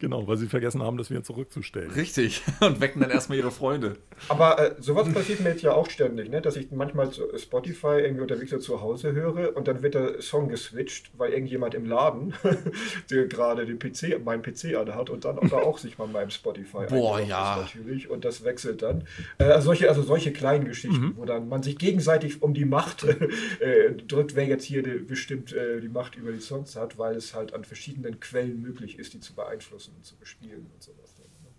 Genau, 0.00 0.28
weil 0.28 0.36
sie 0.36 0.46
vergessen 0.46 0.82
haben, 0.82 0.96
das 0.96 1.10
wieder 1.10 1.24
zurückzustellen. 1.24 1.90
Richtig. 1.90 2.42
Und 2.60 2.80
wecken 2.80 3.00
dann 3.00 3.10
erstmal 3.10 3.38
ihre 3.38 3.50
Freunde. 3.50 3.96
Aber 4.28 4.58
äh, 4.58 4.74
sowas 4.78 5.12
passiert 5.12 5.40
mir 5.40 5.50
jetzt 5.50 5.62
ja 5.62 5.72
auch 5.72 5.90
ständig, 5.90 6.30
ne? 6.30 6.40
dass 6.40 6.56
ich 6.56 6.70
manchmal 6.70 7.10
zu 7.10 7.22
Spotify 7.36 8.00
irgendwie 8.00 8.22
unterwegs 8.22 8.48
zu 8.60 8.80
Hause 8.80 9.12
höre 9.12 9.56
und 9.56 9.68
dann 9.68 9.82
wird 9.82 9.94
der 9.94 10.22
Song 10.22 10.48
geswitcht, 10.48 11.10
weil 11.16 11.32
irgendjemand 11.32 11.74
im 11.74 11.84
Laden, 11.84 12.34
der 13.10 13.26
gerade 13.26 13.66
den 13.66 13.78
PC, 13.78 14.24
meinen 14.24 14.42
PC 14.42 14.76
anhat 14.76 15.10
und 15.10 15.24
dann 15.24 15.36
da 15.48 15.56
auch 15.56 15.78
sich 15.78 15.98
mal 15.98 16.06
meinem 16.06 16.30
Spotify 16.30 16.86
Boah, 16.88 17.20
ja. 17.20 17.54
ist 17.54 17.74
natürlich 17.74 18.08
und 18.08 18.24
das 18.24 18.44
wechselt 18.44 18.82
dann. 18.82 19.04
Äh, 19.38 19.44
also, 19.44 19.66
solche, 19.66 19.88
also 19.88 20.02
solche 20.02 20.32
kleinen 20.32 20.64
Geschichten, 20.64 21.14
wo 21.16 21.24
dann 21.24 21.48
man 21.48 21.62
sich 21.62 21.76
gegenseitig 21.76 22.42
um 22.42 22.54
die 22.54 22.64
Macht 22.64 23.04
äh, 23.04 23.92
drückt, 24.06 24.36
wer 24.36 24.46
jetzt 24.46 24.64
hier 24.64 24.82
die, 24.82 24.98
bestimmt 24.98 25.52
äh, 25.52 25.80
die 25.80 25.88
Macht 25.88 26.16
über 26.16 26.30
die 26.30 26.40
Songs 26.40 26.76
hat, 26.76 26.98
weil 26.98 27.16
es 27.16 27.34
halt 27.34 27.52
an 27.52 27.64
verschiedenen 27.64 28.20
Quellen 28.20 28.62
möglich 28.62 28.98
ist, 28.98 29.14
die 29.14 29.20
zu 29.20 29.34
beeinflussen 29.34 29.87
und 29.96 30.04
zu 30.04 30.16
bespielen 30.16 30.70
und 30.72 30.82
sowas. 30.82 31.14
Dann, 31.16 31.26
ne? 31.26 31.50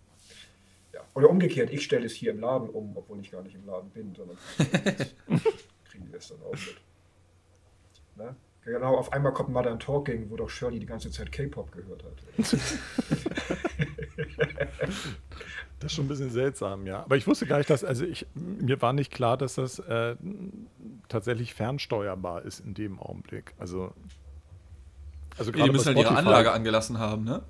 Ja. 0.92 1.00
Oder 1.14 1.30
umgekehrt, 1.30 1.70
ich 1.70 1.84
stelle 1.84 2.06
es 2.06 2.14
hier 2.14 2.32
im 2.32 2.40
Laden 2.40 2.68
um, 2.68 2.96
obwohl 2.96 3.20
ich 3.20 3.30
gar 3.30 3.42
nicht 3.42 3.54
im 3.54 3.66
Laden 3.66 3.90
bin, 3.90 4.14
sondern 4.14 4.36
kriegen 5.84 6.06
die 6.06 6.12
das 6.12 6.28
dann 6.28 6.42
auch 6.42 6.52
mit. 6.52 6.80
Ne? 8.16 8.36
Genau, 8.64 8.96
auf 8.96 9.12
einmal 9.12 9.32
kommt 9.32 9.48
Modern 9.50 9.78
Talking, 9.80 10.30
wo 10.30 10.36
doch 10.36 10.50
Shirley 10.50 10.78
die 10.78 10.86
ganze 10.86 11.10
Zeit 11.10 11.32
K-Pop 11.32 11.72
gehört 11.72 12.04
hat. 12.04 12.22
Das 15.80 15.92
ist 15.92 15.96
schon 15.96 16.04
ein 16.04 16.08
bisschen 16.08 16.30
seltsam, 16.30 16.86
ja. 16.86 17.02
Aber 17.02 17.16
ich 17.16 17.26
wusste 17.26 17.46
gar 17.46 17.56
nicht, 17.56 17.70
dass, 17.70 17.84
also 17.84 18.04
ich, 18.04 18.26
mir 18.34 18.80
war 18.82 18.92
nicht 18.92 19.10
klar, 19.10 19.38
dass 19.38 19.54
das 19.54 19.78
äh, 19.78 20.14
tatsächlich 21.08 21.54
fernsteuerbar 21.54 22.42
ist 22.42 22.60
in 22.60 22.74
dem 22.74 22.98
Augenblick. 22.98 23.54
Also, 23.58 23.94
also 25.38 25.50
Die 25.52 25.58
bei 25.58 25.68
müssen 25.68 25.86
halt 25.86 25.96
ihre 25.96 26.14
Anlage 26.14 26.52
angelassen 26.52 26.98
haben, 26.98 27.24
ne? 27.24 27.42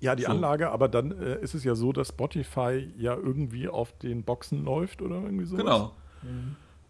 Ja, 0.00 0.14
die 0.14 0.24
So. 0.24 0.30
Anlage, 0.30 0.70
aber 0.70 0.88
dann 0.88 1.12
äh, 1.12 1.40
ist 1.40 1.54
es 1.54 1.64
ja 1.64 1.74
so, 1.74 1.92
dass 1.92 2.08
Spotify 2.08 2.88
ja 2.98 3.14
irgendwie 3.14 3.68
auf 3.68 3.92
den 3.98 4.22
Boxen 4.24 4.64
läuft 4.64 5.00
oder 5.02 5.16
irgendwie 5.16 5.46
so. 5.46 5.56
Genau. 5.56 5.92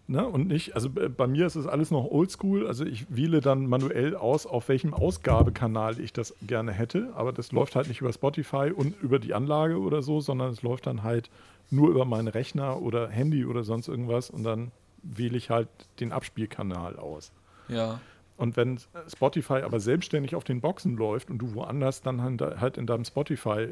Ne? 0.08 0.24
Und 0.26 0.46
nicht, 0.46 0.74
also 0.74 0.88
äh, 1.00 1.08
bei 1.08 1.26
mir 1.26 1.46
ist 1.46 1.56
es 1.56 1.66
alles 1.66 1.90
noch 1.90 2.04
oldschool. 2.04 2.66
Also 2.66 2.84
ich 2.84 3.06
wähle 3.14 3.40
dann 3.40 3.66
manuell 3.66 4.14
aus, 4.16 4.46
auf 4.46 4.68
welchem 4.68 4.94
Ausgabekanal 4.94 5.98
ich 5.98 6.12
das 6.12 6.34
gerne 6.42 6.72
hätte. 6.72 7.10
Aber 7.14 7.32
das 7.32 7.50
läuft 7.52 7.74
halt 7.74 7.88
nicht 7.88 8.00
über 8.00 8.12
Spotify 8.12 8.72
und 8.74 9.00
über 9.02 9.18
die 9.18 9.34
Anlage 9.34 9.78
oder 9.78 10.02
so, 10.02 10.20
sondern 10.20 10.50
es 10.50 10.62
läuft 10.62 10.86
dann 10.86 11.02
halt 11.02 11.30
nur 11.70 11.90
über 11.90 12.04
meinen 12.04 12.28
Rechner 12.28 12.80
oder 12.80 13.08
Handy 13.08 13.44
oder 13.44 13.64
sonst 13.64 13.88
irgendwas. 13.88 14.30
Und 14.30 14.44
dann 14.44 14.70
wähle 15.02 15.36
ich 15.36 15.50
halt 15.50 15.68
den 15.98 16.12
Abspielkanal 16.12 16.96
aus. 16.96 17.32
Ja. 17.68 18.00
Und 18.36 18.56
wenn 18.56 18.78
Spotify 19.08 19.62
aber 19.62 19.80
selbstständig 19.80 20.34
auf 20.34 20.44
den 20.44 20.60
Boxen 20.60 20.96
läuft 20.96 21.30
und 21.30 21.38
du 21.38 21.54
woanders 21.54 22.02
dann 22.02 22.20
halt- 22.22 22.60
halt 22.60 22.76
in 22.76 22.86
deinem 22.86 23.04
Spotify 23.04 23.68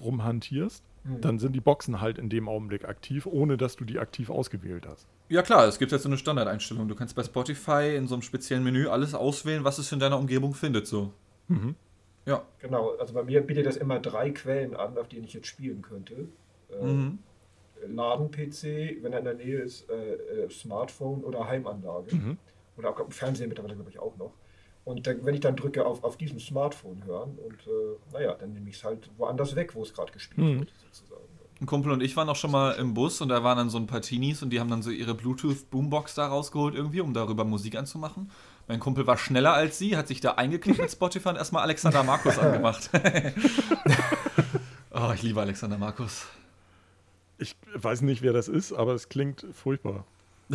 rumhantierst, 0.00 0.82
dann 1.20 1.38
sind 1.38 1.52
die 1.54 1.60
Boxen 1.60 2.00
halt 2.02 2.18
in 2.18 2.28
dem 2.28 2.48
Augenblick 2.48 2.84
aktiv, 2.86 3.24
ohne 3.26 3.56
dass 3.56 3.76
du 3.76 3.84
die 3.84 3.98
aktiv 3.98 4.28
ausgewählt 4.30 4.86
hast. 4.86 5.06
Ja 5.30 5.42
klar, 5.42 5.66
es 5.66 5.78
gibt 5.78 5.92
jetzt 5.92 6.02
so 6.02 6.08
eine 6.08 6.18
Standardeinstellung. 6.18 6.86
Du 6.88 6.94
kannst 6.94 7.14
bei 7.16 7.22
Spotify 7.22 7.94
in 7.96 8.06
so 8.06 8.14
einem 8.14 8.22
speziellen 8.22 8.62
Menü 8.64 8.88
alles 8.88 9.14
auswählen, 9.14 9.64
was 9.64 9.78
es 9.78 9.90
in 9.92 10.00
deiner 10.00 10.18
Umgebung 10.18 10.52
findet. 10.54 10.86
So. 10.86 11.12
Ja. 12.26 12.42
Genau, 12.60 12.90
also 12.98 13.14
bei 13.14 13.22
mir 13.22 13.40
bietet 13.40 13.64
das 13.66 13.76
immer 13.78 14.00
drei 14.00 14.30
Quellen 14.30 14.76
an, 14.76 14.98
auf 14.98 15.08
denen 15.08 15.24
ich 15.24 15.32
jetzt 15.32 15.46
spielen 15.46 15.80
könnte. 15.82 16.28
Äh, 16.70 16.84
Mhm. 16.84 17.18
Laden-PC, 17.86 18.98
wenn 19.02 19.12
er 19.12 19.20
in 19.20 19.24
der 19.24 19.34
Nähe 19.34 19.58
ist, 19.60 19.88
äh, 19.88 20.14
äh, 20.44 20.50
Smartphone 20.50 21.22
oder 21.24 21.46
Heimanlage. 21.46 22.36
Oder 22.78 22.90
auch 22.90 23.12
Fernseher 23.12 23.48
mittlerweile, 23.48 23.74
glaube 23.74 23.90
ich, 23.90 23.98
auch 23.98 24.16
noch. 24.16 24.32
Und 24.84 25.06
dann, 25.06 25.24
wenn 25.26 25.34
ich 25.34 25.40
dann 25.40 25.56
drücke 25.56 25.84
auf, 25.84 26.02
auf 26.02 26.16
diesem 26.16 26.40
Smartphone 26.40 27.04
hören 27.04 27.36
und 27.44 27.54
äh, 27.66 28.14
naja, 28.14 28.34
dann 28.34 28.54
nehme 28.54 28.70
ich 28.70 28.76
es 28.76 28.84
halt 28.84 29.10
woanders 29.18 29.54
weg, 29.54 29.74
wo 29.74 29.82
es 29.82 29.92
gerade 29.92 30.12
gespielt 30.12 30.38
Mhm. 30.46 30.58
wird, 30.60 30.72
sozusagen. 30.92 31.22
Ein 31.60 31.66
Kumpel 31.66 31.90
und 31.90 32.00
ich 32.02 32.16
waren 32.16 32.28
auch 32.28 32.36
schon 32.36 32.52
mal 32.52 32.70
im 32.76 32.94
Bus 32.94 33.20
und 33.20 33.30
da 33.30 33.42
waren 33.42 33.58
dann 33.58 33.68
so 33.68 33.78
ein 33.78 33.88
paar 33.88 34.00
Teenies 34.00 34.42
und 34.44 34.50
die 34.50 34.60
haben 34.60 34.70
dann 34.70 34.80
so 34.80 34.90
ihre 34.90 35.14
Bluetooth-Boombox 35.14 36.14
da 36.14 36.28
rausgeholt 36.28 36.74
irgendwie, 36.76 37.00
um 37.00 37.12
darüber 37.12 37.44
Musik 37.44 37.74
anzumachen. 37.76 38.30
Mein 38.68 38.78
Kumpel 38.78 39.06
war 39.08 39.18
schneller 39.18 39.54
als 39.54 39.76
sie, 39.76 39.96
hat 39.96 40.06
sich 40.06 40.20
da 40.20 40.34
eingeklickt 40.34 40.78
mit 40.78 40.90
Spotify 40.90 41.30
und 41.30 41.36
erstmal 41.36 41.64
Alexander 41.64 42.04
Markus 42.04 42.38
angemacht. 42.38 42.88
oh, 44.92 45.10
ich 45.14 45.22
liebe 45.22 45.40
Alexander 45.40 45.78
Markus. 45.78 46.26
Ich 47.38 47.56
weiß 47.74 48.02
nicht, 48.02 48.22
wer 48.22 48.32
das 48.32 48.46
ist, 48.48 48.72
aber 48.72 48.94
es 48.94 49.08
klingt 49.08 49.44
furchtbar. 49.52 50.04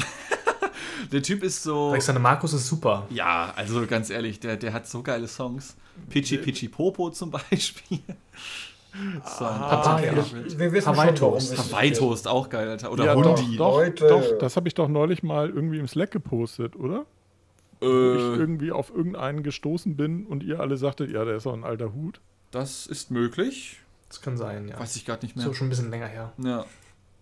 Der 1.11 1.21
Typ 1.23 1.43
ist 1.43 1.63
so. 1.63 1.89
Alexander 1.89 2.21
Markus 2.21 2.53
ist 2.53 2.67
super. 2.67 3.05
Ja, 3.09 3.53
also 3.55 3.85
ganz 3.87 4.09
ehrlich, 4.09 4.39
der, 4.39 4.57
der 4.57 4.73
hat 4.73 4.87
so 4.87 5.01
geile 5.03 5.27
Songs. 5.27 5.75
Pichi 6.09 6.37
Pichi 6.37 6.67
Popo 6.69 7.09
zum 7.11 7.31
Beispiel. 7.51 7.99
So 9.37 9.45
ein 9.45 9.59
Hawaii. 9.59 10.07
Favorite. 10.07 10.59
Wir 10.59 10.71
wissen 10.71 10.87
Hawaii 10.87 11.13
Toast. 11.15 11.57
Hawaii 11.57 11.91
Toast 11.91 12.27
auch 12.27 12.49
geil, 12.49 12.69
Alter. 12.69 12.91
Oder 12.91 13.05
ja, 13.05 13.15
Hundi. 13.15 13.57
doch, 13.57 13.83
doch, 13.95 14.07
doch, 14.07 14.37
das 14.39 14.55
habe 14.55 14.67
ich 14.67 14.75
doch 14.75 14.87
neulich 14.87 15.23
mal 15.23 15.49
irgendwie 15.49 15.79
im 15.79 15.87
Slack 15.87 16.11
gepostet, 16.11 16.75
oder? 16.75 17.05
Wo 17.79 17.85
ich 17.87 18.21
Äh, 18.21 18.39
irgendwie 18.39 18.71
auf 18.71 18.91
irgendeinen 18.95 19.41
gestoßen 19.43 19.95
bin 19.97 20.25
und 20.27 20.43
ihr 20.43 20.59
alle 20.59 20.77
sagtet, 20.77 21.11
ja, 21.11 21.25
der 21.25 21.37
ist 21.37 21.45
doch 21.45 21.53
ein 21.53 21.63
alter 21.63 21.93
Hut. 21.93 22.21
das 22.51 22.85
ist 22.85 23.09
möglich. 23.11 23.79
Das 24.09 24.21
kann 24.21 24.37
sein, 24.37 24.67
ja. 24.67 24.79
Weiß 24.79 24.95
ich 24.95 25.05
gerade 25.05 25.25
nicht 25.25 25.35
mehr. 25.35 25.43
So 25.45 25.53
schon 25.53 25.67
ein 25.67 25.69
bisschen 25.71 25.89
länger 25.89 26.05
her. 26.05 26.31
Ja. 26.37 26.65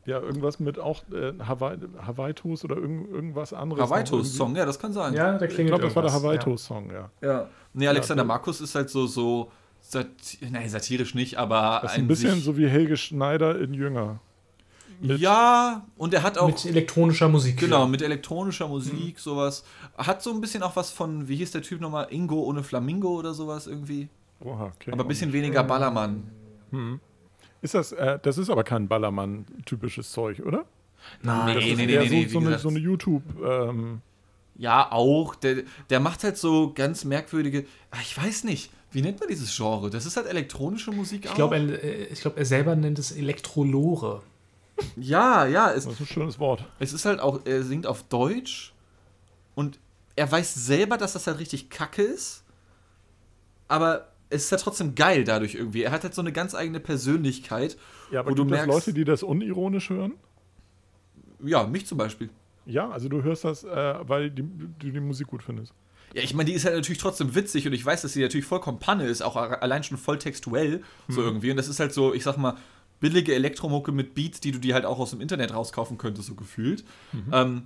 Ja, 0.06 0.20
irgendwas 0.20 0.60
mit 0.60 0.80
auch 0.80 1.04
äh, 1.14 1.34
Hawaii, 1.48 1.78
Hawaii 2.06 2.34
Toast 2.34 2.64
oder 2.66 2.76
irgend, 2.76 3.12
irgendwas 3.12 3.54
anderes. 3.54 3.84
Hawaii 3.84 4.04
Toast 4.04 4.36
Song, 4.36 4.56
ja, 4.56 4.66
das 4.66 4.80
kann 4.80 4.92
sein. 4.94 5.14
Ja, 5.14 5.38
der 5.38 5.48
Ich 5.48 5.54
klingelt 5.54 5.74
glaube, 5.80 5.84
das 5.86 5.96
war 5.96 6.02
der 6.04 6.14
Hawaii 6.14 6.36
ja. 6.38 6.42
Toast 6.42 6.66
Song, 6.66 6.90
ja. 6.92 7.10
Ja. 7.22 7.48
Nee, 7.74 7.88
Alexander 7.88 8.24
Ja, 8.24 8.28
Markus 8.28 8.62
ist 8.62 8.74
halt 8.74 8.90
so, 8.90 9.06
so 9.06 9.52
sat 9.80 10.08
nein, 10.50 10.68
satirisch 10.70 11.14
nicht, 11.14 11.38
aber 11.38 11.80
Das 11.84 11.92
ist 11.94 11.98
ein 12.00 12.08
bisschen 12.08 12.36
sich, 12.36 12.44
so 12.44 12.58
wie 12.58 12.68
Helge 12.68 12.98
Schneider 12.98 13.60
in 13.60 13.74
Jünger. 13.76 14.20
mit- 15.02 15.20
Ja, 15.20 15.86
und 15.98 16.14
er 16.16 16.24
hat 16.24 16.38
auch. 16.40 16.48
Mit 16.48 16.66
elektronischer 16.66 17.30
Musik. 17.30 17.58
Genau, 17.58 17.86
mit 17.88 18.02
elektronischer 18.02 18.68
Musik, 18.68 19.20
sowas. 19.20 19.64
Hat 19.98 20.24
so 20.24 20.32
ein 20.32 20.42
bisschen 20.42 20.64
auch 20.64 20.76
was 20.76 20.90
von, 20.92 21.28
wie 21.28 21.36
hieß 21.36 21.52
der 21.52 21.62
Typ 21.62 21.80
nochmal? 21.80 22.08
Ingo 22.10 22.42
ohne 22.42 22.64
Flamingo 22.64 23.10
oder 23.20 23.34
sowas 23.36 23.68
irgendwie. 23.68 24.10
Oha, 24.44 24.72
okay. 24.76 24.92
Aber 24.92 25.04
ein 25.04 25.08
bisschen 25.08 25.32
weniger 25.32 25.64
Ballermann. 25.64 26.24
Ist 27.62 27.74
das, 27.76 27.92
äh, 27.92 28.20
das 28.22 28.38
ist 28.38 28.50
aber 28.50 28.64
kein 28.64 28.88
Ballermann-typisches 28.88 30.12
Zeug, 30.12 30.40
oder? 30.46 30.66
Nein, 31.22 31.46
Nee, 31.48 31.54
Das 31.56 31.64
nee, 31.64 31.72
ist 31.72 31.78
nee, 31.78 31.94
eher 31.94 32.02
nee, 32.02 32.08
so, 32.08 32.14
nee, 32.16 32.26
so, 32.28 32.40
eine, 32.40 32.60
so 32.60 32.70
eine 32.70 32.80
YouTube, 32.80 33.24
ähm, 33.44 34.02
Ja, 34.58 34.92
auch. 34.92 35.36
Der, 35.36 35.64
der 35.90 36.00
macht 36.00 36.24
halt 36.24 36.38
so 36.38 36.74
ganz 36.74 37.04
merkwürdige. 37.06 37.66
ah, 37.92 37.98
Ich 38.02 38.18
weiß 38.18 38.44
nicht, 38.46 38.72
wie 38.92 39.02
nennt 39.02 39.20
man 39.20 39.30
dieses 39.30 39.56
Genre? 39.56 39.90
Das 39.90 40.06
ist 40.06 40.18
halt 40.18 40.28
elektronische 40.28 40.92
Musik 40.92 41.26
Ich 41.26 41.32
auch. 41.32 41.36
glaube, 41.36 41.56
er, 41.58 41.84
äh, 41.84 42.04
ich 42.06 42.22
glaub, 42.22 42.38
er 42.38 42.46
selber 42.46 42.76
nennt 42.76 43.00
es 43.00 43.12
Elektrolore. 43.12 44.22
ja, 44.96 45.46
ja. 45.46 45.72
Es, 45.72 45.86
das 45.86 45.94
ist 45.94 46.00
ein 46.02 46.06
schönes 46.08 46.40
Wort. 46.40 46.66
es 46.80 46.94
ist 46.94 47.06
halt 47.06 47.20
auch, 47.20 47.42
er 47.46 47.64
singt 47.64 47.86
auf 47.88 48.04
Deutsch 48.04 48.74
und 49.56 49.80
er 50.16 50.32
weiß 50.32 50.54
selber, 50.56 50.98
dass 50.98 51.14
das 51.14 51.26
halt 51.28 51.40
richtig 51.40 51.70
kacke 51.70 52.02
ist. 52.04 52.44
Aber 53.68 54.11
es 54.32 54.46
ist 54.46 54.52
halt 54.52 54.62
trotzdem 54.62 54.96
geil 54.96 55.24
dadurch 55.24 55.56
irgendwie. 55.56 55.84
Er 55.84 55.92
hat 55.92 56.04
halt 56.04 56.16
so 56.16 56.22
eine 56.22 56.32
ganz 56.32 56.56
eigene 56.56 56.80
Persönlichkeit. 56.80 57.78
Ja, 58.12 58.22
aber 58.22 58.32
wo 58.32 58.36
du 58.36 58.44
gibt 58.44 58.56
es 58.56 58.66
merkst, 58.66 58.88
Leute, 58.88 58.94
die 58.94 59.04
das 59.04 59.24
unironisch 59.24 59.90
hören? 59.90 60.14
ja, 61.44 61.66
mich 61.66 61.86
zum 61.86 61.98
Beispiel. 61.98 62.30
Ja, 62.66 62.90
also 62.90 63.10
du 63.10 63.24
hörst 63.24 63.44
das, 63.44 63.64
äh, 63.64 63.96
weil 64.02 64.30
die, 64.30 64.44
du 64.44 64.92
die 64.92 65.00
Musik 65.00 65.28
gut 65.28 65.44
findest. 65.44 65.74
Ja, 66.14 66.22
ich 66.22 66.34
meine, 66.34 66.50
die 66.50 66.56
ist 66.56 66.66
halt 66.66 66.76
natürlich 66.76 67.00
trotzdem 67.00 67.36
witzig 67.36 67.66
und 67.66 67.74
ich 67.74 67.86
weiß, 67.86 68.02
dass 68.02 68.14
sie 68.14 68.22
natürlich 68.22 68.46
vollkommen 68.46 68.80
Panne 68.80 69.06
ist, 69.06 69.22
auch 69.22 69.36
allein 69.36 69.84
schon 69.84 69.98
voll 69.98 70.20
textuell, 70.20 70.84
so 71.08 71.22
irgendwie. 71.22 71.52
Und 71.52 71.58
das 71.58 71.70
ist 71.70 71.80
halt 71.80 71.94
so, 71.94 72.14
ich 72.14 72.24
sag 72.24 72.38
mal, 72.38 72.58
billige 73.00 73.34
Elektromucke 73.34 73.92
mit 73.92 74.14
Beats, 74.14 74.42
die 74.42 74.52
du 74.52 74.60
dir 74.60 74.74
halt 74.74 74.86
auch 74.86 75.00
aus 75.00 75.12
dem 75.12 75.22
Internet 75.22 75.54
rauskaufen 75.54 75.98
könntest, 75.98 76.28
so 76.28 76.36
gefühlt. 76.36 76.84
Ähm, 77.32 77.64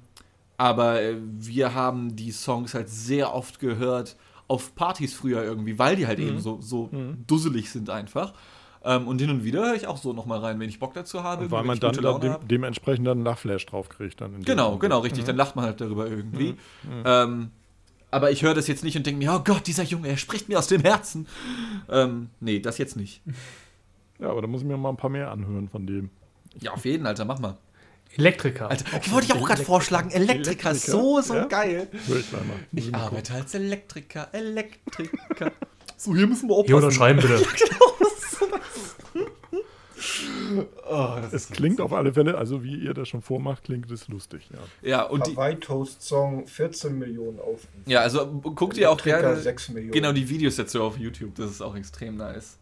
aber 0.57 1.01
äh, 1.01 1.15
wir 1.19 1.73
haben 1.73 2.15
die 2.15 2.31
Songs 2.31 2.73
halt 2.73 2.87
sehr 2.89 3.33
oft 3.33 3.59
gehört 3.59 4.15
auf 4.47 4.75
Partys 4.75 5.13
früher 5.13 5.43
irgendwie, 5.43 5.79
weil 5.79 5.95
die 5.95 6.07
halt 6.07 6.19
eben 6.19 6.39
so, 6.39 6.59
so 6.61 6.89
dusselig 7.27 7.71
sind 7.71 7.89
einfach. 7.89 8.33
Ähm, 8.83 9.07
und 9.07 9.19
hin 9.19 9.31
und 9.31 9.43
wieder 9.43 9.65
höre 9.65 9.73
ich 9.73 9.87
auch 9.87 9.97
so 9.97 10.13
nochmal 10.13 10.39
rein, 10.39 10.59
wenn 10.59 10.69
ich 10.69 10.79
Bock 10.79 10.93
dazu 10.93 11.23
habe. 11.23 11.49
Weil 11.49 11.61
wenn 11.61 11.67
man 11.67 11.79
dann 11.79 11.91
gute 11.91 12.03
da 12.03 12.11
Laune 12.11 12.37
dem, 12.39 12.47
dementsprechend 12.47 13.07
dann 13.07 13.17
einen 13.17 13.25
Lachflash 13.25 13.65
drauf 13.65 13.89
kriegt. 13.89 14.21
Dann 14.21 14.43
Genau, 14.43 14.77
genau, 14.77 14.99
richtig. 14.99 15.23
Dann 15.23 15.35
lacht 15.35 15.55
man 15.55 15.65
halt 15.65 15.81
darüber 15.81 16.07
irgendwie. 16.07 16.55
Ähm, 17.03 17.49
aber 18.11 18.29
ich 18.31 18.43
höre 18.43 18.53
das 18.53 18.67
jetzt 18.67 18.83
nicht 18.83 18.95
und 18.95 19.07
denke 19.07 19.25
mir, 19.25 19.33
oh 19.33 19.41
Gott, 19.43 19.65
dieser 19.65 19.83
Junge, 19.83 20.07
er 20.07 20.17
spricht 20.17 20.47
mir 20.49 20.59
aus 20.59 20.67
dem 20.67 20.81
Herzen. 20.81 21.27
Ähm, 21.89 22.29
nee, 22.39 22.59
das 22.59 22.77
jetzt 22.77 22.95
nicht. 22.95 23.21
Ja, 24.19 24.29
aber 24.29 24.41
da 24.41 24.47
muss 24.47 24.61
ich 24.61 24.67
mir 24.67 24.77
mal 24.77 24.89
ein 24.89 24.97
paar 24.97 25.09
mehr 25.09 25.31
anhören 25.31 25.67
von 25.67 25.87
dem. 25.87 26.11
Ja, 26.61 26.71
auf 26.71 26.85
jeden, 26.85 27.07
Alter, 27.07 27.25
mach 27.25 27.39
mal. 27.39 27.57
Elektriker. 28.17 28.69
Alter, 28.69 28.85
ich 29.01 29.11
wollte 29.11 29.27
ich 29.27 29.33
auch 29.33 29.45
gerade 29.45 29.63
vorschlagen, 29.63 30.11
Elektriker, 30.11 30.71
ist 30.71 30.85
so, 30.85 31.21
so 31.21 31.35
ja? 31.35 31.45
geil. 31.45 31.87
Ich 31.91 32.09
mal. 32.09 32.43
Ich 32.71 32.91
mal 32.91 32.99
gucken. 32.99 33.17
arbeite 33.17 33.33
als 33.33 33.53
Elektriker, 33.53 34.29
Elektriker. 34.31 35.51
so, 35.97 36.15
hier 36.15 36.27
müssen 36.27 36.49
wir 36.49 36.55
Hier 36.63 36.75
aufpassen. 36.75 36.83
unterschreiben 36.85 37.19
bitte. 37.21 37.45
Oh, 40.89 41.15
das 41.21 41.33
Es 41.33 41.49
klingt 41.49 41.81
auf 41.81 41.93
alle 41.93 42.13
Fälle, 42.13 42.37
also 42.37 42.63
wie 42.63 42.75
ihr 42.75 42.93
das 42.93 43.09
schon 43.09 43.21
vormacht, 43.21 43.63
klingt 43.63 43.89
es 43.91 44.07
lustig. 44.07 44.49
Ja. 44.51 44.89
Ja, 44.89 45.03
und 45.03 45.25
die, 45.27 45.31
Hawaii 45.31 45.55
Toast 45.55 46.01
Song 46.01 46.47
14 46.47 46.97
Millionen 46.97 47.39
Aufrufe. 47.39 47.67
ja, 47.85 48.01
also 48.01 48.25
guck 48.55 48.73
dir 48.73 48.89
auch 48.91 48.99
Elektriker 48.99 49.21
gerne 49.21 49.41
6 49.41 49.69
Millionen. 49.69 49.91
genau 49.91 50.11
die 50.11 50.27
Videos 50.29 50.55
dazu 50.55 50.83
auf 50.83 50.97
YouTube, 50.97 51.35
das 51.35 51.51
ist 51.51 51.61
auch 51.61 51.75
extrem 51.75 52.17
nice. 52.17 52.57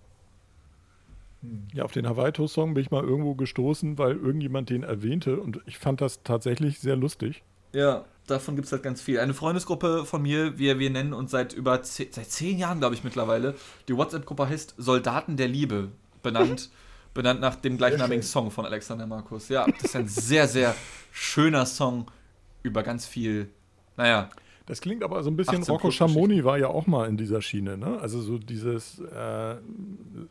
Ja, 1.74 1.84
auf 1.84 1.92
den 1.92 2.08
Hawaii-Toast-Song 2.08 2.74
bin 2.74 2.84
ich 2.84 2.92
mal 2.92 3.04
irgendwo 3.04 3.36
gestoßen, 3.36 3.98
weil 3.98 4.16
irgendjemand 4.16 4.70
den 4.70 4.84
erwähnte 4.84 5.40
und 5.40 5.60
ich 5.66 5.78
fand 5.78 6.02
das 6.02 6.24
tatsächlich 6.24 6.80
sehr 6.80 6.96
lustig. 6.96 7.44
Ja, 7.74 8.06
davon 8.28 8.56
gibt 8.56 8.68
es 8.68 8.72
halt 8.72 8.84
ganz 8.84 9.02
viel. 9.02 9.20
Eine 9.20 9.34
Freundesgruppe 9.34 10.06
von 10.06 10.22
mir, 10.22 10.58
wir, 10.58 10.80
wir 10.80 10.90
nennen 10.90 11.14
uns 11.14 11.32
seit 11.32 11.54
über 11.54 11.84
ze 11.84 12.08
seit 12.12 12.32
zehn 12.32 12.58
Jahren, 12.58 12.80
glaube 12.80 12.96
ich, 12.96 13.04
mittlerweile. 13.04 13.56
Die 13.88 13.98
WhatsApp-Gruppe 13.98 14.48
heißt 14.48 14.76
Soldaten 14.78 15.36
der 15.36 15.48
Liebe, 15.48 15.90
benannt, 16.22 16.70
benannt 17.14 17.42
nach 17.42 17.56
dem 17.56 17.78
gleichnamigen. 17.78 18.24
Song 18.24 18.52
von 18.52 18.66
Alexander 18.66 19.08
Markus. 19.08 19.50
Ja, 19.50 19.66
das 19.66 19.84
ist 19.84 19.96
ein 19.96 20.08
sehr, 20.08 20.48
sehr 20.48 20.76
schöner 21.12 21.66
Song 21.66 22.10
über 22.62 22.84
ganz 22.84 23.06
viel, 23.06 23.50
naja, 23.98 24.30
Das 24.66 24.80
klingt 24.80 25.04
aber 25.04 25.22
so 25.24 25.30
ein 25.30 25.36
bisschen, 25.36 25.60
18 25.60 25.74
Rocco 25.74 25.92
Schamoni 25.92 26.46
war 26.46 26.58
ja 26.58 26.68
auch 26.70 26.88
mal 26.88 27.10
in 27.10 27.18
dieser 27.18 27.42
Schiene, 27.42 27.78
ne? 27.78 28.00
Also 28.00 28.22
so 28.22 28.38
dieses, 28.38 29.00
äh, 29.00 29.56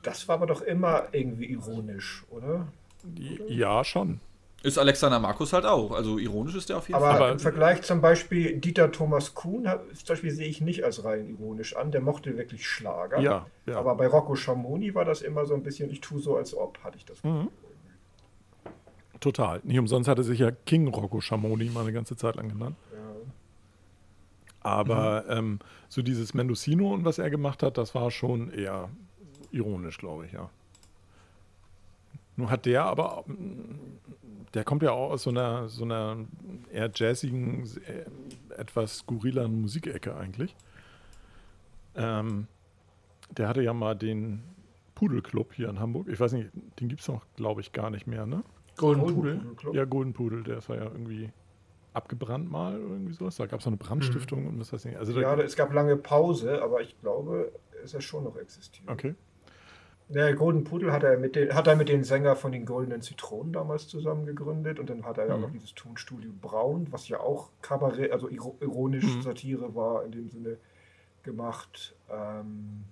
Das 0.02 0.26
war 0.26 0.36
aber 0.36 0.46
doch 0.46 0.62
immer 0.62 1.04
irgendwie 1.12 1.46
ironisch, 1.46 2.24
oder? 2.30 2.66
ja 3.48 3.84
schon. 3.84 4.20
ist 4.62 4.78
Alexander 4.78 5.18
Markus 5.18 5.52
halt 5.52 5.66
auch. 5.66 5.90
Also 5.90 6.18
ironisch 6.18 6.54
ist 6.54 6.68
der 6.70 6.78
auf 6.78 6.86
jeden 6.88 6.94
Aber, 6.96 7.08
Fall. 7.08 7.16
Aber- 7.16 7.32
im 7.32 7.40
Vergleich 7.40 7.82
zum 7.82 8.00
Beispiel 8.00 8.58
Dieter 8.58 8.90
Thomas 8.92 9.34
Kuhn, 9.34 9.64
zum 9.64 10.06
Beispiel 10.08 10.30
sehe 10.30 10.46
ich 10.48 10.60
nicht 10.60 10.84
als 10.84 11.04
rein 11.04 11.28
ironisch 11.28 11.74
an. 11.76 11.90
Der 11.90 12.00
mochte 12.00 12.36
wirklich 12.38 12.66
Schlager. 12.66 13.18
Ja, 13.20 13.46
ja. 13.66 13.76
Aber 13.76 13.96
bei 13.96 14.06
Rocco 14.06 14.34
Schamoni 14.36 14.94
war 14.94 15.04
das 15.04 15.20
immer 15.20 15.44
so 15.46 15.54
ein 15.54 15.62
bisschen, 15.64 15.90
ich 15.90 16.00
tue 16.00 16.20
so, 16.20 16.36
als 16.36 16.56
ob, 16.56 16.78
hatte 16.84 16.96
ich 16.96 17.04
das. 17.04 17.22
Mhm. 17.24 17.48
Total. 19.20 19.60
Nicht 19.64 19.78
umsonst 19.78 20.08
hatte 20.08 20.22
sich 20.22 20.38
ja 20.40 20.50
King 20.50 20.88
Rocco 20.88 21.20
Schamoni 21.20 21.66
mal 21.66 21.80
eine 21.82 21.92
ganze 21.92 22.16
Zeit 22.16 22.36
lang 22.36 22.48
genannt. 22.48 22.76
Aber 24.62 25.28
ähm, 25.28 25.58
so 25.88 26.02
dieses 26.02 26.34
Mendocino 26.34 26.92
und 26.92 27.04
was 27.04 27.18
er 27.18 27.30
gemacht 27.30 27.62
hat, 27.62 27.78
das 27.78 27.94
war 27.94 28.10
schon 28.10 28.50
eher 28.50 28.90
ironisch, 29.50 29.98
glaube 29.98 30.26
ich, 30.26 30.32
ja. 30.32 30.50
Nun 32.36 32.50
hat 32.50 32.64
der 32.64 32.84
aber, 32.84 33.24
mm, 33.26 33.98
der 34.54 34.64
kommt 34.64 34.82
ja 34.82 34.92
auch 34.92 35.10
aus 35.10 35.24
so 35.24 35.30
einer, 35.30 35.68
so 35.68 35.84
einer 35.84 36.16
eher 36.72 36.90
jazzigen, 36.94 37.64
äh, 37.86 38.04
etwas 38.58 38.98
skurrileren 38.98 39.60
Musikecke 39.60 40.16
eigentlich. 40.16 40.54
Ähm, 41.94 42.46
der 43.36 43.48
hatte 43.48 43.62
ja 43.62 43.74
mal 43.74 43.94
den 43.94 44.42
Pudelclub 44.94 45.52
hier 45.52 45.68
in 45.68 45.80
Hamburg. 45.80 46.08
Ich 46.08 46.20
weiß 46.20 46.32
nicht, 46.32 46.50
den 46.80 46.88
gibt 46.88 47.00
es 47.00 47.08
noch, 47.08 47.26
glaube 47.36 47.60
ich, 47.60 47.72
gar 47.72 47.90
nicht 47.90 48.06
mehr, 48.06 48.26
ne? 48.26 48.44
Golden 48.76 49.02
Golden 49.02 49.14
Pudel. 49.16 49.36
Pudel 49.36 49.54
Club. 49.56 49.74
Ja, 49.74 49.84
Golden 49.84 50.12
Pudel, 50.12 50.42
der 50.44 50.58
ist 50.58 50.68
ja 50.68 50.76
irgendwie 50.76 51.30
abgebrannt 51.94 52.50
mal 52.50 52.74
irgendwie 52.78 53.12
sowas. 53.12 53.36
Da 53.36 53.46
gab 53.46 53.60
es 53.60 53.66
eine 53.66 53.76
Brandstiftung 53.76 54.46
und 54.46 54.60
was 54.60 54.72
weiß 54.72 54.84
ich 54.84 54.90
nicht. 54.92 54.98
Also 54.98 55.18
Ja, 55.20 55.34
es 55.38 55.56
gab 55.56 55.72
lange 55.72 55.96
Pause, 55.96 56.62
aber 56.62 56.80
ich 56.80 56.98
glaube, 57.00 57.52
es 57.84 57.94
hat 57.94 58.02
schon 58.02 58.24
noch 58.24 58.36
existiert. 58.36 58.88
okay. 58.90 59.14
Der 60.08 60.34
Golden 60.34 60.64
Pudel 60.64 60.92
hat 60.92 61.04
er, 61.04 61.16
mit 61.18 61.36
den, 61.36 61.54
hat 61.54 61.66
er 61.66 61.74
mit 61.76 61.88
den 61.88 62.04
Sänger 62.04 62.36
von 62.36 62.52
den 62.52 62.66
Goldenen 62.66 63.00
Zitronen 63.00 63.52
damals 63.54 63.88
zusammen 63.88 64.26
gegründet 64.26 64.78
und 64.78 64.90
dann 64.90 65.04
hat 65.04 65.16
er 65.16 65.26
ja 65.26 65.36
Mhm. 65.36 65.42
noch 65.42 65.50
dieses 65.50 65.74
Tonstudio 65.74 66.30
Braun, 66.38 66.88
was 66.90 67.08
ja 67.08 67.18
auch 67.20 67.48
Kabarett, 67.62 68.12
also 68.12 68.28
iro- 68.28 68.56
ironisch 68.60 69.04
Mhm. 69.04 69.22
Satire 69.22 69.74
war 69.74 70.04
in 70.04 70.12
dem 70.12 70.28
Sinne 70.28 70.58
gemacht. 71.22 71.94
Ähm, 72.10 72.84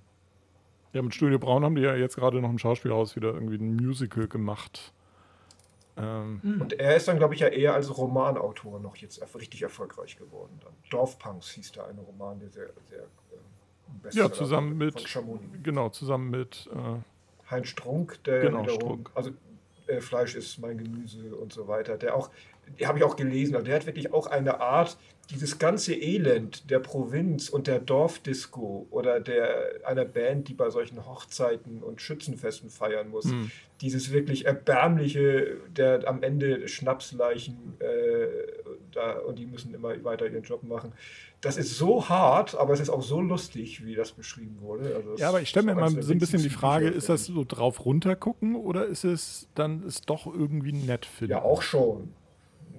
Ja, 0.92 1.02
mit 1.02 1.14
Studio 1.14 1.38
Braun 1.38 1.62
haben 1.64 1.74
die 1.76 1.82
ja 1.82 1.94
jetzt 1.94 2.16
gerade 2.16 2.40
noch 2.40 2.48
im 2.50 2.58
Schauspielhaus 2.58 3.14
wieder 3.16 3.34
irgendwie 3.34 3.56
ein 3.56 3.76
Musical 3.76 4.26
gemacht. 4.26 4.92
Ähm, 6.02 6.60
Und 6.60 6.72
er 6.74 6.96
ist 6.96 7.08
dann, 7.08 7.18
glaube 7.18 7.34
ich, 7.34 7.40
ja 7.40 7.48
eher 7.48 7.74
als 7.74 7.96
Romanautor 7.96 8.80
noch 8.80 8.96
jetzt 8.96 9.22
richtig 9.34 9.62
erfolgreich 9.62 10.16
geworden. 10.16 10.58
Dann. 10.62 10.72
Dorfpunks 10.90 11.50
hieß 11.50 11.72
der 11.72 11.86
eine 11.86 12.00
Roman, 12.00 12.38
der 12.40 12.50
sehr, 12.50 12.70
sehr 12.88 13.04
Bestseller 14.02 14.26
ja, 14.28 14.32
zusammen 14.32 14.78
mit, 14.78 15.04
genau, 15.62 15.88
zusammen 15.88 16.30
mit, 16.30 16.68
äh, 16.72 17.50
Heinz 17.50 17.68
Strunk, 17.68 18.22
der 18.24 18.42
Genau, 18.42 18.62
wiederum, 18.62 18.80
Strunk. 18.80 19.10
also 19.14 19.30
äh, 19.88 20.00
Fleisch 20.00 20.36
ist 20.36 20.58
mein 20.58 20.78
Gemüse 20.78 21.34
und 21.34 21.52
so 21.52 21.66
weiter, 21.66 21.96
der 21.98 22.14
auch, 22.14 22.30
habe 22.84 22.98
ich 22.98 23.04
auch 23.04 23.16
gelesen, 23.16 23.54
also 23.54 23.66
der 23.66 23.76
hat 23.76 23.86
wirklich 23.86 24.12
auch 24.12 24.26
eine 24.26 24.60
Art, 24.60 24.96
dieses 25.30 25.60
ganze 25.60 25.94
Elend 25.94 26.68
der 26.70 26.80
Provinz 26.80 27.48
und 27.48 27.68
der 27.68 27.78
Dorfdisco 27.78 28.88
oder 28.90 29.20
der 29.20 29.70
einer 29.84 30.04
Band, 30.04 30.48
die 30.48 30.54
bei 30.54 30.70
solchen 30.70 31.06
Hochzeiten 31.06 31.84
und 31.84 32.02
Schützenfesten 32.02 32.68
feiern 32.68 33.10
muss, 33.10 33.26
Hm. 33.26 33.48
dieses 33.80 34.10
wirklich 34.12 34.46
erbärmliche, 34.46 35.58
der 35.68 36.08
am 36.08 36.24
Ende 36.24 36.66
Schnapsleichen 36.66 37.74
äh, 37.78 38.26
da, 38.92 39.18
und 39.20 39.38
die 39.38 39.46
müssen 39.46 39.72
immer 39.72 40.02
weiter 40.02 40.26
ihren 40.26 40.42
Job 40.42 40.64
machen. 40.64 40.92
Das 41.40 41.56
ist 41.56 41.78
so 41.78 42.08
hart, 42.08 42.56
aber 42.56 42.74
es 42.74 42.80
ist 42.80 42.90
auch 42.90 43.02
so 43.02 43.20
lustig, 43.20 43.84
wie 43.86 43.94
das 43.94 44.10
beschrieben 44.10 44.58
wurde. 44.60 44.96
Also 44.96 45.14
ja, 45.16 45.28
aber 45.28 45.40
ich 45.40 45.48
stelle 45.48 45.66
mir 45.66 45.74
mal 45.76 45.90
so 46.02 46.12
ein 46.12 46.18
bisschen 46.18 46.42
die 46.42 46.50
Frage, 46.50 46.88
ist 46.88 47.08
das 47.08 47.26
so 47.26 47.44
drauf 47.46 47.84
runtergucken 47.84 48.56
oder 48.56 48.84
ist 48.86 49.04
es 49.04 49.48
dann 49.54 49.84
ist 49.86 50.10
doch 50.10 50.26
irgendwie 50.26 50.72
nett 50.72 51.06
finden? 51.06 51.32
Ja, 51.32 51.42
auch 51.42 51.62
schon. 51.62 52.12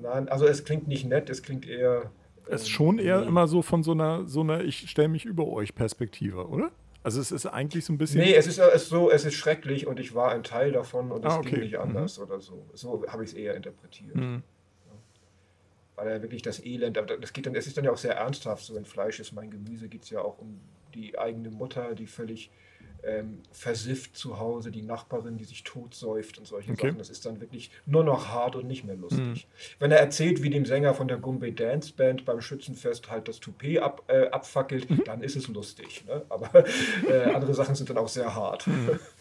Nein, 0.02 0.30
also 0.30 0.45
es 0.45 0.64
klingt 0.64 0.88
nicht 0.88 1.06
nett, 1.06 1.30
es 1.30 1.43
klingt 1.43 1.68
eher. 1.68 2.12
Es 2.47 2.64
ist 2.64 2.68
ähm, 2.68 2.74
schon 2.74 2.99
eher 2.99 3.22
nee. 3.22 3.28
immer 3.28 3.47
so 3.47 3.62
von 3.62 3.84
so 3.84 3.91
einer, 3.91 4.28
so 4.28 4.41
einer 4.41 4.62
ich 4.64 4.89
stelle 4.89 5.10
mich 5.10 5.26
über 5.26 5.47
euch 5.47 5.76
Perspektive, 5.76 6.47
oder? 6.47 6.72
Also 7.04 7.20
es 7.20 7.32
ist 7.32 7.45
eigentlich 7.47 7.86
so 7.86 7.93
ein 7.93 7.97
bisschen. 7.97 8.22
Nee, 8.22 8.36
es 8.36 8.47
ist, 8.47 8.60
es 8.60 8.84
ist 8.84 8.89
so, 8.89 9.10
es 9.10 9.26
ist 9.26 9.34
schrecklich 9.34 9.88
und 9.88 9.99
ich 9.99 10.14
war 10.14 10.32
ein 10.32 10.43
Teil 10.43 10.72
davon 10.72 11.12
und 11.12 11.26
es 11.26 11.32
Ah, 11.32 11.38
okay. 11.39 11.52
ging 11.52 11.60
nicht 11.62 11.80
anders 11.80 12.20
oder 12.20 12.39
so. 12.39 12.66
So 12.74 13.04
habe 13.08 13.24
ich 13.24 13.32
es 13.32 13.36
eher 13.36 13.56
interpretiert. 13.56 14.16
Hm. 14.16 14.43
weil 15.95 16.08
er 16.08 16.22
wirklich 16.22 16.41
das 16.41 16.64
Elend, 16.64 16.97
aber 16.97 17.18
das 17.18 17.34
geht 17.34 17.45
dann, 17.45 17.56
es 17.56 17.68
ist 17.68 17.78
dann 17.78 17.86
ja 17.86 17.91
auch 17.91 17.97
sehr 17.97 18.16
ernsthaft, 18.16 18.64
so 18.64 18.76
in 18.76 18.86
Fleisch 18.86 19.20
ist 19.20 19.34
mein 19.34 19.52
Gemüse, 19.52 19.88
geht 19.88 20.04
es 20.04 20.10
ja 20.10 20.22
auch 20.22 20.39
um 20.39 20.60
die 20.95 21.18
eigene 21.18 21.52
Mutter, 21.52 21.93
die 21.95 22.08
völlig 22.08 22.49
ähm, 23.04 23.39
versifft 23.52 24.16
zu 24.16 24.39
Hause, 24.39 24.72
die 24.72 24.82
Nachbarin, 24.82 25.38
die 25.38 25.43
sich 25.45 25.64
totsäuft 25.64 26.38
und 26.38 26.47
solche 26.47 26.72
Okay. 26.72 26.88
Sachen. 26.88 26.97
Das 26.97 27.10
ist 27.10 27.26
dann 27.26 27.41
wirklich 27.41 27.72
nur 27.86 28.04
noch 28.04 28.30
hart 28.30 28.56
und 28.56 28.68
nicht 28.68 28.84
mehr 28.86 28.95
lustig. 28.95 29.47
Wenn 29.80 29.91
er 29.91 29.99
erzählt, 29.99 30.43
wie 30.43 30.49
dem 30.49 30.66
Sänger 30.66 30.93
von 30.93 31.08
der 31.08 31.18
Gumbay 31.18 31.52
Dance 31.54 31.93
Band 31.95 32.26
beim 32.26 32.41
Schützenfest 32.41 33.10
halt 33.10 33.28
das 33.28 33.39
Toupet 33.39 33.80
ab, 33.80 34.04
äh, 34.08 34.28
abfackelt, 34.30 34.88
dann 35.08 35.22
ist 35.24 35.36
es 35.36 35.47
lustig. 35.47 36.04
Ne? 36.08 36.22
Aber 36.30 36.49
äh, 37.10 37.34
andere 37.34 37.54
Sachen 37.54 37.76
sind 37.76 37.89
dann 37.89 37.97
auch 37.97 38.08
sehr 38.08 38.36
hart. 38.36 38.66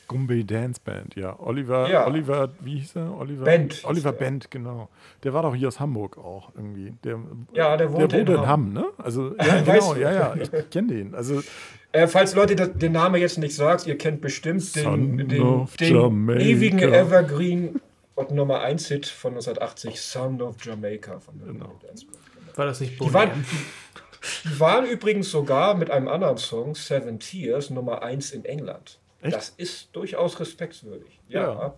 Gumbay 0.08 0.42
Dance 0.44 0.80
Band, 0.84 1.14
ja. 1.14 1.38
Oliver, 1.38 1.88
Ja. 1.88 2.06
Oliver, 2.06 2.50
wie 2.60 2.78
hieß 2.80 2.96
er? 2.96 3.16
Oliver 3.16 3.44
Bent 3.44 3.82
Oliver. 3.84 4.12
Bent, 4.12 4.50
genau. 4.50 4.88
Der 5.22 5.32
war 5.32 5.42
doch 5.42 5.54
hier 5.54 5.68
aus 5.68 5.78
Hamburg 5.78 6.18
auch 6.18 6.52
irgendwie. 6.56 6.94
Der, 7.04 7.20
Ja, 7.52 7.76
der 7.76 7.92
wohnte 7.92 8.08
der 8.08 8.20
in 8.20 8.26
wohnt 8.28 8.36
in 8.38 8.46
Hamm. 8.48 8.48
Hamm, 8.48 8.72
ne? 8.72 8.86
Also, 8.98 9.36
ja, 9.38 9.60
genau, 9.62 9.94
ja, 9.94 10.12
ja, 10.12 10.34
ich 10.36 10.70
kenne 10.70 10.88
den. 10.88 11.14
Also, 11.14 11.42
Äh, 11.92 12.06
falls 12.06 12.34
Leute 12.34 12.54
das, 12.56 12.70
den 12.74 12.92
Namen 12.92 13.20
jetzt 13.20 13.38
nicht 13.38 13.54
sagt, 13.54 13.86
ihr 13.86 13.98
kennt 13.98 14.20
bestimmt 14.20 14.74
den, 14.76 15.18
den, 15.18 15.66
den 15.78 16.28
ewigen 16.38 16.78
Evergreen 16.78 17.80
und 18.14 18.30
Nummer 18.30 18.60
1 18.60 18.86
Hit 18.88 19.06
von 19.06 19.32
1980, 19.32 20.00
Son 20.00 20.40
of 20.40 20.56
Jamaica 20.64 21.18
von 21.18 21.40
Genau. 21.44 21.80
War 22.54 22.66
das 22.66 22.80
nicht 22.80 23.00
waren, 23.12 23.30
M? 23.30 23.44
die 24.44 24.60
waren 24.60 24.86
übrigens 24.86 25.30
sogar 25.30 25.74
mit 25.74 25.90
einem 25.90 26.08
anderen 26.08 26.36
Song, 26.36 26.74
Seven 26.74 27.18
Tears, 27.18 27.70
Nummer 27.70 28.02
1 28.02 28.32
in 28.32 28.44
England. 28.44 28.98
Echt? 29.22 29.34
Das 29.34 29.50
ist 29.50 29.88
durchaus 29.92 30.38
respektswürdig. 30.40 31.20
Ja. 31.28 31.42
Ja. 31.42 31.74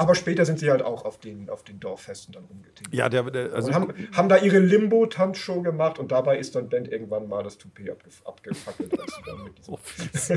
Aber 0.00 0.14
später 0.14 0.46
sind 0.46 0.58
sie 0.60 0.70
halt 0.70 0.80
auch 0.80 1.04
auf 1.04 1.18
den, 1.18 1.50
auf 1.50 1.64
den 1.64 1.80
Dorffesten 1.80 2.32
dann 2.32 2.44
rumgetingelt. 2.44 2.94
Ja, 2.94 3.08
der, 3.08 3.24
der 3.24 3.52
also 3.52 3.68
und 3.68 3.74
haben, 3.74 3.92
haben 4.12 4.28
da 4.28 4.36
ihre 4.38 4.58
Limbo-Tanzshow 4.60 5.60
gemacht 5.62 5.98
und 5.98 6.12
dabei 6.12 6.38
ist 6.38 6.54
dann 6.54 6.68
Band 6.68 6.86
irgendwann 6.88 7.28
mal 7.28 7.42
das 7.42 7.58
Toupet 7.58 7.90
abgef 7.90 8.22
abgefackelt. 8.24 8.98
als 8.98 9.12
sie 9.16 9.22
dann 9.26 9.44
mit 9.44 9.58
diesem 9.58 9.74
Oh, 9.74 9.78
fies. 9.82 10.32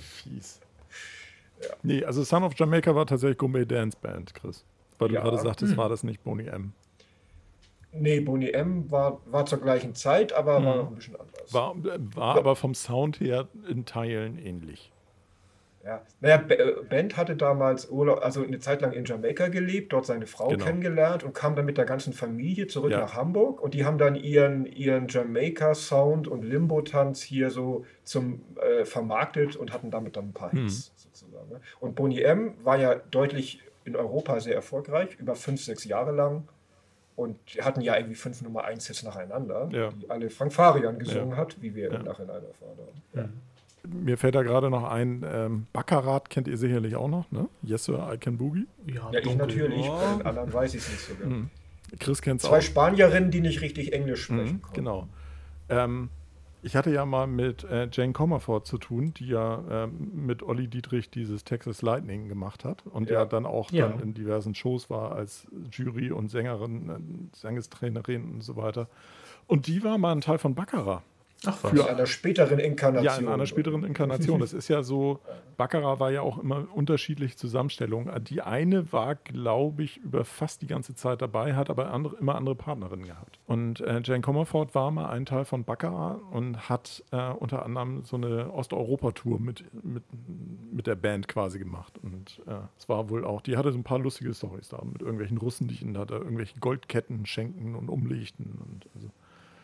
fies. 0.00 0.60
Nee, 1.82 2.04
also 2.04 2.22
Son 2.24 2.42
of 2.42 2.52
Jamaica 2.56 2.94
war 2.94 3.06
tatsächlich 3.06 3.38
Gourmet 3.38 3.64
Dance 3.64 3.96
Band, 4.00 4.34
Chris. 4.34 4.64
Weil 4.98 5.08
du 5.08 5.14
Ja. 5.14 5.22
gerade 5.22 5.38
sagtest, 5.38 5.76
war 5.76 5.88
das 5.88 6.02
nicht 6.02 6.24
Boney 6.24 6.46
M. 6.48 6.72
nee, 7.92 8.18
Boney 8.20 8.50
M 8.50 8.90
war, 8.90 9.20
war 9.26 9.46
zur 9.46 9.60
gleichen 9.60 9.94
Zeit, 9.94 10.32
aber 10.32 10.54
war 10.64 10.76
noch 10.76 10.88
ein 10.88 10.94
bisschen 10.96 11.16
anders. 11.16 11.52
War, 11.54 11.76
äh, 11.86 11.98
war 12.16 12.36
aber 12.36 12.56
vom 12.56 12.74
Sound 12.74 13.20
her 13.20 13.46
in 13.68 13.84
Teilen 13.86 14.38
ähnlich. 14.38 14.90
Ja. 15.86 16.02
Naja, 16.20 16.36
B 16.38 16.54
äh, 16.54 16.82
Band 16.88 17.16
hatte 17.16 17.36
damals 17.36 17.88
Urlaub, 17.88 18.20
also 18.24 18.42
eine 18.42 18.58
Zeit 18.58 18.80
lang 18.80 18.92
in 18.92 19.04
Jamaika 19.04 19.46
gelebt, 19.48 19.92
dort 19.92 20.04
seine 20.06 20.26
Frau 20.26 20.48
Genau. 20.48 20.64
kennengelernt 20.64 21.22
und 21.22 21.32
kam 21.32 21.54
dann 21.54 21.64
mit 21.64 21.78
der 21.78 21.84
ganzen 21.84 22.12
Familie 22.12 22.66
zurück 22.66 22.90
Ja. 22.90 23.00
nach 23.00 23.14
Hamburg 23.14 23.60
und 23.60 23.72
die 23.74 23.84
haben 23.84 23.96
dann 23.96 24.16
ihren, 24.16 24.66
ihren 24.66 25.06
Jamaika-Sound 25.08 26.28
und 26.28 26.42
Limbo-Tanz 26.42 27.22
hier 27.22 27.50
so 27.50 27.84
zum 28.04 28.42
äh, 28.60 28.84
vermarktet 28.84 29.54
und 29.56 29.72
hatten 29.72 29.90
damit 29.90 30.16
dann 30.16 30.30
ein 30.30 30.32
paar 30.32 30.50
Hits 30.50 30.92
sozusagen. 30.96 31.48
ne? 31.50 31.60
Und 31.80 31.94
Boney 31.94 32.20
M 32.22 32.54
war 32.64 32.76
ja 32.78 32.96
deutlich 32.96 33.60
in 33.84 33.94
Europa 33.96 34.40
sehr 34.40 34.54
erfolgreich, 34.56 35.16
über 35.20 35.36
fünf, 35.36 35.62
sechs 35.62 35.84
Jahre 35.84 36.10
lang. 36.12 36.48
Und 37.14 37.38
hatten 37.62 37.80
ja 37.80 37.96
irgendwie 37.96 38.14
fünf 38.14 38.42
Nummer 38.42 38.64
1 38.64 38.86
Hits 38.88 39.02
nacheinander, 39.02 39.70
Ja. 39.72 39.88
die 39.90 40.10
alle 40.10 40.28
Frank 40.28 40.52
Farian 40.52 40.98
gesungen 40.98 41.30
Ja. 41.30 41.36
hat, 41.38 41.62
wie 41.62 41.74
wir 41.74 41.88
Ja. 41.90 41.94
im 41.98 42.04
Nachhinein 42.04 42.42
erfahren 42.44 42.76
haben. 43.14 43.42
Mir 43.92 44.18
fällt 44.18 44.34
da 44.34 44.42
gerade 44.42 44.70
noch 44.70 44.84
ein, 44.84 45.24
ähm, 45.28 45.66
Baccarat 45.72 46.30
kennt 46.30 46.48
ihr 46.48 46.56
sicherlich 46.56 46.96
auch 46.96 47.08
noch, 47.08 47.30
ne? 47.30 47.48
Yes 47.62 47.84
Sir, 47.84 48.10
I 48.12 48.18
Can 48.18 48.36
Boogie. 48.38 48.66
Ja, 48.86 49.10
ich 49.12 49.22
dunkel. 49.22 49.36
natürlich, 49.36 49.88
Oh. 49.88 49.98
bei 49.98 50.16
den 50.18 50.26
anderen 50.26 50.52
weiß 50.52 50.74
ich 50.74 50.82
es 50.82 50.90
nicht 50.90 51.00
so 51.00 51.14
genau. 51.14 51.46
Chris 52.00 52.20
kennt 52.22 52.42
es 52.42 52.48
Zwei 52.48 52.58
auch. 52.58 52.62
Spanierinnen, 52.62 53.30
die 53.30 53.40
nicht 53.40 53.60
richtig 53.60 53.92
Englisch 53.92 54.24
sprechen 54.24 54.60
Mhm, 54.66 54.72
genau. 54.74 55.08
Ähm, 55.68 56.10
ich 56.62 56.74
hatte 56.74 56.90
ja 56.90 57.06
mal 57.06 57.28
mit 57.28 57.62
äh, 57.62 57.88
Jane 57.92 58.12
Comerford 58.12 58.66
zu 58.66 58.78
tun, 58.78 59.14
die 59.14 59.28
ja 59.28 59.62
ähm, 59.84 60.10
mit 60.26 60.42
Olli 60.42 60.66
Dietrich 60.66 61.10
dieses 61.10 61.44
Texas 61.44 61.82
Lightning 61.82 62.28
gemacht 62.28 62.64
hat 62.64 62.84
und 62.86 63.08
ja, 63.08 63.20
Ja. 63.20 63.24
dann 63.24 63.46
auch 63.46 63.70
Ja. 63.70 63.86
dann 63.88 64.00
in 64.00 64.14
diversen 64.14 64.54
Shows 64.56 64.90
war 64.90 65.12
als 65.12 65.46
Jury 65.70 66.10
und 66.10 66.28
Sängerin, 66.28 66.90
äh, 66.90 67.36
Sängestrainerin 67.36 68.32
und 68.32 68.40
so 68.42 68.56
weiter. 68.56 68.88
Und 69.46 69.68
die 69.68 69.84
war 69.84 69.96
mal 69.96 70.10
ein 70.12 70.20
Teil 70.22 70.38
von 70.38 70.56
Baccarat. 70.56 71.02
Ach 71.44 71.62
was. 71.62 71.72
In 71.72 71.80
einer 71.80 72.06
späteren 72.06 72.58
Inkarnation. 72.58 73.04
Ja, 73.04 73.16
in 73.18 73.28
einer 73.28 73.46
späteren 73.46 73.84
Inkarnation. 73.84 74.40
Das 74.40 74.52
ist 74.52 74.68
ja 74.68 74.82
so, 74.82 75.20
Baccarat 75.56 76.00
war 76.00 76.10
ja 76.10 76.22
auch 76.22 76.38
immer 76.38 76.66
unterschiedliche 76.74 77.36
Zusammenstellungen. 77.36 78.24
Die 78.24 78.42
eine 78.42 78.92
war, 78.92 79.14
glaube 79.14 79.82
ich, 79.82 79.98
über 79.98 80.24
fast 80.24 80.62
die 80.62 80.66
ganze 80.66 80.94
Zeit 80.94 81.22
dabei, 81.22 81.54
hat 81.54 81.70
aber 81.70 81.92
andere, 81.92 82.16
immer 82.16 82.34
andere 82.34 82.54
Partnerinnen 82.54 83.06
gehabt. 83.06 83.38
Und 83.46 83.80
äh, 83.80 84.00
Jane 84.02 84.22
Comerford 84.22 84.74
war 84.74 84.90
mal 84.90 85.06
ein 85.10 85.26
Teil 85.26 85.44
von 85.44 85.64
Baccarat 85.64 86.20
und 86.32 86.68
hat 86.68 87.04
äh, 87.12 87.30
unter 87.30 87.64
anderem 87.64 88.04
so 88.04 88.16
eine 88.16 88.52
Osteuropa-Tour 88.52 89.38
mit, 89.38 89.64
mit, 89.84 90.04
mit 90.72 90.86
der 90.86 90.96
Band 90.96 91.28
quasi 91.28 91.58
gemacht. 91.58 91.98
Und 92.02 92.40
äh, 92.46 92.54
es 92.78 92.88
war 92.88 93.10
wohl 93.10 93.24
auch, 93.24 93.40
die 93.40 93.56
hatte 93.56 93.72
so 93.72 93.78
ein 93.78 93.84
paar 93.84 93.98
lustige 93.98 94.32
Storys 94.32 94.68
da 94.68 94.82
mit 94.84 95.00
irgendwelchen 95.00 95.38
Russen, 95.38 95.68
die 95.68 95.76
ihnen 95.76 95.94
da, 95.94 96.04
da 96.04 96.16
irgendwelche 96.16 96.58
Goldketten 96.58 97.26
schenken 97.26 97.74
und 97.74 97.88
umlegten. 97.88 98.58
Und 98.66 98.88
also, 98.94 99.10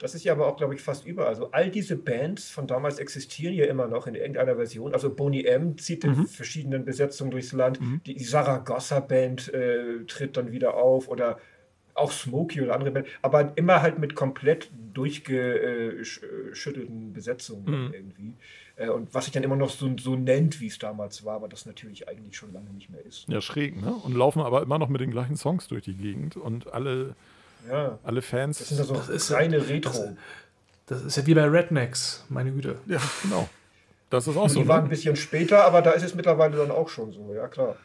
Das 0.03 0.15
ist 0.15 0.25
ja 0.25 0.33
aber 0.33 0.47
auch, 0.49 0.57
glaube 0.57 0.75
ich, 0.75 0.83
fast 0.83 1.07
überall. 1.07 1.29
Also 1.29 1.51
all 1.53 1.71
diese 1.71 1.97
Bands 1.97 2.51
von 2.51 2.67
damals 2.67 2.99
existieren 2.99 3.55
ja 3.55 3.65
immer 3.67 3.87
noch 3.87 4.07
in 4.07 4.15
irgendeiner 4.15 4.57
Version. 4.57 4.93
Also 4.93 5.15
Boney 5.15 5.45
M 5.47 5.79
zieht 5.79 6.05
Mhm. 6.05 6.13
in 6.13 6.27
verschiedenen 6.27 6.85
Besetzungen 6.85 7.31
durchs 7.31 7.53
Land. 7.53 7.79
Die, 8.07 8.15
die 8.15 8.25
Saragossa-Band 8.25 9.53
äh, 9.55 10.05
tritt 10.07 10.37
dann 10.37 10.53
wieder 10.53 10.75
auf 10.75 11.09
oder 11.09 11.39
auch 11.95 12.11
Smokey 12.11 12.63
oder 12.63 12.75
andere 12.75 12.91
Band. 12.91 13.07
Aber 13.23 13.53
immer 13.57 13.81
halt 13.83 13.99
mit 13.99 14.15
komplett 14.15 14.71
durchgeschüttelten 14.93 17.13
Besetzungen 17.13 17.87
Mhm. 17.89 17.95
irgendwie. 17.95 18.35
Äh, 18.77 18.89
und 18.89 19.13
was 19.15 19.27
sich 19.27 19.33
dann 19.35 19.43
immer 19.43 19.57
noch 19.57 19.71
so, 19.71 19.91
so 19.99 20.17
nennt, 20.17 20.61
wie 20.61 20.67
es 20.67 20.79
damals 20.79 21.25
war, 21.25 21.37
aber 21.37 21.49
das 21.49 21.67
natürlich 21.67 22.09
eigentlich 22.09 22.37
schon 22.37 22.53
lange 22.53 22.71
nicht 22.71 22.91
mehr 22.91 23.05
ist. 23.05 23.29
ja, 23.29 23.41
schräg, 23.41 23.81
ne? 23.81 23.93
Und 23.95 24.15
laufen 24.15 24.41
aber 24.41 24.63
immer 24.63 24.79
noch 24.79 24.89
mit 24.89 25.01
den 25.01 25.11
gleichen 25.11 25.37
Songs 25.37 25.69
durch 25.69 25.85
die 25.85 25.95
Gegend 25.95 26.37
und 26.37 26.73
alle, 26.73 27.15
Ja. 27.69 27.99
alle 28.03 28.23
Fans. 28.23 28.59
Das 28.59 28.69
sind 28.69 28.81
also 28.81 28.95
Das 28.95 29.09
ist 29.09 29.29
ja- 29.31 29.37
reine 29.37 29.69
Retro. 29.69 30.17
Das 30.87 31.03
ist 31.03 31.17
ja 31.17 31.27
wie 31.27 31.35
bei 31.35 31.45
Rednecks, 31.49 32.25
meine 32.29 32.51
Güte. 32.53 32.77
ja, 32.87 33.01
genau. 33.23 33.49
Das 34.11 34.27
ist 34.29 34.37
auch 34.37 34.49
so. 34.49 34.61
Die 34.61 34.69
waren 34.69 34.81
ein 34.81 34.85
Ne? 34.85 34.91
bisschen 34.91 35.17
später, 35.17 35.65
aber 35.65 35.81
da 35.81 35.93
ist 35.93 36.03
es 36.03 36.15
mittlerweile 36.15 36.57
dann 36.57 36.71
auch 36.71 36.89
schon 36.89 37.13
so, 37.13 37.33
ja 37.35 37.49
klar. 37.49 37.77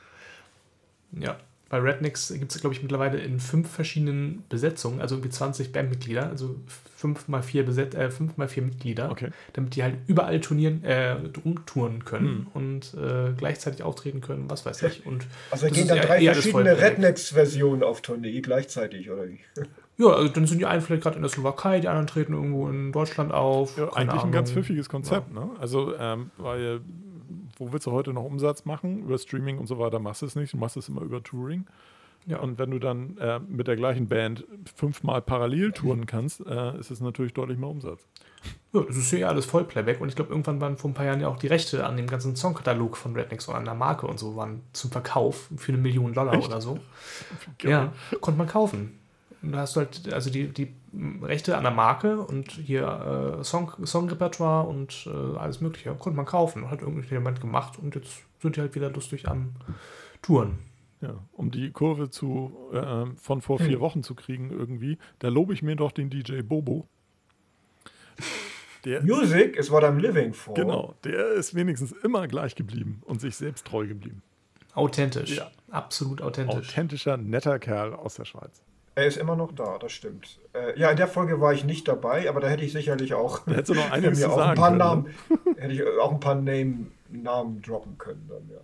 Ja. 1.14 1.38
Bei 1.70 1.80
Rednecks 1.80 2.34
gibt 2.34 2.54
es, 2.54 2.62
glaube 2.62 2.74
ich, 2.76 2.82
mittlerweile 2.82 3.18
in 3.20 3.40
fünf 3.40 3.70
verschiedenen 3.70 4.44
Besetzungen, 4.50 5.02
also 5.02 5.16
irgendwie 5.16 5.30
20 5.32 5.72
Bandmitglieder, 5.74 6.30
also 6.30 6.56
fünf 6.96 7.28
mal 7.28 7.44
vier, 7.44 7.66
Beset 7.66 7.94
äh, 7.94 8.10
fünf 8.10 8.38
mal 8.38 8.48
vier 8.48 8.64
Mitglieder, 8.64 9.12
Okay. 9.12 9.30
damit 9.54 9.76
die 9.76 9.84
halt 9.84 9.96
überall 10.08 10.40
turnieren, 10.40 10.84
äh, 10.84 11.18
rumtouren 11.46 12.06
können 12.06 12.48
und 12.54 12.94
äh, 12.94 13.34
gleichzeitig 13.38 13.84
auftreten 13.84 14.22
können, 14.22 14.50
was 14.50 14.66
weiß 14.66 14.82
ich. 14.84 15.06
Und 15.06 15.26
Also 15.52 15.68
gehen 15.68 15.88
dann 15.88 15.98
ja 15.98 16.04
drei 16.06 16.24
verschiedene. 16.24 16.80
Rednecks-Versionen 16.82 17.84
auf 17.84 18.02
Tournee 18.02 18.40
gleichzeitig, 18.42 19.10
oder 19.12 19.28
wie? 19.28 19.40
Ja, 20.00 20.08
also 20.10 20.30
dann 20.32 20.46
sind 20.46 20.60
die 20.60 20.66
einen 20.68 20.82
vielleicht 20.82 21.04
gerade 21.04 21.16
in 21.16 21.24
der 21.24 21.30
Slowakei, 21.30 21.80
die 21.80 21.88
anderen 21.88 22.06
treten 22.08 22.34
irgendwo 22.34 22.70
in 22.70 22.92
Deutschland 22.92 23.32
auf. 23.34 23.78
Ja, 23.78 23.92
eigentlich 23.94 24.24
ein 24.24 24.32
ganz 24.32 24.52
Ahnung. 24.52 24.64
pfiffiges 24.64 24.90
Konzept, 24.90 25.34
ne? 25.34 25.50
Also, 25.60 25.96
ähm, 25.98 26.30
weil, 26.38 26.82
wo 27.58 27.72
willst 27.72 27.86
du 27.88 27.92
heute 27.92 28.14
noch 28.14 28.24
Umsatz 28.24 28.66
machen? 28.66 29.04
Über 29.04 29.18
Streaming 29.18 29.58
und 29.58 29.68
so 29.68 29.80
weiter 29.80 30.00
machst 30.00 30.22
du 30.22 30.26
es 30.26 30.36
nicht. 30.36 30.54
Du 30.54 30.58
machst 30.58 30.78
es 30.78 30.90
immer 30.90 31.02
über 31.02 31.22
Touring. 31.24 31.66
Ja. 32.28 32.40
Und 32.40 32.60
wenn 32.60 32.72
du 32.72 32.80
dann 32.80 33.18
äh, 33.20 33.40
mit 33.40 33.68
der 33.68 33.78
gleichen 33.78 34.08
Band 34.08 34.46
fünfmal 34.76 35.22
parallel 35.22 35.72
touren 35.72 36.06
kannst, 36.06 36.46
äh, 36.46 36.78
ist 36.78 36.92
es 36.92 37.00
natürlich 37.00 37.34
deutlich 37.34 37.58
mehr 37.58 37.70
Umsatz. 37.70 38.06
Ja, 38.74 38.82
das 38.82 38.98
ist 38.98 39.12
ja 39.12 39.30
alles 39.30 39.46
Vollplayback 39.46 40.02
und 40.02 40.10
ich 40.10 40.16
glaube, 40.16 40.32
irgendwann 40.32 40.60
waren 40.60 40.78
vor 40.78 40.90
ein 40.90 40.94
paar 40.94 41.06
Jahren 41.06 41.22
ja 41.22 41.30
auch 41.30 41.38
die 41.38 41.48
Rechte 41.48 41.86
an 41.86 41.96
dem 41.96 42.08
ganzen 42.08 42.36
Songkatalog 42.36 42.98
von 42.98 43.16
Rednecks 43.16 43.48
oder 43.48 43.58
an 43.58 43.66
der 43.66 43.76
Marke 43.76 44.08
und 44.08 44.20
so 44.20 44.36
waren 44.36 44.62
zum 44.74 44.92
Verkauf 44.92 45.50
für 45.56 45.72
eine 45.72 45.82
Million 45.82 46.14
Dollar 46.14 46.44
oder 46.44 46.60
so. 46.62 46.80
Ja, 47.64 47.94
konnte 48.22 48.38
man 48.38 48.48
kaufen. 48.48 48.97
Und 49.42 49.52
da 49.52 49.60
hast 49.60 49.76
du 49.76 49.82
halt, 49.82 50.14
also 50.14 50.30
die, 50.30 50.48
die 50.48 50.74
Rechte 51.22 51.58
an 51.58 51.64
der 51.64 51.74
Marke 51.74 52.20
und 52.20 52.52
hier 52.52 53.38
äh, 53.40 53.44
Song, 53.44 53.72
Songrepertoire 53.86 54.68
und 54.68 55.08
äh, 55.08 55.38
alles 55.38 55.62
Mögliche 55.62 55.94
konnte 55.96 56.18
man 56.18 56.26
kaufen. 56.26 56.70
Hat 56.70 56.82
irgendjemand 56.82 57.40
gemacht 57.42 57.78
und 57.80 57.96
jetzt 57.96 58.24
sind 58.42 58.56
die 58.56 58.62
halt 58.62 58.76
wieder 58.76 58.90
lustig 58.90 59.28
am 59.28 59.52
Touren. 60.22 60.58
Ja, 61.02 61.14
um 61.34 61.52
die 61.52 61.72
Kurve 61.72 62.10
zu, 62.10 62.52
äh, 62.74 63.06
von 63.18 63.42
vor 63.42 63.60
vier 63.60 63.80
Wochen 63.80 64.02
zu 64.02 64.16
kriegen 64.16 64.50
irgendwie, 64.50 64.98
da 65.20 65.28
lobe 65.28 65.54
ich 65.54 65.62
mir 65.62 65.76
doch 65.76 65.92
den 65.92 66.10
DJ 66.10 66.42
Bobo. 66.42 66.88
Der, 68.84 69.04
Music 69.04 69.56
is 69.58 69.70
what 69.70 69.84
I'm 69.84 70.00
living 70.00 70.34
for. 70.34 70.56
genau, 70.56 70.96
der 71.04 71.34
ist 71.34 71.54
wenigstens 71.54 71.92
immer 71.92 72.28
gleich 72.28 72.56
geblieben 72.56 73.02
und 73.06 73.22
sich 73.22 73.36
selbst 73.36 73.68
treu 73.68 73.86
geblieben. 73.86 74.24
Authentisch. 74.74 75.38
Ja. 75.38 75.52
Absolut 75.70 76.22
authentisch. 76.22 76.70
Authentischer, 76.70 77.18
netter 77.18 77.60
Kerl 77.60 77.94
aus 77.94 78.16
der 78.16 78.26
Schweiz. 78.26 78.64
Er 78.98 79.06
ist 79.06 79.18
immer 79.18 79.36
noch 79.36 79.52
da, 79.52 79.78
das 79.78 79.92
stimmt. 79.92 80.40
Äh, 80.54 80.80
ja, 80.80 80.90
in 80.90 80.98
der 80.98 81.08
Folge 81.08 81.40
war 81.40 81.54
ich 81.54 81.64
nicht 81.64 81.88
dabei, 81.88 82.28
aber 82.28 82.40
da 82.40 82.48
hätte 82.48 82.66
ich 82.66 82.72
sicherlich 82.72 83.14
auch, 83.14 83.42
Da 83.46 83.52
hättest 83.52 83.70
du 83.70 83.74
noch 83.76 83.92
einiges 83.92 84.18
mir 84.18 84.26
zu 84.26 84.32
auch 84.32 84.40
ein 84.40 84.56
paar 84.56 84.70
können, 84.70 84.78
Namen, 84.80 85.06
ne? 85.30 85.56
hätte 85.58 85.74
ich 85.76 85.84
auch 86.02 86.12
ein 86.14 86.20
paar 86.20 86.34
Name, 86.34 86.88
Namen 87.10 87.62
droppen 87.62 87.96
können 88.00 88.26
dann, 88.28 88.50
ja. 88.50 88.58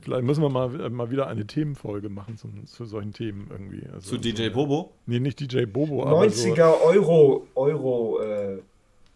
Vielleicht 0.00 0.22
müssen 0.22 0.40
wir 0.40 0.50
mal, 0.50 0.80
äh, 0.80 0.88
mal 0.88 1.10
wieder 1.10 1.26
eine 1.26 1.48
Themenfolge 1.48 2.10
machen 2.10 2.36
zum, 2.36 2.64
zu 2.64 2.84
solchen 2.84 3.12
Themen 3.12 3.48
irgendwie. 3.50 3.84
Also, 3.92 4.10
Zu 4.10 4.18
DJ 4.18 4.50
Bobo. 4.50 4.92
Nee, 5.06 5.18
nicht 5.18 5.40
DJ 5.40 5.64
Bobo, 5.64 6.06
aber 6.06 6.30
so, 6.30 6.48
90er 6.50 6.80
Euro, 6.82 7.48
Euro 7.56 8.20
äh, 8.20 8.58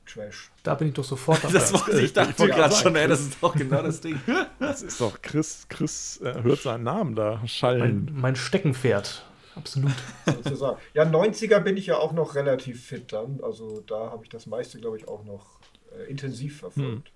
Trash. 0.05 0.51
Da 0.65 0.75
bin 0.75 0.89
ich 0.89 0.95
doch 0.95 1.05
sofort 1.05 1.39
dabei. 1.45 1.53
Das 1.53 1.73
wollte 1.73 2.01
ich 2.01 2.13
dachte 2.13 2.49
gerade 2.49 2.75
schon, 2.75 2.97
ey, 2.97 3.07
das 3.07 3.21
ist 3.21 3.41
doch 3.41 3.55
genau 3.55 3.83
das 3.83 4.01
Ding. 4.01 4.21
das 4.59 4.83
ist 4.83 5.01
doch 5.01 5.23
Chris, 5.23 5.67
Chris 5.69 6.21
äh, 6.25 6.43
hört 6.43 6.59
seinen 6.59 6.83
Namen 6.83 7.15
da 7.15 7.41
schallen. 7.47 8.07
mein, 8.07 8.21
mein 8.21 8.37
Steckenpferd. 8.37 9.25
Absolut. 9.57 9.93
sozusagen. 10.27 10.79
Ja, 10.95 11.05
90er 11.05 11.61
bin 11.61 11.77
ich 11.77 11.87
ja 11.87 11.97
auch 11.97 12.13
noch 12.13 12.35
relativ 12.35 12.85
fit 12.85 13.13
dann. 13.13 13.41
Also 13.43 13.81
da 13.87 14.11
habe 14.11 14.23
ich 14.25 14.29
das 14.29 14.47
meiste, 14.47 14.79
glaube 14.79 14.97
ich, 14.99 15.09
auch 15.09 15.25
noch 15.25 15.59
äh, 15.99 16.11
intensiv 16.11 16.59
verfolgt. 16.61 17.11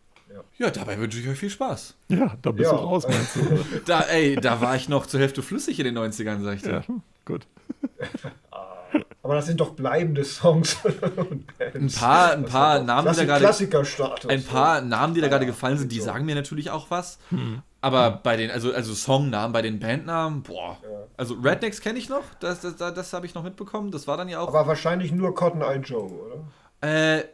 Ja, 0.58 0.70
dabei 0.70 0.96
wünsche 0.98 1.18
ich 1.18 1.28
euch 1.28 1.38
viel 1.38 1.50
Spaß. 1.50 1.96
Ja, 2.08 2.36
da 2.40 2.52
bist 2.52 2.70
Ja, 2.70 2.76
du 2.76 2.84
raus, 2.84 3.04
meinst 3.08 3.36
du? 3.36 3.40
Da, 3.84 4.02
ey, 4.02 4.36
da 4.36 4.60
war 4.60 4.76
ich 4.76 4.88
noch 4.88 5.06
zur 5.06 5.18
Hälfte 5.18 5.42
flüssig 5.42 5.78
in 5.80 5.84
den 5.86 5.98
90ern, 5.98 6.42
sag 6.42 6.56
ich 6.56 6.62
dir. 6.62 6.70
Ja, 6.70 6.94
gut. 7.24 7.46
Aber 9.22 9.34
das 9.34 9.46
sind 9.46 9.60
doch 9.60 9.70
bleibende 9.70 10.24
Songs 10.24 10.76
und 11.16 11.46
Bands. 11.58 11.74
Ein 11.96 12.00
paar, 12.00 12.32
ein 12.32 12.44
paar 12.44 12.82
Namen, 12.82 13.12
die 13.12 13.16
da 13.16 13.38
gerade 13.38 13.46
ein 14.28 14.44
paar 14.44 14.80
Namen, 14.80 15.14
die 15.14 15.20
da 15.20 15.26
Ja, 15.26 15.30
gerade 15.30 15.46
gefallen 15.46 15.78
sind, 15.78 15.92
die 15.92 16.00
sagen 16.00 16.24
mir 16.24 16.34
natürlich 16.34 16.70
auch 16.70 16.90
was. 16.90 17.18
Hm. 17.28 17.62
Aber 17.82 18.10
bei 18.22 18.36
den, 18.36 18.50
also, 18.50 18.72
also 18.74 18.92
Songnamen, 18.94 19.52
bei 19.52 19.62
den 19.62 19.78
Bandnamen, 19.80 20.42
boah. 20.42 20.76
Ja. 20.82 20.88
Also 21.16 21.34
Rednecks 21.34 21.80
kenne 21.80 21.98
ich 21.98 22.08
noch, 22.08 22.24
das, 22.40 22.60
das, 22.60 22.76
das, 22.76 22.92
das 22.94 23.12
habe 23.12 23.24
ich 23.26 23.34
noch 23.34 23.42
mitbekommen. 23.42 23.90
Das 23.90 24.06
war 24.06 24.16
dann 24.16 24.28
ja 24.28 24.40
auch. 24.40 24.48
Aber 24.48 24.66
wahrscheinlich 24.66 25.12
nur 25.12 25.34
Cotton 25.34 25.62
Eye 25.62 25.78
Joe, 25.82 26.10
oder? 26.10 26.86
Äh, 27.16 27.24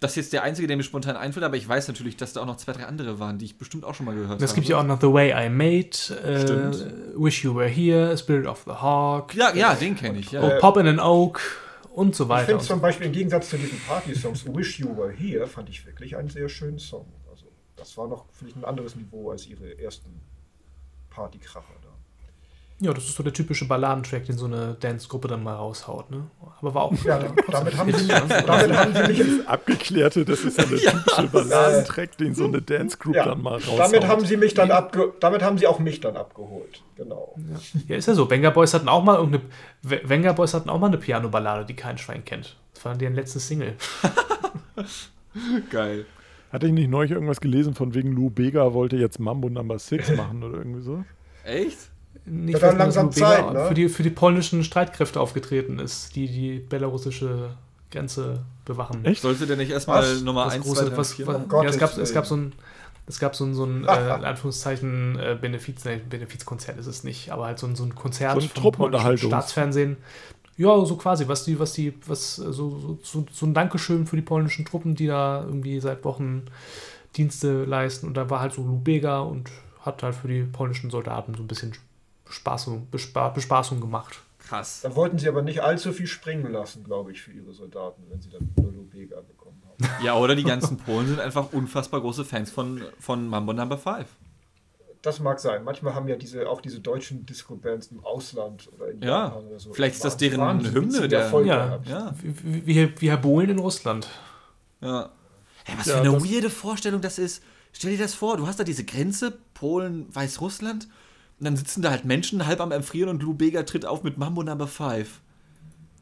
Das 0.00 0.12
ist 0.12 0.16
jetzt 0.16 0.32
der 0.32 0.42
einzige, 0.42 0.66
der 0.68 0.76
mir 0.76 0.82
spontan 0.82 1.16
einfällt, 1.16 1.44
aber 1.44 1.56
ich 1.56 1.68
weiß 1.68 1.86
natürlich, 1.88 2.16
dass 2.16 2.32
da 2.32 2.40
auch 2.42 2.46
noch 2.46 2.56
zwei, 2.56 2.72
drei 2.72 2.84
andere 2.86 3.18
waren, 3.20 3.38
die 3.38 3.44
ich 3.44 3.58
bestimmt 3.58 3.84
auch 3.84 3.94
schon 3.94 4.06
mal 4.06 4.14
gehört 4.14 4.40
Es 4.42 4.50
habe. 4.50 4.54
gibt 4.60 4.68
ja 4.68 4.78
auch 4.78 4.84
noch 4.84 5.00
The 5.00 5.12
Way 5.12 5.46
I 5.46 5.48
Made, 5.48 5.90
äh, 6.28 6.40
Stimmt. 6.42 6.86
Wish 7.16 7.44
You 7.44 7.54
Were 7.54 7.68
Here, 7.68 8.16
Spirit 8.18 8.46
of 8.46 8.62
the 8.66 8.72
Hawk, 8.72 9.34
Ja, 9.34 9.54
ja, 9.54 9.74
den 9.74 9.94
kenne 9.96 10.18
ich, 10.18 10.32
ja. 10.32 10.42
oh, 10.42 10.58
Pop 10.60 10.76
in 10.78 10.86
an 10.88 10.98
Oak 11.00 11.40
und 11.94 12.14
so 12.16 12.24
Ich 12.24 12.30
weiter. 12.30 12.46
finde 12.46 12.54
und 12.58 12.62
so 12.62 12.74
zum 12.74 12.80
Beispiel 12.80 13.06
im 13.06 13.12
Gegensatz 13.12 13.50
zu 13.50 13.56
diesen 13.58 13.78
Party-Songs 13.80 14.44
Wish 14.54 14.80
You 14.80 14.96
Were 14.96 15.12
Here, 15.12 15.46
fand 15.46 15.68
ich 15.68 15.86
wirklich 15.86 16.16
einen 16.16 16.28
sehr 16.30 16.48
schönen 16.48 16.78
Song. 16.80 17.06
Das 17.82 17.96
war 17.96 18.06
noch 18.06 18.26
vielleicht 18.32 18.56
ein 18.56 18.64
anderes 18.64 18.94
Niveau 18.94 19.32
als 19.32 19.46
ihre 19.46 19.76
ersten 19.76 20.20
Partykracher 21.10 21.74
da. 21.82 21.88
Ja, 22.78 22.92
das 22.92 23.04
ist 23.04 23.16
so 23.16 23.22
der 23.22 23.32
typische 23.32 23.66
Balladentrack, 23.66 24.24
den 24.24 24.36
so 24.36 24.46
eine 24.46 24.74
Dance-Gruppe 24.74 25.28
dann 25.28 25.42
mal 25.42 25.54
raushaut, 25.54 26.10
ne? 26.10 26.28
Aber 26.60 26.74
war 26.74 26.82
auch. 26.82 27.04
Ja, 27.04 27.18
damit 27.50 27.76
haben 27.76 27.92
sie, 27.92 28.08
damit 28.08 28.76
haben 28.76 28.94
sie 28.94 29.02
mich 29.06 29.18
jetzt, 29.18 29.46
Abgeklärte, 29.48 30.24
das 30.24 30.40
ist 30.40 30.58
ja 30.58 30.64
der 30.64 30.78
typische 30.78 31.28
Balladentrack, 31.28 32.16
den 32.18 32.34
so 32.34 32.44
eine 32.44 32.62
Dance 32.62 32.96
Group 32.96 33.16
ja, 33.16 33.24
dann 33.24 33.42
mal 33.42 33.54
raushaut. 33.54 33.78
damit 33.78 34.06
haben 34.06 34.24
sie 34.24 34.36
mich 34.36 34.54
dann 34.54 34.70
abge, 34.70 35.12
damit 35.20 35.42
haben 35.42 35.58
sie 35.58 35.66
auch 35.66 35.78
mich 35.78 36.00
dann 36.00 36.16
abgeholt. 36.16 36.82
Genau. 36.96 37.36
Ja, 37.86 37.96
ist 37.96 38.06
ja 38.06 38.14
so. 38.14 38.28
Venga 38.28 38.50
Boys 38.50 38.74
hatten 38.74 38.88
auch 38.88 39.04
mal 39.04 39.16
irgendeine. 39.16 39.44
Venga 39.82 40.32
Boys 40.32 40.54
hatten 40.54 40.70
auch 40.70 40.78
mal 40.78 40.88
eine 40.88 40.98
Piano-Ballade, 40.98 41.64
die 41.64 41.74
kein 41.74 41.98
Schwein 41.98 42.24
kennt. 42.24 42.56
Das 42.74 42.84
war 42.84 42.96
deren 42.96 43.14
letzte 43.14 43.38
Single. 43.38 43.76
Geil. 45.70 46.06
Hatte 46.52 46.66
ich 46.66 46.72
nicht 46.72 46.90
neulich 46.90 47.12
irgendwas 47.12 47.40
gelesen 47.40 47.74
von 47.74 47.94
wegen 47.94 48.12
Lou 48.12 48.28
Bega 48.28 48.74
wollte 48.74 48.96
jetzt 48.96 49.18
Mambo 49.18 49.48
Number 49.48 49.78
6 49.78 50.10
machen 50.16 50.42
oder 50.42 50.58
irgendwie 50.58 50.82
so? 50.82 51.02
Echt? 51.44 51.78
Nicht, 52.26 52.54
dass 52.54 52.62
man 52.62 52.78
langsam 52.78 53.10
Bega 53.10 53.26
Zeit, 53.26 53.52
ne? 53.54 53.66
für, 53.66 53.74
die, 53.74 53.88
für 53.88 54.02
die 54.02 54.10
polnischen 54.10 54.62
Streitkräfte 54.62 55.18
aufgetreten 55.18 55.78
ist, 55.78 56.14
die 56.14 56.28
die 56.28 56.58
belarussische 56.58 57.56
Grenze 57.90 58.44
bewachen. 58.66 59.04
Echt? 59.04 59.22
Sollte 59.22 59.46
der 59.46 59.56
nicht 59.56 59.70
erstmal 59.70 60.02
Was? 60.02 60.22
Nummer 60.22 60.44
Das 60.44 60.54
1, 60.54 60.64
große, 60.64 60.84
2, 60.84 60.90
3, 60.90 60.96
was, 60.96 61.12
4 61.14 61.26
was? 61.26 61.36
Um 61.36 61.50
ja, 61.50 61.64
es, 61.64 61.78
gab, 61.78 61.96
es 61.96 62.12
gab 62.12 62.26
so 62.26 62.36
ein, 62.36 62.52
es 63.06 63.18
gab 63.18 63.34
so 63.34 63.44
ein, 63.44 63.54
so 63.54 63.64
ein 63.64 63.84
äh, 63.84 64.14
in 64.16 64.24
Anführungszeichen 64.24 65.18
äh, 65.18 65.38
Benefiz, 65.40 65.84
nee, 65.86 66.00
Benefizkonzert 66.08 66.78
ist 66.78 66.86
es 66.86 67.02
nicht, 67.02 67.30
aber 67.30 67.46
halt 67.46 67.58
so 67.58 67.66
ein, 67.66 67.76
so 67.76 67.84
ein 67.84 67.94
Konzert 67.94 68.40
So 68.40 68.46
ein 68.46 68.50
vom 68.50 68.72
polnischen 68.72 69.18
Staatsfernsehen. 69.18 69.96
Ja, 70.56 70.84
so 70.84 70.96
quasi, 70.96 71.26
was 71.28 71.44
die, 71.44 71.58
was 71.58 71.72
die, 71.72 71.94
was 72.06 72.38
äh, 72.38 72.52
so, 72.52 72.98
so, 73.02 73.26
so, 73.30 73.46
ein 73.46 73.54
Dankeschön 73.54 74.06
für 74.06 74.16
die 74.16 74.22
polnischen 74.22 74.64
Truppen, 74.64 74.94
die 74.94 75.06
da 75.06 75.44
irgendwie 75.44 75.80
seit 75.80 76.04
Wochen 76.04 76.44
Dienste 77.16 77.64
leisten. 77.64 78.06
Und 78.06 78.14
da 78.14 78.28
war 78.30 78.40
halt 78.40 78.52
so 78.52 78.62
Lubega 78.62 79.20
und 79.20 79.50
hat 79.80 80.02
halt 80.02 80.14
für 80.14 80.28
die 80.28 80.42
polnischen 80.42 80.90
Soldaten 80.90 81.34
so 81.34 81.42
ein 81.42 81.48
bisschen 81.48 81.72
Bespaßung, 82.24 82.88
Bespa 82.90 83.30
Bespaßung 83.30 83.80
gemacht. 83.80 84.20
Krass. 84.38 84.80
Dann 84.82 84.94
wollten 84.96 85.18
sie 85.18 85.28
aber 85.28 85.42
nicht 85.42 85.62
allzu 85.62 85.92
viel 85.92 86.06
springen 86.06 86.52
lassen, 86.52 86.84
glaube 86.84 87.12
ich, 87.12 87.22
für 87.22 87.32
ihre 87.32 87.52
Soldaten, 87.52 88.02
wenn 88.10 88.20
sie 88.20 88.30
dann 88.30 88.50
nur 88.56 88.72
Lubega 88.72 89.20
bekommen 89.20 89.62
haben. 89.66 90.04
Ja, 90.04 90.16
oder 90.16 90.34
die 90.34 90.44
ganzen 90.44 90.76
Polen 90.76 91.06
sind 91.06 91.20
einfach 91.20 91.52
unfassbar 91.52 92.00
große 92.00 92.24
Fans 92.24 92.50
von, 92.50 92.82
von 92.98 93.26
Mambo 93.28 93.52
Number 93.52 93.78
5. 93.78 94.06
Das 95.02 95.18
mag 95.18 95.40
sein. 95.40 95.64
Manchmal 95.64 95.94
haben 95.94 96.06
ja 96.06 96.14
diese, 96.16 96.48
auch 96.48 96.60
diese 96.60 96.78
deutschen 96.80 97.26
Disco-Bands 97.26 97.88
im 97.88 98.04
Ausland 98.04 98.70
oder 98.72 98.90
in 98.92 99.02
Ja, 99.02 99.24
Japan 99.24 99.46
oder 99.46 99.58
so. 99.58 99.72
vielleicht 99.72 99.96
ist 99.96 100.04
das 100.04 100.16
deren 100.16 100.40
wahnsinnig 100.40 100.74
Hymne, 100.76 101.08
der- 101.08 101.20
Erfolge 101.22 101.48
Ja. 101.48 101.80
Ja, 101.84 102.14
Wie, 102.22 102.66
wie, 102.66 102.92
wie 103.00 103.10
Herr 103.10 103.16
Bohlen 103.16 103.50
in 103.50 103.58
Russland. 103.58 104.08
ja. 104.80 105.10
Hey, 105.64 105.76
was 105.78 105.86
Ja, 105.86 105.94
für 105.94 106.00
eine 106.00 106.12
weirde 106.24 106.50
Vorstellung 106.50 107.00
das 107.00 107.18
ist. 107.18 107.42
Stell 107.72 107.92
dir 107.92 107.98
das 108.02 108.14
vor, 108.14 108.36
du 108.36 108.46
hast 108.48 108.58
da 108.58 108.64
diese 108.64 108.84
Grenze, 108.84 109.32
Polen, 109.54 110.06
Weißrussland, 110.14 110.88
und 111.38 111.44
dann 111.44 111.56
sitzen 111.56 111.82
da 111.82 111.90
halt 111.90 112.04
Menschen 112.04 112.46
halb 112.46 112.60
am 112.60 112.70
Erfrieren 112.72 113.08
und 113.10 113.22
Lou 113.22 113.32
Bega 113.34 113.62
tritt 113.64 113.86
auf 113.86 114.02
mit 114.02 114.18
Mambo 114.18 114.42
Number 114.42 114.66
5. 114.66 115.20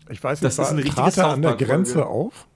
Ich 0.09 0.23
weiß 0.25 0.41
Das 0.41 0.57
nicht, 0.59 0.65
ist 0.65 0.71
ein 0.73 0.77
war, 0.79 0.85
richtiges 0.85 1.15
trat 1.15 1.25
er 1.27 1.33
an 1.33 1.43
der. 1.43 1.55
Grenze 1.57 2.07
auf? 2.07 2.47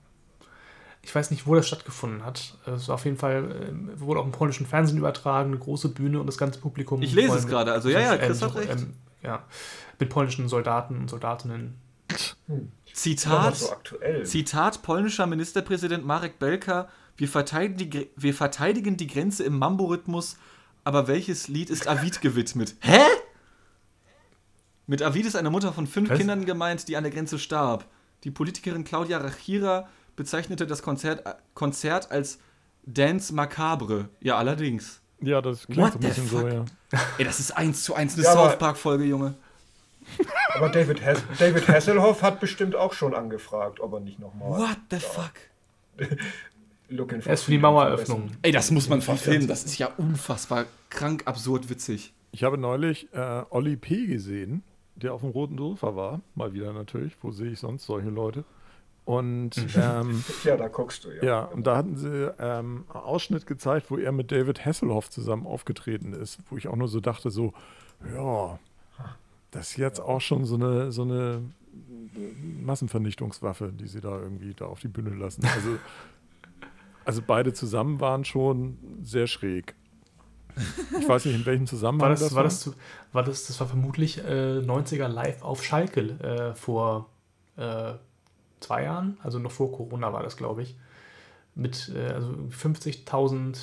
Ich 1.05 1.13
weiß 1.13 1.29
nicht, 1.29 1.45
wo 1.45 1.53
das 1.53 1.67
stattgefunden 1.67 2.25
hat. 2.25 2.57
Es 2.65 2.87
war 2.87 2.95
auf 2.95 3.05
jeden 3.05 3.17
Fall, 3.17 3.71
äh, 3.95 3.99
wurde 3.99 4.19
auch 4.21 4.25
im 4.25 4.31
polnischen 4.31 4.65
Fernsehen 4.65 4.97
übertragen, 4.97 5.51
eine 5.51 5.59
große 5.59 5.89
Bühne 5.89 6.19
und 6.19 6.25
das 6.25 6.37
ganze 6.39 6.59
Publikum. 6.59 7.01
Ich 7.03 7.13
lese 7.13 7.35
es 7.35 7.43
mit- 7.43 7.51
gerade, 7.51 7.71
also 7.71 7.89
ja, 7.89 7.99
ja, 7.99 8.17
Chris 8.17 8.41
ähm, 8.41 8.47
hat 8.47 8.55
recht. 8.55 8.71
ähm, 8.71 8.93
ja, 9.21 9.43
mit 9.99 10.09
polnischen 10.09 10.49
Soldaten 10.49 10.97
und 10.97 11.09
Soldatinnen. 11.11 11.75
Immer 12.47 12.59
Zitat, 12.91 13.55
so 13.57 13.71
aktuell. 13.71 14.25
Zitat 14.25 14.81
polnischer 14.81 15.27
Ministerpräsident 15.27 16.03
Marek 16.05 16.39
Belka, 16.39 16.87
wir 17.17 17.27
verteidigen 17.29 17.77
die, 17.91 18.09
wir 18.15 18.33
verteidigen 18.33 18.97
die 18.97 19.07
Grenze 19.07 19.43
im 19.43 19.59
Mambo-Rhythmus, 19.59 20.37
aber 20.85 21.07
welches 21.07 21.47
Lied 21.47 21.69
ist 21.69 21.87
Avid 21.87 22.19
gewidmet? 22.21 22.75
Hä? 22.81 22.99
Mit 24.87 25.01
Avid 25.03 25.25
ist 25.27 25.35
eine 25.35 25.49
Mutter 25.51 25.71
von 25.71 25.85
fünf 25.87 26.09
Was? 26.09 26.17
Kindern 26.17 26.45
gemeint, 26.45 26.87
die 26.87 26.97
an 26.97 27.03
der 27.03 27.11
Grenze 27.11 27.37
starb. 27.37 27.85
Die 28.23 28.31
Politikerin 28.31 28.83
Claudia 28.83 29.17
Rachira 29.19 29.87
bezeichnete 30.15 30.65
das 30.67 30.81
Konzert, 30.81 31.25
äh, 31.25 31.33
Konzert 31.53 32.11
als 32.11 32.39
Dance 32.85 33.33
Macabre. 33.33 34.09
Ja, 34.21 34.37
allerdings. 34.37 35.01
Ja, 35.21 35.41
das 35.41 35.65
klingt 35.65 35.81
What 35.81 35.93
so 35.93 35.99
ein 35.99 36.01
bisschen 36.01 36.27
so, 36.27 36.39
fuck? 36.39 36.51
ja. 36.51 36.65
Ey, 37.17 37.25
das 37.25 37.39
ist 37.39 37.51
eins 37.57 37.83
zu 37.83 37.95
eins 37.95 38.15
eine 38.15 38.23
Ja, 38.23 38.33
South 38.33 38.57
Park-Folge, 38.59 39.05
Junge. 39.05 39.33
Aber 40.53 40.69
David, 40.69 41.03
Has 41.03 41.23
David 41.39 41.67
Hasselhoff 41.67 42.21
hat 42.21 42.39
bestimmt 42.39 42.75
auch 42.75 42.93
schon 42.93 43.15
angefragt, 43.15 43.79
ob 43.79 43.93
er 43.93 43.99
nicht 44.01 44.19
nochmal 44.19 44.51
What 44.59 44.77
the 44.91 44.99
fuck? 44.99 45.33
Looking 46.89 47.21
for 47.21 47.29
Er 47.29 47.33
ist 47.33 47.43
für 47.43 47.51
die 47.51 47.57
Maueröffnung. 47.57 48.29
Ey, 48.43 48.51
das 48.51 48.69
muss 48.69 48.87
man 48.87 49.01
verfilmen. 49.01 49.47
Das 49.47 49.63
ist 49.63 49.77
ja 49.79 49.87
unfassbar 49.97 50.65
krank, 50.89 51.23
absurd, 51.25 51.69
witzig. 51.69 52.13
Ich 52.31 52.43
habe 52.43 52.57
neulich 52.57 53.11
äh, 53.13 53.43
Olli 53.49 53.75
P. 53.77 54.05
gesehen, 54.05 54.61
der 54.95 55.13
auf 55.13 55.21
dem 55.21 55.31
roten 55.31 55.57
Sofa 55.57 55.95
war. 55.95 56.21
Mal 56.35 56.53
wieder 56.53 56.71
natürlich. 56.73 57.13
Wo 57.21 57.31
sehe 57.31 57.51
ich 57.51 57.59
sonst 57.59 57.85
solche 57.85 58.09
Leute? 58.09 58.43
Und 59.05 59.51
ähm, 59.75 60.23
Ja, 60.43 60.57
da 60.57 60.67
guckst 60.67 61.05
du 61.05 61.11
ja. 61.11 61.23
ja, 61.23 61.43
und 61.45 61.65
da 61.67 61.77
hatten 61.77 61.95
sie 61.95 62.33
ähm, 62.39 62.85
einen 62.89 63.03
Ausschnitt 63.03 63.45
gezeigt, 63.45 63.91
wo 63.91 63.97
er 63.97 64.11
mit 64.11 64.31
David 64.31 64.65
Hasselhoff 64.65 65.09
zusammen 65.11 65.45
aufgetreten 65.45 66.13
ist, 66.13 66.39
wo 66.49 66.57
ich 66.57 66.67
auch 66.67 66.75
nur 66.75 66.87
so 66.87 66.99
dachte, 66.99 67.29
so, 67.29 67.53
ja, 68.15 68.57
das 69.51 69.69
ist 69.71 69.77
jetzt 69.77 69.99
auch 70.01 70.21
schon 70.21 70.45
so 70.45 70.55
eine, 70.55 70.91
so 70.91 71.03
eine 71.03 71.41
Massenvernichtungswaffe, 72.63 73.71
die 73.71 73.87
sie 73.87 74.01
da 74.01 74.19
irgendwie 74.19 74.53
da 74.53 74.65
auf 74.65 74.79
die 74.79 74.87
Bühne 74.87 75.11
lassen. 75.11 75.45
Also, 75.45 75.77
also 77.05 77.21
beide 77.25 77.53
zusammen 77.53 77.99
waren 77.99 78.25
schon 78.25 78.77
sehr 79.03 79.27
schräg. 79.27 79.75
Ich 80.99 81.07
weiß 81.07 81.25
nicht, 81.25 81.35
in 81.35 81.45
welchem 81.45 81.67
Zusammenhang 81.67 82.09
War 82.11 82.15
das, 82.15 82.33
war 82.33 82.43
das, 82.43 82.61
zu- 82.61 82.73
war 83.11 83.23
das, 83.23 83.45
das 83.47 83.59
war 83.59 83.67
vermutlich 83.67 84.19
äh, 84.23 84.59
90er 84.59 85.07
live 85.09 85.41
auf 85.41 85.63
Schalke 85.63 86.01
äh, 86.01 86.55
vor 86.55 87.09
äh, 87.57 87.93
zwei 88.65 88.83
Jahren, 88.83 89.17
also 89.23 89.39
noch 89.39 89.51
vor 89.51 89.71
Corona 89.71 90.13
war 90.13 90.23
das, 90.23 90.37
glaube 90.37 90.63
ich. 90.63 90.75
Mit 91.55 91.91
äh, 91.95 92.13
also 92.13 92.29
50.000 92.51 93.57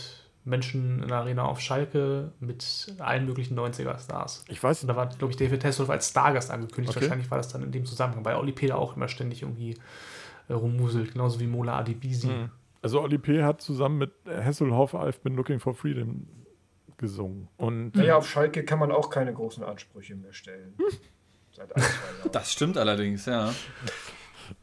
Menschen 0.45 1.03
in 1.03 1.09
der 1.09 1.19
Arena 1.19 1.45
auf 1.45 1.61
Schalke 1.61 2.33
mit 2.41 2.95
allen 2.99 3.27
möglichen 3.27 3.59
90er-Stars. 3.59 4.45
Ich 4.49 4.63
weiß, 4.63 4.83
Und 4.83 4.89
da 4.89 4.97
war, 4.97 5.07
glaube 5.07 5.31
ich, 5.31 5.37
David 5.37 5.65
Hasselhoff 5.65 5.91
als 5.91 6.09
Stargast 6.09 6.51
angekündigt. 6.51 6.97
Okay. 6.97 7.05
Wahrscheinlich 7.05 7.31
war 7.31 7.39
das 7.39 7.49
dann 7.49 7.63
in 7.63 7.71
dem 7.71 7.85
Zusammenhang, 7.85 8.25
weil 8.25 8.37
Oli 8.37 8.53
Peter 8.53 8.79
auch 8.79 8.97
immer 8.97 9.09
ständig 9.09 9.43
irgendwie 9.43 9.77
äh, 10.49 10.53
rummuselt, 10.53 11.13
genauso 11.13 11.39
wie 11.39 11.47
Mola 11.47 11.79
Adibisi. 11.79 12.29
Mhm. 12.29 12.51
Also 12.81 13.01
Oli 13.01 13.19
P. 13.19 13.45
hat 13.45 13.61
zusammen 13.61 13.99
mit 13.99 14.13
Hasselhoff 14.27 14.95
I've 14.95 15.21
been 15.23 15.37
looking 15.37 15.61
for 15.61 15.75
freedom 15.75 16.27
gesungen. 16.97 17.49
Und 17.57 17.95
Naja, 17.95 18.17
auf 18.17 18.29
Schalke 18.29 18.65
kann 18.65 18.79
man 18.81 18.91
auch 18.91 19.11
keine 19.11 19.33
großen 19.33 19.63
Ansprüche 19.63 20.17
mehr 20.17 20.33
stellen. 20.33 20.75
Seit 21.53 21.75
ein, 21.77 21.83
zwei 21.83 22.19
Jahren. 22.19 22.33
Das 22.33 22.53
stimmt 22.53 22.79
allerdings, 22.79 23.27
ja. 23.27 23.53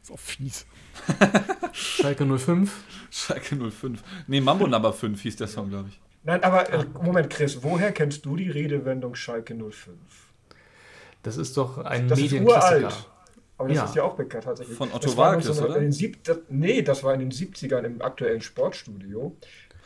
Ist 0.02 0.12
auch 0.12 0.20
fies. 0.20 0.66
Schalke 1.74 2.26
05. 2.38 2.84
Schalke 3.12 3.72
05. 3.72 4.04
Nee, 4.28 4.42
Mambo 4.42 4.68
Number 4.68 4.94
5 4.94 5.22
hieß 5.22 5.36
der 5.38 5.48
Song, 5.48 5.70
glaube 5.70 5.90
ich. 5.90 6.00
Nein, 6.24 6.44
aber 6.44 6.70
äh, 6.72 6.86
Moment, 7.02 7.30
Chris, 7.30 7.64
woher 7.64 7.92
kennst 7.92 8.26
du 8.26 8.36
die 8.36 8.50
Redewendung 8.50 9.16
Schalke 9.16 9.56
05? 9.56 9.98
Das 11.24 11.38
ist 11.38 11.56
doch 11.58 11.78
ein 11.80 12.08
Das 12.08 12.20
ist 12.20 12.24
Medienklassiker. 12.32 12.80
uralt. 12.88 13.10
Aber 13.58 13.68
das 13.68 13.78
Ja. 13.78 13.86
ist 13.86 13.96
ja 13.96 14.04
auch 14.04 14.16
bekannt 14.16 14.46
tatsächlich. 14.46 14.78
Von 14.78 14.90
Otto 14.90 15.08
Das 15.08 15.18
Walkes, 15.18 15.46
1900 15.48 15.70
oder? 15.70 15.78
In 15.78 15.84
den 15.84 15.92
sieb, 15.92 16.24
das, 16.24 16.38
nee, 16.50 16.82
das 16.82 17.04
war 17.04 17.14
in 17.14 17.20
den 17.20 17.32
70ern 17.32 17.84
im 17.84 18.02
aktuellen 18.02 18.42
Sportstudio. 18.42 19.36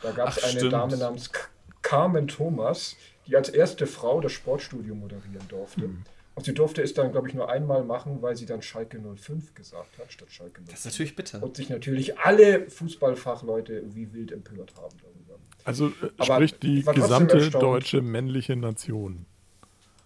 Da 0.02 0.12
gab 0.12 0.28
es 0.28 0.42
eine 0.44 0.52
stimmt. 0.52 0.72
Dame 0.72 0.96
namens 0.96 1.32
K 1.32 1.40
Carmen 1.82 2.28
Thomas, 2.28 2.96
die 3.26 3.36
als 3.36 3.48
erste 3.50 3.86
Frau 3.86 4.20
das 4.20 4.32
Sportstudio 4.32 4.94
moderieren 4.94 5.46
durfte. 5.48 5.82
Hm. 5.82 6.04
Und 6.36 6.44
sie 6.44 6.54
durfte 6.54 6.82
es 6.82 6.94
dann, 6.94 7.12
glaube 7.12 7.28
ich, 7.28 7.34
nur 7.34 7.48
einmal 7.48 7.84
machen, 7.84 8.20
weil 8.20 8.34
sie 8.36 8.46
dann 8.46 8.60
Schalke 8.60 9.00
05 9.00 9.54
gesagt 9.54 9.98
hat, 9.98 10.12
statt 10.12 10.32
Schalke 10.32 10.60
05. 10.62 10.70
Das 10.70 10.80
ist 10.80 10.86
natürlich 10.86 11.16
bitter. 11.16 11.42
Und 11.42 11.56
sich 11.56 11.68
natürlich 11.68 12.18
alle 12.18 12.68
Fußballfachleute 12.68 13.84
wie 13.94 14.12
wild 14.12 14.32
empört 14.32 14.74
haben 14.76 14.96
darüber. 15.00 15.38
Also 15.64 15.88
äh, 15.88 16.10
Aber 16.18 16.34
spricht 16.34 16.62
die 16.62 16.82
gesamte 16.82 17.50
deutsche 17.50 18.02
männliche 18.02 18.56
Nation. 18.56 19.26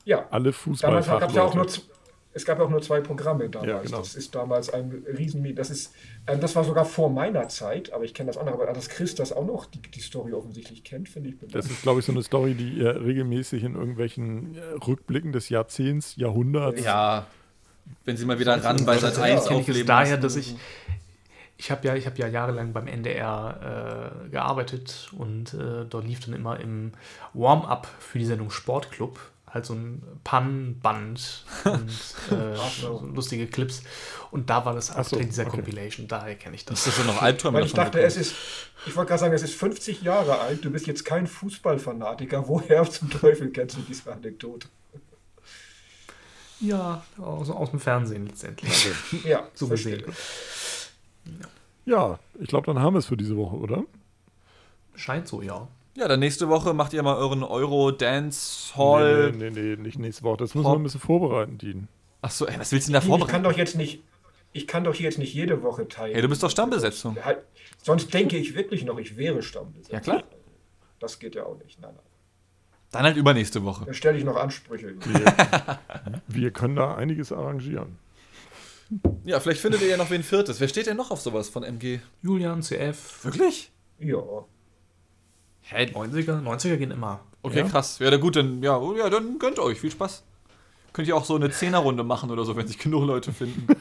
Ja, 0.05 0.27
Alle 0.31 0.53
damals 0.81 1.07
gab 1.07 1.29
es 1.29 1.35
ja 1.35 1.43
auch 1.43 1.55
nur, 1.55 1.65
Fußballfachleute. 1.65 1.98
Es 2.39 2.45
gab 2.45 2.59
ja 2.59 2.65
auch 2.65 2.71
nur 2.71 2.81
zwei 2.81 3.01
Programme 3.01 3.49
damals. 3.51 3.69
Ja, 3.71 3.83
genau. 3.83 3.99
Das 3.99 4.15
ist 4.15 4.35
damals 4.35 4.71
ein 4.71 5.05
riesen, 5.19 5.55
das 5.57 5.71
ist, 5.71 5.93
ähm, 6.27 6.41
das 6.41 6.55
war 6.57 6.63
sogar 6.65 6.85
vor 6.85 7.11
meiner 7.11 7.49
Zeit, 7.49 7.93
aber 7.93 8.05
ich 8.05 8.15
kenne 8.15 8.29
das 8.29 8.39
andere, 8.39 8.55
aber 8.55 8.73
dass 8.73 8.89
Chris 8.89 9.15
das 9.17 9.33
auch 9.33 9.45
noch 9.45 9.67
die, 9.67 9.81
die 9.83 10.01
Story 10.01 10.33
offensichtlich 10.33 10.85
kennt, 10.85 11.09
finde 11.09 11.31
ich 11.31 11.35
Das 11.35 11.41
bemerkenswert. 11.49 11.77
ist, 11.77 11.83
glaube 11.83 12.01
ich, 12.01 12.07
so 12.07 12.13
eine 12.13 12.23
Story, 12.23 12.55
die 12.55 12.71
ihr 12.75 13.05
regelmäßig 13.05 13.65
in 13.65 13.75
irgendwelchen 13.75 14.55
äh, 14.55 14.61
Rückblicken 14.87 15.33
des 15.33 15.49
Jahrzehnts, 15.49 16.15
Jahrhunderts. 16.17 16.83
Ja, 16.83 17.27
wenn 18.05 18.17
sie 18.17 18.25
mal 18.25 18.39
wieder 18.39 18.63
ran 18.63 18.85
bei 18.85 18.99
Sat 18.99 19.17
Ja, 19.17 19.23
1 19.25 19.43
ich 19.43 19.49
kenne 19.49 19.61
ich 19.61 19.69
aufleben. 19.69 19.81
es 19.81 19.87
daher, 19.87 20.17
dass 20.17 20.37
ich, 20.37 20.47
so. 20.49 20.57
Ich 21.57 21.71
habe 21.73 21.87
ja, 21.89 21.97
ich 21.97 22.07
hab 22.07 22.17
ja 22.19 22.29
jahrelang 22.29 22.73
beim 22.73 22.87
NDR 22.87 24.23
äh, 24.25 24.29
gearbeitet 24.31 25.11
und 25.19 25.55
äh, 25.55 25.85
dort 25.91 26.05
lief 26.07 26.21
dann 26.21 26.35
immer 26.35 26.61
im 26.61 26.93
Warm-up 27.35 27.89
für 27.99 28.19
die 28.21 28.27
Sendung 28.27 28.51
Sportclub 28.51 29.19
halt 29.53 29.67
so 29.67 29.75
ein 29.75 30.03
Pannenband 30.25 31.45
und 31.65 31.91
äh, 32.31 32.57
so. 32.81 33.05
lustige 33.15 33.47
Clips. 33.47 33.83
Und 34.31 34.51
da 34.51 34.65
war 34.65 34.75
das 34.75 34.95
auch 34.95 35.05
so, 35.05 35.17
drin, 35.17 35.29
dieser 35.29 35.47
okay. 35.47 35.57
Compilation. 35.57 36.07
Daher 36.09 36.35
kenne 36.35 36.55
ich 36.57 36.65
das. 36.65 36.81
Ist 36.81 36.89
das 36.89 36.97
so 36.97 37.03
noch 37.11 37.23
Albträume 37.23 37.59
Weil 37.59 37.67
ich 37.67 37.73
dachte, 37.73 37.93
bekommen? 37.93 38.07
es 38.07 38.17
ist, 38.17 38.35
ich 38.87 38.95
wollte 38.97 39.09
gerade 39.09 39.21
sagen, 39.21 39.35
es 39.35 39.43
ist 39.43 39.55
50 39.55 40.03
Jahre 40.03 40.39
alt, 40.39 40.65
du 40.65 40.71
bist 40.71 40.87
jetzt 40.87 41.05
kein 41.05 41.27
Fußballfanatiker. 41.27 42.47
Woher 42.49 42.89
zum 42.91 43.11
Teufel 43.11 43.51
kennst 43.51 43.77
du 43.77 43.81
diese 43.83 44.13
Anekdote? 44.13 44.69
Ja, 46.61 47.05
aus, 47.19 47.51
aus 47.51 47.71
dem 47.71 47.81
Fernsehen 47.81 48.27
letztendlich. 48.27 48.89
Ja, 49.25 49.49
So 49.55 49.69
gesehen. 49.69 50.03
Ja, 51.87 52.19
ich 52.39 52.49
glaube, 52.49 52.67
dann 52.67 52.81
haben 52.81 52.95
wir 52.95 52.99
es 52.99 53.07
für 53.07 53.17
diese 53.17 53.37
Woche, 53.37 53.57
oder? 53.57 53.85
Scheint 54.95 55.29
so, 55.29 55.41
ja. 55.41 55.69
Ja, 55.99 56.07
dann 56.07 56.21
nächste 56.21 56.49
Woche 56.49 56.75
macht 56.75 56.93
ihr 56.93 57.03
mal 57.03 57.17
euren 57.17 57.43
Euro 57.43 57.91
Dance 57.91 58.77
Hall. 58.77 59.33
Nee, 59.33 59.51
nee, 59.51 59.51
nee, 59.51 59.77
nee, 59.77 59.83
nicht 59.83 59.99
nächste 59.99 60.23
Woche. 60.23 60.37
Das 60.37 60.55
müssen 60.55 60.67
wir 60.69 60.77
ein 60.77 60.83
bisschen 60.85 61.01
vorbereiten, 61.01 61.59
Dean. 61.59 61.89
Achso, 62.23 62.47
ey, 62.47 62.59
was 62.59 62.71
willst 62.71 62.89
du 62.89 62.93
denn 62.93 63.01
da 63.01 63.05
Ich 63.05 63.05
kann 63.11 63.19
vorbereiten? 63.19 63.43
doch 63.45 63.53
jetzt 63.57 63.75
nicht, 63.75 64.03
ich 64.53 64.69
kann 64.69 64.85
doch 64.85 64.95
hier 64.95 65.07
jetzt 65.07 65.19
nicht 65.19 65.35
jede 65.35 65.63
Woche 65.63 65.89
teilen. 65.89 66.13
Hey, 66.13 66.23
du 66.23 66.29
bist 66.29 66.43
doch 66.43 66.51
Stammbesetzung. 66.51 67.17
Halt, 67.25 67.39
sonst 67.83 68.15
denke 68.15 68.37
ich 68.37 68.55
wirklich 68.55 68.85
noch, 68.85 68.99
ich 68.99 69.17
wäre 69.17 69.43
Stammbesetzung. 69.43 69.93
Ja, 69.95 70.01
klar. 70.01 70.23
Das 71.01 71.19
geht 71.19 71.35
ja 71.35 71.45
auch 71.45 71.59
nicht. 71.65 71.81
Nein, 71.81 71.93
nein. 71.95 72.05
Dann 72.93 73.03
halt 73.03 73.17
übernächste 73.17 73.65
Woche. 73.65 73.85
Da 73.85 73.93
stelle 73.93 74.19
ich 74.19 74.25
noch 74.25 74.37
Ansprüche. 74.37 74.95
Wir 76.29 76.51
können 76.53 76.77
da 76.77 76.95
einiges 76.95 77.33
arrangieren. 77.33 77.99
Ja, 79.25 79.41
vielleicht 79.41 79.61
findet 79.61 79.83
ihr 79.83 79.89
ja 79.89 79.97
noch 79.97 80.11
wen 80.11 80.23
Viertes. 80.23 80.61
Wer 80.61 80.69
steht 80.69 80.87
denn 80.87 80.97
noch 80.97 81.11
auf 81.11 81.21
sowas 81.21 81.49
von 81.49 81.65
MG? 81.65 81.99
Julian, 82.23 82.63
CF, 82.63 83.25
Wirklich? 83.25 83.71
Ja. 83.99 84.23
Hä? 85.71 85.85
90er, 85.93 86.43
90er 86.43 86.77
gehen 86.77 86.91
immer. 86.91 87.21
Okay, 87.43 87.59
Ja. 87.61 87.69
krass. 87.69 87.99
Ja, 87.99 88.11
dann 88.11 88.21
gut, 88.21 88.37
dann, 88.37 88.63
ja, 88.63 88.77
oh, 88.77 88.97
ja, 88.97 89.09
dann 89.11 89.39
gönnt 89.39 89.59
euch. 89.59 89.81
Viel 89.81 89.91
Spaß. 89.91 90.25
Könnt 90.93 91.07
ihr 91.09 91.17
auch 91.17 91.25
so 91.25 91.37
eine 91.37 91.51
Zehnerrunde 91.51 92.03
machen 92.03 92.31
oder 92.31 92.45
so, 92.45 92.57
wenn 92.57 92.67
sich 92.67 92.79
genug 92.79 93.05
Leute 93.07 93.33
finden. 93.33 93.67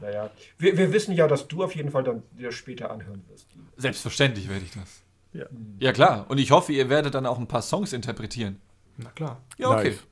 Naja. 0.00 0.28
Wir, 0.58 0.76
wir 0.76 0.92
wissen 0.92 1.14
ja, 1.14 1.26
dass 1.26 1.48
du 1.48 1.64
auf 1.64 1.74
jeden 1.74 1.90
Fall 1.90 2.04
dann 2.04 2.22
dir 2.38 2.52
später 2.52 2.90
anhören 2.90 3.24
wirst. 3.30 3.46
Selbstverständlich 3.78 4.50
werde 4.50 4.62
ich 4.66 4.72
das. 4.72 5.00
Ja. 5.32 5.46
Ja, 5.78 5.92
klar. 5.94 6.26
Und 6.28 6.36
ich 6.36 6.50
hoffe, 6.50 6.74
ihr 6.74 6.90
werdet 6.90 7.14
dann 7.14 7.24
auch 7.24 7.38
ein 7.38 7.46
paar 7.48 7.62
Songs 7.62 7.94
interpretieren. 7.94 8.60
Na 8.98 9.08
klar. 9.12 9.40
Ja, 9.56 9.70
okay. 9.70 9.88
Live. 9.88 10.06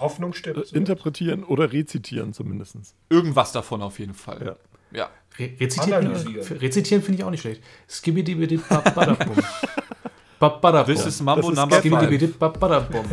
Hoffnung 0.00 0.32
Äh, 0.32 0.36
stirbt. 0.36 0.56
zuletzt. 0.56 0.72
interpretieren 0.74 1.44
oder 1.44 1.72
rezitieren 1.72 2.34
zumindest. 2.34 2.76
Irgendwas 3.08 3.52
davon 3.52 3.80
auf 3.80 3.98
jeden 3.98 4.12
Fall. 4.12 4.54
Ja. 4.92 4.98
Ja. 4.98 5.10
Re 5.38 5.50
rezitieren 5.60 6.08
rezitieren 6.60 7.02
finde 7.02 7.18
ich 7.20 7.24
auch 7.24 7.30
nicht 7.30 7.40
schlecht. 7.40 7.62
Skibidi 7.88 8.34
babadabum. 8.34 8.94
Babadabum. 8.94 9.36
This 10.86 11.06
is 11.06 11.22
Mambo 11.22 11.42
Das 11.42 11.50
ist 11.50 11.56
Number 11.58 11.76
Scatman. 11.76 12.00
5. 12.08 12.10
Skibidi 12.20 12.26
babadabum. 12.38 13.04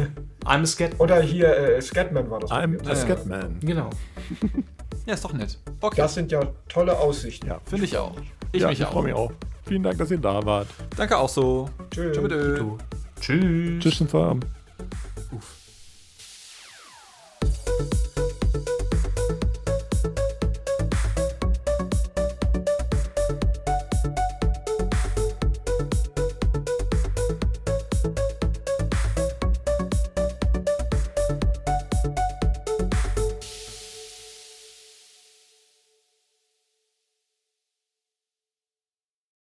I'm 0.45 0.61
a 0.61 0.65
scat. 0.65 0.99
Oder 0.99 1.21
hier, 1.21 1.55
äh, 1.55 1.81
Scatman 1.81 2.29
war 2.29 2.39
das. 2.39 2.51
I'm 2.51 2.87
a 2.89 2.95
Scatman. 2.95 3.59
Genau. 3.61 3.89
Ja, 5.05 5.15
ist 5.15 5.25
doch 5.25 5.33
nett. 5.33 5.57
Okay. 5.81 5.97
Das 5.99 6.13
sind 6.13 6.31
ja 6.31 6.39
tolle 6.69 6.97
Aussichten. 6.97 7.47
Ja, 7.47 7.59
Finde 7.65 7.83
ich 7.85 7.97
auch. 7.97 8.15
Ich 8.53 8.61
ja, 8.61 8.69
mich 8.69 8.79
ich 8.79 8.85
auch. 8.85 8.93
freue 8.93 9.03
mich 9.03 9.13
auch. 9.13 9.31
Vielen 9.65 9.83
Dank, 9.83 9.97
dass 9.97 10.11
ihr 10.11 10.17
da 10.17 10.45
wart. 10.45 10.67
Danke 10.95 11.17
auch 11.17 11.27
so. 11.27 11.69
Tschüss. 11.91 12.15
Tschüss. 12.17 12.79
Tschüss. 13.19 13.99
Tschüss. 13.99 14.13
Uff. 14.13 15.62